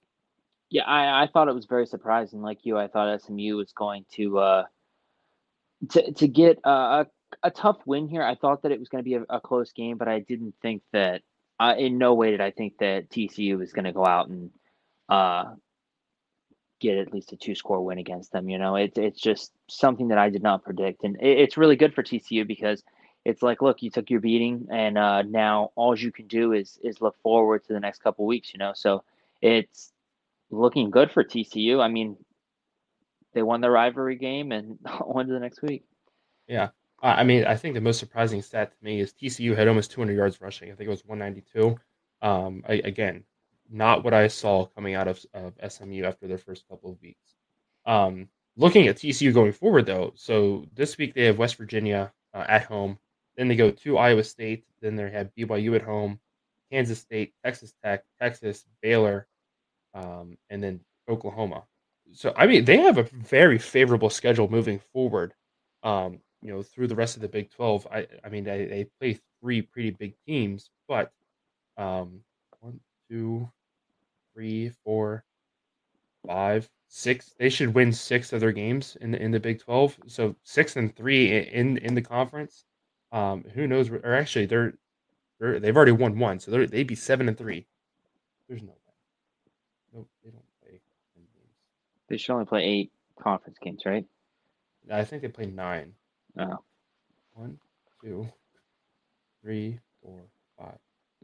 Yeah, 0.69 0.84
I, 0.84 1.23
I 1.23 1.28
thought 1.28 1.47
it 1.47 1.56
was 1.56 1.65
very 1.65 1.86
surprising. 1.86 2.41
Like 2.41 2.60
you, 2.65 2.78
I 2.78 2.88
thought 2.88 3.21
SMU 3.21 3.56
was 3.56 3.71
going 3.71 4.06
to 4.13 4.39
uh, 4.39 4.63
to 5.91 6.12
to 6.13 6.28
get 6.28 6.60
a, 6.63 7.06
a 7.43 7.51
tough 7.51 7.78
win 7.86 8.08
here. 8.08 8.23
I 8.23 8.36
thought 8.36 8.63
that 8.63 8.71
it 8.71 8.80
was 8.80 8.89
going 8.89 9.04
to 9.04 9.10
be 9.10 9.15
a, 9.15 9.23
a, 9.30 9.39
close 9.39 9.71
game, 9.71 9.97
but 9.97 10.08
I 10.08 10.19
didn't 10.19 10.56
think 10.62 10.82
that. 10.93 11.21
Uh, 11.58 11.73
in 11.78 11.97
no 11.97 12.13
way 12.13 12.32
did 12.32 12.41
I 12.41 12.51
think 12.51 12.80
that 12.80 13.10
TCU 13.10 13.58
was 13.58 13.71
going 13.71 13.86
to 13.86 13.93
go 13.93 14.06
out 14.06 14.28
and 14.28 14.51
uh, 15.08 15.54
get 16.80 16.97
at 16.97 17.13
least 17.13 17.32
a 17.32 17.38
two 17.38 17.56
score 17.56 17.84
win 17.84 17.97
against 17.97 18.32
them. 18.32 18.49
You 18.49 18.58
know, 18.58 18.75
it's 18.75 18.97
it's 18.97 19.19
just 19.19 19.51
something 19.69 20.10
that 20.10 20.17
I 20.17 20.30
did 20.30 20.43
not 20.43 20.63
predict, 20.63 21.04
and 21.04 21.15
it, 21.21 21.39
it's 21.39 21.58
really 21.58 21.75
good 21.75 21.93
for 21.93 22.04
TCU 22.04 22.45
because 22.45 22.84
it's 23.23 23.41
like, 23.41 23.62
look, 23.62 23.82
you 23.82 23.89
took 23.89 24.10
your 24.10 24.19
beating, 24.19 24.67
and 24.71 24.97
uh, 24.97 25.23
now 25.23 25.71
all 25.75 25.97
you 25.97 26.12
can 26.12 26.28
do 26.28 26.54
is 26.54 26.78
is 26.84 27.01
look 27.01 27.15
forward 27.23 27.63
to 27.65 27.73
the 27.73 27.80
next 27.80 28.04
couple 28.04 28.25
weeks. 28.25 28.54
You 28.54 28.60
know, 28.60 28.73
so 28.75 29.04
it's 29.41 29.91
looking 30.57 30.89
good 30.89 31.11
for 31.11 31.23
TCU. 31.23 31.81
I 31.81 31.87
mean, 31.87 32.17
they 33.33 33.43
won 33.43 33.61
the 33.61 33.69
rivalry 33.69 34.15
game 34.15 34.51
and 34.51 34.79
on 34.85 35.27
to 35.27 35.33
the 35.33 35.39
next 35.39 35.61
week. 35.61 35.83
Yeah. 36.47 36.69
I 37.01 37.23
mean, 37.23 37.45
I 37.45 37.55
think 37.55 37.75
the 37.75 37.81
most 37.81 37.99
surprising 37.99 38.41
stat 38.41 38.71
to 38.71 38.83
me 38.83 38.99
is 38.99 39.13
TCU 39.13 39.55
had 39.55 39.67
almost 39.67 39.91
200 39.91 40.13
yards 40.13 40.41
rushing. 40.41 40.71
I 40.71 40.75
think 40.75 40.87
it 40.87 40.91
was 40.91 41.05
192. 41.05 41.77
Um, 42.21 42.63
I, 42.67 42.75
again, 42.75 43.23
not 43.69 44.03
what 44.03 44.13
I 44.13 44.27
saw 44.27 44.65
coming 44.65 44.95
out 44.95 45.07
of, 45.07 45.23
of 45.33 45.53
SMU 45.71 46.03
after 46.03 46.27
their 46.27 46.37
first 46.37 46.67
couple 46.67 46.91
of 46.91 47.01
weeks. 47.01 47.35
Um, 47.85 48.29
looking 48.55 48.87
at 48.87 48.95
TCU 48.95 49.33
going 49.33 49.51
forward, 49.51 49.85
though, 49.85 50.13
so 50.15 50.65
this 50.73 50.97
week 50.97 51.13
they 51.13 51.25
have 51.25 51.37
West 51.37 51.57
Virginia 51.57 52.11
uh, 52.33 52.45
at 52.47 52.63
home. 52.63 52.97
Then 53.37 53.49
they 53.49 53.55
go 53.55 53.71
to 53.71 53.97
Iowa 53.97 54.23
State. 54.23 54.65
Then 54.81 54.95
they 54.95 55.09
have 55.11 55.31
BYU 55.37 55.75
at 55.75 55.81
home, 55.81 56.19
Kansas 56.71 56.99
State, 56.99 57.33
Texas 57.43 57.73
Tech, 57.83 58.05
Texas, 58.19 58.65
Baylor, 58.81 59.27
um, 59.95 60.38
and 60.49 60.62
then 60.62 60.79
Oklahoma. 61.10 61.63
So 62.13 62.34
I 62.38 62.45
mean, 62.45 62.65
they 62.65 62.77
have 62.77 62.99
a 62.99 63.03
very 63.03 63.58
favorable 63.58 64.12
schedule 64.12 64.47
moving 64.49 64.79
forward. 64.93 65.34
Um, 65.81 66.19
you 66.41 66.53
know, 66.53 66.62
through 66.62 66.88
the 66.88 66.95
rest 66.95 67.15
of 67.15 67.21
the 67.23 67.27
Big 67.27 67.49
Twelve. 67.49 67.88
I 67.91 68.05
I 68.23 68.29
mean, 68.29 68.43
they, 68.43 68.65
they 68.65 68.88
play 68.99 69.19
three 69.41 69.62
pretty 69.63 69.91
big 69.91 70.13
teams, 70.27 70.69
but 70.88 71.12
um, 71.77 72.19
one, 72.60 72.79
two, 73.10 73.49
three, 74.34 74.69
four, 74.84 75.23
five, 76.27 76.69
six. 76.88 77.34
They 77.39 77.49
should 77.49 77.73
win 77.73 77.91
six 77.91 78.34
of 78.34 78.41
their 78.41 78.51
games 78.51 78.97
in 79.01 79.12
the 79.12 79.21
in 79.21 79.31
the 79.31 79.39
Big 79.39 79.60
Twelve. 79.60 79.97
So 80.08 80.36
six 80.43 80.75
and 80.75 80.95
three 80.95 81.36
in 81.38 81.77
in 81.77 81.95
the 81.95 82.01
conference. 82.01 82.65
Um, 83.12 83.45
who 83.53 83.65
knows? 83.65 83.89
Or 83.89 84.13
actually, 84.13 84.45
they're, 84.45 84.73
they're 85.39 85.60
they've 85.60 85.75
already 85.75 85.93
won 85.93 86.19
one, 86.19 86.39
so 86.39 86.51
they'd 86.51 86.88
be 86.88 86.95
seven 86.95 87.27
and 87.27 87.38
three. 87.38 87.65
There's 88.47 88.62
no 88.62 88.73
no, 89.95 90.08
they 90.23 90.29
don't 90.29 90.43
play 90.62 90.81
games. 91.15 91.29
They 92.09 92.17
should 92.17 92.33
only 92.33 92.45
play 92.45 92.63
eight 92.63 92.91
conference 93.19 93.57
games, 93.61 93.83
right? 93.85 94.05
I 94.91 95.03
think 95.03 95.21
they 95.21 95.27
play 95.27 95.47
nine. 95.47 95.93
Oh. 96.39 96.59
One, 97.33 97.57
two, 98.03 98.27
three, 99.41 99.79
four, 100.01 100.21
five. 100.57 100.77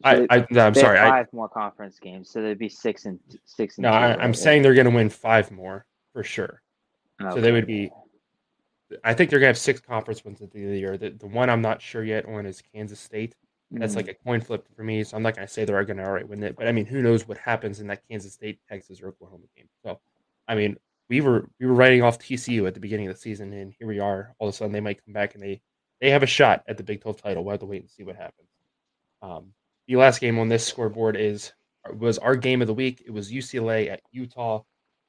So 0.04 0.28
I, 0.30 0.38
I, 0.38 0.48
I'm 0.60 0.74
sorry. 0.74 0.98
Five 0.98 1.28
I, 1.32 1.36
more 1.36 1.50
conference 1.50 2.00
games, 2.00 2.30
so 2.30 2.42
there'd 2.42 2.58
be 2.58 2.70
six 2.70 3.06
and 3.06 3.20
six 3.46 3.78
and. 3.78 3.84
No, 3.84 3.92
I, 3.92 4.24
am 4.24 4.34
saying 4.34 4.64
they're 4.64 4.74
going 4.74 4.90
to 4.90 4.96
win 4.96 5.10
five 5.10 5.52
more 5.52 5.86
for 6.14 6.24
sure. 6.24 6.62
Okay. 7.22 7.36
So 7.36 7.42
they 7.42 7.52
would 7.52 7.68
be. 7.68 7.92
I 9.04 9.14
think 9.14 9.30
they're 9.30 9.40
going 9.40 9.54
to 9.54 9.56
have 9.56 9.58
six 9.58 9.80
conference 9.80 10.26
wins 10.26 10.42
at 10.42 10.52
the 10.52 10.60
end 10.60 10.68
of 10.68 10.74
the 10.74 10.80
year. 10.80 10.98
The, 10.98 11.12
the 11.12 11.28
one 11.28 11.50
I'm 11.50 11.62
not 11.62 11.82
sure 11.82 12.04
yet 12.04 12.26
on 12.26 12.46
is 12.46 12.62
Kansas 12.74 13.00
State. 13.00 13.36
That's 13.72 13.92
mm-hmm. 13.92 13.98
like 13.98 14.08
a 14.10 14.14
coin 14.26 14.42
flip 14.42 14.68
for 14.76 14.84
me. 14.84 15.04
So 15.04 15.16
I'm 15.16 15.24
not 15.24 15.36
going 15.36 15.48
to 15.48 15.54
say 15.54 15.64
they're 15.64 15.84
going 15.86 15.98
to 15.98 16.04
already 16.04 16.26
win 16.26 16.44
it, 16.44 16.58
but 16.58 16.68
I 16.68 16.74
mean, 16.74 16.86
who 16.86 17.02
knows 17.02 17.26
what 17.26 17.38
happens 17.38 17.80
in 17.80 17.88
that 17.88 18.02
Kansas 18.10 18.34
State, 18.34 18.60
Texas, 18.68 19.02
or 19.02 19.08
Oklahoma 19.08 19.46
game? 19.56 19.70
So, 19.84 20.00
I 20.52 20.56
mean, 20.56 20.76
we 21.10 21.22
were 21.22 21.48
we 21.60 21.66
were 21.66 21.74
writing 21.74 22.04
off 22.04 22.20
TCU 22.20 22.68
at 22.68 22.74
the 22.74 22.82
beginning 22.82 23.08
of 23.08 23.16
the 23.16 23.22
season, 23.22 23.54
and 23.54 23.74
here 23.80 23.88
we 23.88 24.00
are. 24.00 24.36
All 24.38 24.50
of 24.50 24.54
a 24.54 24.58
sudden, 24.58 24.74
they 24.74 24.82
might 24.82 25.04
come 25.04 25.14
back 25.14 25.34
and 25.34 25.42
they 25.42 25.62
they 26.02 26.10
have 26.10 26.24
a 26.24 26.28
shot 26.28 26.64
at 26.68 26.76
the 26.76 26.84
Big 26.84 27.02
12 27.02 27.22
title. 27.22 27.44
We'll 27.44 27.54
have 27.54 27.62
to 27.62 27.66
wait 27.66 27.82
and 27.82 27.90
see 27.90 28.04
what 28.04 28.18
happens. 28.18 28.50
Um, 29.22 29.54
the 29.88 29.96
last 29.96 30.20
game 30.20 30.38
on 30.40 30.50
this 30.50 30.68
scoreboard 30.68 31.16
is 31.16 31.54
was 31.94 32.18
our 32.18 32.36
game 32.36 32.62
of 32.62 32.68
the 32.68 32.74
week. 32.74 33.02
It 33.06 33.12
was 33.12 33.32
UCLA 33.32 33.90
at 33.90 34.02
Utah. 34.12 34.64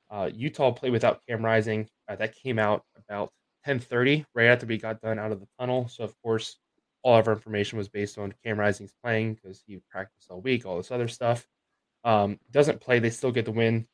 Uh, 0.08 0.30
Utah 0.32 0.70
played 0.70 0.92
without 0.92 1.26
Cam 1.26 1.44
Rising. 1.44 1.88
Uh, 2.08 2.14
that 2.14 2.36
came 2.36 2.60
out 2.60 2.84
about 2.96 3.32
10:30, 3.66 4.24
right 4.34 4.46
after 4.46 4.66
we 4.66 4.78
got 4.78 5.00
done 5.00 5.18
out 5.18 5.32
of 5.32 5.40
the 5.40 5.48
tunnel. 5.58 5.88
So 5.88 6.04
of 6.04 6.14
course, 6.22 6.56
all 7.02 7.18
of 7.18 7.26
our 7.26 7.34
information 7.34 7.78
was 7.78 7.88
based 7.88 8.16
on 8.16 8.32
Cam 8.44 8.60
Rising's 8.60 8.94
playing 9.02 9.34
because 9.34 9.60
he 9.66 9.80
practiced 9.90 10.30
all 10.30 10.40
week, 10.40 10.64
all 10.66 10.76
this 10.76 10.92
other 10.92 11.08
stuff. 11.08 11.48
Um, 12.04 12.38
doesn't 12.52 12.80
play, 12.80 13.00
they 13.00 13.10
still 13.10 13.32
get 13.32 13.44
the 13.44 13.50
win. 13.50 13.88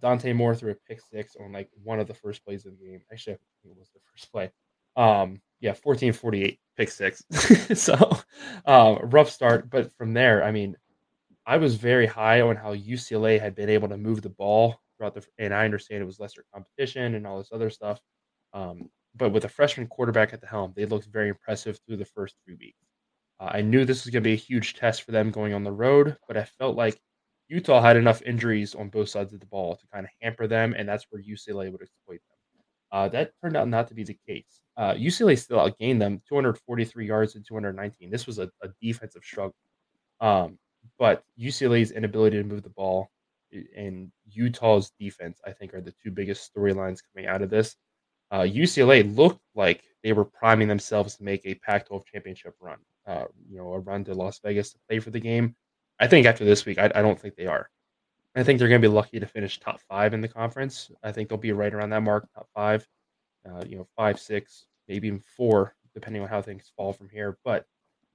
Dante 0.00 0.32
Moore 0.32 0.54
threw 0.54 0.72
a 0.72 0.74
pick 0.74 1.00
six 1.00 1.36
on 1.36 1.52
like 1.52 1.68
one 1.82 2.00
of 2.00 2.06
the 2.06 2.14
first 2.14 2.44
plays 2.44 2.66
of 2.66 2.78
the 2.78 2.84
game. 2.84 3.00
Actually, 3.12 3.34
I 3.34 3.38
think 3.62 3.76
it 3.76 3.78
was 3.78 3.90
the 3.90 4.00
first 4.12 4.30
play. 4.32 4.50
Um, 4.96 5.40
yeah, 5.60 5.72
14 5.74 6.12
48, 6.12 6.58
pick 6.76 6.90
six. 6.90 7.24
so 7.74 7.94
um, 8.66 8.98
rough 9.02 9.30
start. 9.30 9.70
But 9.70 9.92
from 9.96 10.12
there, 10.12 10.42
I 10.44 10.50
mean, 10.50 10.76
I 11.46 11.56
was 11.56 11.74
very 11.76 12.06
high 12.06 12.40
on 12.40 12.56
how 12.56 12.74
UCLA 12.74 13.40
had 13.40 13.54
been 13.54 13.70
able 13.70 13.88
to 13.88 13.96
move 13.96 14.22
the 14.22 14.30
ball 14.30 14.80
throughout 14.96 15.14
the, 15.14 15.24
and 15.38 15.52
I 15.52 15.64
understand 15.64 16.02
it 16.02 16.06
was 16.06 16.20
lesser 16.20 16.44
competition 16.52 17.14
and 17.14 17.26
all 17.26 17.38
this 17.38 17.50
other 17.52 17.70
stuff. 17.70 18.00
Um, 18.52 18.90
but 19.14 19.30
with 19.30 19.44
a 19.44 19.48
freshman 19.48 19.86
quarterback 19.86 20.32
at 20.32 20.40
the 20.40 20.46
helm, 20.46 20.72
they 20.74 20.86
looked 20.86 21.06
very 21.06 21.28
impressive 21.28 21.78
through 21.86 21.98
the 21.98 22.04
first 22.04 22.36
three 22.44 22.54
weeks. 22.54 22.78
Uh, 23.40 23.50
I 23.52 23.60
knew 23.62 23.84
this 23.84 24.04
was 24.04 24.12
going 24.12 24.22
to 24.22 24.28
be 24.28 24.34
a 24.34 24.36
huge 24.36 24.74
test 24.74 25.02
for 25.02 25.12
them 25.12 25.30
going 25.30 25.52
on 25.52 25.64
the 25.64 25.72
road, 25.72 26.16
but 26.28 26.36
I 26.36 26.44
felt 26.44 26.76
like 26.76 27.00
Utah 27.52 27.82
had 27.82 27.96
enough 27.96 28.22
injuries 28.22 28.74
on 28.74 28.88
both 28.88 29.08
sides 29.08 29.32
of 29.32 29.40
the 29.40 29.46
ball 29.46 29.76
to 29.76 29.86
kind 29.92 30.04
of 30.04 30.10
hamper 30.20 30.46
them, 30.46 30.74
and 30.76 30.88
that's 30.88 31.06
where 31.10 31.22
UCLA 31.22 31.70
would 31.70 31.82
exploit 31.82 32.20
them. 32.28 32.62
Uh, 32.90 33.08
that 33.08 33.32
turned 33.42 33.56
out 33.56 33.68
not 33.68 33.88
to 33.88 33.94
be 33.94 34.04
the 34.04 34.18
case. 34.26 34.60
Uh, 34.76 34.94
UCLA 34.94 35.38
still 35.38 35.58
outgained 35.58 35.98
them 35.98 36.20
243 36.28 37.06
yards 37.06 37.32
to 37.32 37.40
219. 37.40 38.10
This 38.10 38.26
was 38.26 38.38
a, 38.38 38.50
a 38.62 38.68
defensive 38.80 39.22
struggle. 39.24 39.54
Um, 40.20 40.58
but 40.98 41.24
UCLA's 41.38 41.90
inability 41.92 42.38
to 42.38 42.44
move 42.44 42.62
the 42.62 42.70
ball 42.70 43.10
and 43.76 44.10
Utah's 44.30 44.92
defense, 44.98 45.40
I 45.46 45.52
think, 45.52 45.74
are 45.74 45.80
the 45.80 45.94
two 46.02 46.10
biggest 46.10 46.52
storylines 46.54 47.00
coming 47.14 47.28
out 47.28 47.42
of 47.42 47.50
this 47.50 47.76
uh, 48.32 48.40
UCLA 48.40 49.14
looked 49.14 49.42
like 49.54 49.84
they 50.02 50.14
were 50.14 50.24
priming 50.24 50.66
themselves 50.66 51.16
to 51.16 51.22
make 51.22 51.42
a 51.44 51.54
Pac-12 51.54 52.04
championship 52.06 52.54
run. 52.60 52.78
Uh, 53.06 53.26
you 53.48 53.58
know, 53.58 53.72
a 53.74 53.78
run 53.78 54.02
to 54.04 54.14
Las 54.14 54.40
Vegas 54.42 54.72
to 54.72 54.78
play 54.88 54.98
for 54.98 55.10
the 55.10 55.20
game. 55.20 55.54
I 56.00 56.06
think 56.08 56.26
after 56.26 56.44
this 56.44 56.64
week, 56.64 56.78
I, 56.78 56.90
I 56.94 57.02
don't 57.02 57.18
think 57.18 57.36
they 57.36 57.46
are. 57.46 57.68
I 58.34 58.42
think 58.42 58.58
they're 58.58 58.68
going 58.68 58.80
to 58.80 58.88
be 58.88 58.92
lucky 58.92 59.20
to 59.20 59.26
finish 59.26 59.60
top 59.60 59.80
five 59.88 60.14
in 60.14 60.20
the 60.20 60.28
conference. 60.28 60.90
I 61.02 61.12
think 61.12 61.28
they'll 61.28 61.38
be 61.38 61.52
right 61.52 61.72
around 61.72 61.90
that 61.90 62.02
mark, 62.02 62.26
top 62.34 62.48
five. 62.54 62.86
Uh, 63.44 63.64
you 63.66 63.76
know, 63.76 63.88
five, 63.96 64.20
six, 64.20 64.66
maybe 64.88 65.08
even 65.08 65.20
four, 65.36 65.74
depending 65.94 66.22
on 66.22 66.28
how 66.28 66.40
things 66.40 66.70
fall 66.76 66.92
from 66.92 67.08
here. 67.08 67.36
But 67.44 67.66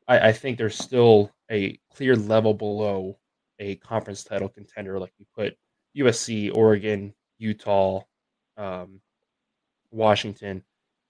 I, 0.08 0.30
I 0.30 0.32
think 0.32 0.58
there's 0.58 0.78
still 0.78 1.32
a 1.52 1.78
clear 1.94 2.16
level 2.16 2.54
below 2.54 3.18
a 3.60 3.76
conference 3.76 4.24
title 4.24 4.50
contender, 4.50 5.00
like 5.00 5.14
you 5.18 5.26
put 5.36 5.58
USC, 5.98 6.56
Oregon, 6.56 7.14
Utah, 7.40 8.04
um, 8.56 9.02
Washington. 9.92 10.64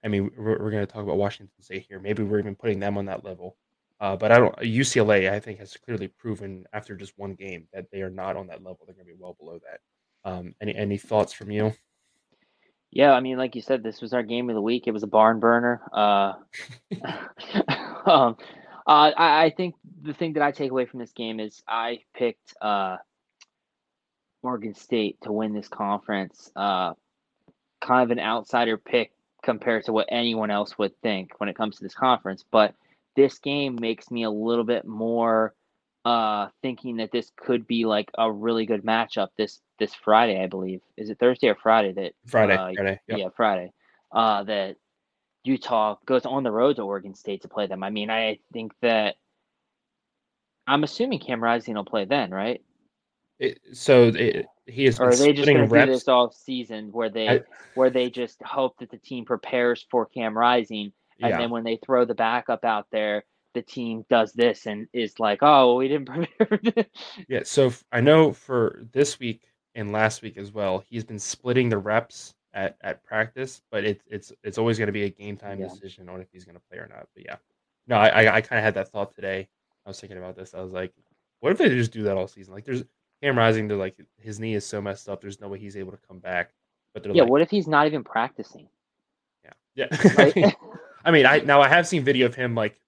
I 0.03 0.07
mean, 0.07 0.31
we're, 0.35 0.59
we're 0.59 0.71
going 0.71 0.85
to 0.85 0.91
talk 0.91 1.03
about 1.03 1.17
Washington 1.17 1.53
State 1.61 1.85
here. 1.87 1.99
Maybe 1.99 2.23
we're 2.23 2.39
even 2.39 2.55
putting 2.55 2.79
them 2.79 2.97
on 2.97 3.05
that 3.05 3.23
level. 3.23 3.55
Uh, 3.99 4.15
but 4.15 4.31
I 4.31 4.37
don't. 4.37 4.55
UCLA, 4.57 5.31
I 5.31 5.39
think, 5.39 5.59
has 5.59 5.75
clearly 5.75 6.07
proven 6.07 6.65
after 6.73 6.95
just 6.95 7.17
one 7.17 7.33
game 7.33 7.67
that 7.73 7.89
they 7.91 8.01
are 8.01 8.09
not 8.09 8.35
on 8.35 8.47
that 8.47 8.63
level. 8.63 8.79
They're 8.85 8.95
going 8.95 9.07
to 9.07 9.13
be 9.13 9.19
well 9.19 9.35
below 9.39 9.59
that. 9.59 10.29
Um, 10.29 10.53
any 10.61 10.75
any 10.75 10.97
thoughts 10.97 11.33
from 11.33 11.49
you? 11.49 11.73
Yeah, 12.91 13.13
I 13.13 13.19
mean, 13.19 13.37
like 13.37 13.55
you 13.55 13.61
said, 13.61 13.83
this 13.83 14.01
was 14.01 14.13
our 14.13 14.23
game 14.23 14.49
of 14.49 14.55
the 14.55 14.61
week. 14.61 14.87
It 14.87 14.91
was 14.91 15.03
a 15.03 15.07
barn 15.07 15.39
burner. 15.39 15.81
Uh, 15.91 16.33
um, 18.05 18.37
uh, 18.87 19.11
I, 19.17 19.45
I, 19.45 19.53
think 19.55 19.75
the 20.01 20.13
thing 20.13 20.33
that 20.33 20.43
I 20.43 20.51
take 20.51 20.71
away 20.71 20.85
from 20.85 20.99
this 20.99 21.11
game 21.11 21.41
is 21.41 21.61
I 21.67 21.99
picked 22.15 22.53
uh, 22.61 22.97
Oregon 24.41 24.73
State 24.73 25.17
to 25.23 25.33
win 25.33 25.53
this 25.53 25.67
conference. 25.67 26.49
Uh, 26.55 26.93
kind 27.81 28.03
of 28.03 28.17
an 28.17 28.23
outsider 28.23 28.77
pick 28.77 29.11
compared 29.43 29.85
to 29.85 29.93
what 29.93 30.07
anyone 30.09 30.49
else 30.49 30.77
would 30.77 30.99
think 31.01 31.31
when 31.39 31.49
it 31.49 31.55
comes 31.55 31.77
to 31.77 31.83
this 31.83 31.95
conference. 31.95 32.45
But 32.49 32.73
this 33.17 33.39
game 33.39 33.75
makes 33.81 34.09
me 34.11 34.23
a 34.23 34.29
little 34.29 34.63
bit 34.63 34.85
more 34.85 35.53
uh, 36.05 36.47
thinking 36.61 36.97
that 36.97 37.11
this 37.11 37.31
could 37.35 37.67
be 37.67 37.83
like 37.83 38.09
a 38.17 38.31
really 38.31 38.65
good 38.65 38.85
matchup 38.85 39.29
this 39.37 39.59
this 39.79 39.93
Friday, 39.93 40.41
I 40.41 40.47
believe. 40.47 40.79
Is 40.95 41.09
it 41.09 41.19
Thursday 41.19 41.49
or 41.49 41.55
Friday 41.55 41.91
that 41.93 42.13
Friday? 42.27 42.53
Uh, 42.53 42.71
Friday. 42.75 42.99
Yep. 43.07 43.19
Yeah, 43.19 43.27
Friday. 43.35 43.73
Uh, 44.11 44.43
that 44.43 44.77
Utah 45.43 45.97
goes 46.05 46.25
on 46.25 46.43
the 46.43 46.51
road 46.51 46.77
to 46.77 46.83
Oregon 46.83 47.15
State 47.15 47.41
to 47.41 47.49
play 47.49 47.67
them. 47.67 47.83
I 47.83 47.89
mean, 47.89 48.09
I 48.09 48.39
think 48.53 48.71
that 48.81 49.15
I'm 50.67 50.83
assuming 50.83 51.19
Cam 51.19 51.43
Rising 51.43 51.75
will 51.75 51.83
play 51.85 52.05
then, 52.05 52.31
right? 52.31 52.61
It, 53.39 53.59
so 53.73 54.11
it, 54.15 54.45
he 54.65 54.85
is. 54.85 54.99
Or 54.99 55.09
are 55.09 55.15
they 55.15 55.33
just 55.33 55.47
going 55.47 55.67
to 55.67 55.85
do 55.85 55.91
this 55.91 56.07
all 56.07 56.31
season 56.31 56.91
where 56.91 57.09
they 57.09 57.29
I- 57.29 57.43
where 57.73 57.89
they 57.89 58.09
just 58.09 58.41
hope 58.41 58.77
that 58.79 58.89
the 58.89 58.97
team 58.97 59.25
prepares 59.25 59.85
for 59.91 60.05
Cam 60.07 60.35
Rising, 60.37 60.93
and 61.21 61.31
Yeah. 61.31 61.37
then 61.39 61.49
when 61.49 61.63
they 61.63 61.77
throw 61.77 62.05
the 62.05 62.15
backup 62.15 62.63
out 62.65 62.87
there, 62.91 63.23
the 63.53 63.61
team 63.61 64.05
does 64.09 64.33
this 64.33 64.67
and 64.67 64.87
is 64.93 65.19
like, 65.19 65.39
oh, 65.41 65.75
we 65.77 65.87
didn't 65.87 66.05
prepare. 66.37 66.47
For 66.47 66.57
this. 66.57 66.85
Yeah, 67.27 67.41
so 67.43 67.71
I 67.91 68.01
know 68.01 68.31
for 68.33 68.83
this 68.91 69.19
week 69.19 69.41
and 69.75 69.91
last 69.91 70.21
week 70.21 70.37
as 70.37 70.51
well, 70.51 70.83
he's 70.89 71.03
been 71.03 71.19
splitting 71.19 71.69
the 71.69 71.77
reps 71.77 72.35
at, 72.53 72.77
at 72.81 73.03
practice, 73.03 73.61
but 73.71 73.83
it's 73.83 74.03
it's 74.07 74.31
it's 74.43 74.57
always 74.57 74.77
going 74.77 74.87
to 74.87 74.93
be 74.93 75.03
a 75.03 75.09
game 75.09 75.37
time 75.37 75.59
Yeah. 75.59 75.67
decision 75.67 76.09
on 76.09 76.21
if 76.21 76.27
he's 76.31 76.45
going 76.45 76.55
to 76.55 76.61
play 76.69 76.77
or 76.79 76.87
not. 76.87 77.07
But 77.15 77.25
yeah, 77.25 77.35
no, 77.87 77.95
I 77.97 78.07
I, 78.09 78.35
I 78.35 78.41
kind 78.41 78.59
of 78.59 78.63
had 78.63 78.73
that 78.75 78.89
thought 78.89 79.13
today. 79.13 79.47
I 79.85 79.89
was 79.89 79.99
thinking 79.99 80.17
about 80.17 80.35
this. 80.35 80.53
I 80.53 80.61
was 80.61 80.71
like, 80.73 80.93
what 81.39 81.51
if 81.51 81.57
they 81.57 81.69
just 81.69 81.91
do 81.91 82.03
that 82.03 82.17
all 82.17 82.27
season? 82.27 82.53
Like, 82.53 82.65
there's 82.65 82.83
Cam 83.23 83.37
Rising. 83.37 83.67
They're 83.67 83.77
like 83.77 83.95
his 84.19 84.39
knee 84.39 84.53
is 84.55 84.65
so 84.65 84.81
messed 84.81 85.07
up. 85.09 85.21
There's 85.21 85.39
no 85.41 85.47
way 85.47 85.57
he's 85.59 85.77
able 85.77 85.91
to 85.91 85.99
come 86.07 86.19
back. 86.19 86.51
But 86.93 87.05
yeah, 87.15 87.23
like, 87.23 87.31
what 87.31 87.41
if 87.41 87.49
he's 87.49 87.67
not 87.67 87.87
even 87.87 88.03
practicing? 88.03 88.67
yeah, 89.43 89.51
yeah. 89.75 89.87
I 89.91 90.13
Right? 90.15 90.35
mean, 90.35 90.53
I 91.05 91.11
mean, 91.11 91.25
I 91.25 91.39
now 91.39 91.61
I 91.61 91.67
have 91.67 91.87
seen 91.87 92.03
video 92.03 92.25
of 92.25 92.35
him 92.35 92.55
like 92.55 92.79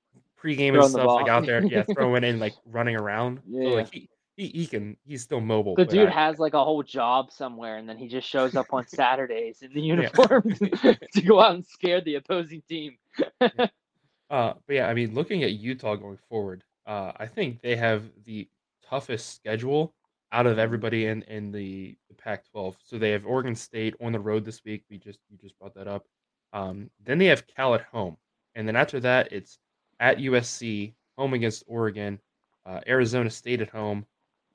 pregame 0.41 0.69
and 0.69 0.75
Throwing 0.75 0.91
the 0.93 0.99
stuff 0.99 1.07
like 1.07 1.27
out 1.27 1.45
there, 1.45 1.63
yeah, 1.65 1.83
throwing 1.93 2.23
in 2.23 2.39
like 2.39 2.53
running 2.65 2.95
around. 2.95 3.37
So 3.45 3.59
Yeah. 3.61 3.69
like 3.69 3.93
he, 3.93 4.09
he 4.37 4.47
he 4.47 4.67
can 4.67 4.97
he's 5.05 5.21
still 5.21 5.41
mobile. 5.41 5.75
The 5.75 5.85
dude 5.85 6.09
I- 6.09 6.11
has 6.11 6.39
like 6.39 6.53
a 6.53 6.63
whole 6.63 6.83
job 6.83 7.31
somewhere, 7.31 7.77
and 7.77 7.87
then 7.87 7.97
he 7.97 8.07
just 8.07 8.27
shows 8.27 8.55
up 8.55 8.67
on 8.71 8.87
Saturdays 8.87 9.61
in 9.61 9.73
the 9.73 9.81
uniform 9.93 10.43
to 10.53 11.21
go 11.25 11.39
out 11.39 11.55
and 11.55 11.65
scare 11.65 12.01
the 12.01 12.15
opposing 12.15 12.61
team. 12.67 12.97
Uh, 13.41 14.53
but 14.67 14.75
yeah, 14.75 14.87
I 14.87 14.93
mean, 14.93 15.13
looking 15.15 15.43
at 15.43 15.53
Utah 15.53 15.95
going 15.95 16.19
forward, 16.29 16.63
uh, 16.85 17.11
I 17.17 17.25
think 17.25 17.61
they 17.61 17.75
have 17.75 18.03
the 18.25 18.47
toughest 18.87 19.35
schedule 19.35 19.95
out 20.31 20.45
of 20.45 20.59
everybody 20.59 21.07
in 21.07 21.23
in 21.23 21.51
the, 21.51 21.97
the 22.09 22.13
Pac-12. 22.15 22.75
So 22.83 22.99
they 22.99 23.09
have 23.11 23.25
Oregon 23.25 23.55
State 23.55 23.95
on 23.99 24.11
the 24.11 24.19
road 24.19 24.45
this 24.45 24.63
week. 24.63 24.83
We 24.89 24.99
just 24.99 25.19
you 25.29 25.37
just 25.37 25.57
brought 25.57 25.73
that 25.75 25.87
up. 25.87 26.05
Um, 26.53 26.89
then 27.05 27.17
they 27.17 27.25
have 27.25 27.47
Cal 27.47 27.75
at 27.75 27.81
home, 27.81 28.17
and 28.55 28.67
then 28.67 28.75
after 28.75 28.99
that, 29.01 29.31
it's 29.31 29.59
at 29.99 30.17
USC, 30.17 30.93
home 31.17 31.33
against 31.33 31.63
Oregon, 31.67 32.19
uh, 32.65 32.79
Arizona 32.87 33.29
State 33.29 33.61
at 33.61 33.69
home, 33.69 34.05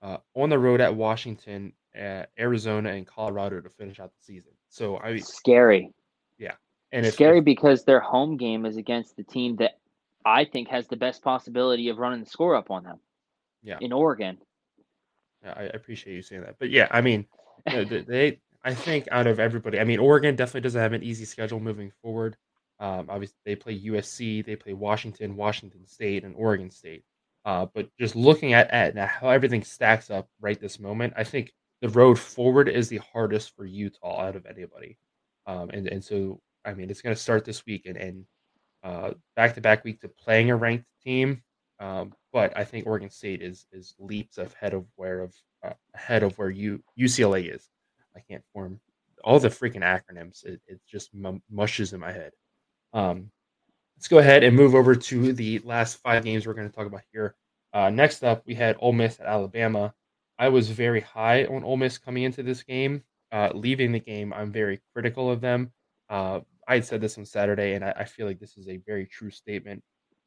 uh, 0.03 0.18
on 0.34 0.51
the 0.51 0.59
road 0.59 0.80
at 0.80 0.95
Washington, 0.95 1.72
uh, 1.97 2.24
Arizona, 2.38 2.90
and 2.90 3.07
Colorado 3.07 3.61
to 3.61 3.68
finish 3.70 4.01
out 4.01 4.11
the 4.11 4.24
season. 4.24 4.53
So 4.68 4.99
I 4.99 5.18
Scary. 5.18 5.92
Yeah, 6.38 6.55
and 6.92 7.07
if, 7.07 7.14
Scary 7.14 7.40
because 7.40 7.84
their 7.84 8.01
home 8.01 8.36
game 8.36 8.66
is 8.66 8.76
against 8.76 9.16
the 9.16 9.24
team 9.24 9.57
that 9.57 9.78
I 10.24 10.45
think 10.45 10.68
has 10.68 10.88
the 10.88 10.97
best 10.97 11.22
possibility 11.22 11.88
of 11.88 11.99
running 11.99 12.20
the 12.20 12.30
score 12.30 12.57
up 12.57 12.70
on 12.70 12.84
them. 12.84 12.99
Yeah. 13.62 13.78
In 13.80 13.92
Oregon. 13.92 14.38
Yeah, 15.42 15.55
I 15.57 15.62
appreciate 15.64 16.14
you 16.14 16.22
saying 16.22 16.42
that. 16.42 16.57
But 16.59 16.70
yeah, 16.70 16.88
I 16.90 17.01
mean, 17.01 17.26
you 17.70 17.76
know, 17.76 17.84
they, 17.84 18.38
I 18.65 18.75
think 18.75 19.09
out 19.11 19.27
of 19.27 19.39
everybody, 19.39 19.79
I 19.79 19.85
mean, 19.85 19.99
Oregon 19.99 20.37
definitely 20.37 20.62
doesn't 20.62 20.81
have 20.81 20.95
an 20.95 21.03
easy 21.03 21.25
schedule 21.27 21.61
moving 21.61 21.93
forward. 22.03 22.37
Um, 22.81 23.07
obviously, 23.09 23.37
they 23.45 23.57
play 23.57 23.79
USC, 23.79 24.45
they 24.45 24.57
play 24.57 24.73
Washington, 24.73 25.37
Washington 25.37 25.87
State, 25.87 26.25
and 26.25 26.35
Oregon 26.37 26.71
State. 26.71 27.05
Uh, 27.45 27.67
but 27.75 27.89
just 28.01 28.17
looking 28.17 28.55
at, 28.55 28.71
at 28.71 28.97
how 28.97 29.29
everything 29.29 29.62
stacks 29.62 30.11
up 30.11 30.29
right 30.41 30.59
this 30.59 30.81
moment, 30.81 31.12
I 31.17 31.25
think 31.25 31.53
the 31.83 31.91
road 31.91 32.19
forward 32.19 32.69
is 32.69 32.89
the 32.89 33.01
hardest 33.12 33.55
for 33.55 33.67
Utah 33.67 34.23
out 34.23 34.37
of 34.37 34.47
anybody. 34.47 34.97
Um, 35.47 35.69
and 35.71 35.87
and 35.87 36.03
so 36.03 36.41
I 36.65 36.73
mean, 36.73 36.91
it's 36.91 37.03
going 37.03 37.15
to 37.15 37.21
start 37.21 37.45
this 37.45 37.67
week 37.67 37.85
and 37.87 37.97
and 37.99 38.25
uh, 38.83 39.12
back-to-back 39.37 39.85
week 39.85 40.01
to 40.01 40.09
playing 40.09 40.51
a 40.51 40.57
ranked 40.57 40.87
team. 41.03 41.43
Um, 41.81 42.12
but 42.33 42.57
I 42.57 42.65
think 42.65 42.87
Oregon 42.87 43.11
State 43.11 43.43
is 43.43 43.67
is 43.73 43.95
leaps 43.99 44.39
ahead 44.39 44.73
of 44.75 44.87
where 44.97 45.21
of 45.21 45.35
uh, 45.62 45.75
ahead 45.95 46.23
of 46.23 46.39
where 46.39 46.51
you 46.51 46.83
UCLA 46.99 47.55
is. 47.55 47.69
I 48.17 48.21
can't 48.21 48.45
form 48.53 48.81
all 49.23 49.39
the 49.39 49.49
freaking 49.49 49.83
acronyms. 49.83 50.45
It, 50.45 50.61
it 50.67 50.81
just 50.89 51.11
m- 51.15 51.43
mushes 51.51 51.93
in 51.93 52.01
my 52.01 52.12
head. 52.12 52.33
Um, 52.93 53.31
let's 53.97 54.09
go 54.09 54.19
ahead 54.19 54.45
and 54.45 54.55
move 54.57 54.75
over 54.75 54.95
to 54.95 55.33
the 55.33 55.61
last 55.61 55.97
five 55.97 56.25
games 56.25 56.47
we're 56.47 56.55
going 56.55 56.69
to 56.69 56.75
talk 56.75 56.87
about 56.87 57.03
here. 57.12 57.35
Uh, 57.73 57.91
next 57.91 58.23
up, 58.23 58.43
we 58.47 58.55
had 58.55 58.77
Ole 58.79 58.93
Miss 58.93 59.19
at 59.19 59.27
Alabama. 59.27 59.95
I 60.39 60.49
was 60.49 60.71
very 60.71 61.01
high 61.01 61.45
on 61.47 61.65
Ole 61.65 61.77
Miss 61.77 61.99
coming 61.99 62.23
into 62.25 62.43
this 62.43 62.62
game. 62.62 63.03
Uh, 63.33 63.51
leaving 63.53 63.91
the 63.91 63.99
game, 63.99 64.33
I'm 64.33 64.53
very 64.53 64.81
critical 64.93 65.31
of 65.31 65.41
them. 65.41 65.73
Uh, 66.09 66.41
I 66.69 66.75
had 66.75 66.85
said 66.85 67.01
this 67.01 67.19
on 67.19 67.25
Saturday, 67.25 67.75
and 67.75 67.85
I, 67.85 67.93
I 67.99 68.05
feel 68.05 68.27
like 68.27 68.39
this 68.39 68.57
is 68.57 68.69
a 68.69 68.77
very 68.87 69.07
true 69.07 69.31
statement, 69.31 69.83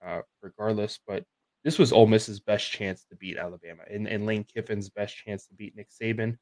uh, 0.05 0.21
regardless. 0.41 0.99
But 1.07 1.23
this 1.63 1.79
was 1.79 1.93
Ole 1.93 2.07
Miss's 2.07 2.39
best 2.39 2.69
chance 2.69 3.05
to 3.09 3.15
beat 3.15 3.37
Alabama, 3.37 3.83
and, 3.89 4.07
and 4.07 4.25
Lane 4.25 4.43
Kiffin's 4.43 4.89
best 4.89 5.15
chance 5.15 5.47
to 5.47 5.53
beat 5.53 5.75
Nick 5.75 5.89
Saban, 5.89 6.37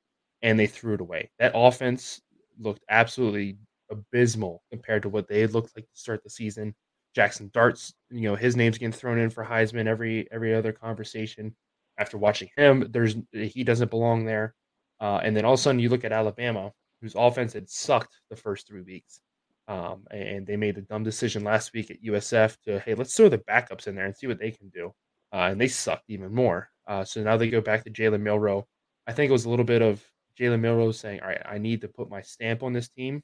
and 0.45 0.59
they 0.59 0.67
threw 0.67 0.93
it 0.93 1.01
away. 1.01 1.31
That 1.39 1.53
offense 1.55 2.21
looked 2.59 2.83
absolutely 2.87 3.57
abysmal 3.89 4.61
compared 4.71 5.01
to 5.01 5.09
what 5.09 5.27
they 5.27 5.47
looked 5.47 5.75
like 5.75 5.85
to 5.85 5.99
start 5.99 6.23
the 6.23 6.29
season. 6.29 6.75
Jaxson 7.17 7.51
Darts, 7.51 7.95
you 8.11 8.29
know, 8.29 8.35
his 8.35 8.55
name's 8.55 8.77
getting 8.77 8.91
thrown 8.91 9.17
in 9.17 9.31
for 9.31 9.43
Heisman 9.43 9.87
every 9.87 10.27
every 10.31 10.53
other 10.53 10.71
conversation. 10.71 11.55
After 11.97 12.19
watching 12.19 12.49
him, 12.55 12.87
there's 12.91 13.15
he 13.31 13.63
doesn't 13.63 13.89
belong 13.89 14.25
there. 14.25 14.53
Uh, 15.01 15.19
and 15.23 15.35
then 15.35 15.45
all 15.45 15.53
of 15.53 15.59
a 15.59 15.63
sudden, 15.63 15.79
you 15.79 15.89
look 15.89 16.05
at 16.05 16.11
Alabama, 16.11 16.71
whose 17.01 17.15
offense 17.15 17.53
had 17.53 17.67
sucked 17.67 18.15
the 18.29 18.35
first 18.35 18.67
three 18.67 18.81
weeks, 18.81 19.21
um, 19.67 20.03
and 20.11 20.45
they 20.45 20.57
made 20.57 20.77
a 20.77 20.81
dumb 20.81 21.03
decision 21.03 21.43
last 21.43 21.73
week 21.73 21.89
at 21.89 22.03
USF 22.03 22.55
to 22.65 22.79
hey, 22.81 22.93
let's 22.93 23.15
throw 23.15 23.29
the 23.29 23.39
backups 23.39 23.87
in 23.87 23.95
there 23.95 24.05
and 24.05 24.15
see 24.15 24.27
what 24.27 24.39
they 24.39 24.51
can 24.51 24.69
do. 24.69 24.93
Uh, 25.33 25.49
and 25.49 25.59
they 25.59 25.67
sucked 25.67 26.09
even 26.09 26.33
more. 26.35 26.69
Uh, 26.87 27.03
so 27.03 27.23
now 27.23 27.35
they 27.35 27.49
go 27.49 27.61
back 27.61 27.83
to 27.83 27.89
Jalen 27.89 28.21
Milroe. 28.21 28.67
I 29.07 29.13
think 29.13 29.29
it 29.29 29.33
was 29.33 29.45
a 29.45 29.49
little 29.49 29.65
bit 29.65 29.81
of 29.81 30.03
Jalen 30.39 30.59
Milroe 30.59 30.91
saying, 30.91 31.21
"All 31.21 31.27
right, 31.27 31.41
I 31.45 31.57
need 31.57 31.81
to 31.81 31.87
put 31.87 32.09
my 32.09 32.21
stamp 32.21 32.63
on 32.63 32.73
this 32.73 32.89
team 32.89 33.23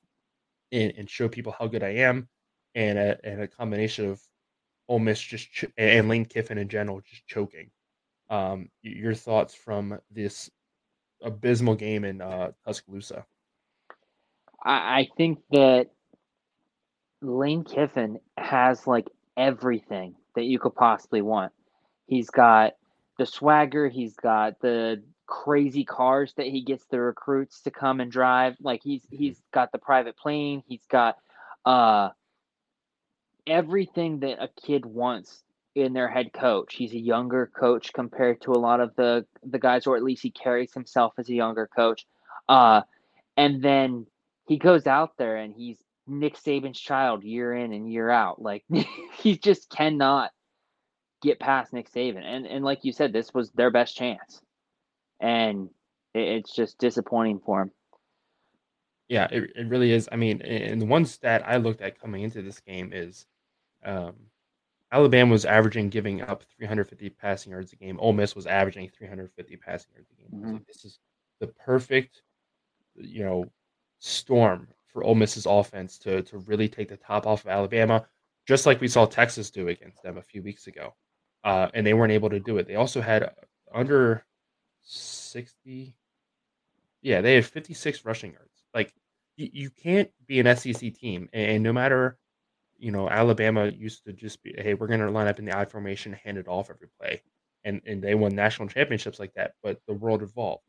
and, 0.72 0.94
and 0.98 1.10
show 1.10 1.28
people 1.28 1.56
how 1.58 1.68
good 1.68 1.84
I 1.84 1.96
am," 1.96 2.28
and 2.76 2.98
a, 2.98 3.18
and 3.24 3.42
a 3.42 3.48
combination 3.48 4.10
of 4.10 4.22
Ole 4.88 5.00
Miss 5.00 5.22
just 5.22 5.52
ch- 5.52 5.66
and 5.78 6.10
Lane 6.10 6.26
Kiffin 6.26 6.58
in 6.58 6.70
general 6.70 7.02
just 7.02 7.26
choking. 7.28 7.72
Um, 8.30 8.70
your 8.82 9.14
thoughts 9.14 9.54
from 9.54 10.00
this 10.10 10.50
abysmal 11.22 11.76
game 11.76 12.06
in 12.06 12.22
uh, 12.22 12.52
Tuscaloosa? 12.66 13.26
I 14.64 15.08
think 15.18 15.40
that 15.52 15.88
Lane 17.22 17.64
Kiffin 17.64 18.20
has 18.38 18.86
like 18.86 19.08
everything 19.36 20.16
that 20.36 20.44
you 20.44 20.60
could 20.60 20.76
possibly 20.76 21.22
want. 21.22 21.52
He's 22.06 22.30
got 22.30 22.74
the 23.18 23.26
swagger, 23.26 23.90
he's 23.90 24.16
got 24.16 24.60
the 24.62 25.02
crazy 25.32 25.86
cars 25.86 26.34
that 26.36 26.46
he 26.48 26.62
gets 26.62 26.86
the 26.88 27.00
recruits 27.00 27.62
to 27.62 27.72
come 27.72 28.02
and 28.02 28.12
drive. 28.12 28.58
Like 28.60 28.82
he's 28.84 29.02
he's 29.10 29.42
got 29.54 29.72
the 29.72 29.78
private 29.78 30.18
plane, 30.18 30.62
he's 30.68 30.86
got 30.92 31.18
uh 31.66 32.10
everything 33.48 34.20
that 34.20 34.44
a 34.44 34.50
kid 34.62 34.86
wants 34.86 35.44
in 35.74 35.94
their 35.94 36.10
head 36.10 36.34
coach. 36.34 36.76
He's 36.76 36.92
a 36.92 37.00
younger 37.00 37.50
coach 37.58 37.94
compared 37.94 38.42
to 38.42 38.52
a 38.52 38.60
lot 38.60 38.82
of 38.82 38.94
the 38.98 39.26
the 39.42 39.58
guys, 39.58 39.88
or 39.88 39.96
at 39.96 40.04
least 40.04 40.22
he 40.22 40.32
carries 40.32 40.74
himself 40.74 41.14
as 41.18 41.30
a 41.30 41.34
younger 41.34 41.68
coach. 41.74 42.06
Uh, 42.50 42.82
and 43.38 43.64
then 43.64 44.06
he 44.48 44.58
goes 44.58 44.86
out 44.86 45.18
there 45.18 45.38
and 45.38 45.54
he's 45.54 45.78
Nick 46.08 46.36
Saban's 46.36 46.80
child 46.80 47.24
year 47.24 47.54
in 47.56 47.72
and 47.72 47.90
year 47.90 48.10
out. 48.10 48.42
Like 48.42 48.66
he 49.18 49.38
just 49.38 49.70
cannot 49.70 50.32
get 51.22 51.40
past 51.40 51.72
Nick 51.72 51.90
Saban. 51.90 52.26
And 52.26 52.46
and 52.46 52.66
like 52.66 52.84
you 52.84 52.92
said, 52.92 53.14
this 53.14 53.34
was 53.34 53.50
their 53.52 53.72
best 53.72 53.96
chance, 53.96 54.42
and 55.22 55.70
it, 56.14 56.28
it's 56.28 56.54
just 56.54 56.78
disappointing 56.80 57.40
for 57.46 57.62
him. 57.62 57.72
Yeah, 59.08 59.28
it, 59.32 59.52
it 59.56 59.68
really 59.68 59.92
is. 59.92 60.10
I 60.12 60.16
mean, 60.16 60.42
and 60.42 60.82
the 60.82 60.86
one 60.86 61.06
stat 61.06 61.44
I 61.46 61.58
looked 61.58 61.82
at 61.82 62.00
coming 62.00 62.24
into 62.24 62.42
this 62.42 62.60
game 62.60 62.92
is 62.94 63.26
um, 63.84 64.16
Alabama 64.92 65.32
was 65.32 65.46
averaging 65.46 65.90
giving 65.90 66.22
up 66.22 66.44
350 66.58 67.10
passing 67.10 67.52
yards 67.52 67.74
a 67.74 67.76
game. 67.76 68.00
Ole 68.00 68.14
Miss 68.14 68.36
was 68.36 68.46
averaging 68.46 68.90
350 68.90 69.58
passing 69.58 69.92
yards 69.94 70.10
a 70.12 70.16
game. 70.16 70.42
Mhm. 70.42 70.54
like, 70.54 70.68
this 70.68 70.86
is 70.86 71.00
the 71.40 71.48
perfect, 71.48 72.22
you 72.96 73.24
know, 73.24 73.46
storm 74.00 74.68
for 74.88 75.04
Ole 75.04 75.16
Miss's 75.16 75.46
offense 75.46 75.98
to 76.00 76.22
to 76.24 76.40
really 76.40 76.68
take 76.68 76.90
the 76.90 76.98
top 76.98 77.26
off 77.28 77.44
of 77.46 77.50
Alabama, 77.52 78.08
just 78.48 78.66
like 78.66 78.82
we 78.82 78.88
saw 78.88 79.06
Texas 79.06 79.50
do 79.50 79.68
against 79.68 80.04
them 80.04 80.18
a 80.18 80.22
few 80.22 80.42
weeks 80.42 80.68
ago. 80.68 80.94
Uh, 81.44 81.70
and 81.74 81.86
they 81.86 81.94
weren't 81.94 82.12
able 82.14 82.30
to 82.30 82.40
do 82.40 82.58
it. 82.58 82.68
They 82.68 82.76
also 82.76 83.02
had 83.02 83.32
under 83.74 84.26
60. 84.84 85.96
Yeah, 87.02 87.22
they 87.22 87.36
had 87.36 87.46
56 87.46 88.06
rushing 88.06 88.34
yards. 88.34 88.64
Like 88.74 88.94
you, 89.38 89.50
you 89.54 89.70
can't 89.72 90.10
be 90.28 90.40
an 90.40 90.56
SEC 90.56 90.94
team, 90.96 91.30
and 91.34 91.64
no 91.64 91.74
matter, 91.74 92.18
you 92.78 92.92
know, 92.92 93.10
Alabama 93.10 93.68
used 93.68 94.04
to 94.06 94.14
just 94.14 94.42
be, 94.44 94.54
hey, 94.58 94.74
we're 94.74 94.88
going 94.88 95.00
to 95.02 95.10
line 95.12 95.28
up 95.28 95.40
in 95.40 95.46
the 95.46 95.58
I 95.58 95.66
formation, 95.66 96.14
hand 96.14 96.38
it 96.38 96.48
off 96.48 96.70
every 96.70 96.88
play. 97.00 97.22
and 97.64 97.82
and 97.86 98.02
they 98.04 98.16
won 98.16 98.36
national 98.36 98.68
championships 98.70 99.20
like 99.20 99.34
that. 99.36 99.54
But 99.64 99.80
the 99.88 99.94
world 99.94 100.22
evolved, 100.24 100.64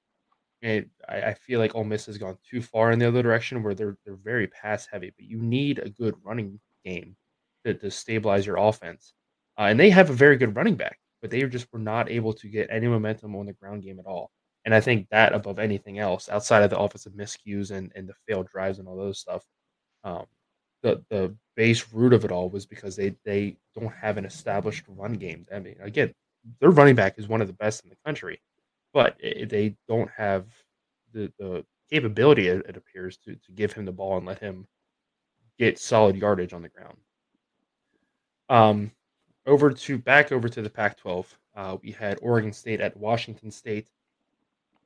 and 0.63 0.87
I, 1.09 1.23
I 1.23 1.35
feel 1.35 1.59
like 1.61 1.75
Ole 1.75 1.85
Miss 1.85 2.07
has 2.07 2.19
gone 2.19 2.39
too 2.49 2.63
far 2.63 2.93
in 2.93 2.99
the 2.99 3.09
other 3.09 3.23
direction 3.23 3.63
where 3.63 3.75
they're 3.75 3.97
they're 4.05 4.17
very 4.17 4.47
pass 4.49 4.87
heavy. 4.87 5.13
But 5.17 5.27
you 5.27 5.39
need 5.41 5.79
a 5.79 5.91
good 5.91 6.15
running 6.25 6.61
game 6.85 7.17
to, 7.65 7.75
to 7.75 7.91
stabilize 7.91 8.47
your 8.47 8.57
offense, 8.59 9.15
uh, 9.59 9.63
and 9.65 9.79
they 9.81 9.91
have 9.91 10.11
a 10.11 10.15
very 10.15 10.37
good 10.37 10.57
running 10.57 10.77
back, 10.77 10.99
but 11.23 11.31
they 11.31 11.43
just 11.45 11.73
were 11.73 11.79
not 11.79 12.11
able 12.11 12.33
to 12.35 12.49
get 12.49 12.69
any 12.71 12.89
momentum 12.89 13.35
on 13.37 13.47
the 13.47 13.53
ground 13.55 13.83
game 13.83 13.99
at 13.99 14.07
all. 14.07 14.31
And 14.65 14.75
I 14.75 14.81
think 14.81 15.09
that 15.11 15.33
above 15.33 15.59
anything 15.59 15.99
else, 15.99 16.29
outside 16.29 16.63
of 16.63 16.71
the 16.71 16.79
offensive 16.79 17.15
miscues 17.15 17.71
and, 17.71 17.91
and 17.95 18.09
the 18.09 18.15
failed 18.29 18.49
drives 18.49 18.79
and 18.79 18.87
all 18.87 18.97
those 18.97 19.19
stuff, 19.19 19.45
um, 20.05 20.27
the 20.83 21.03
the 21.11 21.35
base 21.57 21.93
root 21.93 22.13
of 22.13 22.25
it 22.25 22.33
all 22.33 22.51
was 22.51 22.67
because 22.67 22.97
they 22.97 23.15
they 23.25 23.57
don't 23.75 23.95
have 23.95 24.19
an 24.19 24.25
established 24.25 24.85
run 24.89 25.15
game. 25.15 25.47
I 25.55 25.61
mean, 25.61 25.77
again, 25.81 26.13
their 26.61 26.71
running 26.71 26.97
back 26.97 27.19
is 27.19 27.29
one 27.29 27.41
of 27.41 27.47
the 27.47 27.53
best 27.55 27.85
in 27.85 27.91
the 27.91 27.97
country, 28.05 28.41
but 28.93 29.17
it, 29.21 29.49
they 29.49 29.77
don't 29.89 30.11
have 30.17 30.47
the 31.13 31.33
the 31.39 31.65
capability 31.91 32.49
it, 32.49 32.67
it, 32.69 32.77
appears 32.77 33.17
to 33.19 33.35
to 33.37 33.53
give 33.53 33.73
him 33.73 33.85
the 33.85 33.93
ball 33.93 34.17
and 34.17 34.27
let 34.27 34.39
him 34.39 34.67
get 35.59 35.79
solid 35.79 36.17
yardage 36.17 36.53
on 36.53 36.63
the 36.63 36.69
ground. 36.69 36.97
Um, 38.49 38.93
over 39.47 39.71
to 39.71 39.99
back 39.99 40.33
over 40.33 40.49
to 40.49 40.63
the 40.63 40.71
Pac-12, 40.71 41.27
uh, 41.55 41.77
we 41.83 41.91
had 41.91 42.19
Oregon 42.23 42.53
State 42.53 42.81
at 42.81 42.97
Washington 42.97 43.51
State. 43.51 43.87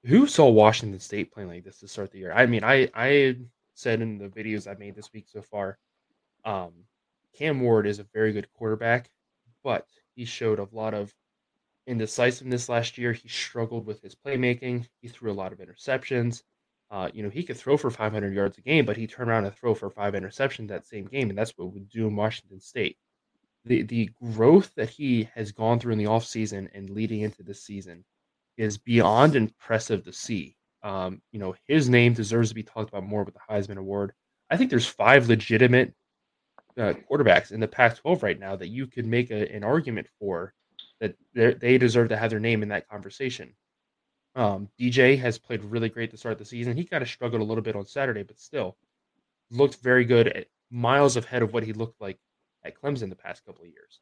Who 0.05 0.27
saw 0.27 0.49
Washington 0.49 1.01
State 1.01 1.33
playing 1.33 1.49
like 1.49 1.65
this 1.65 1.81
to 1.81 1.89
start 1.89 2.13
the 2.13 2.19
year? 2.19 2.33
I 2.33 2.47
mean, 2.47 2.65
I 2.65 2.89
I 2.95 3.37
said 3.75 4.01
in 4.01 4.19
the 4.19 4.29
videos 4.29 4.67
I've 4.67 4.79
made 4.79 4.95
this 4.95 5.13
week 5.13 5.27
so 5.29 5.43
far, 5.43 5.79
um, 6.45 6.73
Cam 7.35 7.61
Ward 7.61 7.87
is 7.87 7.99
a 7.99 8.07
very 8.15 8.33
good 8.33 8.49
quarterback, 8.55 9.11
but 9.63 9.87
he 10.15 10.25
showed 10.25 10.59
a 10.59 10.69
lot 10.73 10.95
of 10.95 11.15
indecisiveness 11.87 12.69
last 12.69 12.99
year. 12.99 13.13
He 13.13 13.29
struggled 13.29 13.87
with 13.87 14.01
his 14.03 14.15
playmaking. 14.15 14.87
He 15.01 15.09
threw 15.09 15.31
a 15.31 15.35
lot 15.35 15.53
of 15.53 15.59
interceptions. 15.59 16.43
Uh, 16.91 17.11
you 17.13 17.23
know, 17.23 17.31
he 17.31 17.43
could 17.43 17.57
throw 17.57 17.77
for 17.77 17.91
500 17.91 18.33
yards 18.33 18.59
a 18.59 18.61
game, 18.61 18.85
but 18.85 18.97
he 18.97 19.07
turned 19.07 19.29
around 19.29 19.45
and 19.45 19.55
throw 19.55 19.75
for 19.75 19.91
five 19.91 20.15
interceptions 20.15 20.69
that 20.69 20.87
same 20.87 21.05
game, 21.07 21.29
and 21.31 21.39
that's 21.39 21.57
what 21.57 21.73
would 21.73 21.89
do 21.89 22.07
in 22.07 22.15
Washington 22.15 22.61
State. 22.61 22.97
The 23.67 23.83
the 23.83 24.11
growth 24.23 24.73
that 24.77 24.91
he 24.91 25.29
has 25.35 25.53
gone 25.53 25.79
through 25.79 25.93
in 25.93 25.99
the 25.99 26.05
offseason 26.05 26.69
and 26.75 26.89
leading 26.91 27.21
into 27.21 27.43
this 27.43 27.62
season 27.62 28.05
is 28.57 28.79
beyond 28.79 29.37
impressive 29.37 30.05
to 30.05 30.12
see. 30.12 30.57
Um, 30.83 31.21
you 31.33 31.41
know, 31.41 31.55
his 31.67 31.89
name 31.89 32.14
deserves 32.14 32.51
to 32.51 32.55
be 32.55 32.62
talked 32.62 32.91
about 32.91 33.05
more 33.05 33.25
with 33.25 33.35
the 33.35 33.41
Heisman 33.51 33.77
Award. 33.77 34.12
I 34.51 34.57
think 34.57 34.71
there's 34.71 34.87
five 34.87 35.29
legitimate 35.29 35.93
uh, 36.79 36.95
quarterbacks 37.11 37.51
in 37.51 37.61
the 37.61 37.69
Pac-12 37.69 38.23
right 38.23 38.39
now 38.39 38.55
that 38.57 38.69
you 38.69 38.87
could 38.87 39.07
make 39.07 39.31
a, 39.31 39.53
an 39.53 39.64
argument 39.64 40.07
for 40.19 40.55
that 41.01 41.17
they 41.35 41.77
deserve 41.77 42.09
to 42.09 42.17
have 42.17 42.31
their 42.31 42.41
name 42.41 42.62
in 42.62 42.71
that 42.71 42.89
conversation. 42.89 43.53
Um, 44.35 44.69
DJ 44.81 45.19
has 45.19 45.39
played 45.39 45.64
really 45.64 45.89
great 45.89 46.11
to 46.11 46.17
start 46.17 46.39
the 46.39 46.45
season. 46.45 46.77
He 46.77 46.85
kind 46.85 47.03
of 47.03 47.09
struggled 47.09 47.43
a 47.43 47.45
little 47.45 47.62
bit 47.62 47.77
on 47.77 47.87
Saturday, 47.87 48.23
but 48.23 48.39
still 48.39 48.77
looked 49.51 49.77
very 49.83 50.05
good, 50.05 50.29
at 50.29 50.47
miles 50.71 51.17
ahead 51.17 51.43
of 51.43 51.53
what 51.53 51.62
he 51.62 51.73
looked 51.73 52.01
like 52.01 52.19
at 52.67 52.81
Clemson 52.81 53.09
the 53.09 53.17
past 53.17 53.45
couple 53.45 53.64
of 53.64 53.71
years. 53.71 54.01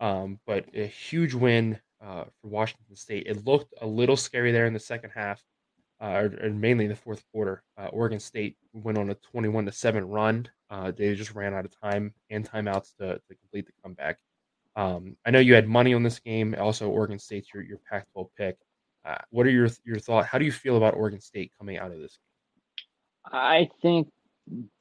Um, 0.00 0.38
but 0.46 0.66
a 0.74 0.86
huge 0.86 1.34
win 1.34 1.78
uh, 2.04 2.24
for 2.40 2.48
Washington 2.48 2.96
State. 2.96 3.26
It 3.26 3.44
looked 3.46 3.74
a 3.80 3.86
little 3.86 4.16
scary 4.16 4.52
there 4.52 4.66
in 4.66 4.72
the 4.72 4.80
second 4.80 5.10
half, 5.14 5.42
uh, 6.00 6.06
or, 6.06 6.34
or 6.42 6.50
mainly 6.50 6.84
in 6.84 6.90
the 6.90 6.96
fourth 6.96 7.24
quarter. 7.32 7.62
Uh, 7.78 7.86
Oregon 7.86 8.20
State 8.20 8.56
went 8.72 8.98
on 8.98 9.10
a 9.10 9.14
21 9.14 9.66
to 9.66 9.72
7 9.72 10.08
run. 10.08 10.48
Uh, 10.70 10.90
they 10.90 11.14
just 11.14 11.34
ran 11.34 11.54
out 11.54 11.64
of 11.64 11.80
time 11.80 12.12
and 12.30 12.48
timeouts 12.48 12.96
to, 12.96 13.14
to 13.14 13.34
complete 13.34 13.66
the 13.66 13.72
comeback. 13.82 14.18
Um, 14.76 15.16
I 15.24 15.30
know 15.30 15.38
you 15.38 15.54
had 15.54 15.68
money 15.68 15.94
on 15.94 16.02
this 16.02 16.18
game. 16.18 16.54
Also, 16.58 16.88
Oregon 16.88 17.18
State's 17.18 17.48
your, 17.54 17.62
your 17.62 17.78
Pac 17.88 18.10
12 18.12 18.28
pick. 18.36 18.56
Uh, 19.04 19.18
what 19.30 19.46
are 19.46 19.50
your 19.50 19.68
your 19.84 19.98
thoughts? 19.98 20.28
How 20.28 20.38
do 20.38 20.44
you 20.44 20.52
feel 20.52 20.76
about 20.76 20.94
Oregon 20.94 21.20
State 21.20 21.52
coming 21.58 21.76
out 21.78 21.92
of 21.92 21.98
this 21.98 22.18
game? 22.18 23.40
I 23.40 23.68
think 23.82 24.08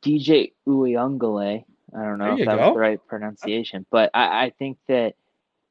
DJ 0.03 0.53
Uiagalelei, 0.67 1.65
I 1.95 2.03
don't 2.03 2.17
know 2.17 2.37
if 2.37 2.45
that 2.45 2.57
go. 2.57 2.67
was 2.67 2.73
the 2.75 2.79
right 2.79 3.07
pronunciation, 3.07 3.85
but 3.89 4.11
I, 4.13 4.45
I 4.45 4.53
think 4.57 4.77
that 4.87 5.15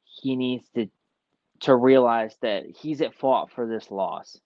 he 0.05 0.37
needs 0.37 0.69
to 0.75 0.89
to 1.61 1.77
realize 1.77 2.37
that 2.41 2.65
he's 2.67 3.01
at 3.01 3.15
fault 3.15 3.51
for 3.55 3.67
this 3.67 3.91
loss 3.91 4.41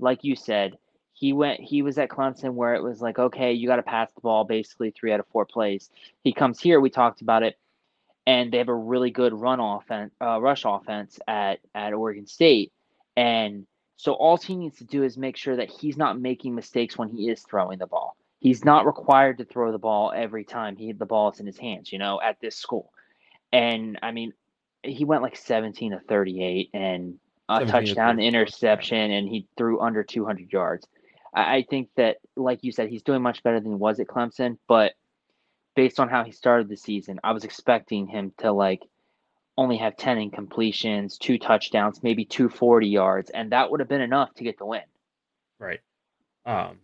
like 0.00 0.24
you 0.24 0.34
said, 0.34 0.78
he 1.12 1.32
went 1.32 1.60
he 1.60 1.82
was 1.82 1.98
at 1.98 2.08
Clemson 2.08 2.54
where 2.54 2.74
it 2.74 2.82
was 2.82 3.00
like, 3.00 3.18
okay, 3.18 3.52
you 3.52 3.68
got 3.68 3.76
to 3.76 3.82
pass 3.82 4.10
the 4.12 4.22
ball 4.22 4.44
basically 4.44 4.90
three 4.90 5.12
out 5.12 5.20
of 5.20 5.26
four 5.28 5.44
plays. 5.44 5.90
He 6.24 6.32
comes 6.32 6.58
here, 6.58 6.80
we 6.80 6.90
talked 6.90 7.20
about 7.20 7.42
it, 7.42 7.58
and 8.26 8.50
they 8.50 8.58
have 8.58 8.68
a 8.68 8.74
really 8.74 9.10
good 9.10 9.34
run 9.34 9.60
offense, 9.60 10.12
uh, 10.20 10.40
rush 10.40 10.64
offense 10.64 11.20
at 11.28 11.60
at 11.74 11.92
Oregon 11.92 12.26
State, 12.26 12.72
and 13.16 13.66
so 13.96 14.14
all 14.14 14.38
he 14.38 14.56
needs 14.56 14.78
to 14.78 14.84
do 14.84 15.02
is 15.02 15.18
make 15.18 15.36
sure 15.36 15.56
that 15.56 15.68
he's 15.68 15.98
not 15.98 16.18
making 16.18 16.54
mistakes 16.54 16.96
when 16.96 17.10
he 17.10 17.28
is 17.28 17.42
throwing 17.42 17.78
the 17.78 17.86
ball. 17.86 18.16
He's 18.40 18.64
not 18.64 18.86
required 18.86 19.38
to 19.38 19.44
throw 19.44 19.70
the 19.70 19.78
ball 19.78 20.12
every 20.14 20.44
time 20.44 20.76
he 20.76 20.88
had 20.88 20.98
the 20.98 21.06
ball 21.06 21.30
is 21.30 21.40
in 21.40 21.46
his 21.46 21.58
hands, 21.58 21.92
you 21.92 21.98
know, 21.98 22.20
at 22.20 22.40
this 22.40 22.56
school. 22.56 22.90
And 23.52 23.98
I 24.02 24.12
mean, 24.12 24.32
he 24.82 25.04
went 25.04 25.22
like 25.22 25.36
17 25.36 25.92
to 25.92 26.00
38 26.00 26.70
and 26.72 27.18
a 27.48 27.66
touchdown, 27.66 28.18
interception, 28.18 29.10
and 29.10 29.28
he 29.28 29.46
threw 29.56 29.80
under 29.80 30.02
200 30.02 30.52
yards. 30.52 30.86
I, 31.34 31.56
I 31.56 31.66
think 31.68 31.90
that, 31.96 32.18
like 32.36 32.64
you 32.64 32.72
said, 32.72 32.88
he's 32.88 33.02
doing 33.02 33.22
much 33.22 33.42
better 33.42 33.60
than 33.60 33.72
he 33.72 33.76
was 33.76 34.00
at 34.00 34.06
Clemson. 34.06 34.56
But 34.68 34.92
based 35.74 36.00
on 36.00 36.08
how 36.08 36.24
he 36.24 36.32
started 36.32 36.68
the 36.68 36.76
season, 36.76 37.20
I 37.22 37.32
was 37.32 37.44
expecting 37.44 38.06
him 38.06 38.32
to 38.38 38.52
like 38.52 38.82
only 39.56 39.76
have 39.76 39.96
10 39.96 40.30
incompletions, 40.30 41.18
two 41.18 41.38
touchdowns, 41.38 42.02
maybe 42.02 42.24
240 42.24 42.88
yards, 42.88 43.30
and 43.30 43.52
that 43.52 43.70
would 43.70 43.80
have 43.80 43.88
been 43.88 44.00
enough 44.00 44.32
to 44.34 44.44
get 44.44 44.56
the 44.58 44.64
win. 44.64 44.82
Right. 45.58 45.80
Um, 46.46 46.78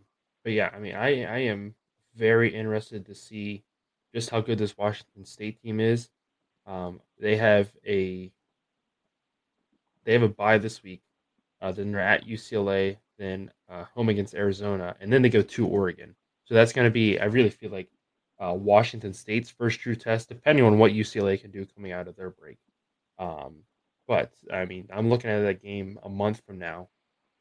but 0.47 0.53
yeah, 0.53 0.71
I 0.73 0.79
mean, 0.79 0.95
I 0.95 1.25
I 1.25 1.39
am 1.39 1.75
very 2.15 2.55
interested 2.55 3.05
to 3.07 3.17
see 3.17 3.65
just 4.15 4.31
how 4.31 4.41
good 4.41 4.59
this 4.59 4.79
Washington 4.79 5.25
State 5.25 5.61
team 5.61 5.81
is. 5.81 6.09
Um, 6.67 7.01
they 7.19 7.37
have 7.37 7.69
a 7.85 8.31
they 10.05 10.13
have 10.13 10.23
a 10.23 10.29
bye 10.29 10.59
this 10.59 10.85
week. 10.85 11.03
Uh, 11.61 11.73
then 11.73 11.91
they're 11.91 12.01
at 12.01 12.29
UCLA, 12.29 12.97
then 13.19 13.51
uh, 13.69 13.87
home 13.97 14.09
against 14.09 14.37
Arizona, 14.37 14.95
and 15.01 15.13
then 15.13 15.21
they 15.21 15.31
go 15.31 15.43
to 15.43 15.67
Oregon. 15.67 16.15
So 16.45 16.55
that's 16.55 16.73
going 16.73 16.87
to 16.87 16.93
be, 16.93 17.19
I 17.19 17.25
really 17.25 17.51
feel 17.51 17.73
like, 17.73 17.89
uh, 18.39 18.55
Washington 18.55 19.15
State's 19.15 19.51
first 19.51 19.81
true 19.81 19.97
test, 19.97 20.29
depending 20.29 20.65
on 20.65 20.79
what 20.79 20.93
UCLA 20.93 21.41
can 21.41 21.51
do 21.51 21.67
coming 21.75 21.91
out 21.91 22.07
of 22.07 22.15
their 22.15 22.31
break. 22.31 22.59
Um, 23.19 23.65
but 24.07 24.31
I 24.53 24.65
mean, 24.65 24.89
I'm 24.93 25.11
looking 25.11 25.31
at 25.31 25.41
that 25.41 25.61
game 25.61 25.99
a 26.05 26.09
month 26.09 26.41
from 26.47 26.61
now 26.61 26.89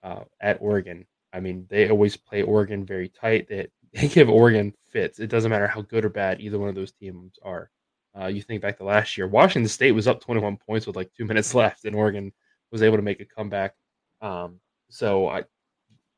uh, 0.02 0.24
at 0.42 0.58
Oregon. 0.60 1.06
I 1.36 1.42
mean, 1.42 1.66
they 1.70 1.90
always 1.90 2.16
play 2.16 2.42
Oregon 2.42 2.86
very 2.86 3.10
tight. 3.10 3.50
They, 3.50 3.68
they 3.94 4.08
give 4.08 4.30
Oregon 4.30 4.74
fits. 4.88 5.20
It 5.20 5.28
doesn't 5.28 5.52
matter 5.52 5.68
how 5.68 5.82
good 5.82 6.06
or 6.06 6.10
bad 6.10 6.40
either 6.40 6.58
one 6.58 6.70
of 6.70 6.76
those 6.76 6.94
teams 6.94 7.38
are. 7.44 7.70
Uh, 8.18 8.28
you 8.28 8.42
think 8.42 8.62
back 8.62 8.78
to 8.78 8.86
last 8.86 9.18
year, 9.18 9.28
Washington 9.28 9.68
State 9.68 9.92
was 9.92 10.08
up 10.08 10.22
21 10.22 10.58
points 10.58 10.88
with 10.88 10.96
like 10.96 11.12
two 11.14 11.26
minutes 11.32 11.54
left, 11.54 11.84
and 11.86 11.96
Oregon 11.96 12.32
was 12.72 12.82
able 12.82 12.96
to 12.96 13.04
make 13.04 13.20
a 13.20 13.26
comeback. 13.26 13.76
Um, 14.22 14.60
so 14.90 15.28
I, 15.28 15.44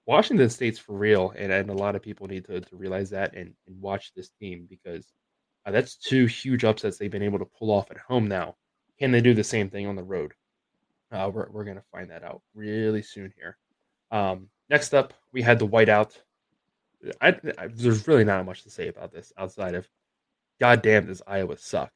Washington 0.05 0.49
State's 0.49 0.79
for 0.79 0.95
real, 0.95 1.33
and, 1.35 1.51
and 1.51 1.69
a 1.69 1.73
lot 1.73 1.95
of 1.95 2.03
people 2.03 2.27
need 2.27 2.45
to, 2.45 2.61
to 2.61 2.75
realize 2.75 3.09
that 3.09 3.35
and, 3.35 3.53
and 3.65 3.81
watch 3.81 4.13
this 4.13 4.29
team 4.39 4.67
because 4.69 5.11
uh, 5.65 5.71
that's 5.71 5.95
two 5.95 6.27
huge 6.27 6.63
upsets 6.63 6.97
they've 6.97 7.11
been 7.11 7.23
able 7.23 7.39
to 7.39 7.45
pull 7.59 7.71
off 7.71 7.89
at 7.89 7.97
home 7.97 8.27
now. 8.27 8.55
Can 8.99 9.11
they 9.11 9.21
do 9.21 9.33
the 9.33 9.43
same 9.43 9.69
thing 9.69 9.87
on 9.87 9.95
the 9.95 10.03
road? 10.03 10.33
Uh, 11.11 11.29
we're 11.33 11.49
we're 11.49 11.63
going 11.63 11.77
to 11.77 11.83
find 11.91 12.09
that 12.11 12.23
out 12.23 12.41
really 12.53 13.01
soon 13.01 13.33
here. 13.37 13.57
Um, 14.11 14.49
next 14.69 14.93
up, 14.93 15.13
we 15.31 15.41
had 15.41 15.59
the 15.59 15.67
whiteout. 15.67 16.17
I, 17.21 17.35
I, 17.57 17.67
there's 17.67 18.07
really 18.07 18.23
not 18.23 18.45
much 18.45 18.63
to 18.63 18.69
say 18.69 18.87
about 18.87 19.11
this 19.11 19.31
outside 19.37 19.75
of, 19.75 19.87
God 20.59 20.81
damn, 20.81 21.05
does 21.05 21.21
Iowa 21.27 21.57
suck? 21.57 21.91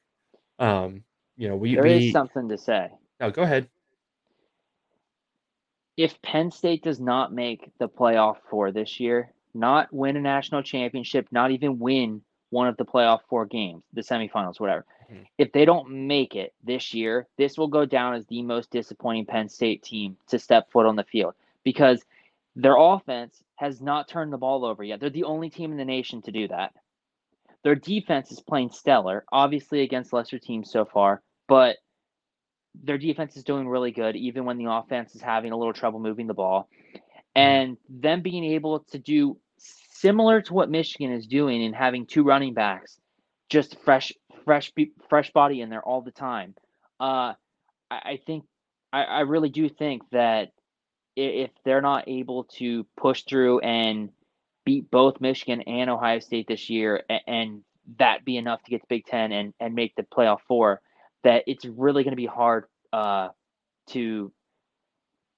Um, 0.59 1.03
you 1.37 1.47
know, 1.47 1.55
we 1.55 1.75
there 1.75 1.83
we, 1.83 2.07
is 2.07 2.13
something 2.13 2.47
to 2.49 2.57
say. 2.57 2.89
No, 3.19 3.31
go 3.31 3.41
ahead 3.41 3.67
if 5.97 6.21
Penn 6.21 6.51
State 6.51 6.83
does 6.83 6.99
not 6.99 7.33
make 7.33 7.71
the 7.79 7.87
playoff 7.87 8.37
four 8.49 8.71
this 8.71 8.99
year, 8.99 9.31
not 9.53 9.91
win 9.93 10.17
a 10.17 10.21
national 10.21 10.63
championship, 10.63 11.27
not 11.31 11.51
even 11.51 11.79
win 11.79 12.21
one 12.49 12.67
of 12.67 12.77
the 12.77 12.85
playoff 12.85 13.19
four 13.29 13.45
games, 13.45 13.83
the 13.93 14.01
semifinals, 14.01 14.59
whatever. 14.59 14.85
Mm-hmm. 15.11 15.23
If 15.37 15.51
they 15.51 15.63
don't 15.63 16.07
make 16.07 16.35
it 16.35 16.53
this 16.63 16.93
year, 16.93 17.27
this 17.37 17.57
will 17.57 17.67
go 17.67 17.85
down 17.85 18.13
as 18.13 18.25
the 18.25 18.41
most 18.41 18.71
disappointing 18.71 19.25
Penn 19.25 19.47
State 19.47 19.83
team 19.83 20.17
to 20.29 20.39
step 20.39 20.71
foot 20.71 20.85
on 20.85 20.95
the 20.95 21.03
field 21.03 21.35
because 21.63 22.03
their 22.55 22.75
offense 22.77 23.41
has 23.55 23.81
not 23.81 24.07
turned 24.07 24.33
the 24.33 24.37
ball 24.37 24.65
over 24.65 24.83
yet. 24.83 24.99
They're 24.99 25.09
the 25.09 25.23
only 25.23 25.49
team 25.49 25.71
in 25.71 25.77
the 25.77 25.85
nation 25.85 26.21
to 26.23 26.31
do 26.31 26.47
that. 26.47 26.73
Their 27.63 27.75
defense 27.75 28.31
is 28.31 28.41
playing 28.41 28.71
stellar, 28.71 29.23
obviously 29.31 29.81
against 29.81 30.13
lesser 30.13 30.39
teams 30.39 30.71
so 30.71 30.85
far, 30.85 31.21
but 31.47 31.77
their 32.83 32.97
defense 32.97 33.37
is 33.37 33.43
doing 33.43 33.67
really 33.67 33.91
good, 33.91 34.15
even 34.15 34.45
when 34.45 34.57
the 34.57 34.71
offense 34.71 35.13
is 35.15 35.21
having 35.21 35.51
a 35.51 35.57
little 35.57 35.73
trouble 35.73 35.99
moving 35.99 36.27
the 36.27 36.33
ball. 36.33 36.69
Mm-hmm. 36.93 36.97
And 37.35 37.77
them 37.89 38.21
being 38.21 38.43
able 38.43 38.79
to 38.91 38.97
do 38.97 39.37
similar 39.57 40.41
to 40.41 40.53
what 40.53 40.69
Michigan 40.69 41.11
is 41.11 41.27
doing 41.27 41.63
and 41.63 41.75
having 41.75 42.05
two 42.05 42.23
running 42.23 42.53
backs, 42.53 42.99
just 43.49 43.79
fresh, 43.81 44.11
fresh, 44.43 44.71
fresh 45.09 45.31
body 45.31 45.61
in 45.61 45.69
there 45.69 45.83
all 45.83 46.01
the 46.01 46.11
time. 46.11 46.55
Uh, 46.99 47.33
I, 47.89 47.95
I 48.03 48.19
think 48.25 48.45
I, 48.91 49.03
I 49.03 49.19
really 49.21 49.49
do 49.49 49.69
think 49.69 50.01
that 50.11 50.49
if 51.15 51.51
they're 51.65 51.81
not 51.81 52.07
able 52.07 52.45
to 52.45 52.85
push 52.97 53.23
through 53.23 53.59
and 53.59 54.09
beat 54.65 54.89
both 54.91 55.21
Michigan 55.21 55.61
and 55.61 55.89
Ohio 55.89 56.19
State 56.19 56.47
this 56.47 56.69
year, 56.69 57.03
and, 57.27 57.63
that 57.97 58.23
be 58.23 58.37
enough 58.37 58.63
to 58.63 58.69
get 58.69 58.81
to 58.81 58.87
Big 58.87 59.05
Ten 59.05 59.31
and, 59.31 59.53
and 59.59 59.73
make 59.73 59.95
the 59.95 60.03
playoff 60.03 60.41
four, 60.47 60.81
that 61.23 61.43
it's 61.47 61.65
really 61.65 62.03
going 62.03 62.11
to 62.11 62.15
be 62.15 62.25
hard 62.25 62.65
uh, 62.93 63.29
to 63.89 64.31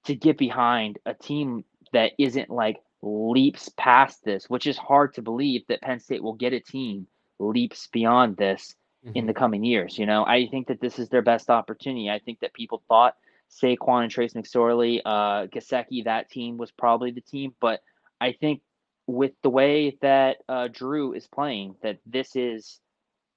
to 0.06 0.16
get 0.16 0.38
behind 0.38 1.00
a 1.06 1.14
team 1.14 1.64
that 1.94 2.12
isn't 2.18 2.50
like 2.50 2.78
leaps 3.02 3.70
past 3.78 4.24
this, 4.26 4.50
which 4.50 4.68
is 4.68 4.78
hard 4.78 5.14
to 5.14 5.22
believe 5.22 5.64
that 5.68 5.82
Penn 5.82 6.00
State 6.00 6.22
will 6.22 6.34
get 6.34 6.54
a 6.54 6.60
team 6.60 7.08
leaps 7.40 7.88
beyond 7.88 8.36
this 8.36 8.76
mm-hmm. 9.06 9.18
in 9.18 9.26
the 9.26 9.34
coming 9.34 9.64
years. 9.64 9.98
You 9.98 10.06
know, 10.06 10.26
I 10.26 10.48
think 10.48 10.68
that 10.68 10.82
this 10.82 11.00
is 11.00 11.10
their 11.10 11.22
best 11.22 11.50
opportunity. 11.50 12.10
I 12.10 12.20
think 12.20 12.40
that 12.42 12.54
people 12.54 12.84
thought 12.88 13.16
Saquon 13.62 14.04
and 14.04 14.12
Trace 14.12 14.34
McSorley, 14.34 15.02
uh, 15.06 15.48
Gesicki, 15.48 16.06
that 16.06 16.30
team 16.30 16.58
was 16.58 16.72
probably 16.72 17.12
the 17.12 17.22
team, 17.22 17.54
but 17.60 17.82
I 18.20 18.32
think 18.34 18.62
with 19.08 19.32
the 19.42 19.50
way 19.50 19.98
that 20.02 20.38
uh, 20.48 20.70
Drew 20.72 21.14
is 21.14 21.28
playing, 21.28 21.76
that 21.84 22.00
this 22.06 22.36
is 22.36 22.80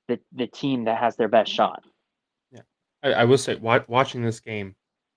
the 0.08 0.18
the 0.32 0.46
team 0.46 0.84
that 0.84 0.98
has 0.98 1.16
their 1.16 1.28
best 1.28 1.52
shot. 1.52 1.82
Yeah, 2.52 2.60
I, 3.02 3.12
I 3.12 3.24
will 3.24 3.38
say, 3.38 3.56
watching 3.56 4.22
this 4.22 4.40
game, 4.40 4.74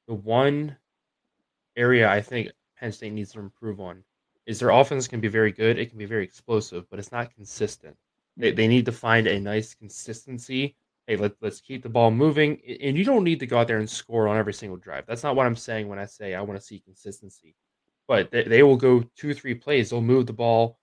the 0.08 0.16
one 0.16 0.76
area 1.76 2.10
I 2.10 2.22
think 2.22 2.50
Penn 2.80 2.92
State 2.92 3.14
needs 3.14 3.32
to 3.34 3.40
improve 3.40 3.80
on 3.80 4.04
is 4.46 4.60
their 4.60 4.72
offense 4.72 5.08
can 5.08 5.22
be 5.22 5.28
very 5.28 5.52
good. 5.52 5.78
It 5.78 5.90
can 5.90 6.00
be 6.00 6.06
very 6.06 6.24
explosive, 6.24 6.90
but 6.90 6.98
it's 6.98 7.12
not 7.12 7.34
consistent. 7.34 7.96
They, 8.36 8.52
they 8.52 8.68
need 8.68 8.86
to 8.86 8.92
find 8.92 9.28
a 9.28 9.40
nice 9.40 9.76
consistency. 9.76 10.76
Hey, 11.10 11.18
let, 11.18 11.32
let's 11.42 11.60
keep 11.60 11.82
the 11.82 11.90
ball 11.90 12.12
moving. 12.12 12.62
And 12.82 12.96
you 12.96 13.04
don't 13.04 13.24
need 13.24 13.40
to 13.40 13.48
go 13.48 13.58
out 13.58 13.68
there 13.68 13.80
and 13.80 13.90
score 13.90 14.28
on 14.28 14.38
every 14.38 14.54
single 14.54 14.78
drive. 14.78 15.06
That's 15.08 15.24
not 15.24 15.36
what 15.36 15.48
I'm 15.48 15.56
saying 15.56 15.88
when 15.88 15.98
I 15.98 16.06
say 16.06 16.36
I 16.36 16.42
want 16.42 16.60
to 16.60 16.64
see 16.66 16.80
consistency. 16.82 17.56
But 18.08 18.30
they, 18.30 18.44
they 18.44 18.62
will 18.62 18.78
go 18.78 19.04
two, 19.16 19.34
three 19.34 19.56
plays. 19.56 19.90
They'll 19.90 20.02
move 20.02 20.28
the 20.28 20.34
ball 20.34 20.78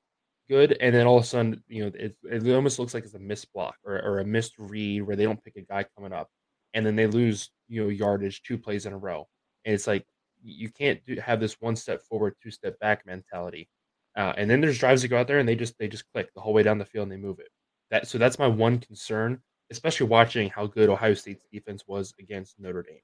good. 0.49 0.77
And 0.81 0.93
then 0.93 1.07
all 1.07 1.18
of 1.18 1.22
a 1.22 1.27
sudden, 1.27 1.62
you 1.68 1.85
know, 1.85 1.93
it, 1.95 2.16
it 2.24 2.53
almost 2.53 2.81
looks 2.81 2.93
like 2.93 3.05
it's 3.05 3.14
a 3.14 3.20
missed 3.20 3.53
block 3.53 3.77
or, 3.85 4.03
or 4.03 4.18
a 4.18 4.24
missed 4.24 4.55
read 4.59 5.03
where 5.03 5.14
they 5.14 5.22
don't 5.22 5.43
pick 5.45 5.55
a 5.55 5.61
guy 5.61 5.85
coming 5.97 6.12
up. 6.12 6.29
And 6.74 6.85
then 6.85 6.97
they 6.97 7.07
lose, 7.07 7.51
you 7.68 7.85
know, 7.85 7.89
yardage 7.89 8.43
two 8.43 8.59
plays 8.59 8.85
in 8.85 8.93
a 8.93 8.99
row. 8.99 9.29
And 9.64 9.74
it's 9.74 9.87
like, 9.87 10.05
you 10.43 10.70
can't 10.70 11.01
do, 11.07 11.20
have 11.20 11.39
this 11.39 11.61
one 11.61 11.77
step 11.77 12.03
forward, 12.03 12.35
two 12.43 12.51
step 12.51 12.79
back 12.81 13.07
mentality. 13.07 13.68
Uh, 14.16 14.33
and 14.37 14.51
then 14.51 14.61
there's 14.61 14.79
drives 14.79 15.03
that 15.03 15.09
go 15.09 15.18
out 15.18 15.29
there 15.29 15.39
and 15.39 15.49
they 15.49 15.55
just 15.55 15.79
they 15.79 15.87
just 15.87 16.11
click 16.12 16.33
the 16.35 16.41
whole 16.41 16.53
way 16.53 16.64
down 16.64 16.79
the 16.79 16.85
field 16.85 17.05
and 17.05 17.12
they 17.12 17.16
move 17.16 17.39
it. 17.39 17.49
That 17.91 18.09
so 18.09 18.18
that's 18.18 18.39
my 18.39 18.47
one 18.47 18.79
concern, 18.79 19.41
especially 19.71 20.07
watching 20.07 20.49
how 20.51 20.67
good 20.67 20.89
Ohio 20.89 21.14
State's 21.14 21.45
defense 21.53 21.85
was 21.87 22.14
against 22.19 22.59
Notre 22.59 22.83
Dame. 22.83 23.01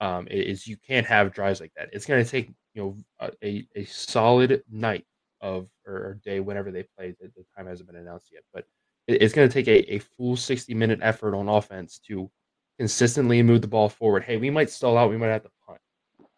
Um, 0.00 0.28
is 0.28 0.66
you 0.66 0.76
can't 0.76 1.06
have 1.06 1.32
drives 1.32 1.60
like 1.60 1.72
that. 1.76 1.88
It's 1.92 2.04
going 2.04 2.22
to 2.22 2.30
take 2.30 2.50
you 2.74 2.82
know 3.20 3.30
a, 3.42 3.66
a 3.74 3.84
solid 3.84 4.62
night 4.70 5.06
of 5.40 5.68
or, 5.86 6.18
day 6.24 6.40
whenever 6.40 6.70
they 6.70 6.84
play. 6.96 7.14
The, 7.18 7.28
the 7.34 7.44
time 7.56 7.66
hasn't 7.66 7.88
been 7.88 8.00
announced 8.00 8.28
yet, 8.32 8.42
but 8.52 8.66
it, 9.06 9.22
it's 9.22 9.34
going 9.34 9.48
to 9.48 9.52
take 9.52 9.68
a, 9.68 9.94
a 9.94 9.98
full 9.98 10.36
60 10.36 10.74
minute 10.74 10.98
effort 11.02 11.34
on 11.34 11.48
offense 11.48 11.98
to 12.08 12.30
consistently 12.78 13.42
move 13.42 13.62
the 13.62 13.68
ball 13.68 13.88
forward. 13.88 14.22
Hey, 14.22 14.36
we 14.36 14.50
might 14.50 14.68
stall 14.68 14.98
out, 14.98 15.08
we 15.08 15.16
might 15.16 15.28
have 15.28 15.44
to 15.44 15.50
punt, 15.66 15.80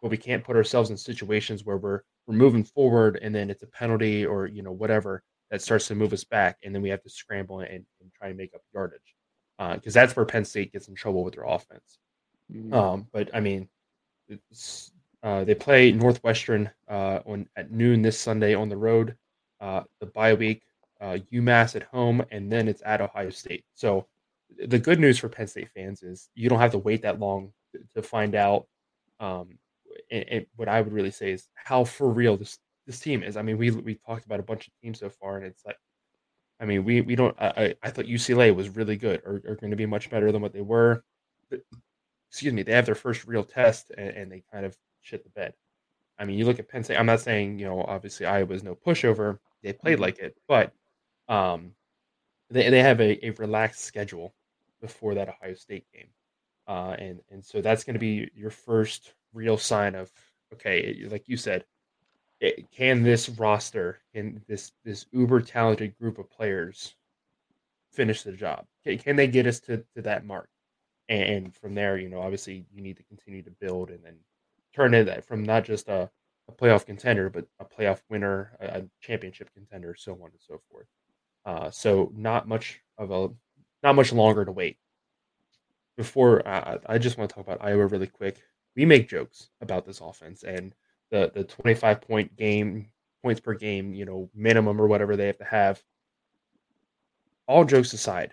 but 0.01 0.09
we 0.09 0.17
can't 0.17 0.43
put 0.43 0.55
ourselves 0.55 0.89
in 0.89 0.97
situations 0.97 1.65
where 1.65 1.77
we're 1.77 2.01
we're 2.27 2.35
moving 2.35 2.63
forward 2.63 3.17
and 3.23 3.33
then 3.33 3.49
it's 3.49 3.63
a 3.63 3.67
penalty 3.67 4.23
or 4.25 4.45
you 4.45 4.61
know 4.61 4.71
whatever 4.71 5.23
that 5.49 5.63
starts 5.63 5.87
to 5.87 5.95
move 5.95 6.13
us 6.13 6.23
back 6.23 6.57
and 6.63 6.73
then 6.73 6.81
we 6.81 6.89
have 6.89 7.01
to 7.01 7.09
scramble 7.09 7.59
and, 7.61 7.69
and 7.71 8.13
try 8.13 8.27
and 8.27 8.37
make 8.37 8.53
up 8.53 8.61
yardage 8.71 9.15
because 9.59 9.95
uh, 9.95 10.01
that's 10.01 10.15
where 10.15 10.25
Penn 10.25 10.45
State 10.45 10.71
gets 10.71 10.87
in 10.87 10.95
trouble 10.95 11.23
with 11.23 11.35
their 11.35 11.43
offense. 11.43 11.99
Mm-hmm. 12.51 12.73
Um, 12.73 13.07
but 13.11 13.29
I 13.33 13.41
mean, 13.41 13.67
uh, 15.21 15.43
they 15.43 15.55
play 15.55 15.91
Northwestern 15.91 16.71
uh, 16.87 17.19
on 17.25 17.47
at 17.55 17.71
noon 17.71 18.01
this 18.01 18.17
Sunday 18.17 18.55
on 18.55 18.69
the 18.69 18.77
road. 18.77 19.15
Uh, 19.59 19.83
the 19.99 20.05
bye 20.05 20.33
week, 20.33 20.63
uh, 21.01 21.17
UMass 21.33 21.75
at 21.75 21.83
home, 21.83 22.23
and 22.31 22.51
then 22.51 22.67
it's 22.67 22.81
at 22.85 23.01
Ohio 23.01 23.29
State. 23.29 23.65
So 23.75 24.07
the 24.65 24.79
good 24.79 24.99
news 24.99 25.19
for 25.19 25.29
Penn 25.29 25.47
State 25.47 25.69
fans 25.75 26.01
is 26.01 26.29
you 26.33 26.49
don't 26.49 26.59
have 26.59 26.71
to 26.71 26.77
wait 26.77 27.01
that 27.01 27.19
long 27.19 27.51
to, 27.73 27.81
to 27.95 28.01
find 28.01 28.35
out 28.35 28.65
um, 29.19 29.59
and, 30.11 30.25
and 30.29 30.45
what 30.55 30.67
I 30.67 30.81
would 30.81 30.93
really 30.93 31.11
say 31.11 31.31
is 31.31 31.47
how 31.55 31.83
for 31.83 32.09
real 32.09 32.37
this 32.37 32.57
this 32.85 32.99
team 32.99 33.23
is. 33.23 33.37
I 33.37 33.41
mean, 33.41 33.57
we 33.57 33.71
we 33.71 33.95
talked 33.95 34.25
about 34.25 34.39
a 34.39 34.43
bunch 34.43 34.67
of 34.67 34.73
teams 34.81 34.99
so 34.99 35.09
far, 35.09 35.37
and 35.37 35.45
it's 35.45 35.65
like, 35.65 35.77
I 36.59 36.65
mean, 36.65 36.83
we 36.83 37.01
we 37.01 37.15
don't. 37.15 37.35
I 37.39 37.75
I 37.81 37.89
thought 37.89 38.05
UCLA 38.05 38.53
was 38.53 38.69
really 38.69 38.97
good, 38.97 39.21
or, 39.25 39.41
or 39.45 39.55
going 39.55 39.71
to 39.71 39.77
be 39.77 39.85
much 39.85 40.09
better 40.09 40.31
than 40.31 40.41
what 40.41 40.53
they 40.53 40.61
were. 40.61 41.03
But, 41.49 41.61
excuse 42.29 42.53
me, 42.53 42.63
they 42.63 42.73
have 42.73 42.85
their 42.85 42.95
first 42.95 43.25
real 43.25 43.43
test, 43.43 43.91
and, 43.97 44.09
and, 44.09 44.31
they 44.31 44.43
kind 44.51 44.65
of 44.65 44.77
shit 45.01 45.23
the 45.23 45.29
bed. 45.31 45.53
I 46.19 46.25
mean, 46.25 46.37
you 46.37 46.45
look 46.45 46.59
at 46.59 46.67
Penn 46.67 46.83
State. 46.83 46.97
I'm 46.97 47.05
not 47.05 47.21
saying 47.21 47.59
you 47.59 47.65
know, 47.65 47.81
obviously 47.81 48.25
Iowa's 48.25 48.63
no 48.63 48.75
pushover. 48.75 49.39
They 49.63 49.73
played 49.73 49.93
mm-hmm. 49.93 50.01
like 50.03 50.19
it, 50.19 50.35
but 50.47 50.73
um, 51.29 51.71
they 52.49 52.69
they 52.69 52.81
have 52.81 52.99
a, 52.99 53.25
a 53.25 53.31
relaxed 53.31 53.85
schedule 53.85 54.33
before 54.81 55.15
that 55.15 55.29
Ohio 55.29 55.53
State 55.53 55.85
game, 55.93 56.09
uh, 56.67 56.95
and 56.99 57.21
and 57.31 57.43
so 57.43 57.61
that's 57.61 57.85
going 57.85 57.93
to 57.93 57.99
be 57.99 58.29
your 58.35 58.51
first 58.51 59.13
real 59.33 59.57
sign 59.57 59.95
of 59.95 60.11
okay, 60.53 61.05
like 61.09 61.29
you 61.29 61.37
said, 61.37 61.63
it, 62.39 62.71
can 62.71 63.03
this 63.03 63.29
roster 63.29 63.99
and 64.13 64.41
this 64.47 64.71
this 64.85 65.05
uber 65.11 65.41
talented 65.41 65.97
group 65.97 66.17
of 66.17 66.29
players 66.29 66.95
finish 67.91 68.23
the 68.23 68.31
job? 68.31 68.65
Can, 68.83 68.97
can 68.97 69.15
they 69.15 69.27
get 69.27 69.47
us 69.47 69.59
to, 69.61 69.83
to 69.95 70.01
that 70.03 70.25
mark? 70.25 70.49
And 71.09 71.53
from 71.55 71.73
there, 71.73 71.97
you 71.97 72.09
know, 72.09 72.21
obviously 72.21 72.65
you 72.71 72.81
need 72.81 72.97
to 72.97 73.03
continue 73.03 73.41
to 73.43 73.51
build 73.51 73.89
and 73.89 74.03
then 74.03 74.15
turn 74.75 74.93
it 74.93 75.25
from 75.25 75.43
not 75.43 75.65
just 75.65 75.89
a, 75.89 76.09
a 76.47 76.51
playoff 76.51 76.85
contender, 76.85 77.29
but 77.29 77.47
a 77.59 77.65
playoff 77.65 78.01
winner, 78.09 78.51
a, 78.59 78.79
a 78.79 78.85
championship 79.01 79.49
contender, 79.53 79.95
so 79.97 80.13
on 80.13 80.29
and 80.31 80.39
so 80.39 80.61
forth. 80.71 80.85
Uh, 81.45 81.71
so 81.71 82.11
not 82.15 82.47
much 82.47 82.79
of 82.97 83.11
a 83.11 83.29
not 83.81 83.95
much 83.95 84.13
longer 84.13 84.45
to 84.45 84.51
wait. 84.51 84.77
Before 85.97 86.47
uh, 86.47 86.77
I 86.85 86.97
just 86.97 87.17
want 87.17 87.29
to 87.29 87.35
talk 87.35 87.45
about 87.45 87.63
Iowa 87.65 87.87
really 87.87 88.07
quick 88.07 88.41
we 88.75 88.85
make 88.85 89.09
jokes 89.09 89.49
about 89.61 89.85
this 89.85 89.99
offense 89.99 90.43
and 90.43 90.73
the 91.11 91.31
the 91.33 91.43
25 91.43 92.01
point 92.01 92.35
game 92.37 92.87
points 93.21 93.41
per 93.41 93.53
game, 93.53 93.93
you 93.93 94.05
know, 94.05 94.29
minimum 94.33 94.79
or 94.81 94.87
whatever 94.87 95.15
they 95.15 95.27
have 95.27 95.37
to 95.37 95.43
have. 95.45 95.83
All 97.47 97.65
jokes 97.65 97.93
aside, 97.93 98.31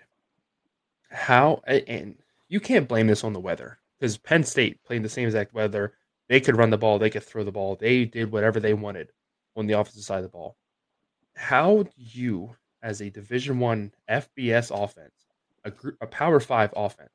how 1.09 1.61
and 1.65 2.15
you 2.49 2.59
can't 2.59 2.87
blame 2.87 3.07
this 3.07 3.23
on 3.23 3.33
the 3.33 3.39
weather 3.39 3.79
because 3.99 4.17
Penn 4.17 4.43
State 4.43 4.83
played 4.83 5.03
the 5.03 5.09
same 5.09 5.25
exact 5.25 5.53
weather. 5.53 5.93
They 6.27 6.39
could 6.39 6.57
run 6.57 6.69
the 6.69 6.77
ball, 6.77 6.99
they 6.99 7.09
could 7.09 7.23
throw 7.23 7.43
the 7.43 7.51
ball, 7.51 7.75
they 7.75 8.05
did 8.05 8.31
whatever 8.31 8.59
they 8.59 8.73
wanted 8.73 9.11
on 9.55 9.65
the 9.65 9.73
offensive 9.73 10.03
side 10.03 10.17
of 10.17 10.23
the 10.23 10.29
ball. 10.29 10.57
How 11.35 11.83
do 11.83 11.91
you, 11.95 12.55
as 12.83 13.01
a 13.01 13.09
Division 13.09 13.59
One 13.59 13.91
FBS 14.09 14.71
offense, 14.71 15.27
a, 15.63 15.71
group, 15.71 15.97
a 16.01 16.07
Power 16.07 16.39
Five 16.39 16.73
offense, 16.75 17.11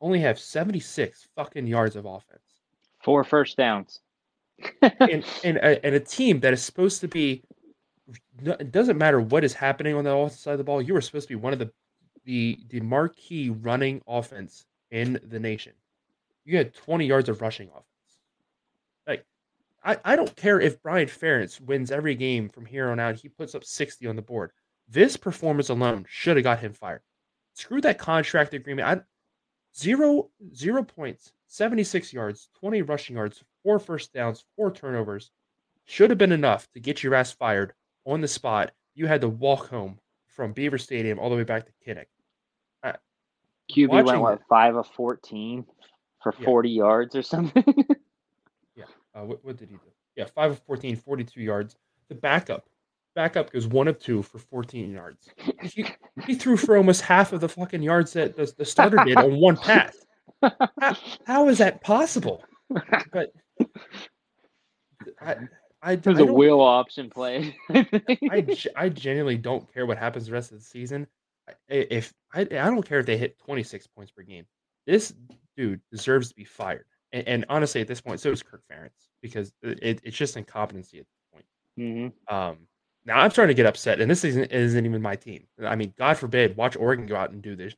only 0.00 0.20
have 0.20 0.38
76 0.38 1.28
fucking 1.36 1.66
yards 1.66 1.96
of 1.96 2.06
offense? 2.06 2.42
Four 3.02 3.24
first 3.24 3.56
downs. 3.56 4.00
And 4.82 5.24
and 5.44 5.56
a, 5.58 5.84
and 5.84 5.94
a 5.94 6.00
team 6.00 6.40
that 6.40 6.52
is 6.52 6.62
supposed 6.62 7.00
to 7.00 7.08
be 7.08 7.42
it 8.42 8.72
doesn't 8.72 8.98
matter 8.98 9.20
what 9.20 9.44
is 9.44 9.52
happening 9.52 9.94
on 9.94 10.04
the 10.04 10.14
offensive 10.14 10.40
side 10.40 10.52
of 10.52 10.58
the 10.58 10.64
ball. 10.64 10.80
You 10.80 10.96
are 10.96 11.00
supposed 11.00 11.28
to 11.28 11.34
be 11.34 11.40
one 11.40 11.52
of 11.52 11.58
the 11.58 11.70
the 12.24 12.58
the 12.68 12.80
marquee 12.80 13.50
running 13.50 14.02
offense 14.06 14.66
in 14.90 15.20
the 15.28 15.38
nation. 15.38 15.72
You 16.44 16.56
had 16.56 16.74
20 16.74 17.06
yards 17.06 17.28
of 17.28 17.40
rushing 17.40 17.68
offense. 17.68 17.84
Like 19.06 19.26
I, 19.84 19.98
I 20.04 20.16
don't 20.16 20.34
care 20.36 20.60
if 20.60 20.82
Brian 20.82 21.08
Ferentz 21.08 21.60
wins 21.60 21.90
every 21.90 22.14
game 22.14 22.48
from 22.48 22.66
here 22.66 22.90
on 22.90 22.98
out. 22.98 23.16
He 23.16 23.28
puts 23.28 23.54
up 23.54 23.64
60 23.64 24.06
on 24.06 24.16
the 24.16 24.22
board. 24.22 24.52
This 24.88 25.16
performance 25.16 25.68
alone 25.68 26.06
should 26.08 26.36
have 26.36 26.44
got 26.44 26.58
him 26.60 26.72
fired. 26.72 27.02
Screw 27.54 27.80
that 27.82 27.98
contract 27.98 28.54
agreement. 28.54 28.88
I, 28.88 29.00
zero 29.76 30.30
zero 30.54 30.82
points 30.82 31.32
76 31.50 32.12
yards, 32.12 32.48
20 32.60 32.82
rushing 32.82 33.16
yards, 33.16 33.42
four 33.62 33.78
first 33.78 34.12
downs, 34.12 34.44
four 34.56 34.70
turnovers. 34.70 35.30
Should 35.86 36.10
have 36.10 36.18
been 36.18 36.32
enough 36.32 36.70
to 36.72 36.80
get 36.80 37.02
your 37.02 37.14
ass 37.14 37.32
fired 37.32 37.72
on 38.06 38.20
the 38.20 38.28
spot. 38.28 38.72
You 38.94 39.06
had 39.06 39.20
to 39.22 39.28
walk 39.28 39.68
home 39.68 39.98
from 40.26 40.52
Beaver 40.52 40.78
Stadium 40.78 41.18
all 41.18 41.30
the 41.30 41.36
way 41.36 41.44
back 41.44 41.66
to 41.66 41.72
Kinnick. 41.86 42.06
Uh, 42.82 42.92
QB 43.72 44.04
went 44.04 44.20
what 44.20 44.40
five 44.48 44.76
of 44.76 44.86
fourteen 44.86 45.64
for 46.22 46.34
yeah. 46.38 46.44
forty 46.44 46.70
yards 46.70 47.16
or 47.16 47.22
something. 47.22 47.64
yeah. 48.76 48.84
Uh, 49.14 49.24
what, 49.24 49.44
what, 49.44 49.56
did 49.56 49.68
he 49.70 49.76
do? 49.76 49.80
Yeah, 50.16 50.26
five 50.34 50.52
of 50.52 50.58
14, 50.60 50.96
42 50.96 51.40
yards. 51.40 51.76
The 52.08 52.14
backup, 52.14 52.68
backup 53.14 53.52
goes 53.52 53.66
one 53.66 53.88
of 53.88 53.98
two 53.98 54.22
for 54.22 54.38
fourteen 54.38 54.92
yards. 54.92 55.28
He, 55.62 55.86
he 56.26 56.34
threw 56.34 56.56
for 56.56 56.76
almost 56.76 57.00
half 57.00 57.32
of 57.32 57.40
the 57.40 57.48
fucking 57.48 57.82
yards 57.82 58.12
that 58.12 58.36
the, 58.36 58.52
the 58.56 58.64
starter 58.64 58.98
did 59.04 59.16
on 59.16 59.36
one 59.36 59.56
pass 59.56 59.96
how, 60.42 60.96
how 61.26 61.48
is 61.48 61.58
that 61.58 61.82
possible? 61.82 62.44
But 63.12 63.32
I, 65.20 65.36
I, 65.82 65.96
There's 65.96 66.18
I 66.18 66.22
a 66.22 66.32
wheel 66.32 66.60
option 66.60 67.10
play. 67.10 67.56
I, 67.70 68.46
I 68.76 68.88
genuinely 68.88 69.38
don't 69.38 69.72
care 69.72 69.86
what 69.86 69.98
happens 69.98 70.26
the 70.26 70.32
rest 70.32 70.52
of 70.52 70.58
the 70.58 70.64
season. 70.64 71.06
If 71.68 72.12
I, 72.34 72.42
I 72.42 72.44
don't 72.44 72.86
care 72.86 73.00
if 73.00 73.06
they 73.06 73.16
hit 73.16 73.38
26 73.38 73.86
points 73.88 74.12
per 74.12 74.22
game. 74.22 74.46
This 74.86 75.14
dude 75.56 75.80
deserves 75.90 76.28
to 76.28 76.34
be 76.34 76.44
fired. 76.44 76.84
And, 77.12 77.26
and, 77.26 77.44
honestly, 77.48 77.80
at 77.80 77.88
this 77.88 78.00
point, 78.00 78.20
so 78.20 78.30
is 78.30 78.42
Kirk 78.42 78.62
Ferentz 78.70 79.08
because 79.20 79.52
it, 79.62 80.00
it's 80.02 80.16
just 80.16 80.36
incompetency 80.36 81.00
at 81.00 81.06
this 81.06 81.22
point. 81.32 81.44
Mm-hmm. 81.78 82.34
Um, 82.34 82.58
now 83.04 83.18
I'm 83.18 83.30
starting 83.30 83.54
to 83.54 83.60
get 83.60 83.66
upset, 83.66 84.00
and 84.00 84.10
this 84.10 84.24
isn't, 84.24 84.52
isn't 84.52 84.86
even 84.86 85.02
my 85.02 85.16
team. 85.16 85.46
I 85.64 85.74
mean, 85.74 85.92
God 85.98 86.16
forbid, 86.16 86.56
watch 86.56 86.76
Oregon 86.76 87.06
go 87.06 87.16
out 87.16 87.32
and 87.32 87.42
do 87.42 87.56
this. 87.56 87.74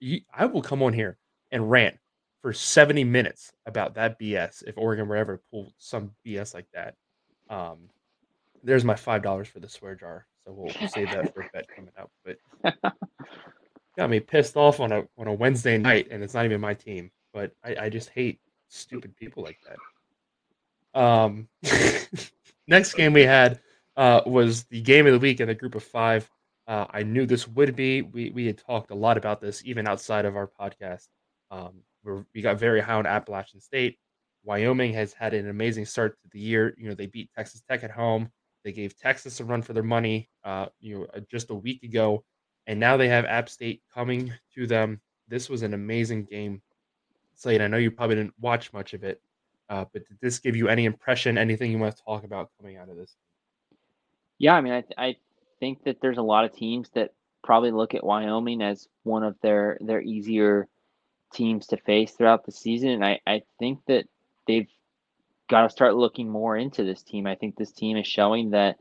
You, 0.00 0.20
I 0.32 0.46
will 0.46 0.62
come 0.62 0.82
on 0.82 0.92
here 0.92 1.18
and 1.50 1.70
rant 1.70 1.96
for 2.42 2.52
70 2.52 3.04
minutes 3.04 3.52
about 3.66 3.94
that 3.94 4.18
BS 4.18 4.62
if 4.66 4.78
Oregon 4.78 5.08
were 5.08 5.16
ever 5.16 5.36
to 5.36 5.42
pull 5.50 5.72
some 5.78 6.12
BS 6.26 6.54
like 6.54 6.66
that. 6.72 6.94
Um, 7.48 7.90
there's 8.62 8.84
my 8.84 8.94
five 8.94 9.22
dollars 9.22 9.48
for 9.48 9.60
the 9.60 9.68
swear 9.68 9.94
jar, 9.94 10.26
so 10.44 10.52
we'll, 10.52 10.88
save 10.88 11.10
that 11.12 11.34
for 11.34 11.40
a 11.40 11.50
bet 11.52 11.66
coming 11.74 11.92
up. 11.98 12.10
But 12.24 12.74
got 13.96 14.10
me 14.10 14.20
pissed 14.20 14.56
off 14.56 14.80
on 14.80 14.92
a 14.92 15.04
on 15.18 15.26
a 15.26 15.32
Wednesday 15.32 15.78
night, 15.78 16.08
and 16.10 16.22
it's 16.22 16.34
not 16.34 16.44
even 16.44 16.60
my 16.60 16.74
team. 16.74 17.10
But 17.32 17.52
I, 17.64 17.76
I 17.82 17.88
just 17.88 18.10
hate 18.10 18.40
stupid 18.68 19.16
people 19.16 19.42
like 19.42 19.58
that. 19.66 21.00
Um, 21.00 21.48
next 22.68 22.94
game 22.94 23.12
we 23.12 23.22
had 23.22 23.60
uh, 23.96 24.22
was 24.26 24.64
the 24.64 24.80
game 24.82 25.06
of 25.06 25.12
the 25.12 25.18
week 25.18 25.40
in 25.40 25.48
the 25.48 25.54
group 25.54 25.74
of 25.74 25.82
five. 25.82 26.30
Uh, 26.66 26.86
I 26.90 27.02
knew 27.02 27.26
this 27.26 27.48
would 27.48 27.74
be. 27.74 28.02
We 28.02 28.30
we 28.30 28.46
had 28.46 28.58
talked 28.58 28.90
a 28.90 28.94
lot 28.94 29.16
about 29.16 29.40
this 29.40 29.62
even 29.64 29.88
outside 29.88 30.24
of 30.24 30.36
our 30.36 30.50
podcast. 30.60 31.08
Um, 31.50 31.82
we 32.04 32.42
got 32.42 32.58
very 32.58 32.80
high 32.80 32.94
on 32.94 33.06
Appalachian 33.06 33.60
State. 33.60 33.98
Wyoming 34.44 34.92
has 34.94 35.12
had 35.12 35.34
an 35.34 35.48
amazing 35.48 35.84
start 35.84 36.20
to 36.22 36.28
the 36.32 36.40
year. 36.40 36.74
You 36.78 36.88
know, 36.88 36.94
they 36.94 37.06
beat 37.06 37.30
Texas 37.36 37.62
Tech 37.68 37.84
at 37.84 37.90
home. 37.90 38.30
They 38.64 38.72
gave 38.72 38.96
Texas 38.96 39.40
a 39.40 39.44
run 39.44 39.62
for 39.62 39.72
their 39.72 39.82
money, 39.82 40.28
uh, 40.44 40.66
you 40.80 40.98
know, 40.98 41.06
uh, 41.14 41.20
just 41.30 41.50
a 41.50 41.54
week 41.54 41.82
ago, 41.82 42.24
and 42.66 42.78
now 42.78 42.96
they 42.96 43.08
have 43.08 43.24
App 43.24 43.48
State 43.48 43.82
coming 43.92 44.32
to 44.54 44.66
them. 44.66 45.00
This 45.28 45.48
was 45.48 45.62
an 45.62 45.74
amazing 45.74 46.24
game. 46.24 46.60
Slade, 47.34 47.62
I 47.62 47.68
know 47.68 47.78
you 47.78 47.90
probably 47.90 48.16
didn't 48.16 48.34
watch 48.38 48.72
much 48.72 48.92
of 48.92 49.02
it, 49.02 49.22
uh, 49.70 49.86
but 49.92 50.06
did 50.06 50.18
this 50.20 50.38
give 50.38 50.56
you 50.56 50.68
any 50.68 50.84
impression? 50.84 51.38
Anything 51.38 51.70
you 51.70 51.78
want 51.78 51.96
to 51.96 52.02
talk 52.02 52.24
about 52.24 52.50
coming 52.58 52.76
out 52.76 52.90
of 52.90 52.96
this? 52.96 53.16
Yeah, 54.38 54.54
I 54.54 54.60
mean, 54.60 54.74
I, 54.74 54.80
th- 54.82 54.94
I 54.98 55.16
think 55.58 55.84
that 55.84 56.00
there's 56.02 56.18
a 56.18 56.22
lot 56.22 56.44
of 56.44 56.54
teams 56.54 56.90
that 56.94 57.12
probably 57.42 57.70
look 57.70 57.94
at 57.94 58.04
Wyoming 58.04 58.60
as 58.60 58.88
one 59.04 59.22
of 59.22 59.36
their 59.42 59.78
their 59.80 60.02
easier 60.02 60.68
teams 61.32 61.68
to 61.68 61.76
face 61.76 62.12
throughout 62.12 62.46
the 62.46 62.52
season, 62.52 62.90
and 62.90 63.04
I, 63.04 63.20
I 63.26 63.42
think 63.58 63.80
that 63.86 64.06
they've 64.46 64.68
got 65.48 65.62
to 65.62 65.70
start 65.70 65.96
looking 65.96 66.28
more 66.28 66.56
into 66.56 66.84
this 66.84 67.02
team. 67.02 67.26
I 67.26 67.34
think 67.34 67.56
this 67.56 67.72
team 67.72 67.96
is 67.96 68.06
showing 68.06 68.50
that 68.50 68.76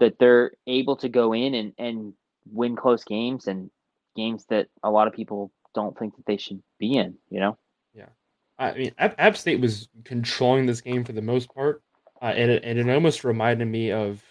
that 0.00 0.18
they're 0.18 0.52
able 0.66 0.96
to 0.96 1.08
go 1.08 1.32
in 1.32 1.54
and, 1.54 1.72
and 1.78 2.12
win 2.50 2.74
close 2.76 3.04
games 3.04 3.46
and 3.46 3.70
games 4.16 4.44
that 4.48 4.68
a 4.82 4.90
lot 4.90 5.06
of 5.06 5.12
people 5.12 5.52
don't 5.74 5.96
think 5.98 6.16
that 6.16 6.26
they 6.26 6.36
should 6.36 6.62
be 6.78 6.96
in, 6.96 7.14
you 7.30 7.40
know? 7.40 7.56
Yeah. 7.94 8.08
I 8.58 8.74
mean, 8.74 8.92
App, 8.98 9.36
State 9.36 9.60
was 9.60 9.88
controlling 10.04 10.66
this 10.66 10.80
game 10.80 11.04
for 11.04 11.12
the 11.12 11.22
most 11.22 11.54
part. 11.54 11.82
Uh, 12.20 12.32
and, 12.36 12.50
it, 12.50 12.64
and 12.64 12.78
it 12.78 12.90
almost 12.90 13.24
reminded 13.24 13.66
me 13.66 13.90
of, 13.90 14.22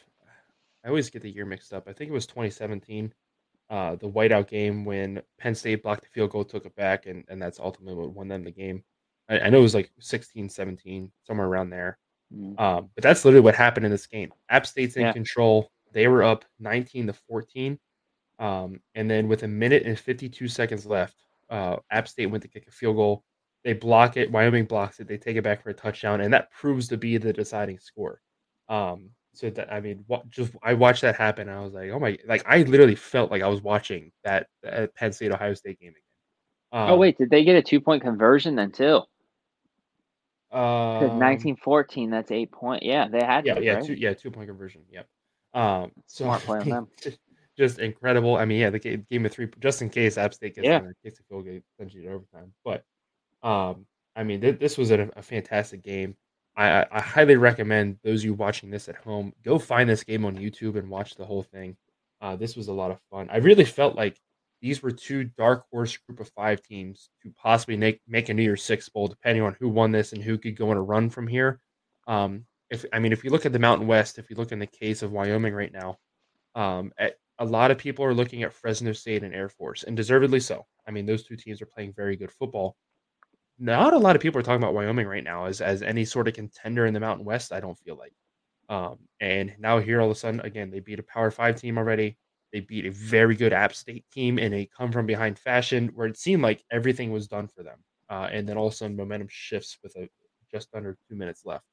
I 0.84 0.90
always 0.90 1.10
get 1.10 1.22
the 1.22 1.32
year 1.32 1.46
mixed 1.46 1.74
up. 1.74 1.88
I 1.88 1.94
think 1.94 2.10
it 2.10 2.14
was 2.14 2.26
2017, 2.26 3.14
uh, 3.72 3.96
the 3.96 4.10
whiteout 4.10 4.50
game 4.50 4.84
when 4.84 5.22
Penn 5.40 5.56
State 5.56 5.82
blocked 5.82 6.04
the 6.04 6.10
field 6.10 6.32
goal, 6.32 6.44
took 6.44 6.66
it 6.66 6.76
back, 6.76 7.06
and, 7.06 7.24
and 7.30 7.42
that's 7.42 7.58
ultimately 7.58 7.96
what 7.96 8.14
won 8.14 8.28
them 8.28 8.44
the 8.44 8.52
game. 8.52 8.84
I, 9.30 9.40
I 9.40 9.50
know 9.50 9.60
it 9.60 9.64
was 9.64 9.74
like 9.74 9.90
16, 10.00 10.50
17, 10.50 11.10
somewhere 11.26 11.48
around 11.48 11.70
there. 11.70 11.98
Mm. 12.36 12.60
Um, 12.60 12.90
but 12.94 13.02
that's 13.02 13.24
literally 13.24 13.44
what 13.44 13.56
happened 13.56 13.86
in 13.86 13.92
this 13.92 14.08
game. 14.08 14.34
App 14.50 14.68
State's 14.68 14.98
in 14.98 15.04
yeah. 15.04 15.14
control. 15.14 15.72
They 15.94 16.10
were 16.10 16.22
up 16.22 16.44
19 16.60 17.08
to 17.08 17.14
14. 17.14 17.80
Um, 18.40 18.82
and 18.94 19.10
then 19.10 19.30
with 19.30 19.44
a 19.44 19.48
minute 19.48 19.84
and 19.84 19.98
52 19.98 20.50
seconds 20.50 20.86
left, 20.86 21.16
uh, 21.50 21.78
App 21.92 22.10
State 22.10 22.26
went 22.26 22.44
to 22.44 22.50
kick 22.50 22.68
a 22.68 22.72
field 22.72 22.98
goal. 22.98 23.24
They 23.64 23.72
block 23.72 24.18
it. 24.18 24.32
Wyoming 24.32 24.66
blocks 24.66 25.00
it. 25.00 25.08
They 25.08 25.18
take 25.18 25.38
it 25.38 25.44
back 25.44 25.64
for 25.64 25.70
a 25.70 25.74
touchdown, 25.74 26.20
and 26.22 26.34
that 26.34 26.52
proves 26.52 26.90
to 26.90 26.98
be 26.98 27.18
the 27.18 27.32
deciding 27.32 27.80
score. 27.80 28.20
Um, 28.68 29.12
so 29.34 29.50
that 29.50 29.72
I 29.72 29.80
mean, 29.80 30.04
what, 30.08 30.30
just 30.30 30.54
I 30.62 30.74
watched 30.74 31.02
that 31.02 31.16
happen. 31.16 31.50
I 31.50 31.62
was 31.62 31.74
like, 31.74 31.90
oh 31.92 32.00
my! 32.00 32.18
Like 32.26 32.44
I 32.46 32.64
literally 32.64 32.96
felt 32.96 33.32
like 33.32 33.42
I 33.42 33.48
was 33.48 33.62
watching 33.62 34.12
that, 34.24 34.48
that 34.64 34.94
Penn 34.96 35.14
State 35.14 35.32
Ohio 35.32 35.54
State 35.54 35.80
game 35.80 35.92
again. 35.92 36.84
Um, 36.84 36.92
oh 36.92 36.98
wait, 36.98 37.18
did 37.18 37.30
they 37.30 37.44
get 37.44 37.56
a 37.56 37.62
two 37.62 37.82
point 37.82 38.04
conversion 38.04 38.56
then 38.56 38.72
too? 38.72 39.02
Um, 40.52 41.20
1914, 41.20 42.10
that's 42.10 42.32
eight 42.32 42.52
point. 42.52 42.84
Yeah, 42.84 43.08
they 43.08 43.24
had. 43.24 43.46
Yeah, 43.46 43.54
to, 43.56 43.64
yeah, 43.64 43.74
right? 43.76 43.86
two, 43.86 43.94
yeah, 43.94 44.14
two 44.14 44.32
point 44.32 44.48
conversion. 44.48 44.82
Yep. 44.92 45.08
Um, 45.54 45.92
so 46.08 46.26
smart 46.26 46.42
play 46.42 46.60
on 46.60 46.70
them. 46.70 46.88
Just 47.58 47.80
incredible. 47.80 48.38
I 48.38 48.46
mean, 48.46 48.60
yeah, 48.60 48.70
the 48.70 48.80
game, 48.80 49.06
game 49.12 49.26
of 49.26 49.32
three, 49.34 49.50
just 49.60 49.82
in 49.82 49.90
case 49.90 50.18
App 50.18 50.34
State 50.34 50.56
gets 50.56 50.66
yeah. 50.66 50.78
in, 50.78 50.94
gets 51.04 51.20
a 51.20 51.24
field 51.24 51.46
goal, 51.46 51.60
essentially 51.76 52.08
overtime. 52.08 52.54
But, 52.64 52.86
um, 53.44 53.86
I 54.16 54.24
mean, 54.24 54.40
th- 54.40 54.58
this 54.58 54.78
was 54.78 54.90
a, 54.90 55.10
a, 55.18 55.22
fantastic 55.22 55.84
game. 55.84 56.16
I, 56.56 56.86
I 56.92 57.02
highly 57.02 57.36
recommend 57.38 57.98
those 58.04 58.22
of 58.22 58.26
you 58.26 58.34
watching 58.34 58.70
this 58.70 58.90
at 58.90 58.98
home 58.98 59.34
go 59.44 59.58
find 59.58 59.90
this 59.90 60.04
game 60.04 60.26
on 60.26 60.38
YouTube 60.38 60.78
and 60.78 60.90
watch 60.90 61.16
the 61.16 61.26
whole 61.26 61.44
thing. 61.44 61.78
Uh, 62.20 62.36
this 62.36 62.56
was 62.56 62.68
a 62.68 62.74
lot 62.74 62.92
of 62.92 63.00
fun. 63.10 63.30
I 63.32 63.38
really 63.38 63.66
felt 63.66 63.96
like 63.96 64.20
these 64.62 64.84
were 64.84 64.92
two 64.92 65.24
dark 65.24 65.66
horse 65.72 65.98
group 65.98 66.20
of 66.20 66.30
five 66.30 66.62
teams 66.62 67.10
to 67.24 67.32
possibly 67.32 67.78
make, 67.78 68.00
make 68.08 68.30
a 68.30 68.34
New 68.34 68.44
Year's 68.44 68.64
Six 68.64 68.90
bowl, 68.90 69.08
depending 69.08 69.44
on 69.44 69.56
who 69.60 69.70
won 69.70 69.92
this 69.92 70.14
and 70.14 70.22
who 70.22 70.38
could 70.38 70.56
go 70.56 70.70
on 70.70 70.78
a 70.78 70.82
run 70.82 71.10
from 71.10 71.26
here. 71.26 71.60
Um, 72.08 72.46
if 72.70 72.86
I 72.94 73.00
mean, 73.00 73.12
if 73.12 73.24
you 73.24 73.32
look 73.32 73.46
at 73.46 73.54
the 73.54 73.60
Mountain 73.60 73.88
West, 73.88 74.20
if 74.20 74.30
you 74.30 74.36
look 74.36 74.52
in 74.52 74.60
the 74.60 74.68
case 74.68 75.02
of 75.02 75.12
Wyoming 75.12 75.54
right 75.54 75.74
now, 75.74 75.98
um, 76.56 76.92
at, 76.98 77.16
a 77.40 77.46
lot 77.46 77.72
of 77.72 77.80
people 77.80 78.06
are 78.06 78.14
looking 78.14 78.44
at 78.44 78.54
Fresno 78.54 78.94
State 78.94 79.24
and 79.24 79.34
Air 79.34 79.50
Force, 79.50 79.84
and 79.84 79.98
deservedly 79.98 80.40
so. 80.40 80.66
I 80.88 80.92
mean, 80.92 81.08
those 81.08 81.24
two 81.24 81.36
teams 81.36 81.60
are 81.62 81.66
playing 81.66 81.94
very 81.94 82.16
good 82.16 82.32
football. 82.32 82.76
Not 83.62 83.94
a 83.94 83.98
lot 84.00 84.16
of 84.16 84.24
people 84.24 84.40
are 84.40 84.44
talking 84.44 84.62
about 84.64 84.74
Wyoming 84.74 85.08
right 85.08 85.24
now 85.24 85.46
as 85.46 85.62
as 85.62 85.84
any 85.84 86.04
sort 86.04 86.28
of 86.28 86.34
contender 86.34 86.88
in 86.88 86.96
the 86.96 87.00
Mountain 87.00 87.26
West. 87.26 87.54
I 87.54 87.60
don't 87.60 87.78
feel 87.78 87.96
like. 87.96 88.14
Um, 88.70 88.98
and 89.20 89.54
now 89.60 89.78
here 89.80 90.02
all 90.02 90.10
of 90.10 90.18
a 90.18 90.20
sudden, 90.20 90.40
again, 90.42 90.72
they 90.72 90.80
beat 90.80 90.98
a 91.00 91.04
Power 91.04 91.30
Five 91.30 91.58
team 91.62 91.78
already. 91.78 92.18
They 92.52 92.62
beat 92.62 92.88
a 92.88 92.92
very 92.92 93.36
good 93.36 93.54
App 93.54 93.76
State 93.76 94.06
team 94.12 94.40
in 94.40 94.52
a 94.54 94.66
come 94.76 94.92
from 94.92 95.06
behind 95.06 95.38
fashion 95.38 95.92
where 95.94 96.08
it 96.08 96.18
seemed 96.18 96.42
like 96.42 96.66
everything 96.72 97.12
was 97.12 97.28
done 97.28 97.48
for 97.48 97.62
them. 97.64 97.80
Uh, 98.10 98.30
and 98.32 98.50
then 98.50 98.58
all 98.58 98.68
of 98.68 98.74
a 98.74 98.76
sudden, 98.76 98.98
momentum 98.98 99.28
shifts 99.30 99.78
with 99.84 99.96
a 99.96 100.10
just 100.52 100.70
under 100.74 100.98
two 101.08 101.16
minutes 101.16 101.46
left. 101.46 101.66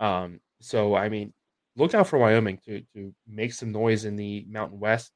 Um, 0.00 0.40
so, 0.60 0.94
I 0.94 1.10
mean, 1.10 1.34
look 1.76 1.94
out 1.94 2.08
for 2.08 2.18
Wyoming 2.18 2.58
to 2.64 2.80
to 2.94 3.14
make 3.28 3.52
some 3.52 3.70
noise 3.72 4.06
in 4.06 4.16
the 4.16 4.46
Mountain 4.48 4.80
West. 4.80 5.12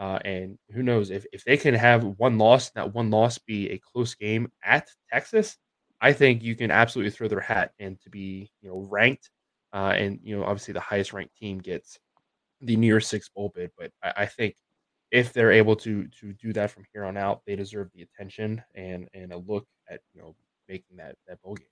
Uh, 0.00 0.18
and 0.24 0.58
who 0.72 0.82
knows 0.82 1.10
if, 1.10 1.26
if 1.30 1.44
they 1.44 1.58
can 1.58 1.74
have 1.74 2.02
one 2.02 2.38
loss, 2.38 2.70
that 2.70 2.94
one 2.94 3.10
loss 3.10 3.36
be 3.36 3.68
a 3.68 3.78
close 3.78 4.14
game 4.14 4.50
at 4.64 4.88
Texas, 5.12 5.58
I 6.00 6.14
think 6.14 6.42
you 6.42 6.56
can 6.56 6.70
absolutely 6.70 7.10
throw 7.10 7.28
their 7.28 7.38
hat 7.38 7.72
and 7.78 8.00
to 8.00 8.08
be 8.08 8.50
you 8.62 8.70
know 8.70 8.86
ranked. 8.90 9.28
Uh, 9.74 9.92
and 9.94 10.18
you 10.22 10.34
know, 10.34 10.42
obviously 10.42 10.72
the 10.72 10.80
highest 10.80 11.12
ranked 11.12 11.36
team 11.36 11.58
gets 11.58 11.98
the 12.62 12.76
New 12.76 12.86
Year's 12.86 13.06
Six 13.06 13.28
bowl 13.28 13.52
bid, 13.54 13.70
but 13.78 13.90
I, 14.02 14.22
I, 14.22 14.26
think 14.26 14.56
if 15.10 15.34
they're 15.34 15.52
able 15.52 15.76
to 15.76 16.08
to 16.20 16.32
do 16.32 16.54
that 16.54 16.70
from 16.70 16.84
here 16.94 17.04
on 17.04 17.18
out, 17.18 17.42
they 17.46 17.54
deserve 17.54 17.90
the 17.94 18.02
attention 18.02 18.62
and 18.74 19.06
and 19.12 19.34
a 19.34 19.36
look 19.36 19.66
at 19.90 20.00
you 20.14 20.22
know 20.22 20.34
making 20.66 20.96
that 20.96 21.16
that 21.28 21.42
bowl 21.42 21.56
game. 21.56 21.66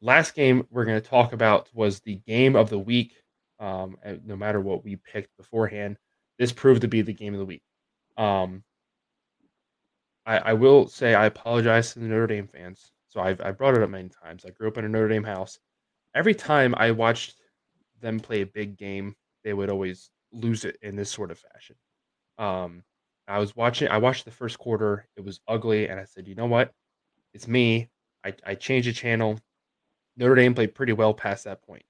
Last 0.00 0.36
game 0.36 0.64
we're 0.70 0.84
going 0.84 1.02
to 1.02 1.08
talk 1.08 1.32
about 1.32 1.68
was 1.74 1.98
the 2.00 2.20
game 2.24 2.54
of 2.54 2.70
the 2.70 2.78
week. 2.78 3.14
Um, 3.58 3.96
no 4.24 4.36
matter 4.36 4.60
what 4.60 4.84
we 4.84 4.96
picked 4.96 5.36
beforehand, 5.36 5.96
this 6.42 6.52
proved 6.52 6.80
to 6.80 6.88
be 6.88 7.02
the 7.02 7.12
game 7.12 7.34
of 7.34 7.38
the 7.38 7.46
week. 7.46 7.62
Um, 8.16 8.64
I, 10.26 10.38
I 10.38 10.52
will 10.54 10.88
say 10.88 11.14
I 11.14 11.26
apologize 11.26 11.92
to 11.92 12.00
the 12.00 12.06
Notre 12.06 12.26
Dame 12.26 12.48
fans. 12.48 12.90
So 13.10 13.20
I've 13.20 13.40
I 13.40 13.52
brought 13.52 13.76
it 13.76 13.82
up 13.82 13.90
many 13.90 14.08
times. 14.08 14.44
I 14.44 14.50
grew 14.50 14.66
up 14.66 14.76
in 14.76 14.84
a 14.84 14.88
Notre 14.88 15.08
Dame 15.08 15.22
house. 15.22 15.60
Every 16.16 16.34
time 16.34 16.74
I 16.76 16.90
watched 16.90 17.36
them 18.00 18.18
play 18.18 18.40
a 18.40 18.46
big 18.46 18.76
game 18.76 19.14
they 19.44 19.52
would 19.52 19.70
always 19.70 20.10
lose 20.32 20.64
it 20.64 20.78
in 20.82 20.96
this 20.96 21.10
sort 21.10 21.30
of 21.30 21.38
fashion. 21.38 21.76
Um, 22.38 22.82
I 23.28 23.38
was 23.38 23.54
watching, 23.54 23.88
I 23.88 23.98
watched 23.98 24.24
the 24.24 24.32
first 24.32 24.58
quarter. 24.58 25.06
It 25.16 25.24
was 25.24 25.40
ugly. 25.46 25.88
And 25.88 26.00
I 26.00 26.04
said, 26.04 26.26
you 26.26 26.34
know 26.34 26.46
what? 26.46 26.72
It's 27.34 27.46
me. 27.46 27.88
I, 28.24 28.34
I 28.44 28.54
changed 28.56 28.88
the 28.88 28.92
channel. 28.92 29.38
Notre 30.16 30.34
Dame 30.34 30.54
played 30.54 30.74
pretty 30.74 30.92
well 30.92 31.14
past 31.14 31.44
that 31.44 31.62
point. 31.62 31.84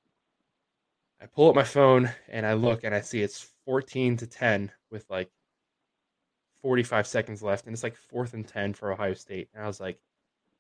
I 1.22 1.26
pull 1.26 1.48
up 1.48 1.54
my 1.54 1.62
phone 1.62 2.10
and 2.28 2.44
I 2.44 2.54
look 2.54 2.82
and 2.82 2.92
I 2.92 3.00
see 3.00 3.22
it's 3.22 3.48
14 3.64 4.16
to 4.16 4.26
10 4.26 4.72
with 4.90 5.08
like 5.08 5.30
45 6.62 7.06
seconds 7.06 7.42
left. 7.42 7.66
And 7.66 7.72
it's 7.72 7.84
like 7.84 7.96
fourth 7.96 8.34
and 8.34 8.46
10 8.46 8.74
for 8.74 8.92
Ohio 8.92 9.14
State. 9.14 9.48
And 9.54 9.62
I 9.62 9.68
was 9.68 9.78
like, 9.78 10.00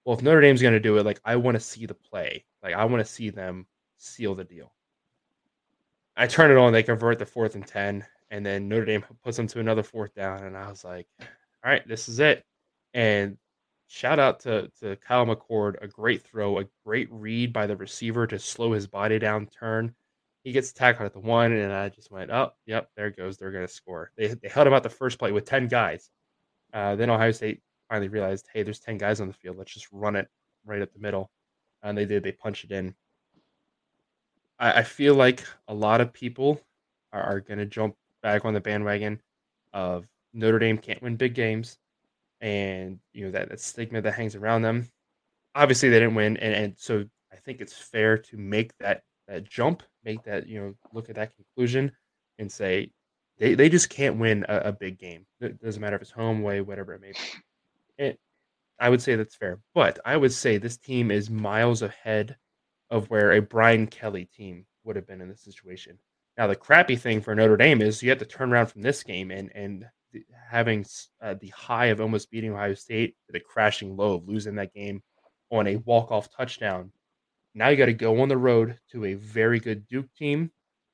well, 0.04 0.16
if 0.16 0.22
Notre 0.22 0.40
Dame's 0.40 0.62
going 0.62 0.74
to 0.74 0.80
do 0.80 0.98
it, 0.98 1.04
like 1.04 1.20
I 1.24 1.34
want 1.34 1.56
to 1.56 1.60
see 1.60 1.86
the 1.86 1.94
play. 1.94 2.44
Like 2.62 2.74
I 2.74 2.84
want 2.84 3.04
to 3.04 3.12
see 3.12 3.30
them 3.30 3.66
seal 3.98 4.36
the 4.36 4.44
deal. 4.44 4.72
I 6.16 6.28
turn 6.28 6.50
it 6.50 6.58
on, 6.58 6.72
they 6.72 6.82
convert 6.84 7.18
the 7.18 7.26
fourth 7.26 7.54
and 7.54 7.66
10, 7.66 8.04
and 8.30 8.44
then 8.44 8.68
Notre 8.68 8.84
Dame 8.84 9.04
puts 9.24 9.38
them 9.38 9.46
to 9.48 9.60
another 9.60 9.82
fourth 9.82 10.14
down. 10.14 10.44
And 10.44 10.56
I 10.56 10.68
was 10.68 10.84
like, 10.84 11.06
all 11.20 11.72
right, 11.72 11.86
this 11.88 12.08
is 12.08 12.20
it. 12.20 12.44
And 12.94 13.36
shout 13.88 14.18
out 14.18 14.40
to, 14.40 14.70
to 14.80 14.96
Kyle 14.96 15.26
McCord, 15.26 15.82
a 15.82 15.88
great 15.88 16.22
throw, 16.22 16.58
a 16.58 16.66
great 16.84 17.08
read 17.10 17.52
by 17.52 17.66
the 17.66 17.76
receiver 17.76 18.26
to 18.26 18.38
slow 18.38 18.72
his 18.72 18.86
body 18.86 19.18
down, 19.18 19.46
turn. 19.46 19.94
He 20.44 20.52
gets 20.52 20.72
tackled 20.72 21.06
at 21.06 21.12
the 21.12 21.20
one, 21.20 21.52
and 21.52 21.72
I 21.72 21.88
just 21.88 22.10
went, 22.10 22.30
oh, 22.30 22.52
yep, 22.66 22.90
there 22.96 23.10
goes. 23.10 23.36
They're 23.36 23.52
going 23.52 23.66
to 23.66 23.72
score. 23.72 24.10
They, 24.16 24.28
they 24.28 24.48
held 24.48 24.66
him 24.66 24.74
out 24.74 24.82
the 24.82 24.88
first 24.88 25.18
play 25.18 25.30
with 25.30 25.44
10 25.44 25.68
guys. 25.68 26.10
Uh, 26.72 26.96
then 26.96 27.10
Ohio 27.10 27.30
State 27.30 27.62
finally 27.88 28.08
realized, 28.08 28.48
hey, 28.52 28.62
there's 28.62 28.80
10 28.80 28.98
guys 28.98 29.20
on 29.20 29.28
the 29.28 29.34
field. 29.34 29.56
Let's 29.56 29.72
just 29.72 29.88
run 29.92 30.16
it 30.16 30.28
right 30.64 30.82
up 30.82 30.92
the 30.92 30.98
middle. 30.98 31.30
and 31.82 31.96
they 31.96 32.06
did. 32.06 32.22
They 32.22 32.32
punched 32.32 32.64
it 32.64 32.72
in. 32.72 32.94
I, 34.58 34.80
I 34.80 34.82
feel 34.82 35.14
like 35.14 35.44
a 35.68 35.74
lot 35.74 36.00
of 36.00 36.12
people 36.12 36.60
are, 37.12 37.22
are 37.22 37.40
going 37.40 37.58
to 37.58 37.66
jump 37.66 37.96
back 38.22 38.44
on 38.44 38.54
the 38.54 38.60
bandwagon 38.60 39.20
of 39.72 40.06
Notre 40.32 40.58
Dame 40.58 40.78
can't 40.78 41.02
win 41.02 41.16
big 41.16 41.34
games, 41.34 41.78
and 42.40 42.98
you 43.12 43.26
know 43.26 43.30
that, 43.32 43.50
that 43.50 43.60
stigma 43.60 44.00
that 44.00 44.14
hangs 44.14 44.34
around 44.34 44.62
them. 44.62 44.88
Obviously, 45.54 45.90
they 45.90 45.98
didn't 45.98 46.14
win, 46.14 46.36
and, 46.38 46.54
and 46.54 46.74
so 46.78 47.04
I 47.32 47.36
think 47.36 47.60
it's 47.60 47.74
fair 47.74 48.16
to 48.16 48.36
make 48.36 48.76
that 48.78 49.02
that 49.28 49.48
jump, 49.48 49.82
make 50.04 50.22
that 50.24 50.46
you 50.46 50.60
know 50.60 50.74
look 50.92 51.08
at 51.08 51.16
that 51.16 51.34
conclusion, 51.36 51.92
and 52.38 52.50
say 52.50 52.90
they, 53.38 53.54
they 53.54 53.68
just 53.68 53.90
can't 53.90 54.18
win 54.18 54.44
a, 54.48 54.56
a 54.56 54.72
big 54.72 54.98
game. 54.98 55.26
It 55.40 55.60
doesn't 55.62 55.80
matter 55.80 55.96
if 55.96 56.02
it's 56.02 56.10
home, 56.10 56.40
away, 56.40 56.60
whatever 56.60 56.94
it 56.94 57.00
may 57.00 57.12
be. 57.12 57.18
And 57.98 58.16
I 58.78 58.88
would 58.88 59.02
say 59.02 59.16
that's 59.16 59.34
fair, 59.34 59.58
but 59.74 59.98
I 60.04 60.16
would 60.16 60.32
say 60.32 60.58
this 60.58 60.76
team 60.76 61.10
is 61.10 61.30
miles 61.30 61.82
ahead 61.82 62.36
of 62.90 63.08
where 63.10 63.32
a 63.32 63.40
Brian 63.40 63.86
Kelly 63.86 64.26
team 64.36 64.66
would 64.84 64.96
have 64.96 65.06
been 65.06 65.20
in 65.20 65.28
this 65.28 65.42
situation. 65.42 65.98
Now, 66.36 66.46
the 66.46 66.56
crappy 66.56 66.96
thing 66.96 67.20
for 67.20 67.34
Notre 67.34 67.56
Dame 67.56 67.82
is 67.82 68.02
you 68.02 68.10
have 68.10 68.18
to 68.18 68.24
turn 68.24 68.52
around 68.52 68.66
from 68.66 68.82
this 68.82 69.02
game 69.02 69.30
and 69.30 69.50
and 69.54 69.86
having 70.50 70.84
uh, 71.22 71.34
the 71.40 71.48
high 71.48 71.86
of 71.86 72.00
almost 72.00 72.30
beating 72.30 72.52
Ohio 72.52 72.74
State 72.74 73.16
to 73.26 73.32
the 73.32 73.40
crashing 73.40 73.96
low 73.96 74.14
of 74.14 74.28
losing 74.28 74.54
that 74.56 74.74
game 74.74 75.02
on 75.50 75.66
a 75.66 75.76
walk 75.76 76.10
off 76.10 76.28
touchdown. 76.30 76.92
Now 77.54 77.68
you 77.68 77.76
got 77.76 77.86
to 77.86 77.92
go 77.92 78.20
on 78.20 78.28
the 78.28 78.36
road 78.36 78.78
to 78.92 79.04
a 79.04 79.14
very 79.14 79.60
good 79.60 79.86
Duke 79.86 80.12
team 80.14 80.50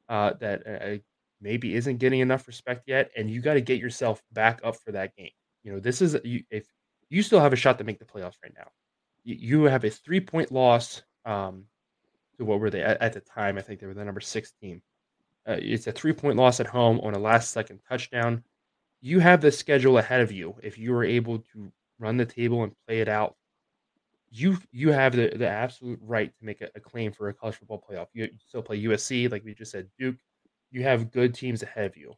uh, 0.09 0.33
that 0.41 0.67
uh, 0.67 0.99
maybe 1.41 1.75
isn't 1.75 1.99
getting 1.99 2.21
enough 2.21 2.49
respect 2.49 2.85
yet, 2.87 3.11
and 3.17 3.31
you 3.31 3.41
got 3.41 3.55
to 3.55 3.61
get 3.61 3.81
yourself 3.81 4.23
back 4.33 4.61
up 4.65 4.77
for 4.77 4.93
that 4.93 5.15
game. 5.17 5.31
You 5.63 5.73
know, 5.73 5.81
this 5.81 6.03
is 6.03 6.17
you, 6.25 6.43
if 6.51 6.67
you 7.11 7.23
still 7.23 7.41
have 7.41 7.53
a 7.53 7.57
shot 7.57 7.79
to 7.79 7.85
make 7.85 7.99
the 7.99 8.05
playoffs 8.05 8.39
right 8.43 8.53
now. 8.57 8.69
You, 9.25 9.37
you 9.39 9.63
have 9.65 9.85
a 9.85 9.91
three 9.91 10.21
point 10.21 10.51
loss 10.51 11.03
um, 11.25 11.65
to 12.37 12.45
what 12.45 12.61
were 12.61 12.71
they 12.71 12.83
at, 12.83 13.01
at, 13.01 13.13
the 13.13 13.21
time? 13.21 13.59
I 13.59 13.63
think 13.63 13.81
they 13.81 13.87
were 13.87 13.95
the 13.95 14.05
number 14.05 14.21
six 14.21 14.53
team. 14.61 14.83
Uh, 15.47 15.57
it's 15.59 15.87
a 15.87 15.93
three 15.93 16.13
point 16.13 16.37
loss 16.37 16.61
at 16.61 16.67
home 16.67 17.01
on 17.01 17.15
a 17.15 17.19
last 17.19 17.53
second 17.53 17.81
touchdown. 17.89 18.43
You 19.01 19.21
have 19.21 19.41
the 19.41 19.53
schedule 19.53 19.99
ahead 19.99 20.21
of 20.21 20.33
you. 20.33 20.57
If 20.63 20.77
you 20.77 20.95
are 20.95 21.05
able 21.05 21.39
to 21.39 21.73
run 21.99 22.17
the 22.17 22.27
table 22.27 22.65
and 22.65 22.73
play 22.87 23.01
it 23.01 23.09
out, 23.09 23.37
you 24.31 24.59
you 24.73 24.93
have 24.93 25.15
the, 25.15 25.33
the 25.35 25.49
absolute 25.49 25.99
right 26.03 26.33
to 26.39 26.45
make 26.45 26.61
a, 26.61 26.69
a 26.75 26.81
claim 26.81 27.13
for 27.13 27.29
a 27.29 27.35
college 27.35 27.57
football 27.57 27.83
playoff. 27.89 28.09
You, 28.13 28.29
still 28.47 28.63
play 28.63 28.83
USC, 28.83 29.31
like 29.31 29.45
we 29.45 29.55
just 29.55 29.73
said, 29.73 29.89
Duke. 29.99 30.17
You 30.71 30.83
have 30.83 31.11
good 31.11 31.35
teams 31.35 31.63
ahead 31.63 31.87
of 31.87 31.97
you. 31.97 32.15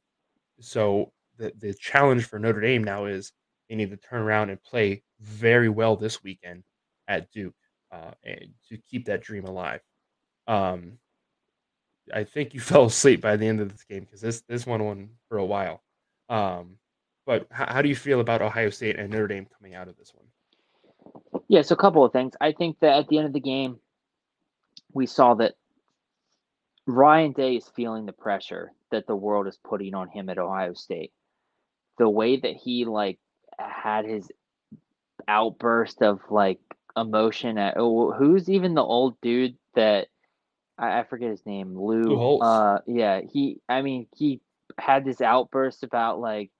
So 0.60 1.12
the 1.38 1.52
the 1.58 1.74
challenge 1.74 2.26
for 2.26 2.38
Notre 2.38 2.60
Dame 2.60 2.84
now 2.84 3.04
is 3.06 3.32
they 3.68 3.76
need 3.76 3.90
to 3.90 3.96
turn 3.96 4.22
around 4.22 4.50
and 4.50 4.62
play 4.62 5.02
very 5.20 5.68
well 5.68 5.96
this 5.96 6.22
weekend 6.22 6.64
at 7.06 7.30
Duke 7.30 7.54
uh, 7.92 8.12
and 8.24 8.50
to 8.68 8.78
keep 8.78 9.06
that 9.06 9.22
dream 9.22 9.44
alive. 9.44 9.80
Um, 10.48 10.98
I 12.12 12.24
think 12.24 12.54
you 12.54 12.60
fell 12.60 12.86
asleep 12.86 13.20
by 13.20 13.36
the 13.36 13.46
end 13.46 13.60
of 13.60 13.70
this 13.70 13.84
game 13.84 14.00
because 14.00 14.20
this 14.20 14.42
this 14.48 14.66
went 14.66 14.82
on 14.82 15.10
for 15.28 15.38
a 15.38 15.44
while. 15.44 15.82
Um, 16.28 16.76
but 17.26 17.46
how, 17.50 17.74
how 17.74 17.82
do 17.82 17.88
you 17.88 17.96
feel 17.96 18.20
about 18.20 18.42
Ohio 18.42 18.70
State 18.70 18.98
and 18.98 19.10
Notre 19.10 19.28
Dame 19.28 19.46
coming 19.56 19.74
out 19.74 19.88
of 19.88 19.96
this 19.96 20.12
one? 20.14 20.19
Yeah, 21.50 21.62
so 21.62 21.72
a 21.72 21.78
couple 21.78 22.04
of 22.04 22.12
things. 22.12 22.34
I 22.40 22.52
think 22.52 22.78
that 22.78 22.96
at 22.96 23.08
the 23.08 23.18
end 23.18 23.26
of 23.26 23.32
the 23.32 23.40
game, 23.40 23.80
we 24.92 25.06
saw 25.06 25.34
that 25.34 25.54
Ryan 26.86 27.32
Day 27.32 27.56
is 27.56 27.68
feeling 27.74 28.06
the 28.06 28.12
pressure 28.12 28.70
that 28.92 29.08
the 29.08 29.16
world 29.16 29.48
is 29.48 29.58
putting 29.64 29.92
on 29.92 30.08
him 30.08 30.28
at 30.28 30.38
Ohio 30.38 30.74
State. 30.74 31.12
The 31.98 32.08
way 32.08 32.36
that 32.36 32.54
he 32.54 32.84
like 32.84 33.18
had 33.58 34.04
his 34.04 34.30
outburst 35.26 36.02
of 36.02 36.20
like 36.30 36.60
emotion 36.96 37.58
at 37.58 37.74
oh, 37.76 38.12
who's 38.12 38.48
even 38.48 38.74
the 38.74 38.84
old 38.84 39.20
dude 39.20 39.56
that 39.74 40.06
I, 40.78 41.00
I 41.00 41.02
forget 41.02 41.30
his 41.30 41.44
name 41.44 41.76
Lou, 41.76 42.02
Lou 42.02 42.38
uh 42.38 42.78
yeah 42.86 43.22
he 43.28 43.60
I 43.68 43.82
mean 43.82 44.06
he 44.16 44.40
had 44.78 45.04
this 45.04 45.20
outburst 45.20 45.82
about 45.82 46.20
like 46.20 46.52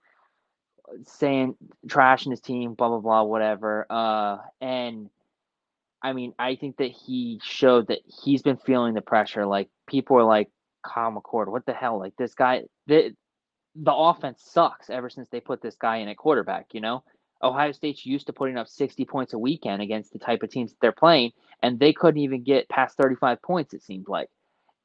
saying 1.05 1.55
trash 1.88 2.24
trashing 2.24 2.30
his 2.30 2.41
team 2.41 2.74
blah 2.74 2.88
blah 2.88 2.99
blah 2.99 3.22
whatever 3.22 3.86
uh 3.91 4.38
and 4.61 5.09
I 6.03 6.12
mean 6.12 6.34
I 6.38 6.57
think 6.57 6.78
that 6.78 6.91
he 6.91 7.41
showed 7.43 7.88
that 7.88 8.01
he's 8.22 8.43
been 8.43 8.57
feeling 8.57 8.95
the 8.95 9.01
pressure 9.01 9.47
like 9.47 9.68
people 9.86 10.16
are 10.16 10.24
like 10.24 10.49
Kyle 10.84 11.12
McCord 11.12 11.49
what 11.49 11.66
the 11.66 11.74
hell 11.74 11.99
like 11.99 12.14
this 12.16 12.34
guy 12.34 12.62
the 12.86 13.14
the 13.74 13.95
offense 13.95 14.43
sucks 14.45 14.91
ever 14.91 15.09
since 15.09 15.28
they 15.30 15.41
put 15.41 15.62
this 15.62 15.76
guy 15.76 15.99
in 15.99 16.09
at 16.09 16.16
quarterback. 16.16 16.66
You 16.72 16.80
know, 16.80 17.05
Ohio 17.43 17.72
State's 17.72 18.05
used 18.05 18.26
to 18.26 18.32
putting 18.32 18.57
up 18.57 18.68
60 18.68 19.05
points 19.05 19.32
a 19.32 19.38
weekend 19.38 19.82
against 19.82 20.12
the 20.12 20.18
type 20.18 20.43
of 20.43 20.51
teams 20.51 20.72
that 20.72 20.78
they're 20.80 20.93
playing, 20.93 21.32
and 21.62 21.78
they 21.78 21.93
couldn't 21.93 22.20
even 22.20 22.43
get 22.43 22.68
past 22.68 22.97
35 22.97 23.41
points, 23.43 23.74
it 23.74 23.82
seemed 23.82 24.09
like. 24.09 24.28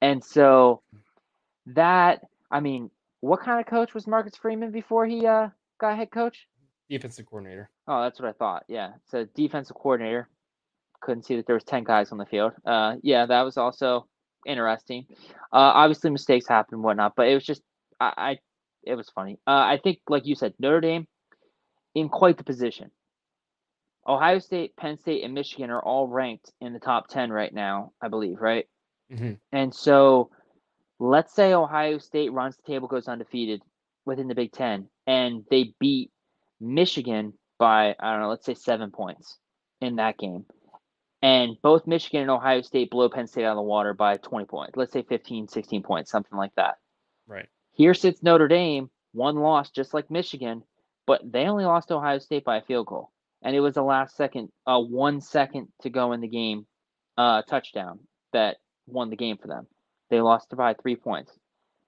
And 0.01 0.23
so 0.23 0.81
that, 1.67 2.21
I 2.51 2.59
mean, 2.59 2.91
what 3.21 3.41
kind 3.41 3.59
of 3.59 3.65
coach 3.65 3.93
was 3.93 4.07
Marcus 4.07 4.35
Freeman 4.35 4.71
before 4.71 5.05
he 5.05 5.25
uh, 5.25 5.49
got 5.79 5.97
head 5.97 6.11
coach? 6.11 6.47
Defensive 6.89 7.25
coordinator. 7.25 7.69
Oh, 7.87 8.03
that's 8.03 8.19
what 8.19 8.29
I 8.29 8.33
thought. 8.33 8.63
Yeah. 8.67 8.91
So 9.07 9.25
defensive 9.35 9.75
coordinator. 9.75 10.29
Couldn't 11.01 11.23
see 11.23 11.35
that 11.35 11.45
there 11.45 11.55
was 11.55 11.63
10 11.63 11.83
guys 11.83 12.11
on 12.11 12.17
the 12.17 12.25
field. 12.25 12.53
Uh, 12.65 12.95
yeah, 13.01 13.25
that 13.25 13.41
was 13.43 13.57
also 13.57 14.07
interesting. 14.45 15.05
Uh, 15.51 15.73
obviously 15.73 16.09
mistakes 16.09 16.47
happen 16.47 16.75
and 16.75 16.83
whatnot, 16.83 17.13
but 17.15 17.27
it 17.27 17.33
was 17.33 17.45
just 17.45 17.61
I, 17.99 18.13
I 18.17 18.37
it 18.83 18.95
was 18.95 19.09
funny. 19.09 19.39
Uh, 19.47 19.51
I 19.51 19.79
think, 19.83 19.99
like 20.07 20.25
you 20.25 20.35
said, 20.35 20.53
Notre 20.59 20.81
Dame 20.81 21.07
in 21.95 22.09
quite 22.09 22.37
the 22.37 22.43
position. 22.43 22.91
Ohio 24.07 24.39
State, 24.39 24.75
Penn 24.75 24.99
State, 24.99 25.23
and 25.23 25.33
Michigan 25.33 25.71
are 25.71 25.81
all 25.81 26.07
ranked 26.07 26.51
in 26.61 26.73
the 26.73 26.79
top 26.79 27.07
10 27.07 27.31
right 27.31 27.51
now, 27.51 27.93
I 27.99 28.07
believe, 28.07 28.39
right? 28.39 28.67
Mm-hmm. 29.11 29.33
And 29.51 29.73
so 29.73 30.29
let's 30.99 31.33
say 31.33 31.53
Ohio 31.53 31.97
State 31.97 32.31
runs 32.31 32.55
the 32.55 32.71
table, 32.71 32.87
goes 32.87 33.07
undefeated 33.07 33.63
within 34.05 34.27
the 34.27 34.35
Big 34.35 34.51
Ten, 34.51 34.87
and 35.07 35.43
they 35.49 35.73
beat 35.79 36.11
Michigan 36.59 37.33
by, 37.59 37.95
I 37.99 38.11
don't 38.11 38.21
know, 38.21 38.29
let's 38.29 38.45
say 38.45 38.53
seven 38.53 38.91
points 38.91 39.37
in 39.81 39.97
that 39.97 40.17
game. 40.17 40.45
And 41.21 41.57
both 41.61 41.87
Michigan 41.87 42.21
and 42.21 42.29
Ohio 42.29 42.61
State 42.61 42.91
blow 42.91 43.09
Penn 43.09 43.27
State 43.27 43.45
out 43.45 43.51
of 43.51 43.57
the 43.57 43.61
water 43.63 43.93
by 43.93 44.17
20 44.17 44.45
points. 44.45 44.75
Let's 44.75 44.93
say 44.93 45.03
15, 45.03 45.47
16 45.47 45.81
points, 45.83 46.11
something 46.11 46.37
like 46.37 46.51
that. 46.55 46.75
Right. 47.27 47.47
Here 47.73 47.93
sits 47.93 48.21
Notre 48.21 48.47
Dame, 48.47 48.89
one 49.13 49.37
loss, 49.37 49.71
just 49.71 49.93
like 49.93 50.11
Michigan, 50.11 50.63
but 51.07 51.21
they 51.29 51.45
only 51.45 51.65
lost 51.65 51.91
Ohio 51.91 52.19
State 52.19 52.45
by 52.45 52.57
a 52.57 52.61
field 52.61 52.87
goal, 52.87 53.11
and 53.41 53.55
it 53.55 53.59
was 53.59 53.75
the 53.75 53.83
last 53.83 54.15
second, 54.15 54.49
uh, 54.65 54.79
one 54.79 55.21
second 55.21 55.67
to 55.81 55.89
go 55.89 56.13
in 56.13 56.21
the 56.21 56.27
game, 56.27 56.65
uh, 57.17 57.41
touchdown 57.43 57.99
that 58.33 58.57
won 58.87 59.09
the 59.09 59.15
game 59.15 59.37
for 59.37 59.47
them. 59.47 59.67
They 60.09 60.21
lost 60.21 60.55
by 60.55 60.73
three 60.73 60.95
points. 60.95 61.31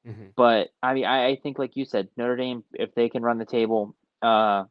Mm-hmm. 0.08 0.28
But 0.36 0.70
I 0.82 0.94
mean, 0.94 1.06
I, 1.06 1.28
I, 1.28 1.36
think, 1.36 1.60
like 1.60 1.76
you 1.76 1.86
said, 1.86 2.08
Notre 2.16 2.38
Dame, 2.38 2.64
if 2.74 2.96
they 2.96 3.10
can 3.10 3.24
run 3.24 3.38
the 3.38 3.46
table, 3.46 3.96
uh, 4.22 4.64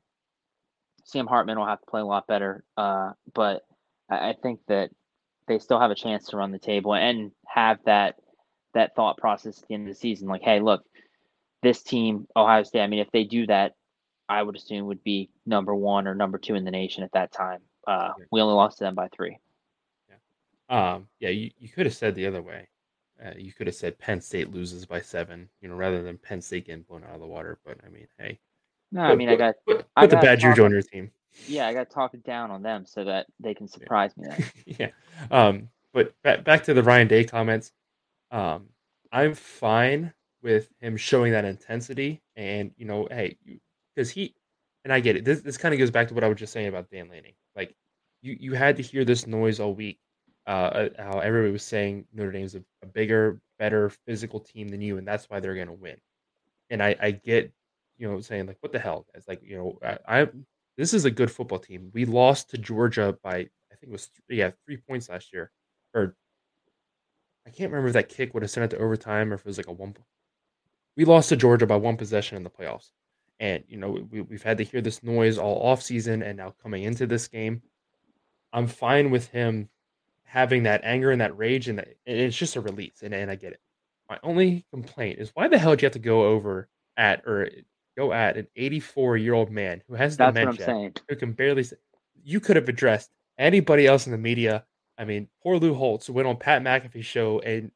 Sam 1.05 1.27
Hartman 1.27 1.59
will 1.59 1.67
have 1.67 1.81
to 1.81 1.87
play 1.87 2.01
a 2.01 2.07
lot 2.07 2.27
better. 2.27 2.65
Uh, 2.77 3.13
but 3.35 3.63
I, 4.11 4.31
I 4.31 4.35
think 4.43 4.61
that 4.69 4.91
they 5.47 5.59
still 5.59 5.79
have 5.79 5.91
a 5.91 5.97
chance 5.97 6.27
to 6.29 6.37
run 6.37 6.53
the 6.53 6.59
table 6.59 6.95
and 6.95 7.33
have 7.47 7.79
that 7.85 8.17
that 8.75 8.95
thought 8.95 9.19
process 9.19 9.61
at 9.61 9.69
the 9.69 9.75
end 9.75 9.89
of 9.89 9.95
the 9.95 9.99
season. 9.99 10.29
Like, 10.29 10.43
hey, 10.43 10.61
look, 10.61 10.85
this 11.63 11.83
team, 11.83 12.27
Ohio 12.35 12.63
State, 12.63 12.83
I 12.83 12.87
mean, 12.87 13.01
if 13.01 13.11
they 13.13 13.25
do 13.25 13.47
that, 13.47 13.75
I 14.29 14.43
would 14.43 14.57
assume 14.57 14.87
would 14.87 15.05
be 15.05 15.31
number 15.45 15.75
one 15.75 16.07
or 16.07 16.15
number 16.15 16.39
two 16.39 16.55
in 16.55 16.65
the 16.65 16.71
nation 16.71 17.05
at 17.05 17.13
that 17.13 17.33
time. 17.33 17.61
Uh, 17.87 18.11
we 18.33 18.41
only 18.41 18.55
lost 18.55 18.79
to 18.79 18.85
them 18.85 18.95
by 18.95 19.09
three. 19.09 19.39
Yeah. 20.09 20.95
Um, 20.95 21.09
yeah, 21.21 21.29
you, 21.29 21.51
you 21.59 21.69
could 21.69 21.87
have 21.87 21.95
said 21.95 22.15
the 22.15 22.27
other 22.27 22.43
way. 22.43 22.69
Uh, 23.25 23.31
you 23.37 23.53
could 23.53 23.67
have 23.67 23.77
said 23.77 23.99
Penn 23.99 24.21
State 24.21 24.53
loses 24.53 24.85
by 24.85 25.01
seven, 25.01 25.49
you 25.61 25.69
know, 25.69 25.75
rather 25.75 26.03
than 26.03 26.19
Penn 26.19 26.43
State 26.43 26.67
getting 26.67 26.83
blown 26.83 27.05
out 27.05 27.15
of 27.15 27.21
the 27.21 27.27
water. 27.27 27.59
But 27.65 27.79
I 27.87 27.89
mean, 27.89 28.07
hey. 28.19 28.39
No, 28.93 29.03
I 29.03 29.15
mean, 29.15 29.29
I 29.29 29.37
got. 29.37 29.55
Put, 29.67 29.79
put 29.79 29.87
I 29.97 30.07
the 30.07 30.17
bad 30.17 30.41
juju 30.41 30.65
on 30.65 30.71
your 30.71 30.83
team. 30.83 31.11
Yeah, 31.47 31.67
I 31.67 31.75
got 31.75 31.89
to 31.89 31.95
talk 31.95 32.15
it 32.15 32.25
down 32.25 32.51
on 32.51 32.63
them 32.63 32.87
so 32.87 33.05
that 33.05 33.27
they 33.41 33.55
can 33.55 33.69
surprise 33.69 34.13
yeah. 34.17 34.39
me. 34.39 34.45
yeah. 34.79 34.91
Um, 35.31 35.69
but 35.93 36.15
back, 36.23 36.45
back 36.45 36.65
to 36.65 36.75
the 36.75 36.83
Ryan 36.83 37.09
Day 37.09 37.25
comments. 37.25 37.73
Um, 38.31 38.69
I'm 39.13 39.35
fine 39.35 40.13
with 40.43 40.69
him 40.81 40.97
showing 40.97 41.33
that 41.33 41.45
intensity 41.45 42.23
and 42.37 42.71
you 42.77 42.87
know, 42.87 43.09
hey, 43.11 43.37
because 43.95 44.11
he 44.11 44.35
and 44.85 44.93
I 44.93 45.01
get 45.01 45.17
it. 45.17 45.25
This 45.25 45.41
this 45.41 45.57
kind 45.57 45.75
of 45.75 45.79
goes 45.79 45.91
back 45.91 46.09
to 46.09 46.15
what 46.15 46.23
I 46.23 46.29
was 46.29 46.39
just 46.39 46.53
saying 46.53 46.69
about 46.69 46.91
Dan 46.91 47.09
Lanning. 47.09 47.35
Like 47.55 47.75
you 48.23 48.37
you 48.39 48.53
had 48.55 48.77
to 48.77 48.83
hear 48.83 49.05
this 49.05 49.27
noise 49.27 49.59
all 49.59 49.75
week. 49.75 49.99
Uh, 50.47 50.51
uh 50.51 50.89
how 50.99 51.19
everybody 51.19 51.53
was 51.53 51.65
saying 51.65 52.05
Notre 52.13 52.33
Dame's 52.33 52.55
a, 52.55 52.63
a 52.83 52.87
bigger, 52.87 53.41
better 53.59 53.91
physical 53.91 54.41
team 54.41 54.69
than 54.69 54.81
you, 54.81 54.99
and 54.99 55.07
that's 55.07 55.29
why 55.29 55.41
they're 55.41 55.55
going 55.55 55.67
to 55.67 55.73
win. 55.73 55.97
And 56.71 56.83
I 56.83 56.97
I 57.01 57.11
get 57.13 57.53
you 57.99 58.09
know 58.09 58.21
saying 58.21 58.47
like 58.47 58.59
what 58.61 58.73
the 58.73 58.79
hell? 58.79 59.07
It's 59.15 59.29
like 59.29 59.41
you 59.43 59.57
know 59.57 59.79
I, 59.83 60.23
I 60.23 60.29
this 60.77 60.95
is 60.95 61.05
a 61.05 61.11
good 61.11 61.31
football 61.31 61.59
team. 61.59 61.91
We 61.93 62.05
lost 62.05 62.51
to 62.51 62.59
Georgia 62.59 63.19
by 63.23 63.37
I 63.37 63.75
think 63.75 63.85
it 63.85 63.91
was 63.91 64.11
yeah 64.29 64.51
three 64.65 64.77
points 64.77 65.09
last 65.09 65.33
year, 65.33 65.51
or 65.95 66.17
I 67.47 67.51
can't 67.51 67.71
remember 67.71 67.89
if 67.89 67.95
that 67.95 68.09
kick 68.09 68.35
would 68.35 68.43
have 68.43 68.51
sent 68.51 68.73
it 68.73 68.77
to 68.77 68.83
overtime 68.83 69.31
or 69.31 69.35
if 69.35 69.41
it 69.41 69.47
was 69.47 69.57
like 69.59 69.69
a 69.69 69.73
one. 69.73 69.95
We 70.97 71.05
lost 71.05 71.29
to 71.29 71.37
Georgia 71.37 71.67
by 71.67 71.77
one 71.77 71.97
possession 71.97 72.37
in 72.37 72.43
the 72.43 72.51
playoffs, 72.51 72.91
and 73.41 73.65
you 73.69 73.79
know 73.79 74.07
we, 74.11 74.23
we've 74.23 74.43
had 74.43 74.59
to 74.59 74.65
hear 74.65 74.81
this 74.81 75.03
noise 75.03 75.39
all 75.39 75.63
off 75.63 75.83
season 75.83 76.23
and 76.23 76.37
now 76.39 76.55
coming 76.63 76.85
into 76.85 77.07
this 77.07 77.29
game. 77.29 77.63
I'm 78.53 78.67
fine 78.67 79.11
with 79.11 79.29
him 79.29 79.69
having 80.27 80.65
that 80.65 80.83
anger 80.85 81.11
and 81.11 81.21
that 81.21 81.37
rage, 81.37 81.69
and, 81.69 81.79
that, 81.79 81.89
and 82.07 82.19
it's 82.19 82.37
just 82.37 82.57
a 82.57 82.61
release, 82.61 83.03
and, 83.03 83.15
and 83.15 83.31
I 83.31 83.37
get 83.37 83.53
it. 83.53 83.61
My 84.09 84.19
only 84.23 84.65
complaint 84.73 85.19
is 85.19 85.31
why 85.35 85.49
the 85.49 85.59
hell 85.59 85.73
did 85.73 85.83
you 85.83 85.87
have 85.87 85.93
to 85.95 85.99
go 85.99 86.25
over 86.25 86.69
at 86.97 87.23
or 87.27 87.47
eh, 87.47 87.61
go 87.97 88.13
at 88.13 88.37
an 88.37 88.47
84 88.55 89.17
year 89.17 89.35
old 89.35 89.51
man 89.51 89.83
who 89.89 89.95
has 89.95 90.17
That's 90.17 90.35
dementia, 90.35 90.93
who 91.09 91.17
can 91.17 91.33
barely. 91.33 91.65
say, 91.65 91.77
You 92.23 92.41
could 92.41 92.57
have 92.57 92.69
addressed 92.69 93.11
anybody 93.39 93.87
else 93.87 94.07
in 94.07 94.13
the 94.13 94.19
media. 94.19 94.65
I 94.99 95.05
mean, 95.05 95.29
poor 95.43 95.59
Lou 95.59 95.75
Holtz 95.75 96.09
went 96.09 96.29
on 96.29 96.37
Pat 96.37 96.63
McAfee's 96.63 97.07
show 97.07 97.41
and 97.41 97.71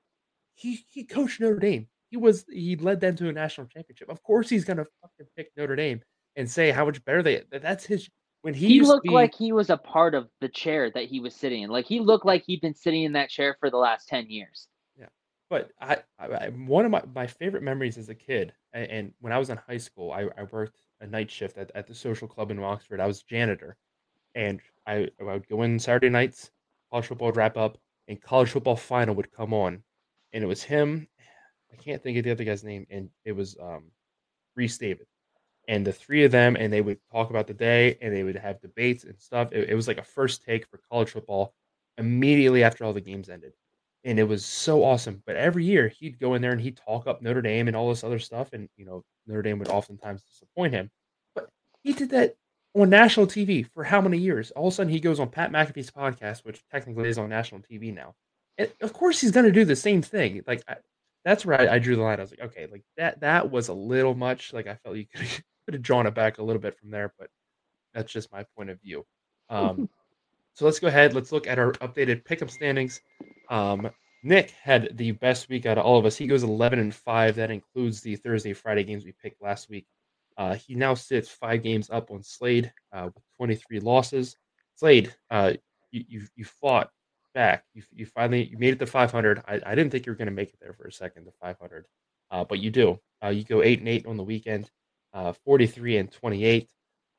he 0.55 0.85
he 0.91 1.05
coached 1.05 1.41
Notre 1.41 1.59
Dame. 1.59 1.89
He 2.11 2.17
was 2.17 2.45
he 2.49 2.77
led 2.77 3.01
them 3.01 3.17
to 3.17 3.29
a 3.29 3.33
national 3.33 3.67
championship. 3.67 4.09
Of 4.09 4.23
course, 4.23 4.49
he's 4.49 4.65
gonna 4.65 4.87
fucking 5.03 5.27
pick 5.37 5.51
Notre 5.57 5.77
Dame 5.77 6.03
and 6.37 6.51
say 6.51 6.71
how 6.71 6.85
much 6.85 7.05
better 7.05 7.23
they. 7.23 7.43
That's 7.51 7.85
his. 7.87 8.09
When 8.43 8.55
he, 8.55 8.69
he 8.69 8.81
looked 8.81 9.05
be, 9.05 9.11
like 9.11 9.35
he 9.35 9.53
was 9.53 9.69
a 9.69 9.77
part 9.77 10.15
of 10.15 10.29
the 10.41 10.49
chair 10.49 10.91
that 10.93 11.05
he 11.05 11.21
was 11.21 11.35
sitting 11.35 11.63
in. 11.63 11.71
Like 11.71 11.85
he 11.85 12.01
looked 12.01 12.25
like 12.25 12.43
he'd 12.45 12.63
been 12.63 12.75
sitting 12.75 13.03
in 13.03 13.13
that 13.13 13.29
chair 13.29 13.57
for 13.61 13.71
the 13.71 13.77
last 13.77 14.09
ten 14.09 14.31
years. 14.31 14.67
Yeah, 14.99 15.09
but 15.51 15.71
I, 15.81 15.99
I 16.19 16.49
one 16.49 16.87
of 16.87 16.91
my, 16.91 17.03
my 17.15 17.27
favorite 17.27 17.63
memories 17.63 17.99
as 17.99 18.09
a 18.09 18.15
kid, 18.15 18.55
and, 18.73 18.91
and 18.91 19.13
when 19.21 19.33
I 19.33 19.39
was 19.39 19.51
in 19.51 19.59
high 19.59 19.77
school, 19.77 20.13
I, 20.13 20.29
I 20.39 20.45
worked 20.51 20.79
a 21.03 21.07
night 21.07 21.31
shift 21.31 21.59
at, 21.59 21.71
at 21.75 21.87
the 21.87 21.95
social 21.95 22.27
club 22.27 22.51
in 22.51 22.59
Oxford. 22.59 22.99
I 22.99 23.07
was 23.07 23.23
janitor, 23.23 23.77
and 24.35 24.61
I, 24.87 25.09
I 25.21 25.25
would 25.25 25.49
go 25.49 25.63
in 25.63 25.79
Saturday 25.79 26.09
nights, 26.09 26.51
college 26.91 27.07
football 27.07 27.29
would 27.29 27.37
wrap 27.37 27.59
up, 27.59 27.77
and 28.09 28.23
college 28.23 28.51
football 28.51 28.77
final 28.77 29.15
would 29.17 29.33
come 29.33 29.53
on, 29.53 29.83
and 30.33 30.43
it 30.43 30.47
was 30.47 30.63
him. 30.63 31.07
I 31.73 31.77
can't 31.77 32.03
think 32.03 32.17
of 32.17 32.25
the 32.25 32.31
other 32.31 32.45
guy's 32.45 32.65
name, 32.65 32.87
and 32.91 33.11
it 33.27 33.33
was 33.33 33.55
um, 33.61 33.85
Rece 34.59 34.79
Davis 34.79 35.09
and 35.71 35.87
the 35.87 35.93
three 35.93 36.25
of 36.25 36.33
them, 36.33 36.57
and 36.57 36.73
they 36.73 36.81
would 36.81 36.99
talk 37.13 37.31
about 37.31 37.47
the 37.47 37.55
day, 37.55 37.97
and 38.03 38.13
they 38.13 38.25
would 38.25 38.35
have 38.35 38.61
debates 38.61 39.05
and 39.05 39.19
stuff. 39.21 39.53
It, 39.53 39.71
it 39.71 39.75
was 39.77 39.87
like 39.87 39.99
a 39.99 40.03
first 40.03 40.43
take 40.43 40.67
for 40.67 40.81
college 40.91 41.11
football 41.11 41.55
immediately 41.97 42.65
after 42.65 42.85
all 42.85 42.93
the 42.93 43.01
games 43.01 43.29
ended, 43.29 43.53
and 44.03 44.19
it 44.19 44.25
was 44.25 44.45
so 44.45 44.83
awesome. 44.83 45.23
But 45.25 45.37
every 45.37 45.65
year 45.65 45.87
he'd 45.87 46.19
go 46.19 46.35
in 46.35 46.43
there 46.43 46.51
and 46.51 46.61
he'd 46.61 46.77
talk 46.77 47.07
up 47.07 47.23
Notre 47.23 47.41
Dame 47.41 47.69
and 47.69 47.77
all 47.77 47.89
this 47.89 48.03
other 48.03 48.19
stuff, 48.19 48.53
and 48.53 48.69
you 48.77 48.85
know 48.85 49.05
Notre 49.29 49.43
Dame 49.43 49.61
would 49.61 49.69
oftentimes 49.69 50.25
disappoint 50.25 50.75
him. 50.75 50.91
But 51.37 51.49
he 51.85 51.93
did 51.93 52.11
that 52.11 52.35
on 52.75 52.91
national 52.91 53.29
TV 53.29 53.65
for 53.73 53.85
how 53.85 54.01
many 54.01 54.19
years? 54.19 54.51
All 54.51 54.67
of 54.67 54.73
a 54.73 54.75
sudden 54.75 54.93
he 54.93 54.99
goes 54.99 55.21
on 55.21 55.29
Pat 55.29 55.53
McAfee's 55.53 55.93
podcast, 55.93 56.45
which 56.45 56.65
technically 56.69 57.09
is 57.09 57.19
on 57.19 57.29
national 57.29 57.61
TV 57.61 57.95
now. 57.95 58.17
And 58.59 58.73
of 58.83 58.93
course 58.93 59.21
he's 59.21 59.31
going 59.31 59.47
to 59.47 59.53
do 59.53 59.65
the 59.65 59.77
same 59.77 60.03
thing. 60.03 60.43
Like 60.49 60.65
I, 60.67 60.79
that's 61.25 61.47
where 61.47 61.61
I, 61.61 61.75
I, 61.75 61.79
drew 61.79 61.95
the 61.95 62.03
line. 62.03 62.19
I 62.19 62.23
was 62.23 62.33
like, 62.33 62.41
okay, 62.51 62.67
like 62.67 62.83
that 62.97 63.21
that 63.21 63.51
was 63.51 63.69
a 63.69 63.75
little 63.75 64.15
much. 64.15 64.53
Like 64.53 64.67
I 64.67 64.75
felt 64.75 64.97
you 64.97 65.07
could 65.07 65.29
could 65.71 65.75
have 65.75 65.83
drawn 65.83 66.07
it 66.09 66.15
back 66.15 66.39
a 66.39 66.43
little 66.43 66.61
bit 66.61 66.77
from 66.77 66.91
there, 66.91 67.13
but 67.17 67.29
that's 67.95 68.13
just 68.13 68.33
my 68.33 68.45
point 68.57 68.71
of 68.71 68.81
view. 68.81 69.07
Um, 69.49 69.89
so 70.55 70.65
let's 70.65 70.81
go 70.81 70.89
ahead. 70.89 71.15
Let's 71.15 71.31
look 71.31 71.47
at 71.47 71.61
our 71.61 71.73
updated 71.75 72.25
pickup 72.25 72.51
standings. 72.51 73.01
Um, 73.51 73.89
Nick 74.25 74.51
had 74.51 74.97
the 74.97 75.13
best 75.13 75.49
week 75.49 75.67
out 75.67 75.79
of 75.79 75.85
all 75.85 75.97
of 75.97 76.05
us. 76.07 76.17
He 76.17 76.27
goes 76.27 76.43
11 76.43 76.81
and 76.81 76.93
5. 76.93 77.37
That 77.37 77.53
includes 77.53 78.01
the 78.01 78.17
Thursday, 78.17 78.53
Friday 78.53 78.83
games 78.83 79.05
we 79.05 79.13
picked 79.23 79.41
last 79.41 79.71
week. 79.71 79.87
Uh, 80.37 80.55
he 80.55 80.75
now 80.75 80.95
sits 80.95 81.29
five 81.29 81.63
games 81.63 81.89
up 81.89 82.11
on 82.11 82.21
Slade 82.21 82.73
uh, 82.93 83.11
with 83.15 83.23
23 83.37 83.79
losses. 83.79 84.37
Slade, 84.75 85.15
uh, 85.31 85.53
you, 85.93 86.05
you, 86.09 86.23
you 86.35 86.45
fought 86.45 86.91
back. 87.33 87.63
You, 87.75 87.85
you 87.93 88.07
finally 88.07 88.43
you 88.43 88.59
made 88.59 88.73
it 88.73 88.81
to 88.81 88.87
500. 88.87 89.45
I, 89.47 89.61
I 89.65 89.75
didn't 89.77 89.91
think 89.91 90.05
you 90.05 90.11
were 90.11 90.17
going 90.17 90.27
to 90.27 90.35
make 90.35 90.49
it 90.49 90.59
there 90.61 90.73
for 90.73 90.89
a 90.89 90.93
second 90.93 91.27
to 91.27 91.33
500, 91.41 91.87
uh, 92.33 92.43
but 92.43 92.59
you 92.59 92.71
do. 92.71 92.99
Uh, 93.23 93.29
you 93.29 93.45
go 93.45 93.63
eight 93.63 93.79
and 93.79 93.89
eight 93.89 94.07
on 94.07 94.17
the 94.17 94.25
weekend 94.25 94.69
uh, 95.13 95.33
43 95.45 95.99
and 95.99 96.13
28. 96.13 96.69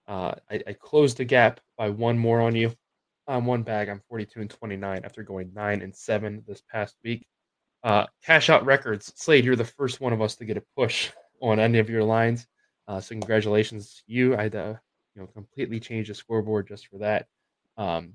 Uh, 0.07 0.33
I, 0.49 0.61
I, 0.67 0.73
closed 0.73 1.17
the 1.17 1.25
gap 1.25 1.59
by 1.77 1.89
one 1.89 2.17
more 2.17 2.41
on 2.41 2.55
you. 2.55 2.73
On 3.27 3.45
one 3.45 3.63
bag, 3.63 3.87
I'm 3.87 4.01
42 4.09 4.41
and 4.41 4.49
29 4.49 5.01
after 5.05 5.23
going 5.23 5.51
nine 5.53 5.81
and 5.81 5.95
seven 5.95 6.43
this 6.47 6.61
past 6.69 6.95
week. 7.03 7.25
Uh, 7.83 8.05
cash 8.23 8.49
out 8.49 8.65
records, 8.65 9.13
Slade, 9.15 9.45
you're 9.45 9.55
the 9.55 9.63
first 9.63 10.01
one 10.01 10.11
of 10.11 10.21
us 10.21 10.35
to 10.35 10.45
get 10.45 10.57
a 10.57 10.63
push 10.75 11.11
on 11.41 11.59
any 11.59 11.79
of 11.79 11.89
your 11.89 12.03
lines. 12.03 12.45
Uh, 12.87 12.99
so 12.99 13.09
congratulations, 13.09 14.03
you. 14.07 14.35
I 14.35 14.43
had 14.43 14.51
to, 14.53 14.79
you 15.15 15.21
know, 15.21 15.27
completely 15.27 15.79
change 15.79 16.07
the 16.07 16.15
scoreboard 16.15 16.67
just 16.67 16.87
for 16.87 16.97
that. 16.99 17.27
Um, 17.77 18.13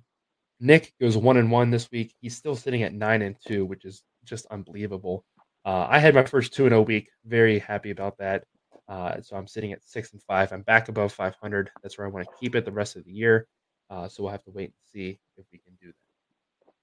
Nick 0.60 0.92
goes 1.00 1.16
one 1.16 1.36
and 1.36 1.50
one 1.50 1.70
this 1.70 1.90
week. 1.90 2.14
He's 2.20 2.36
still 2.36 2.56
sitting 2.56 2.82
at 2.82 2.94
nine 2.94 3.22
and 3.22 3.36
two, 3.46 3.64
which 3.64 3.84
is 3.84 4.02
just 4.24 4.46
unbelievable. 4.46 5.24
Uh, 5.64 5.86
I 5.88 5.98
had 5.98 6.14
my 6.14 6.24
first 6.24 6.54
two 6.54 6.66
and 6.66 6.74
a 6.74 6.80
week. 6.80 7.08
Very 7.24 7.58
happy 7.58 7.90
about 7.90 8.18
that. 8.18 8.44
Uh, 8.88 9.20
so 9.20 9.36
I'm 9.36 9.46
sitting 9.46 9.72
at 9.72 9.82
six 9.82 10.12
and 10.12 10.22
five. 10.22 10.52
I'm 10.52 10.62
back 10.62 10.88
above 10.88 11.12
500. 11.12 11.70
That's 11.82 11.98
where 11.98 12.06
I 12.06 12.10
want 12.10 12.26
to 12.26 12.32
keep 12.40 12.54
it 12.54 12.64
the 12.64 12.72
rest 12.72 12.96
of 12.96 13.04
the 13.04 13.12
year. 13.12 13.46
Uh, 13.90 14.08
so 14.08 14.22
we'll 14.22 14.32
have 14.32 14.44
to 14.44 14.50
wait 14.50 14.66
and 14.66 14.92
see 14.92 15.18
if 15.36 15.44
we 15.52 15.58
can 15.58 15.74
do 15.80 15.88
that. 15.88 15.94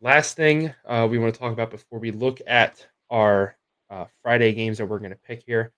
Last 0.01 0.36
thing 0.36 0.74
uh, 0.86 1.08
we 1.10 1.18
want 1.18 1.34
to 1.34 1.39
talk 1.39 1.54
about 1.54 1.72
before 1.72 1.99
we 1.99 2.12
look 2.12 2.41
at 2.45 2.86
our 3.10 3.56
uh, 3.89 4.06
Friday 4.22 4.54
games 4.54 4.78
that 4.78 4.86
we're 4.86 4.99
going 4.99 5.12
to 5.12 5.18
pick 5.18 5.43
here 5.45 5.72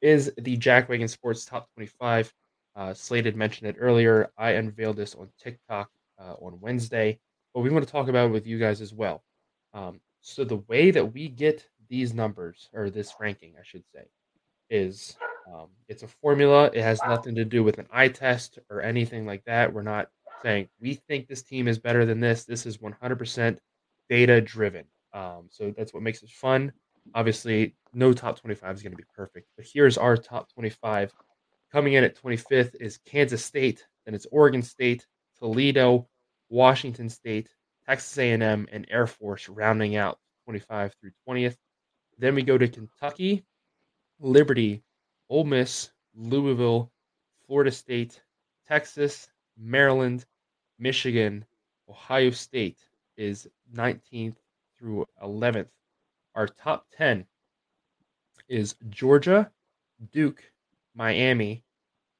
is 0.00 0.32
the 0.38 0.56
Jack 0.56 0.88
Wagon 0.88 1.08
Sports 1.08 1.44
Top 1.44 1.68
25. 1.74 2.32
Uh, 2.74 2.94
Slade 2.94 3.36
mentioned 3.36 3.68
it 3.68 3.76
earlier. 3.78 4.30
I 4.38 4.52
unveiled 4.52 4.96
this 4.96 5.14
on 5.14 5.28
TikTok 5.38 5.90
uh, 6.18 6.34
on 6.40 6.58
Wednesday, 6.60 7.18
but 7.54 7.60
we 7.60 7.70
want 7.70 7.84
to 7.84 7.90
talk 7.90 8.08
about 8.08 8.26
it 8.26 8.32
with 8.32 8.46
you 8.46 8.58
guys 8.58 8.80
as 8.80 8.94
well. 8.94 9.22
Um, 9.74 10.00
so 10.20 10.44
the 10.44 10.62
way 10.68 10.90
that 10.90 11.12
we 11.12 11.28
get 11.28 11.66
these 11.88 12.14
numbers 12.14 12.68
or 12.72 12.90
this 12.90 13.14
ranking, 13.20 13.54
I 13.58 13.62
should 13.64 13.84
say, 13.92 14.04
is 14.68 15.16
um, 15.46 15.68
it's 15.88 16.02
a 16.02 16.08
formula. 16.08 16.70
It 16.72 16.82
has 16.82 17.00
nothing 17.06 17.34
to 17.36 17.44
do 17.44 17.62
with 17.62 17.78
an 17.78 17.86
eye 17.92 18.08
test 18.08 18.58
or 18.70 18.82
anything 18.82 19.26
like 19.26 19.44
that. 19.44 19.72
We're 19.72 19.82
not 19.82 20.08
saying 20.42 20.68
we 20.80 20.94
think 20.94 21.26
this 21.26 21.42
team 21.42 21.68
is 21.68 21.78
better 21.78 22.04
than 22.04 22.20
this. 22.20 22.44
This 22.44 22.66
is 22.66 22.78
100% 22.78 23.58
data 24.08 24.40
driven. 24.40 24.84
Um, 25.12 25.48
so 25.50 25.72
that's 25.76 25.92
what 25.92 26.02
makes 26.02 26.22
it 26.22 26.30
fun. 26.30 26.72
Obviously, 27.14 27.74
no 27.92 28.12
top 28.12 28.40
25 28.40 28.76
is 28.76 28.82
going 28.82 28.92
to 28.92 28.96
be 28.96 29.04
perfect, 29.14 29.48
but 29.56 29.66
here's 29.72 29.98
our 29.98 30.16
top 30.16 30.52
25. 30.52 31.12
Coming 31.72 31.94
in 31.94 32.04
at 32.04 32.20
25th 32.20 32.74
is 32.80 32.98
Kansas 32.98 33.44
State, 33.44 33.86
then 34.04 34.14
it's 34.14 34.26
Oregon 34.30 34.62
State, 34.62 35.06
Toledo, 35.38 36.08
Washington 36.48 37.08
State, 37.08 37.48
Texas 37.86 38.18
A&M, 38.18 38.68
and 38.70 38.86
Air 38.90 39.06
Force, 39.06 39.48
rounding 39.48 39.96
out 39.96 40.18
25 40.44 40.94
through 41.00 41.12
20th. 41.28 41.56
Then 42.18 42.34
we 42.34 42.42
go 42.42 42.58
to 42.58 42.68
Kentucky, 42.68 43.44
Liberty, 44.20 44.82
Ole 45.30 45.44
Miss, 45.44 45.92
Louisville, 46.12 46.90
Florida 47.46 47.70
State, 47.70 48.20
Texas, 48.66 49.30
Maryland, 49.56 50.26
Michigan, 50.76 51.46
Ohio 51.88 52.32
State 52.32 52.80
is 53.16 53.46
19th 53.72 54.38
through 54.76 55.06
11th. 55.22 55.68
Our 56.34 56.48
top 56.48 56.88
10 56.96 57.24
is 58.48 58.74
Georgia, 58.88 59.52
Duke, 60.10 60.42
Miami, 60.96 61.62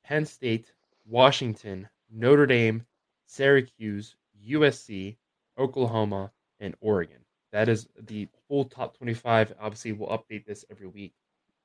Penn 0.04 0.24
State, 0.24 0.72
Washington, 1.04 1.88
Notre 2.12 2.46
Dame, 2.46 2.86
Syracuse, 3.26 4.14
USC, 4.48 5.16
Oklahoma, 5.58 6.30
and 6.60 6.76
Oregon. 6.80 7.24
That 7.50 7.68
is 7.68 7.88
the 7.98 8.28
full 8.46 8.66
top 8.66 8.96
25. 8.96 9.54
Obviously, 9.58 9.90
we'll 9.90 10.16
update 10.16 10.44
this 10.44 10.64
every 10.70 10.86
week 10.86 11.12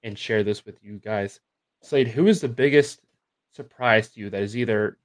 and 0.05 0.17
share 0.17 0.43
this 0.43 0.65
with 0.65 0.77
you 0.81 0.99
guys. 0.99 1.41
Slade, 1.81 2.07
who 2.07 2.27
is 2.27 2.39
the 2.39 2.47
biggest 2.47 3.01
surprise 3.51 4.09
to 4.09 4.19
you 4.21 4.29
that 4.29 4.41
is 4.41 4.55
either 4.55 4.97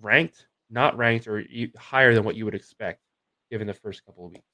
ranked, 0.00 0.46
not 0.70 0.96
ranked, 0.96 1.26
or 1.26 1.44
higher 1.76 2.14
than 2.14 2.24
what 2.24 2.36
you 2.36 2.44
would 2.46 2.54
expect 2.54 3.00
given 3.50 3.66
the 3.66 3.74
first 3.74 4.06
couple 4.06 4.26
of 4.26 4.32
weeks? 4.32 4.44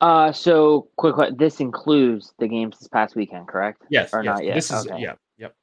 Uh, 0.00 0.32
so 0.32 0.88
quick, 0.96 1.16
this 1.38 1.60
includes 1.60 2.34
the 2.38 2.46
games 2.46 2.78
this 2.78 2.88
past 2.88 3.16
weekend, 3.16 3.48
correct? 3.48 3.82
Yes, 3.88 4.10
or 4.12 4.22
yes. 4.22 4.36
not 4.36 4.44
yet? 4.44 4.54
This 4.54 4.70
is 4.70 4.86
okay. 4.86 5.00
yeah, 5.00 5.14
yep. 5.38 5.54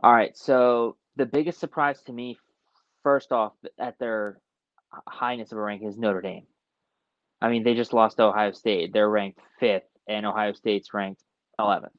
All 0.00 0.12
right. 0.12 0.36
So 0.36 0.96
the 1.16 1.26
biggest 1.26 1.60
surprise 1.60 2.02
to 2.02 2.12
me, 2.12 2.38
first 3.02 3.32
off, 3.32 3.52
at 3.78 3.98
their 3.98 4.40
highness 5.08 5.52
of 5.52 5.58
a 5.58 5.60
rank 5.60 5.82
is 5.84 5.96
Notre 5.96 6.20
Dame. 6.20 6.46
I 7.40 7.48
mean, 7.48 7.64
they 7.64 7.74
just 7.74 7.92
lost 7.92 8.16
to 8.16 8.24
Ohio 8.24 8.52
State. 8.52 8.92
They're 8.92 9.08
ranked 9.08 9.40
fifth, 9.60 9.88
and 10.08 10.24
Ohio 10.24 10.52
State's 10.52 10.94
ranked 10.94 11.22
eleventh. 11.58 11.92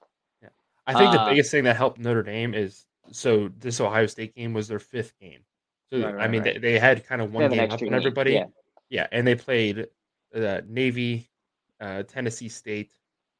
I 0.87 0.93
think 0.93 1.13
uh, 1.13 1.25
the 1.25 1.31
biggest 1.31 1.51
thing 1.51 1.65
that 1.65 1.75
helped 1.75 1.99
Notre 1.99 2.23
Dame 2.23 2.53
is 2.53 2.85
so 3.11 3.49
this 3.59 3.79
Ohio 3.79 4.05
State 4.07 4.35
game 4.35 4.53
was 4.53 4.67
their 4.67 4.79
fifth 4.79 5.13
game. 5.19 5.41
So 5.89 6.01
right, 6.01 6.15
right, 6.15 6.23
I 6.23 6.27
mean, 6.27 6.41
right. 6.43 6.55
they, 6.55 6.73
they 6.73 6.79
had 6.79 7.05
kind 7.05 7.21
of 7.21 7.33
one 7.33 7.49
game 7.49 7.71
up 7.71 7.81
on 7.81 7.93
everybody. 7.93 8.33
Yeah. 8.33 8.45
yeah, 8.89 9.07
and 9.11 9.25
they 9.25 9.35
played 9.35 9.87
uh, 10.35 10.61
Navy, 10.67 11.29
uh, 11.79 12.03
Tennessee 12.03 12.49
State. 12.49 12.91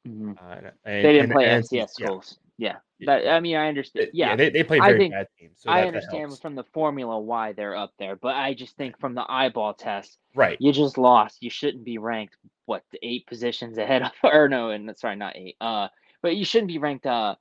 Mm-hmm. 0.06 0.32
Uh, 0.32 0.70
and, 0.84 1.04
they 1.04 1.12
didn't 1.12 1.32
play 1.32 1.46
and, 1.46 1.64
FCS 1.64 1.90
schools. 1.90 2.38
Yeah. 2.56 2.76
yeah. 2.98 3.06
That, 3.06 3.28
I 3.28 3.40
mean, 3.40 3.56
I 3.56 3.68
understand. 3.68 4.08
Yeah, 4.12 4.30
yeah 4.30 4.36
they, 4.36 4.50
they 4.50 4.64
played 4.64 4.82
very 4.82 4.98
think, 4.98 5.12
bad 5.12 5.26
teams. 5.38 5.58
So 5.60 5.70
I 5.70 5.86
understand 5.86 6.38
from 6.38 6.54
the 6.54 6.64
formula 6.64 7.18
why 7.18 7.52
they're 7.52 7.76
up 7.76 7.92
there, 7.98 8.16
but 8.16 8.34
I 8.34 8.54
just 8.54 8.76
think 8.76 8.98
from 8.98 9.14
the 9.14 9.24
eyeball 9.28 9.74
test, 9.74 10.18
right? 10.34 10.56
You 10.60 10.72
just 10.72 10.98
lost. 10.98 11.42
You 11.42 11.50
shouldn't 11.50 11.84
be 11.84 11.98
ranked 11.98 12.36
what 12.66 12.82
eight 13.02 13.26
positions 13.26 13.78
ahead 13.78 14.02
of, 14.02 14.12
or 14.22 14.48
no, 14.48 14.70
and 14.70 14.92
sorry, 14.96 15.16
not 15.16 15.36
eight. 15.36 15.56
Uh, 15.60 15.88
but 16.22 16.36
you 16.36 16.44
shouldn't 16.44 16.68
be 16.68 16.78
ranked 16.78 17.06
uh 17.06 17.34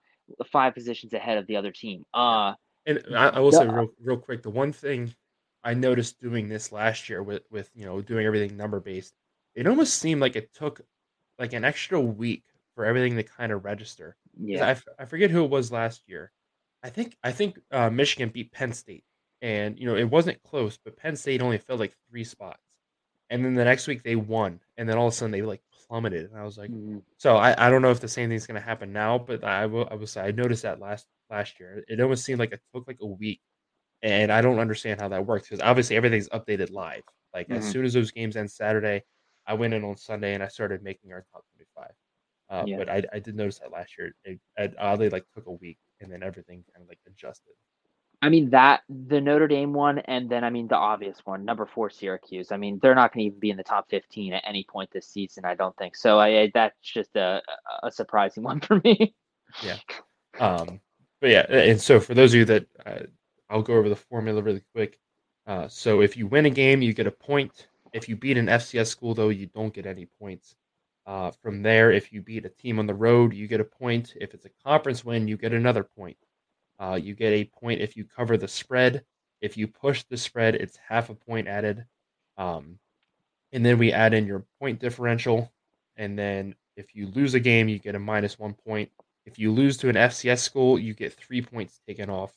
five 0.52 0.74
positions 0.74 1.14
ahead 1.14 1.38
of 1.38 1.48
the 1.48 1.56
other 1.56 1.72
team. 1.72 2.06
Uh 2.14 2.54
and 2.86 3.04
I, 3.16 3.30
I 3.30 3.40
will 3.40 3.52
the, 3.52 3.58
say 3.58 3.68
real 3.68 3.90
real 4.02 4.18
quick, 4.18 4.44
the 4.44 4.50
one 4.50 4.72
thing 4.72 5.14
I 5.64 5.74
noticed 5.74 6.20
doing 6.22 6.48
this 6.48 6.72
last 6.72 7.10
year 7.10 7.22
with 7.24 7.44
with 7.52 7.70
you 7.76 7.86
know 7.86 8.02
doing 8.02 8.26
everything 8.26 8.56
number 8.56 8.80
based 8.80 9.14
it 9.58 9.66
almost 9.66 9.96
seemed 9.96 10.22
like 10.22 10.36
it 10.36 10.54
took 10.54 10.82
like 11.40 11.52
an 11.54 11.66
extra 11.66 12.00
week 12.00 12.44
for 12.76 12.86
everything 12.86 13.16
to 13.16 13.24
kind 13.24 13.52
of 13.52 13.66
register. 13.66 14.16
Yeah, 14.40 14.76
I, 15.00 15.02
I 15.02 15.06
forget 15.06 15.32
who 15.32 15.44
it 15.44 15.50
was 15.50 15.72
last 15.72 16.04
year. 16.08 16.32
I 16.84 16.90
think 16.90 17.18
I 17.24 17.32
think 17.32 17.60
uh, 17.72 17.90
Michigan 17.90 18.30
beat 18.30 18.52
Penn 18.52 18.72
State, 18.72 19.04
and 19.42 19.78
you 19.80 19.88
know 19.88 19.96
it 19.96 20.10
wasn't 20.10 20.44
close, 20.44 20.78
but 20.78 20.96
Penn 20.96 21.16
State 21.16 21.42
only 21.42 21.58
fell 21.58 21.76
like 21.76 21.96
three 22.08 22.24
spots, 22.24 22.62
and 23.32 23.44
then 23.44 23.56
the 23.56 23.66
next 23.66 23.88
week 23.88 24.04
they 24.04 24.16
won, 24.16 24.60
and 24.78 24.88
then 24.88 24.96
all 24.96 25.08
of 25.08 25.14
a 25.14 25.16
sudden 25.16 25.32
they 25.32 25.42
like 25.42 25.64
plummeted, 25.90 26.30
and 26.32 26.40
I 26.40 26.44
was 26.44 26.58
like, 26.58 26.70
mm-hmm. 26.70 27.00
so 27.18 27.38
I, 27.38 27.68
I 27.68 27.70
don't 27.70 27.82
know 27.82 27.92
if 27.92 28.00
the 28.00 28.08
same 28.08 28.30
thing's 28.30 28.48
going 28.48 28.60
to 28.60 28.66
happen 28.66 28.92
now, 28.92 29.18
but 29.18 29.44
I 29.44 29.66
will 29.66 29.88
I 29.90 29.96
was 29.96 30.18
I 30.18 30.32
noticed 30.32 30.64
that 30.64 30.80
last 30.80 31.08
last 31.30 31.60
year. 31.60 31.84
It 31.88 32.00
almost 32.02 32.26
seemed 32.26 32.40
like 32.40 32.52
it 32.52 32.62
took 32.74 32.88
like 32.88 33.00
a 33.02 33.08
week, 33.08 33.42
and 34.02 34.32
I 34.32 34.42
don't 34.42 34.60
understand 34.60 35.02
how 35.02 35.10
that 35.10 35.26
works 35.26 35.50
because 35.50 35.62
obviously 35.62 35.96
everything's 35.96 36.30
updated 36.30 36.72
live. 36.72 37.04
Like 37.34 37.48
mm-hmm. 37.48 37.60
as 37.60 37.70
soon 37.70 37.86
as 37.86 37.94
those 37.94 38.12
games 38.12 38.36
end 38.36 38.52
Saturday, 38.52 39.04
I 39.46 39.54
went 39.54 39.74
in 39.74 39.84
on 39.84 39.98
Sunday 39.98 40.34
and 40.34 40.44
I 40.44 40.48
started 40.48 40.84
making 40.84 41.12
our 41.14 41.26
top 41.32 41.44
twenty 41.56 41.70
five. 41.76 41.94
Uh, 42.50 42.64
yeah. 42.66 42.78
But 42.78 42.90
I, 42.90 43.04
I 43.14 43.20
did 43.20 43.36
notice 43.36 43.60
that 43.60 43.72
last 43.72 43.98
year 43.98 44.14
it, 44.24 44.40
it 44.58 44.74
oddly 44.80 45.10
like 45.10 45.26
took 45.36 45.48
a 45.48 45.52
week 45.52 45.78
and 46.00 46.12
then 46.12 46.24
everything 46.24 46.64
kind 46.74 46.82
of 46.82 46.88
like 46.88 47.00
adjusted. 47.06 47.54
I 48.22 48.30
mean 48.30 48.50
that 48.50 48.82
the 48.90 49.22
Notre 49.22 49.48
Dame 49.48 49.74
one, 49.74 50.00
and 50.00 50.30
then 50.30 50.44
I 50.44 50.50
mean 50.50 50.68
the 50.68 50.76
obvious 50.76 51.20
one, 51.26 51.46
number 51.46 51.66
four 51.66 51.90
Syracuse. 51.90 52.52
I 52.52 52.58
mean 52.58 52.80
they're 52.82 52.96
not 52.96 53.14
going 53.14 53.26
to 53.26 53.28
even 53.28 53.40
be 53.40 53.52
in 53.52 53.58
the 53.58 53.64
top 53.64 53.90
fifteen 53.90 54.34
at 54.34 54.44
any 54.46 54.64
point 54.64 54.90
this 54.92 55.08
season. 55.08 55.46
I 55.46 55.56
don't 55.56 55.76
think 55.78 55.96
so. 55.96 56.20
I, 56.20 56.52
that's 56.54 56.80
just 56.82 57.16
a 57.16 57.42
a 57.84 57.92
surprising 57.92 58.44
one 58.44 58.60
for 58.60 58.82
me. 58.84 59.16
yeah. 59.64 59.78
Um. 60.40 60.82
But 61.20 61.32
yeah, 61.32 61.52
and 61.52 61.82
so 61.82 62.00
for 62.00 62.14
those 62.14 62.34
of 62.34 62.40
you 62.40 62.46
that 62.46 62.68
uh, 62.86 63.00
I'll 63.50 63.62
go 63.62 63.74
over 63.76 63.90
the 63.90 63.96
formula 63.96 64.42
really 64.42 64.64
quick. 64.74 65.00
Uh, 65.46 65.68
so 65.68 66.02
if 66.02 66.18
you 66.18 66.28
win 66.28 66.46
a 66.46 66.50
game, 66.50 66.82
you 66.82 66.94
get 66.94 67.08
a 67.08 67.12
point. 67.12 67.68
If 67.94 68.10
you 68.10 68.16
beat 68.16 68.38
an 68.38 68.48
FCS 68.48 68.88
school, 68.88 69.14
though, 69.14 69.30
you 69.30 69.48
don't 69.48 69.74
get 69.74 69.86
any 69.86 70.08
points. 70.20 70.56
Uh, 71.06 71.32
from 71.32 71.64
there, 71.64 71.92
if 71.92 72.12
you 72.12 72.22
beat 72.22 72.46
a 72.46 72.50
team 72.50 72.80
on 72.80 72.86
the 72.86 72.94
road, 72.94 73.34
you 73.34 73.48
get 73.48 73.62
a 73.62 73.64
point. 73.64 74.14
If 74.20 74.34
it's 74.34 74.46
a 74.46 74.50
conference 74.64 75.06
win, 75.06 75.28
you 75.28 75.38
get 75.38 75.54
another 75.54 75.84
point. 75.84 76.18
Uh, 76.80 77.00
you 77.02 77.16
get 77.16 77.34
a 77.34 77.46
point 77.46 77.82
if 77.82 77.98
you 77.98 78.06
cover 78.06 78.38
the 78.38 78.48
spread. 78.48 79.04
If 79.42 79.58
you 79.58 79.68
push 79.68 80.04
the 80.04 80.18
spread, 80.18 80.56
it's 80.56 80.78
half 80.88 81.10
a 81.10 81.16
point 81.16 81.48
added. 81.48 81.86
Um, 82.38 82.80
and 83.52 83.66
then 83.66 83.78
we 83.78 83.92
add 83.92 84.14
in 84.14 84.26
your 84.26 84.46
point 84.60 84.80
differential. 84.80 85.52
And 85.96 86.18
then 86.18 86.56
if 86.76 86.96
you 86.96 87.08
lose 87.08 87.34
a 87.34 87.40
game, 87.40 87.68
you 87.68 87.80
get 87.80 87.96
a 87.96 88.00
minus 88.00 88.38
one 88.38 88.54
point. 88.54 88.92
If 89.26 89.40
you 89.40 89.52
lose 89.52 89.78
to 89.78 89.90
an 89.90 89.96
FCS 89.96 90.40
school, 90.40 90.80
you 90.80 90.94
get 90.94 91.14
three 91.14 91.42
points 91.42 91.80
taken 91.88 92.10
off. 92.10 92.34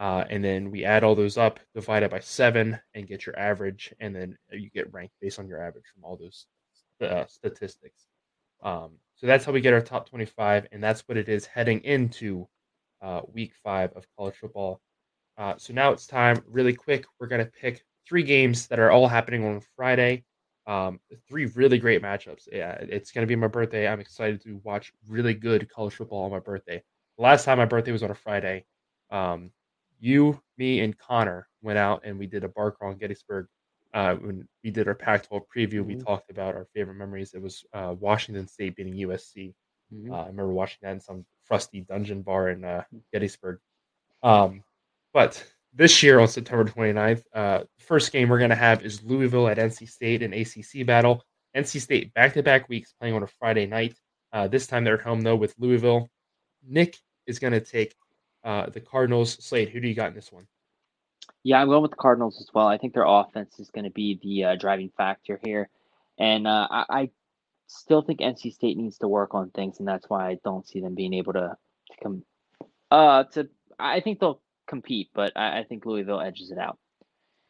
Uh, 0.00 0.24
and 0.30 0.44
then 0.44 0.70
we 0.70 0.84
add 0.84 1.02
all 1.02 1.14
those 1.14 1.36
up, 1.36 1.58
divide 1.74 2.04
it 2.04 2.10
by 2.10 2.20
seven, 2.20 2.78
and 2.94 3.06
get 3.06 3.26
your 3.26 3.38
average. 3.38 3.92
And 4.00 4.14
then 4.14 4.38
you 4.50 4.70
get 4.70 4.92
ranked 4.92 5.14
based 5.20 5.38
on 5.38 5.48
your 5.48 5.60
average 5.60 5.86
from 5.92 6.04
all 6.04 6.16
those 6.16 6.46
uh, 7.00 7.26
statistics. 7.26 8.06
Um, 8.62 8.92
so 9.16 9.26
that's 9.26 9.44
how 9.44 9.52
we 9.52 9.60
get 9.60 9.74
our 9.74 9.80
top 9.80 10.08
25, 10.08 10.68
and 10.72 10.82
that's 10.82 11.02
what 11.02 11.16
it 11.16 11.28
is 11.28 11.46
heading 11.46 11.80
into 11.84 12.48
uh, 13.02 13.22
week 13.32 13.52
five 13.62 13.92
of 13.96 14.06
college 14.16 14.34
football. 14.36 14.80
Uh, 15.36 15.54
so 15.56 15.72
now 15.72 15.92
it's 15.92 16.06
time, 16.06 16.42
really 16.46 16.72
quick. 16.72 17.06
We're 17.18 17.28
going 17.28 17.44
to 17.44 17.50
pick 17.50 17.84
three 18.06 18.22
games 18.22 18.66
that 18.68 18.78
are 18.78 18.90
all 18.90 19.06
happening 19.06 19.44
on 19.44 19.60
Friday. 19.76 20.24
Um, 20.66 21.00
three 21.28 21.46
really 21.46 21.78
great 21.78 22.02
matchups. 22.02 22.48
Yeah, 22.50 22.72
it's 22.72 23.10
going 23.10 23.22
to 23.22 23.28
be 23.28 23.36
my 23.36 23.46
birthday. 23.46 23.88
I'm 23.88 24.00
excited 24.00 24.42
to 24.42 24.60
watch 24.64 24.92
really 25.06 25.34
good 25.34 25.70
college 25.70 25.94
football 25.94 26.24
on 26.24 26.30
my 26.30 26.40
birthday. 26.40 26.82
The 27.16 27.22
last 27.22 27.44
time 27.44 27.58
my 27.58 27.64
birthday 27.64 27.92
was 27.92 28.02
on 28.02 28.10
a 28.10 28.14
Friday, 28.14 28.66
um, 29.10 29.50
you, 30.00 30.40
me, 30.58 30.80
and 30.80 30.96
Connor 30.98 31.48
went 31.62 31.78
out 31.78 32.02
and 32.04 32.18
we 32.18 32.26
did 32.26 32.44
a 32.44 32.48
bar 32.48 32.70
crawl 32.70 32.92
in 32.92 32.98
Gettysburg 32.98 33.46
uh, 33.94 34.14
when 34.16 34.46
we 34.62 34.70
did 34.70 34.86
our 34.86 34.94
Pac-12 34.94 35.42
preview, 35.54 35.80
mm-hmm. 35.80 35.88
we 35.88 35.96
talked 35.96 36.30
about 36.30 36.54
our 36.54 36.66
favorite 36.74 36.96
memories. 36.96 37.32
It 37.34 37.42
was 37.42 37.64
uh, 37.72 37.94
Washington 37.98 38.46
State 38.46 38.76
beating 38.76 38.94
USC. 38.94 39.54
Mm-hmm. 39.94 40.12
Uh, 40.12 40.16
I 40.16 40.26
remember 40.26 40.52
watching 40.52 40.78
that 40.82 40.92
in 40.92 41.00
some 41.00 41.24
frosty 41.48 41.80
dungeon 41.80 42.22
bar 42.22 42.50
in 42.50 42.64
uh, 42.64 42.84
Gettysburg. 43.12 43.58
Um, 44.22 44.62
but 45.12 45.42
this 45.74 46.02
year 46.02 46.20
on 46.20 46.28
September 46.28 46.64
29th, 46.64 47.22
uh, 47.34 47.60
first 47.78 48.12
game 48.12 48.28
we're 48.28 48.38
going 48.38 48.50
to 48.50 48.56
have 48.56 48.84
is 48.84 49.02
Louisville 49.02 49.48
at 49.48 49.58
NC 49.58 49.88
State, 49.88 50.22
an 50.22 50.32
ACC 50.32 50.86
battle. 50.86 51.24
NC 51.56 51.80
State 51.80 52.14
back-to-back 52.14 52.68
weeks 52.68 52.92
playing 52.92 53.14
on 53.14 53.22
a 53.22 53.26
Friday 53.26 53.66
night. 53.66 53.98
Uh, 54.32 54.46
this 54.46 54.66
time 54.66 54.84
they're 54.84 54.98
at 54.98 55.00
home 55.00 55.22
though 55.22 55.36
with 55.36 55.54
Louisville. 55.58 56.08
Nick 56.66 56.96
is 57.26 57.38
going 57.38 57.54
to 57.54 57.60
take 57.60 57.94
the 58.44 58.80
Cardinals. 58.80 59.32
Slade, 59.44 59.70
who 59.70 59.80
do 59.80 59.88
you 59.88 59.94
got 59.94 60.08
in 60.08 60.14
this 60.14 60.30
one? 60.30 60.46
Yeah, 61.44 61.60
I'm 61.60 61.68
going 61.68 61.82
with 61.82 61.92
the 61.92 61.96
Cardinals 61.96 62.40
as 62.40 62.52
well. 62.52 62.66
I 62.66 62.78
think 62.78 62.94
their 62.94 63.06
offense 63.06 63.58
is 63.58 63.70
going 63.70 63.84
to 63.84 63.90
be 63.90 64.18
the 64.22 64.44
uh, 64.44 64.56
driving 64.56 64.90
factor 64.96 65.40
here, 65.42 65.68
and 66.18 66.46
uh, 66.46 66.68
I, 66.70 66.84
I, 66.90 67.10
still 67.68 68.02
think 68.02 68.20
NC 68.20 68.52
State 68.52 68.76
needs 68.76 68.98
to 68.98 69.08
work 69.08 69.34
on 69.34 69.50
things, 69.50 69.78
and 69.78 69.86
that's 69.86 70.08
why 70.08 70.28
I 70.28 70.38
don't 70.42 70.66
see 70.66 70.80
them 70.80 70.94
being 70.94 71.14
able 71.14 71.34
to 71.34 71.56
to 71.90 71.96
come. 72.02 72.24
Uh, 72.90 73.24
to 73.24 73.48
I 73.78 74.00
think 74.00 74.18
they'll 74.18 74.40
compete, 74.66 75.10
but 75.14 75.32
I, 75.36 75.60
I 75.60 75.64
think 75.64 75.86
Louisville 75.86 76.20
edges 76.20 76.50
it 76.50 76.58
out. 76.58 76.78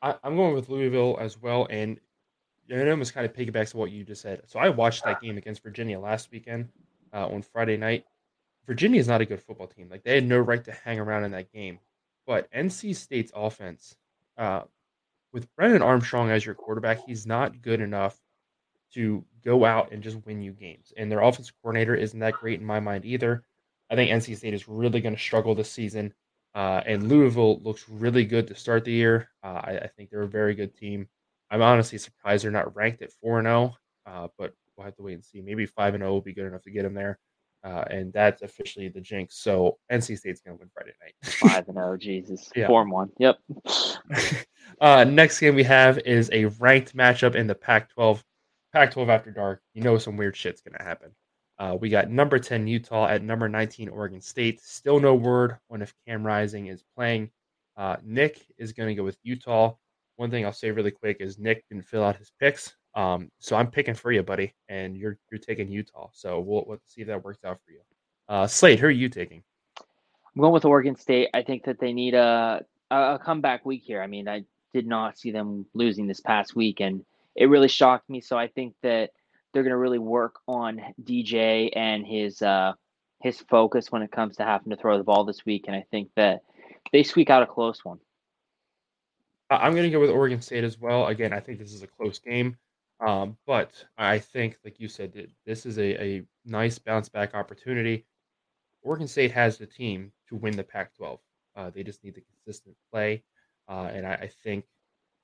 I, 0.02 0.14
am 0.22 0.36
going 0.36 0.54
with 0.54 0.68
Louisville 0.68 1.16
as 1.20 1.40
well, 1.40 1.66
and 1.70 1.98
it 2.68 2.88
almost 2.88 3.14
kind 3.14 3.24
of 3.24 3.32
piggybacks 3.32 3.70
to 3.70 3.78
what 3.78 3.90
you 3.90 4.04
just 4.04 4.22
said. 4.22 4.42
So 4.46 4.58
I 4.58 4.68
watched 4.68 5.04
that 5.04 5.20
game 5.20 5.38
against 5.38 5.62
Virginia 5.62 5.98
last 5.98 6.30
weekend 6.30 6.68
uh, 7.12 7.26
on 7.26 7.42
Friday 7.42 7.76
night. 7.76 8.04
Virginia 8.66 9.00
is 9.00 9.08
not 9.08 9.22
a 9.22 9.26
good 9.26 9.40
football 9.40 9.66
team. 9.66 9.88
Like 9.90 10.02
they 10.02 10.14
had 10.14 10.26
no 10.26 10.38
right 10.38 10.62
to 10.64 10.72
hang 10.72 11.00
around 11.00 11.24
in 11.24 11.30
that 11.32 11.52
game. 11.52 11.78
But 12.26 12.52
NC 12.52 12.94
State's 12.94 13.32
offense, 13.34 13.96
uh, 14.36 14.62
with 15.32 15.48
Brennan 15.56 15.82
Armstrong 15.82 16.30
as 16.30 16.44
your 16.44 16.54
quarterback, 16.54 17.06
he's 17.06 17.26
not 17.26 17.62
good 17.62 17.80
enough 17.80 18.18
to 18.94 19.24
go 19.44 19.64
out 19.64 19.92
and 19.92 20.02
just 20.02 20.24
win 20.26 20.42
you 20.42 20.52
games. 20.52 20.92
And 20.96 21.10
their 21.10 21.20
offensive 21.20 21.54
coordinator 21.62 21.94
isn't 21.94 22.18
that 22.20 22.34
great 22.34 22.60
in 22.60 22.66
my 22.66 22.80
mind 22.80 23.04
either. 23.04 23.44
I 23.90 23.94
think 23.94 24.10
NC 24.10 24.36
State 24.36 24.54
is 24.54 24.68
really 24.68 25.00
going 25.00 25.14
to 25.14 25.20
struggle 25.20 25.54
this 25.54 25.70
season. 25.70 26.12
Uh, 26.54 26.82
and 26.86 27.08
Louisville 27.08 27.60
looks 27.60 27.88
really 27.88 28.24
good 28.24 28.46
to 28.48 28.54
start 28.54 28.84
the 28.84 28.92
year. 28.92 29.28
Uh, 29.42 29.60
I, 29.64 29.78
I, 29.82 29.86
think 29.86 30.10
they're 30.10 30.22
a 30.22 30.28
very 30.28 30.54
good 30.54 30.74
team. 30.74 31.06
I'm 31.50 31.62
honestly 31.62 31.98
surprised 31.98 32.44
they're 32.44 32.50
not 32.50 32.74
ranked 32.74 33.02
at 33.02 33.12
4 33.12 33.42
0, 33.42 33.74
uh, 34.06 34.28
but 34.36 34.54
we'll 34.76 34.84
have 34.84 34.96
to 34.96 35.02
wait 35.02 35.14
and 35.14 35.24
see. 35.24 35.40
Maybe 35.40 35.66
5 35.66 35.94
0 35.94 36.10
will 36.10 36.20
be 36.20 36.32
good 36.32 36.46
enough 36.46 36.62
to 36.62 36.70
get 36.70 36.82
them 36.82 36.94
there 36.94 37.18
uh, 37.64 37.84
and 37.90 38.12
that's 38.12 38.42
officially 38.42 38.88
the 38.88 39.00
jinx. 39.00 39.36
So 39.36 39.78
NC 39.90 40.18
State's 40.18 40.40
going 40.40 40.56
to 40.56 40.60
win 40.60 40.70
Friday 40.72 40.92
night. 41.02 41.14
Five 41.24 41.68
and 41.68 41.76
zero, 41.76 41.92
oh, 41.92 41.96
Jesus. 42.00 42.50
Yeah. 42.54 42.66
Four 42.66 42.82
and 42.82 42.90
one. 42.90 43.10
Yep. 43.18 43.36
uh, 44.80 45.04
next 45.04 45.40
game 45.40 45.54
we 45.54 45.64
have 45.64 45.98
is 45.98 46.30
a 46.32 46.46
ranked 46.46 46.96
matchup 46.96 47.34
in 47.34 47.46
the 47.46 47.54
Pac-12. 48.72 49.06
Pac-12 49.06 49.08
after 49.08 49.30
dark. 49.30 49.62
You 49.74 49.82
know 49.82 49.98
some 49.98 50.16
weird 50.16 50.36
shit's 50.36 50.60
going 50.60 50.78
to 50.78 50.84
happen. 50.84 51.10
Uh, 51.58 51.76
we 51.80 51.88
got 51.88 52.10
number 52.10 52.38
10 52.38 52.66
Utah 52.66 53.08
at 53.08 53.22
number 53.22 53.48
19 53.48 53.88
Oregon 53.88 54.20
State. 54.20 54.60
Still 54.60 55.00
no 55.00 55.14
word 55.14 55.56
on 55.70 55.82
if 55.82 55.92
Cam 56.06 56.24
Rising 56.24 56.68
is 56.68 56.84
playing. 56.96 57.30
Uh, 57.76 57.96
Nick 58.04 58.44
is 58.58 58.72
going 58.72 58.88
to 58.88 58.94
go 58.94 59.04
with 59.04 59.18
Utah. 59.22 59.74
One 60.16 60.30
thing 60.30 60.44
I'll 60.44 60.52
say 60.52 60.70
really 60.70 60.90
quick 60.90 61.18
is 61.20 61.38
Nick 61.38 61.64
didn't 61.68 61.86
fill 61.86 62.04
out 62.04 62.16
his 62.16 62.32
picks. 62.40 62.74
Um, 62.94 63.30
so 63.38 63.56
I'm 63.56 63.70
picking 63.70 63.94
for 63.94 64.10
you, 64.10 64.22
buddy, 64.22 64.54
and 64.68 64.96
you're 64.96 65.18
you're 65.30 65.38
taking 65.38 65.70
Utah. 65.70 66.08
So 66.12 66.40
we'll, 66.40 66.64
we'll 66.66 66.80
see 66.84 67.02
if 67.02 67.06
that 67.06 67.24
works 67.24 67.44
out 67.44 67.58
for 67.64 67.72
you. 67.72 67.80
Uh, 68.28 68.46
Slade, 68.46 68.80
who 68.80 68.86
are 68.86 68.90
you 68.90 69.08
taking? 69.08 69.42
I'm 69.78 70.40
going 70.40 70.52
with 70.52 70.64
Oregon 70.64 70.96
State. 70.96 71.28
I 71.34 71.42
think 71.42 71.64
that 71.64 71.78
they 71.78 71.92
need 71.92 72.14
a 72.14 72.64
a 72.90 73.18
comeback 73.22 73.64
week 73.64 73.82
here. 73.84 74.02
I 74.02 74.06
mean, 74.06 74.28
I 74.28 74.44
did 74.72 74.86
not 74.86 75.18
see 75.18 75.30
them 75.30 75.66
losing 75.74 76.06
this 76.06 76.20
past 76.20 76.56
week, 76.56 76.80
and 76.80 77.04
it 77.38 77.46
really 77.46 77.68
shocked 77.68 78.10
me. 78.10 78.20
So 78.20 78.36
I 78.36 78.48
think 78.48 78.74
that 78.82 79.10
they're 79.52 79.62
going 79.62 79.70
to 79.70 79.78
really 79.78 80.00
work 80.00 80.40
on 80.48 80.80
DJ 81.02 81.70
and 81.74 82.04
his 82.04 82.42
uh, 82.42 82.72
his 83.22 83.40
focus 83.48 83.90
when 83.90 84.02
it 84.02 84.10
comes 84.10 84.36
to 84.36 84.44
having 84.44 84.70
to 84.70 84.76
throw 84.76 84.98
the 84.98 85.04
ball 85.04 85.24
this 85.24 85.46
week. 85.46 85.64
And 85.66 85.76
I 85.76 85.84
think 85.90 86.10
that 86.16 86.42
they 86.92 87.04
squeak 87.04 87.30
out 87.30 87.42
a 87.42 87.46
close 87.46 87.84
one. 87.84 87.98
I'm 89.50 89.72
going 89.72 89.84
to 89.84 89.90
go 89.90 90.00
with 90.00 90.10
Oregon 90.10 90.42
State 90.42 90.64
as 90.64 90.78
well. 90.78 91.06
Again, 91.06 91.32
I 91.32 91.40
think 91.40 91.58
this 91.58 91.72
is 91.72 91.82
a 91.82 91.86
close 91.86 92.18
game. 92.18 92.56
Um, 93.00 93.36
but 93.46 93.72
I 93.96 94.18
think, 94.18 94.58
like 94.64 94.80
you 94.80 94.88
said, 94.88 95.28
this 95.46 95.64
is 95.64 95.78
a, 95.78 96.02
a 96.02 96.22
nice 96.44 96.78
bounce 96.78 97.08
back 97.08 97.34
opportunity. 97.34 98.04
Oregon 98.82 99.08
State 99.08 99.32
has 99.32 99.56
the 99.56 99.66
team 99.66 100.12
to 100.28 100.36
win 100.36 100.56
the 100.56 100.64
Pac 100.64 100.94
12. 100.96 101.20
Uh, 101.56 101.70
they 101.70 101.82
just 101.84 102.02
need 102.04 102.16
the 102.16 102.22
consistent 102.22 102.76
play. 102.92 103.22
Uh, 103.68 103.90
and 103.92 104.06
I, 104.06 104.14
I, 104.14 104.30
think 104.42 104.64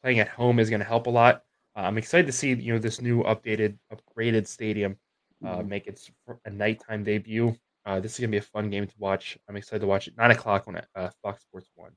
playing 0.02 0.20
at 0.20 0.28
home 0.28 0.58
is 0.58 0.68
going 0.70 0.80
to 0.80 0.86
help 0.86 1.06
a 1.06 1.10
lot. 1.10 1.44
Uh, 1.76 1.80
I'm 1.80 1.98
excited 1.98 2.26
to 2.26 2.32
see 2.32 2.52
you 2.54 2.72
know 2.72 2.78
this 2.78 3.00
new 3.00 3.22
updated, 3.24 3.78
upgraded 3.92 4.46
stadium 4.46 4.96
uh, 5.44 5.58
mm-hmm. 5.58 5.68
make 5.68 5.86
its 5.86 6.10
a 6.44 6.50
nighttime 6.50 7.04
debut. 7.04 7.56
Uh, 7.86 8.00
this 8.00 8.14
is 8.14 8.20
going 8.20 8.30
to 8.30 8.34
be 8.34 8.38
a 8.38 8.42
fun 8.42 8.70
game 8.70 8.86
to 8.86 8.94
watch. 8.98 9.36
I'm 9.48 9.56
excited 9.56 9.80
to 9.80 9.86
watch 9.86 10.08
it. 10.08 10.14
Nine 10.16 10.30
o'clock 10.30 10.64
on 10.66 10.80
uh, 10.94 11.10
Fox 11.22 11.42
Sports 11.42 11.70
One. 11.74 11.92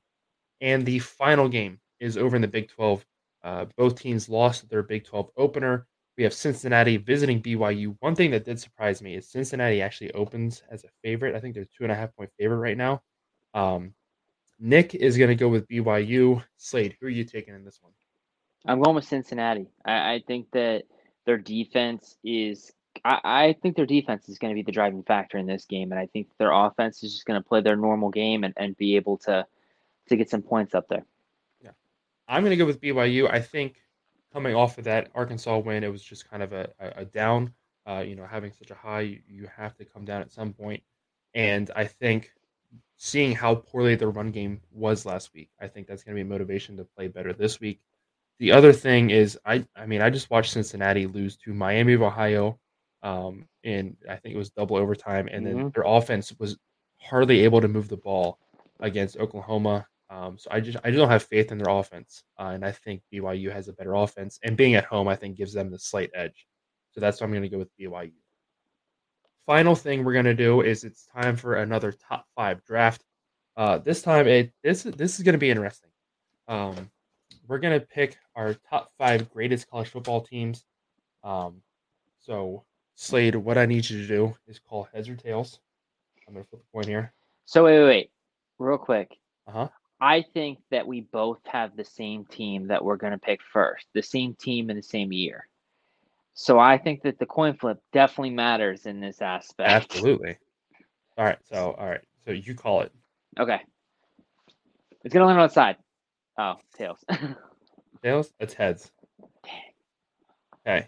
And 0.60 0.84
the 0.84 0.98
final 0.98 1.48
game 1.48 1.80
is 2.00 2.18
over 2.18 2.36
in 2.36 2.42
the 2.42 2.48
Big 2.48 2.68
12 2.68 3.04
uh, 3.44 3.66
both 3.76 3.98
teams 3.98 4.28
lost 4.28 4.68
their 4.68 4.82
Big 4.82 5.04
12 5.04 5.30
opener. 5.36 5.86
We 6.16 6.24
have 6.24 6.34
Cincinnati 6.34 6.96
visiting 6.96 7.40
BYU. 7.40 7.96
One 8.00 8.14
thing 8.14 8.32
that 8.32 8.44
did 8.44 8.58
surprise 8.58 9.00
me 9.00 9.14
is 9.14 9.30
Cincinnati 9.30 9.80
actually 9.80 10.12
opens 10.12 10.62
as 10.70 10.84
a 10.84 10.88
favorite. 11.02 11.36
I 11.36 11.40
think 11.40 11.54
they're 11.54 11.64
two 11.64 11.84
and 11.84 11.92
a 11.92 11.94
half 11.94 12.14
point 12.16 12.30
favorite 12.38 12.58
right 12.58 12.76
now. 12.76 13.02
Um, 13.54 13.94
Nick 14.58 14.96
is 14.96 15.16
going 15.16 15.28
to 15.28 15.36
go 15.36 15.48
with 15.48 15.68
BYU. 15.68 16.42
Slade, 16.56 16.96
who 17.00 17.06
are 17.06 17.10
you 17.10 17.22
taking 17.22 17.54
in 17.54 17.64
this 17.64 17.78
one? 17.80 17.92
I'm 18.66 18.82
going 18.82 18.96
with 18.96 19.04
Cincinnati. 19.04 19.68
I, 19.84 20.14
I 20.14 20.22
think 20.26 20.50
that 20.52 20.84
their 21.26 21.38
defense 21.38 22.16
is. 22.24 22.72
I, 23.04 23.20
I 23.22 23.56
think 23.62 23.76
their 23.76 23.86
defense 23.86 24.28
is 24.28 24.38
going 24.38 24.52
to 24.52 24.54
be 24.54 24.62
the 24.62 24.72
driving 24.72 25.02
factor 25.02 25.38
in 25.38 25.46
this 25.46 25.66
game, 25.66 25.92
and 25.92 26.00
I 26.00 26.06
think 26.06 26.28
their 26.38 26.52
offense 26.52 27.02
is 27.02 27.12
just 27.12 27.26
going 27.26 27.40
to 27.40 27.48
play 27.48 27.60
their 27.60 27.76
normal 27.76 28.10
game 28.10 28.44
and, 28.44 28.54
and 28.56 28.76
be 28.76 28.96
able 28.96 29.18
to 29.18 29.46
to 30.08 30.16
get 30.16 30.30
some 30.30 30.42
points 30.42 30.74
up 30.74 30.88
there. 30.88 31.04
Yeah, 31.62 31.70
I'm 32.26 32.42
going 32.42 32.50
to 32.50 32.56
go 32.56 32.66
with 32.66 32.80
BYU. 32.80 33.30
I 33.30 33.40
think 33.40 33.76
coming 34.32 34.54
off 34.54 34.78
of 34.78 34.84
that 34.84 35.10
Arkansas 35.14 35.58
win, 35.58 35.84
it 35.84 35.92
was 35.92 36.02
just 36.02 36.28
kind 36.28 36.42
of 36.42 36.52
a, 36.52 36.70
a, 36.78 36.88
a 36.96 37.04
down. 37.04 37.52
Uh, 37.86 38.04
you 38.06 38.16
know, 38.16 38.26
having 38.26 38.52
such 38.52 38.70
a 38.70 38.74
high, 38.74 39.00
you, 39.00 39.20
you 39.26 39.48
have 39.56 39.74
to 39.76 39.84
come 39.84 40.04
down 40.04 40.20
at 40.20 40.30
some 40.30 40.52
point. 40.52 40.82
And 41.34 41.70
I 41.74 41.84
think 41.86 42.32
seeing 42.98 43.34
how 43.34 43.54
poorly 43.54 43.94
the 43.94 44.08
run 44.08 44.30
game 44.30 44.60
was 44.70 45.06
last 45.06 45.32
week, 45.32 45.50
I 45.60 45.68
think 45.68 45.86
that's 45.86 46.02
going 46.02 46.14
to 46.14 46.22
be 46.22 46.26
a 46.26 46.30
motivation 46.30 46.76
to 46.76 46.84
play 46.84 47.08
better 47.08 47.32
this 47.32 47.60
week. 47.60 47.80
The 48.38 48.52
other 48.52 48.72
thing 48.72 49.10
is, 49.10 49.38
I 49.44 49.66
I 49.74 49.86
mean, 49.86 50.00
I 50.00 50.10
just 50.10 50.30
watched 50.30 50.52
Cincinnati 50.52 51.06
lose 51.06 51.36
to 51.38 51.52
Miami 51.52 51.94
of 51.94 52.02
Ohio, 52.02 52.58
um, 53.02 53.46
in 53.64 53.96
I 54.08 54.16
think 54.16 54.34
it 54.34 54.38
was 54.38 54.50
double 54.50 54.76
overtime, 54.76 55.28
and 55.30 55.44
mm-hmm. 55.46 55.58
then 55.58 55.72
their 55.74 55.84
offense 55.86 56.32
was 56.38 56.56
hardly 56.98 57.44
able 57.44 57.60
to 57.60 57.68
move 57.68 57.88
the 57.88 57.96
ball 57.96 58.38
against 58.80 59.16
Oklahoma. 59.16 59.86
Um, 60.10 60.38
so 60.38 60.48
I 60.50 60.60
just 60.60 60.78
I 60.84 60.90
just 60.90 60.98
don't 60.98 61.10
have 61.10 61.24
faith 61.24 61.52
in 61.52 61.58
their 61.58 61.72
offense, 61.72 62.22
uh, 62.38 62.50
and 62.54 62.64
I 62.64 62.72
think 62.72 63.02
BYU 63.12 63.52
has 63.52 63.68
a 63.68 63.72
better 63.72 63.94
offense, 63.94 64.38
and 64.42 64.56
being 64.56 64.74
at 64.74 64.84
home 64.84 65.08
I 65.08 65.16
think 65.16 65.36
gives 65.36 65.52
them 65.52 65.70
the 65.70 65.78
slight 65.78 66.10
edge. 66.14 66.46
So 66.92 67.00
that's 67.00 67.20
why 67.20 67.26
I'm 67.26 67.32
going 67.32 67.42
to 67.42 67.48
go 67.48 67.58
with 67.58 67.76
BYU. 67.78 68.12
Final 69.46 69.74
thing 69.74 70.04
we're 70.04 70.12
going 70.12 70.24
to 70.24 70.34
do 70.34 70.62
is 70.62 70.84
it's 70.84 71.06
time 71.06 71.36
for 71.36 71.56
another 71.56 71.92
top 71.92 72.26
five 72.36 72.64
draft. 72.64 73.02
Uh, 73.56 73.78
this 73.78 74.02
time 74.02 74.26
it 74.28 74.52
this 74.62 74.84
this 74.84 75.18
is 75.18 75.24
going 75.24 75.34
to 75.34 75.38
be 75.38 75.50
interesting. 75.50 75.90
Um, 76.46 76.90
we're 77.48 77.58
going 77.58 77.78
to 77.78 77.84
pick 77.84 78.18
our 78.36 78.54
top 78.70 78.92
five 78.98 79.30
greatest 79.30 79.68
college 79.70 79.88
football 79.88 80.20
teams. 80.20 80.64
Um, 81.24 81.62
so, 82.20 82.64
Slade, 82.94 83.34
what 83.34 83.58
I 83.58 83.66
need 83.66 83.88
you 83.88 84.02
to 84.02 84.06
do 84.06 84.36
is 84.46 84.58
call 84.58 84.88
heads 84.92 85.08
or 85.08 85.16
tails. 85.16 85.58
I'm 86.26 86.34
going 86.34 86.44
to 86.44 86.50
flip 86.50 86.62
a 86.62 86.72
coin 86.72 86.86
here. 86.86 87.12
So, 87.46 87.64
wait, 87.64 87.78
wait, 87.80 87.86
wait. 87.86 88.10
Real 88.58 88.78
quick. 88.78 89.16
Uh 89.46 89.52
huh. 89.52 89.68
I 90.00 90.24
think 90.34 90.58
that 90.70 90.86
we 90.86 91.00
both 91.00 91.40
have 91.46 91.76
the 91.76 91.84
same 91.84 92.24
team 92.26 92.68
that 92.68 92.84
we're 92.84 92.96
going 92.96 93.12
to 93.12 93.18
pick 93.18 93.40
first, 93.52 93.86
the 93.94 94.02
same 94.02 94.34
team 94.34 94.70
in 94.70 94.76
the 94.76 94.82
same 94.82 95.12
year. 95.12 95.48
So 96.34 96.60
I 96.60 96.78
think 96.78 97.02
that 97.02 97.18
the 97.18 97.26
coin 97.26 97.54
flip 97.54 97.78
definitely 97.92 98.30
matters 98.30 98.86
in 98.86 99.00
this 99.00 99.20
aspect. 99.20 99.68
Absolutely. 99.68 100.36
All 101.16 101.24
right. 101.24 101.38
So, 101.50 101.74
all 101.76 101.88
right. 101.88 102.00
So 102.24 102.30
you 102.30 102.54
call 102.54 102.82
it. 102.82 102.92
Okay. 103.40 103.58
It's 105.02 105.12
going 105.12 105.22
to 105.22 105.26
land 105.26 105.40
on 105.40 105.48
the 105.48 105.52
side. 105.52 105.78
Oh, 106.38 106.54
tails. 106.76 107.04
tails? 108.02 108.32
It's 108.38 108.54
heads. 108.54 108.90
Okay. 110.66 110.86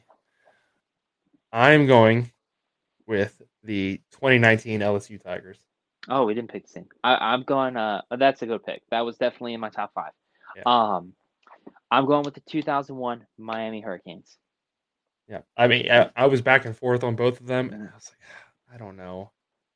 I'm 1.53 1.87
going 1.87 2.31
with 3.07 3.43
the 3.65 4.01
2019 4.13 4.81
LSU 4.81 5.21
Tigers. 5.21 5.59
Oh, 6.09 6.25
we 6.25 6.35
didn't 6.35 6.51
pick 6.51 6.67
the 6.67 6.73
same. 6.73 6.87
I, 7.03 7.35
am 7.35 7.43
going. 7.43 7.77
Uh, 7.77 8.03
that's 8.17 8.43
a 8.43 8.47
good 8.47 8.65
pick. 8.65 8.83
That 8.91 9.01
was 9.01 9.17
definitely 9.17 9.55
in 9.55 9.61
my 9.61 9.71
top 9.71 9.93
five. 9.93 10.13
Yeah. 10.57 10.63
Um, 10.67 11.15
I'm 11.91 12.07
going 12.07 12.23
with 12.23 12.35
the 12.35 12.41
2001 12.43 13.27
Miami 13.37 13.81
Hurricanes. 13.81 14.39
Yeah, 15.29 15.41
I 15.57 15.67
mean, 15.69 15.91
I, 15.91 16.11
I, 16.17 16.27
was 16.27 16.43
back 16.43 16.65
and 16.65 16.77
forth 16.77 17.05
on 17.05 17.15
both 17.15 17.41
of 17.41 17.47
them, 17.47 17.71
and 17.73 17.83
I 17.83 17.95
was 17.95 18.11
like, 18.11 18.75
I 18.75 18.79
don't 18.79 18.97
know, 18.97 19.31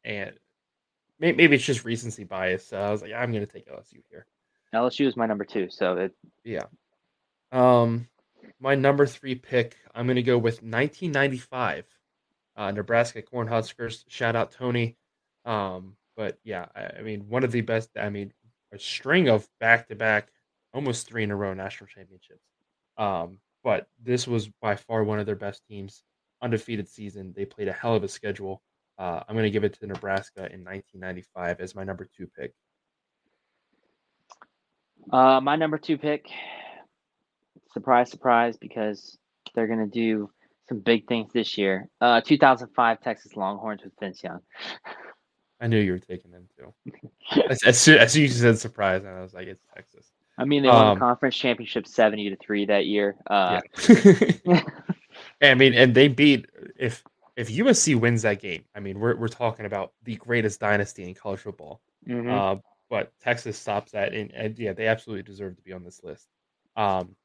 and 0.04 0.32
maybe, 1.20 1.36
maybe 1.36 1.56
it's 1.56 1.64
just 1.64 1.84
recency 1.84 2.24
bias. 2.24 2.66
So 2.66 2.76
I 2.76 2.90
was 2.90 3.02
like, 3.02 3.12
I'm 3.12 3.30
going 3.30 3.46
to 3.46 3.52
take 3.52 3.68
LSU 3.68 4.02
here. 4.10 4.26
LSU 4.74 5.06
is 5.06 5.16
my 5.16 5.26
number 5.26 5.44
two. 5.44 5.68
So 5.70 5.96
it. 5.96 6.12
Yeah. 6.44 6.64
Um, 7.52 8.08
my 8.60 8.74
number 8.74 9.06
three 9.06 9.34
pick, 9.34 9.76
I'm 9.94 10.06
going 10.06 10.16
to 10.16 10.22
go 10.22 10.38
with 10.38 10.62
1995, 10.62 11.86
uh, 12.56 12.70
Nebraska 12.70 13.22
Cornhuskers. 13.22 14.04
Shout 14.08 14.36
out 14.36 14.52
Tony. 14.52 14.96
Um, 15.44 15.96
but 16.16 16.38
yeah, 16.44 16.66
I, 16.74 16.98
I 16.98 17.02
mean, 17.02 17.28
one 17.28 17.44
of 17.44 17.52
the 17.52 17.60
best. 17.60 17.90
I 17.96 18.10
mean, 18.10 18.32
a 18.72 18.78
string 18.78 19.28
of 19.28 19.48
back-to-back, 19.60 20.28
almost 20.72 21.06
three 21.06 21.22
in 21.22 21.30
a 21.30 21.36
row 21.36 21.54
national 21.54 21.88
championships. 21.88 22.44
Um, 22.96 23.38
but 23.62 23.86
this 24.02 24.26
was 24.26 24.48
by 24.60 24.76
far 24.76 25.04
one 25.04 25.18
of 25.18 25.26
their 25.26 25.36
best 25.36 25.62
teams. 25.66 26.02
Undefeated 26.42 26.88
season. 26.88 27.32
They 27.34 27.44
played 27.44 27.68
a 27.68 27.72
hell 27.72 27.94
of 27.94 28.04
a 28.04 28.08
schedule. 28.08 28.62
Uh, 28.98 29.20
I'm 29.26 29.34
going 29.34 29.44
to 29.44 29.50
give 29.50 29.64
it 29.64 29.78
to 29.80 29.86
Nebraska 29.86 30.40
in 30.52 30.64
1995 30.64 31.60
as 31.60 31.74
my 31.74 31.84
number 31.84 32.06
two 32.16 32.28
pick. 32.38 32.52
Uh, 35.12 35.40
my 35.40 35.56
number 35.56 35.78
two 35.78 35.98
pick, 35.98 36.26
surprise, 37.72 38.10
surprise, 38.10 38.56
because 38.56 39.18
they're 39.54 39.66
going 39.66 39.78
to 39.78 39.86
do 39.86 40.30
some 40.68 40.80
big 40.80 41.06
things 41.06 41.32
this 41.32 41.58
year. 41.58 41.88
Uh, 42.00 42.20
2005 42.20 43.00
Texas 43.00 43.36
Longhorns 43.36 43.82
with 43.84 43.92
Vince 44.00 44.22
Young. 44.22 44.40
I 45.60 45.66
knew 45.66 45.78
you 45.78 45.92
were 45.92 45.98
taking 45.98 46.30
them 46.30 46.48
too. 46.58 46.74
as, 47.50 47.62
as, 47.64 47.78
soon, 47.78 47.98
as 47.98 48.12
soon 48.12 48.24
as 48.24 48.34
you 48.34 48.40
said 48.40 48.58
surprise, 48.58 49.04
I 49.04 49.20
was 49.20 49.34
like, 49.34 49.46
it's 49.46 49.64
Texas. 49.74 50.06
I 50.36 50.44
mean, 50.44 50.62
they 50.62 50.68
won 50.68 50.86
um, 50.86 50.94
the 50.94 51.00
conference 51.00 51.36
championship 51.36 51.86
70 51.86 52.30
to 52.30 52.36
3 52.36 52.66
that 52.66 52.86
year. 52.86 53.16
Uh, 53.28 53.60
yeah. 54.44 54.62
I 55.42 55.54
mean, 55.54 55.74
and 55.74 55.94
they 55.94 56.08
beat, 56.08 56.46
if 56.76 57.04
if 57.36 57.48
USC 57.48 57.98
wins 57.98 58.22
that 58.22 58.40
game, 58.40 58.64
I 58.74 58.80
mean, 58.80 59.00
we're, 59.00 59.16
we're 59.16 59.28
talking 59.28 59.66
about 59.66 59.92
the 60.04 60.16
greatest 60.16 60.60
dynasty 60.60 61.08
in 61.08 61.14
college 61.14 61.40
football. 61.40 61.80
Mm-hmm. 62.08 62.30
Uh, 62.30 62.56
but 62.94 63.12
Texas 63.20 63.58
stops 63.58 63.90
that, 63.90 64.14
and, 64.14 64.30
and, 64.30 64.56
yeah, 64.56 64.72
they 64.72 64.86
absolutely 64.86 65.24
deserve 65.24 65.56
to 65.56 65.62
be 65.62 65.72
on 65.72 65.82
this 65.82 66.04
list. 66.04 66.28
Um, 66.76 67.16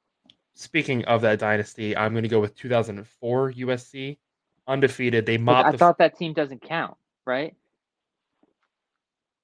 speaking 0.55 1.05
of 1.05 1.21
that 1.21 1.37
dynasty, 1.37 1.95
I'm 1.95 2.13
going 2.13 2.23
to 2.23 2.27
go 2.27 2.39
with 2.39 2.55
2004 2.55 3.53
USC, 3.53 4.17
undefeated. 4.67 5.27
They 5.27 5.37
mopped. 5.37 5.67
I 5.67 5.71
the... 5.73 5.77
thought 5.77 5.99
that 5.99 6.17
team 6.17 6.33
doesn't 6.33 6.63
count, 6.63 6.97
right? 7.23 7.55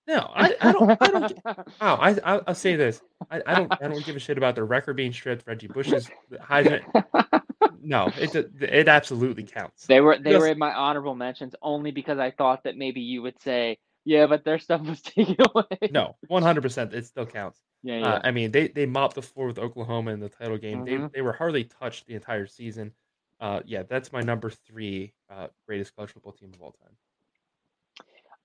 No, 0.08 0.32
I, 0.34 0.56
I 0.60 0.72
don't. 0.72 0.98
I 1.00 1.08
don't. 1.08 1.40
oh, 1.46 1.66
I, 1.80 2.18
I 2.24 2.38
will 2.38 2.56
say 2.56 2.76
this. 2.76 3.04
I, 3.30 3.44
I 3.46 3.54
don't. 3.54 3.72
I 3.84 3.88
don't 3.88 4.04
give 4.04 4.16
a 4.16 4.20
shit 4.20 4.40
about 4.40 4.56
their 4.56 4.66
record 4.66 4.96
being 4.96 5.14
stripped. 5.14 5.46
Reggie 5.46 5.68
Bush's 5.68 6.10
Heisman. 6.42 6.82
No, 7.86 8.12
it 8.18 8.36
it 8.62 8.88
absolutely 8.88 9.44
counts. 9.44 9.86
They 9.86 10.02
were 10.02 10.18
they 10.18 10.36
were 10.38 10.48
in 10.48 10.58
my 10.58 10.74
honorable 10.74 11.14
mentions 11.14 11.54
only 11.62 11.92
because 11.92 12.18
I 12.18 12.32
thought 12.32 12.64
that 12.64 12.76
maybe 12.76 13.02
you 13.02 13.22
would 13.22 13.40
say, 13.44 13.78
yeah, 14.06 14.28
but 14.28 14.46
their 14.46 14.60
stuff 14.60 14.82
was 14.82 15.02
taken 15.02 15.36
away. 15.54 15.90
No, 15.92 16.16
one 16.28 16.44
hundred 16.44 16.62
percent, 16.62 16.94
it 16.94 17.06
still 17.06 17.26
counts. 17.26 17.60
Yeah, 17.84 17.98
yeah. 18.00 18.14
Uh, 18.14 18.22
I 18.24 18.32
mean, 18.32 18.52
they 18.52 18.70
they 18.70 18.86
mopped 18.86 19.16
the 19.16 19.22
floor 19.22 19.48
with 19.48 19.60
Oklahoma 19.60 20.12
in 20.12 20.20
the 20.20 20.30
title 20.30 20.58
game. 20.58 20.86
Mm-hmm. 20.86 21.04
They 21.04 21.10
they 21.16 21.22
were 21.22 21.34
hardly 21.34 21.66
touched 21.66 22.08
the 22.08 22.16
entire 22.16 22.48
season. 22.48 22.94
Uh, 23.42 23.60
yeah, 23.66 23.84
that's 23.84 24.14
my 24.14 24.22
number 24.22 24.50
three 24.50 25.14
uh, 25.30 25.48
greatest 25.68 25.96
college 25.96 26.12
football 26.12 26.32
team 26.32 26.52
of 26.54 26.62
all 26.62 26.72
time. 26.72 26.96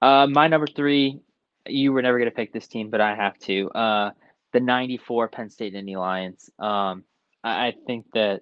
Uh, 0.02 0.26
my 0.26 0.48
number 0.48 0.66
three 0.66 1.20
you 1.66 1.92
were 1.92 2.02
never 2.02 2.18
going 2.18 2.30
to 2.30 2.34
pick 2.34 2.52
this 2.52 2.66
team, 2.66 2.90
but 2.90 3.00
I 3.00 3.14
have 3.14 3.38
to. 3.40 3.70
Uh, 3.70 4.10
the 4.52 4.60
94 4.60 5.28
Penn 5.28 5.50
State 5.50 5.74
Nittany 5.74 5.96
Lions. 5.96 6.50
Um, 6.58 7.04
I, 7.44 7.68
I 7.68 7.74
think 7.86 8.06
that 8.14 8.40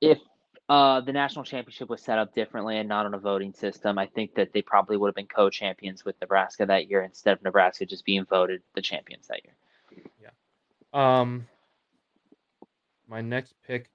if 0.00 0.18
uh, 0.68 1.00
the 1.00 1.12
national 1.12 1.44
championship 1.44 1.88
was 1.88 2.02
set 2.02 2.18
up 2.18 2.34
differently 2.34 2.76
and 2.76 2.88
not 2.88 3.06
on 3.06 3.14
a 3.14 3.18
voting 3.18 3.54
system, 3.54 3.98
I 3.98 4.06
think 4.06 4.34
that 4.34 4.52
they 4.52 4.60
probably 4.60 4.98
would 4.98 5.08
have 5.08 5.14
been 5.14 5.26
co 5.26 5.48
champions 5.48 6.04
with 6.04 6.20
Nebraska 6.20 6.66
that 6.66 6.90
year 6.90 7.02
instead 7.02 7.32
of 7.32 7.42
Nebraska 7.42 7.86
just 7.86 8.04
being 8.04 8.24
voted 8.26 8.62
the 8.74 8.82
champions 8.82 9.28
that 9.28 9.40
year. 9.44 10.04
Yeah. 10.20 10.30
Um, 10.92 11.46
my 13.08 13.22
next 13.22 13.54
pick, 13.66 13.90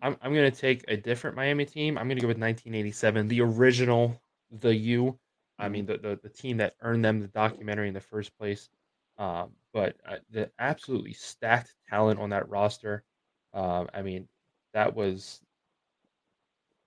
I'm, 0.00 0.16
I'm 0.22 0.32
going 0.32 0.50
to 0.50 0.56
take 0.58 0.84
a 0.88 0.96
different 0.96 1.36
Miami 1.36 1.66
team. 1.66 1.98
I'm 1.98 2.06
going 2.06 2.16
to 2.16 2.22
go 2.22 2.28
with 2.28 2.38
1987, 2.38 3.28
the 3.28 3.42
original, 3.42 4.20
the 4.50 4.74
U. 4.74 5.18
I 5.58 5.68
mean, 5.68 5.84
the, 5.84 5.98
the, 5.98 6.18
the 6.22 6.28
team 6.30 6.58
that 6.58 6.76
earned 6.80 7.04
them 7.04 7.20
the 7.20 7.28
documentary 7.28 7.88
in 7.88 7.94
the 7.94 8.00
first 8.00 8.36
place. 8.38 8.70
Um, 9.18 9.50
but 9.72 9.96
uh, 10.08 10.16
the 10.30 10.50
absolutely 10.58 11.12
stacked 11.12 11.74
talent 11.90 12.20
on 12.20 12.30
that 12.30 12.48
roster. 12.48 13.04
Uh, 13.52 13.84
I 13.92 14.02
mean, 14.02 14.28
that 14.72 14.94
was 14.94 15.40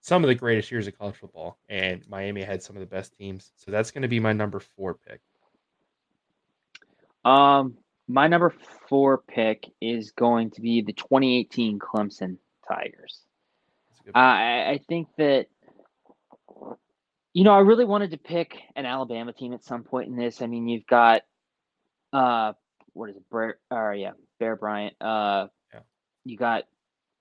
some 0.02 0.24
of 0.24 0.28
the 0.28 0.36
greatest 0.36 0.72
years 0.72 0.88
of 0.88 0.98
college 0.98 1.16
football, 1.16 1.58
and 1.68 2.08
Miami 2.08 2.42
had 2.42 2.64
some 2.64 2.76
of 2.76 2.80
the 2.80 2.86
best 2.86 3.14
teams. 3.18 3.52
So 3.56 3.72
that's 3.72 3.92
going 3.92 4.04
to 4.04 4.08
be 4.08 4.20
my 4.20 4.34
number 4.34 4.60
four 4.60 4.96
pick. 4.96 5.22
Um, 7.26 7.78
my 8.08 8.28
number 8.28 8.54
four 8.88 9.20
pick 9.20 9.66
is 9.82 10.12
going 10.12 10.52
to 10.52 10.62
be 10.62 10.82
the 10.82 10.94
2018 10.94 11.80
Clemson 11.80 12.38
Tigers. 12.68 13.22
Uh, 14.08 14.18
I, 14.18 14.72
I 14.72 14.80
think 14.88 15.08
that 15.18 15.48
you 17.34 17.44
know, 17.44 17.54
I 17.54 17.60
really 17.60 17.86
wanted 17.86 18.12
to 18.12 18.18
pick 18.18 18.58
an 18.76 18.86
Alabama 18.86 19.34
team 19.34 19.54
at 19.54 19.64
some 19.64 19.84
point 19.84 20.08
in 20.10 20.16
this. 20.16 20.42
I 20.42 20.48
mean, 20.48 20.68
you've 20.68 20.88
got 20.88 21.22
uh 22.12 22.54
what 22.94 23.10
is 23.10 23.18
it, 23.18 23.24
Bear 23.32 23.60
or 23.70 23.94
yeah, 23.94 24.12
Bear 24.40 24.56
Bryant. 24.56 24.96
Uh 25.00 25.48
yeah. 25.74 25.82
you 26.26 26.38
got 26.38 26.64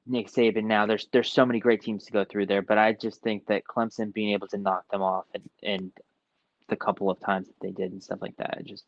Nick 0.08 0.28
Saban 0.28 0.64
now. 0.64 0.86
There's 0.86 1.08
there's 1.12 1.32
so 1.32 1.46
many 1.46 1.60
great 1.60 1.82
teams 1.82 2.04
to 2.06 2.12
go 2.12 2.24
through 2.24 2.46
there, 2.46 2.62
but 2.62 2.78
I 2.78 2.92
just 2.92 3.22
think 3.22 3.46
that 3.46 3.64
Clemson 3.64 4.12
being 4.12 4.32
able 4.32 4.48
to 4.48 4.58
knock 4.58 4.88
them 4.90 5.02
off 5.02 5.26
and, 5.34 5.48
and 5.62 5.92
the 6.68 6.76
couple 6.76 7.10
of 7.10 7.20
times 7.20 7.46
that 7.48 7.54
they 7.60 7.70
did 7.70 7.92
and 7.92 8.02
stuff 8.02 8.20
like 8.20 8.36
that, 8.36 8.62
just 8.64 8.84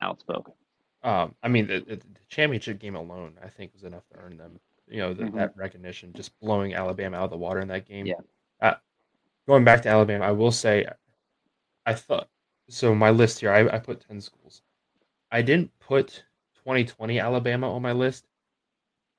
outspoken. 0.00 0.54
Um, 1.02 1.34
I 1.42 1.48
mean, 1.48 1.68
the, 1.68 1.80
the, 1.80 2.00
championship 2.28 2.80
game 2.80 2.96
alone, 2.96 3.34
I 3.42 3.48
think, 3.48 3.72
was 3.72 3.84
enough 3.84 4.02
to 4.08 4.18
earn 4.18 4.36
them 4.36 4.58
you 4.90 4.98
know, 4.98 5.14
the, 5.14 5.24
Mhm. 5.24 5.34
that 5.34 5.56
recognition, 5.56 6.12
just 6.12 6.38
blowing 6.40 6.74
Alabama 6.74 7.18
out 7.18 7.24
of 7.24 7.30
the 7.30 7.36
water 7.36 7.60
in 7.60 7.68
that 7.68 7.86
game. 7.86 8.06
Yeah. 8.06 8.20
Uh, 8.60 8.74
going 9.46 9.64
back 9.64 9.82
to 9.82 9.88
Alabama, 9.88 10.24
I 10.24 10.32
will 10.32 10.52
say, 10.52 10.86
I 11.86 11.94
thought 11.94 12.28
so. 12.68 12.94
My 12.94 13.10
list 13.10 13.40
here, 13.40 13.50
I, 13.50 13.76
I 13.76 13.78
put 13.78 14.00
ten 14.00 14.20
schools. 14.20 14.62
I 15.30 15.42
didn't 15.42 15.78
put 15.78 16.24
2020 16.64 17.18
Alabama 17.18 17.72
on 17.72 17.82
my 17.82 17.92
list. 17.92 18.26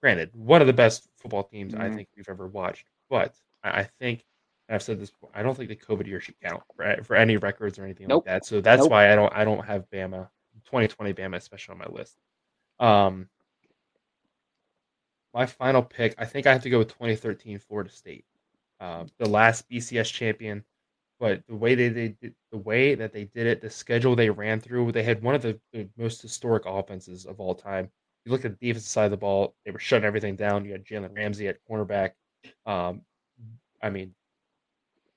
Granted, 0.02 0.32
one 0.34 0.62
of 0.62 0.68
the 0.68 0.74
best 0.74 1.09
football 1.20 1.44
teams 1.44 1.74
I 1.76 1.90
Mhm. 1.90 1.96
think 1.96 2.10
we've 2.16 2.30
ever 2.30 2.48
watched, 2.48 2.86
but 3.10 3.36
I, 3.64 3.82
I 3.82 3.84
think 4.00 4.26
and 4.68 4.76
I've 4.76 4.84
said 4.84 5.00
this 5.00 5.12
before, 5.12 5.32
I 5.34 5.41
don't 5.44 5.56
think 5.56 5.70
the 5.70 5.76
COVID 5.76 6.08
year 6.08 6.20
should 6.22 6.40
count 6.40 6.64
for, 6.76 7.04
for 7.04 7.16
any 7.16 7.38
records 7.38 7.80
or 7.80 7.86
anything 7.86 8.08
Nope. 8.08 8.24
like 8.26 8.26
that. 8.26 8.46
So 8.46 8.62
that's 8.62 8.82
Nope. 8.82 8.90
why 8.90 9.12
I 9.12 9.16
don't 9.16 9.34
I 9.36 9.44
don't 9.46 9.66
have 9.66 9.90
Bama 9.91 10.30
2020 10.66 11.14
Bama 11.14 11.38
especially 11.38 11.74
on 11.74 11.80
my 11.80 11.88
list. 11.88 12.18
Um, 12.80 13.30
my 15.34 15.46
final 15.46 15.82
pick, 15.84 16.16
I 16.18 16.26
think 16.26 16.48
I 16.48 16.54
have 16.54 16.64
to 16.64 16.70
go 16.70 16.80
with 16.80 16.94
2013 16.96 17.60
Florida 17.60 17.90
State, 17.90 18.26
uh, 18.80 19.06
the 19.18 19.30
last 19.30 19.68
BCS 19.70 20.10
champion. 20.10 20.64
But 21.20 21.46
the 21.48 21.56
way 21.56 21.76
they, 21.76 21.90
they 21.90 22.08
did, 22.10 22.36
the 22.52 22.58
way 22.58 22.96
that 22.96 23.12
they 23.14 23.26
did 23.26 23.46
it, 23.46 23.62
the 23.62 23.70
schedule 23.70 24.16
they 24.16 24.30
ran 24.30 24.60
through, 24.62 24.91
they 24.94 25.04
had 25.04 25.22
one 25.22 25.36
of 25.36 25.41
the, 25.41 25.60
the 25.74 25.90
most 25.98 26.22
historic 26.22 26.64
offenses 26.66 27.26
of 27.26 27.40
all 27.40 27.56
time. 27.56 27.91
You 28.26 28.32
look 28.32 28.46
at 28.46 28.60
the 28.60 28.68
defensive 28.68 28.90
side 28.90 29.06
of 29.06 29.12
the 29.12 29.18
ball; 29.18 29.56
they 29.66 29.72
were 29.72 29.80
shutting 29.80 30.06
everything 30.06 30.36
down. 30.36 30.66
You 30.66 30.74
had 30.74 30.86
Jalen 30.86 31.16
Ramsey 31.16 31.48
at 31.48 31.58
cornerback. 31.70 32.12
Um, 32.66 33.02
I 33.82 33.90
mean, 33.90 34.14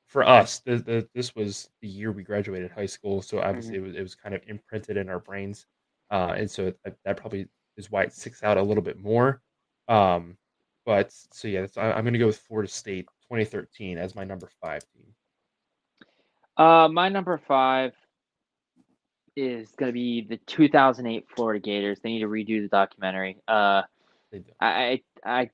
for 0.07 0.23
us, 0.23 0.61
the, 0.61 0.77
the, 0.77 1.09
this 1.15 1.35
was 1.35 1.71
the 1.81 1.89
year 1.89 2.13
we 2.13 2.23
graduated 2.23 2.71
high 2.71 2.87
school, 2.87 3.23
so 3.23 3.41
obviously 3.41 3.77
it 3.77 3.83
was 3.83 3.97
it 3.97 4.03
was 4.03 4.15
kind 4.15 4.35
of 4.35 4.43
imprinted 4.47 4.97
in 4.97 5.09
our 5.09 5.19
brains, 5.19 5.67
uh, 6.11 6.35
and 6.37 6.51
so 6.51 6.73
that, 6.85 6.97
that 7.05 7.17
probably 7.17 7.49
is 7.77 7.91
why 7.91 8.03
it 8.03 8.13
sticks 8.13 8.43
out 8.43 8.59
a 8.59 8.63
little 8.63 8.83
bit 8.83 8.99
more. 8.99 9.41
Um, 9.89 10.37
but 10.85 11.13
so 11.33 11.49
yeah, 11.49 11.63
that's, 11.63 11.77
I, 11.77 11.93
I'm 11.93 12.05
going 12.05 12.13
to 12.13 12.19
go 12.19 12.27
with 12.27 12.39
Florida 12.39 12.71
State 12.71 13.07
2013 13.23 13.99
as 13.99 14.15
my 14.15 14.25
number 14.25 14.49
five 14.61 14.83
team. 14.93 15.07
Uh, 16.57 16.89
my 16.89 17.09
number 17.09 17.39
five 17.39 17.95
is 19.37 19.71
going 19.77 19.89
to 19.89 19.95
be 19.95 20.27
the 20.29 20.37
2008 20.47 21.27
Florida 21.35 21.61
Gators. 21.61 22.01
They 22.01 22.11
need 22.11 22.21
to 22.21 22.29
redo 22.29 22.63
the 22.63 22.69
documentary. 22.69 23.39
Uh, 23.49 23.83
I 24.61 25.03
I 25.25 25.51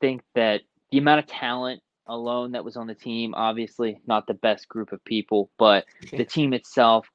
think 0.00 0.22
that 0.34 0.62
the 0.90 0.98
amount 0.98 1.20
of 1.20 1.26
talent 1.26 1.82
alone 2.06 2.52
that 2.52 2.64
was 2.64 2.76
on 2.76 2.86
the 2.86 2.94
team, 2.94 3.34
obviously 3.34 4.00
not 4.06 4.26
the 4.26 4.34
best 4.34 4.68
group 4.68 4.92
of 4.92 5.04
people, 5.04 5.50
but 5.58 5.86
the 6.12 6.24
team 6.24 6.52
itself, 6.52 7.10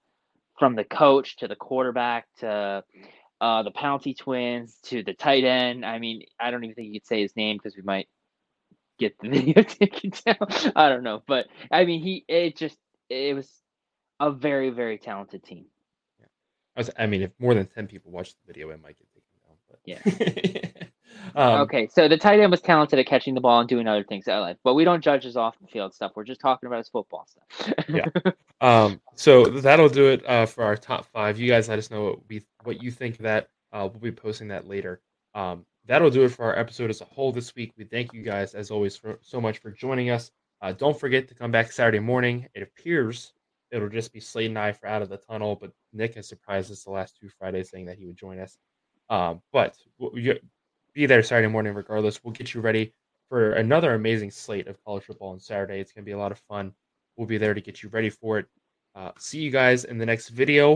from 0.59 0.75
the 0.75 0.83
coach 0.83 1.37
to 1.37 1.47
the 1.47 1.55
quarterback 1.55 2.27
to 2.39 2.83
uh, 3.41 3.63
the 3.63 3.71
Pouncey 3.71 4.15
twins 4.15 4.77
to 4.83 5.01
the 5.01 5.13
tight 5.13 5.43
end. 5.43 5.85
I 5.85 5.97
mean, 5.97 6.23
I 6.39 6.51
don't 6.51 6.63
even 6.63 6.75
think 6.75 6.89
you 6.89 6.99
could 6.99 7.07
say 7.07 7.21
his 7.21 7.35
name 7.35 7.57
because 7.57 7.75
we 7.75 7.81
might 7.81 8.07
get 8.99 9.17
the 9.19 9.29
video 9.31 9.63
taken 9.63 10.11
down. 10.25 10.47
I 10.75 10.89
don't 10.89 11.03
know, 11.03 11.23
but 11.27 11.47
I 11.71 11.85
mean, 11.85 12.01
he 12.01 12.23
it 12.27 12.55
just 12.57 12.77
it 13.09 13.35
was 13.35 13.49
a 14.21 14.31
very 14.31 14.69
very 14.69 14.97
talented 14.97 15.43
team. 15.43 15.65
Yeah. 16.19 16.27
I, 16.75 16.79
was, 16.79 16.89
I 16.97 17.05
mean, 17.07 17.21
if 17.21 17.31
more 17.39 17.53
than 17.53 17.65
10 17.65 17.87
people 17.87 18.11
watch 18.11 18.31
the 18.31 18.47
video, 18.47 18.69
it 18.69 18.81
might 18.81 18.97
get 18.97 19.07
taken 19.13 19.29
down. 19.47 19.57
But 19.69 19.79
Yeah. 19.85 20.81
um, 21.35 21.61
okay, 21.61 21.87
so 21.87 22.07
the 22.07 22.17
tight 22.17 22.39
end 22.39 22.51
was 22.51 22.61
talented 22.61 22.99
at 22.99 23.05
catching 23.05 23.33
the 23.33 23.41
ball 23.41 23.59
and 23.59 23.67
doing 23.67 23.87
other 23.87 24.03
things. 24.03 24.27
I 24.27 24.39
like, 24.39 24.57
but 24.63 24.75
we 24.75 24.83
don't 24.83 25.03
judge 25.03 25.23
his 25.23 25.35
off 25.37 25.57
the 25.59 25.67
field 25.67 25.93
stuff. 25.93 26.11
We're 26.15 26.23
just 26.23 26.41
talking 26.41 26.67
about 26.67 26.77
his 26.77 26.89
football 26.89 27.27
stuff. 27.27 27.73
Yeah. 27.89 28.07
Um, 28.61 29.01
so 29.15 29.45
that'll 29.45 29.89
do 29.89 30.09
it 30.09 30.23
uh, 30.29 30.45
for 30.45 30.63
our 30.63 30.77
top 30.77 31.07
five. 31.07 31.39
You 31.39 31.49
guys 31.49 31.67
let 31.67 31.79
us 31.79 31.89
know 31.89 32.03
what 32.03 32.19
we 32.29 32.43
what 32.63 32.83
you 32.83 32.91
think 32.91 33.15
of 33.15 33.23
that. 33.23 33.49
Uh, 33.73 33.89
we'll 33.91 33.99
be 33.99 34.11
posting 34.11 34.49
that 34.49 34.67
later. 34.67 35.01
Um, 35.33 35.65
that'll 35.87 36.11
do 36.11 36.23
it 36.25 36.29
for 36.29 36.45
our 36.45 36.57
episode 36.57 36.91
as 36.91 37.01
a 37.01 37.05
whole 37.05 37.31
this 37.31 37.55
week. 37.55 37.73
We 37.75 37.85
thank 37.85 38.13
you 38.13 38.21
guys 38.21 38.53
as 38.53 38.69
always 38.69 38.95
for 38.95 39.17
so 39.23 39.41
much 39.41 39.57
for 39.57 39.71
joining 39.71 40.11
us. 40.11 40.29
Uh, 40.61 40.73
don't 40.73 40.99
forget 40.99 41.27
to 41.29 41.33
come 41.33 41.51
back 41.51 41.71
Saturday 41.71 41.99
morning. 41.99 42.47
It 42.53 42.61
appears 42.61 43.33
it'll 43.71 43.89
just 43.89 44.13
be 44.13 44.19
Slade 44.19 44.49
and 44.49 44.59
I 44.59 44.71
for 44.71 44.87
Out 44.87 45.01
of 45.01 45.09
the 45.09 45.17
Tunnel, 45.17 45.55
but 45.55 45.71
Nick 45.93 46.15
has 46.15 46.27
surprised 46.27 46.71
us 46.71 46.83
the 46.83 46.91
last 46.91 47.17
two 47.19 47.29
Fridays 47.29 47.69
saying 47.69 47.85
that 47.85 47.97
he 47.97 48.05
would 48.05 48.17
join 48.17 48.39
us. 48.39 48.57
Um, 49.09 49.41
but 49.51 49.75
be 50.93 51.05
there 51.05 51.23
Saturday 51.23 51.47
morning 51.47 51.73
regardless. 51.73 52.23
We'll 52.23 52.33
get 52.33 52.53
you 52.53 52.61
ready 52.61 52.93
for 53.29 53.53
another 53.53 53.93
amazing 53.93 54.31
slate 54.31 54.67
of 54.67 54.83
college 54.83 55.03
football 55.05 55.29
on 55.29 55.39
Saturday. 55.39 55.79
It's 55.79 55.91
going 55.91 56.03
to 56.03 56.05
be 56.05 56.13
a 56.13 56.17
lot 56.17 56.31
of 56.31 56.39
fun. 56.49 56.73
We'll 57.15 57.27
be 57.27 57.37
there 57.37 57.53
to 57.53 57.61
get 57.61 57.81
you 57.81 57.89
ready 57.89 58.09
for 58.09 58.39
it. 58.39 58.45
Uh, 58.95 59.11
see 59.17 59.39
you 59.39 59.51
guys 59.51 59.85
in 59.85 59.97
the 59.97 60.05
next 60.05 60.29
video. 60.29 60.75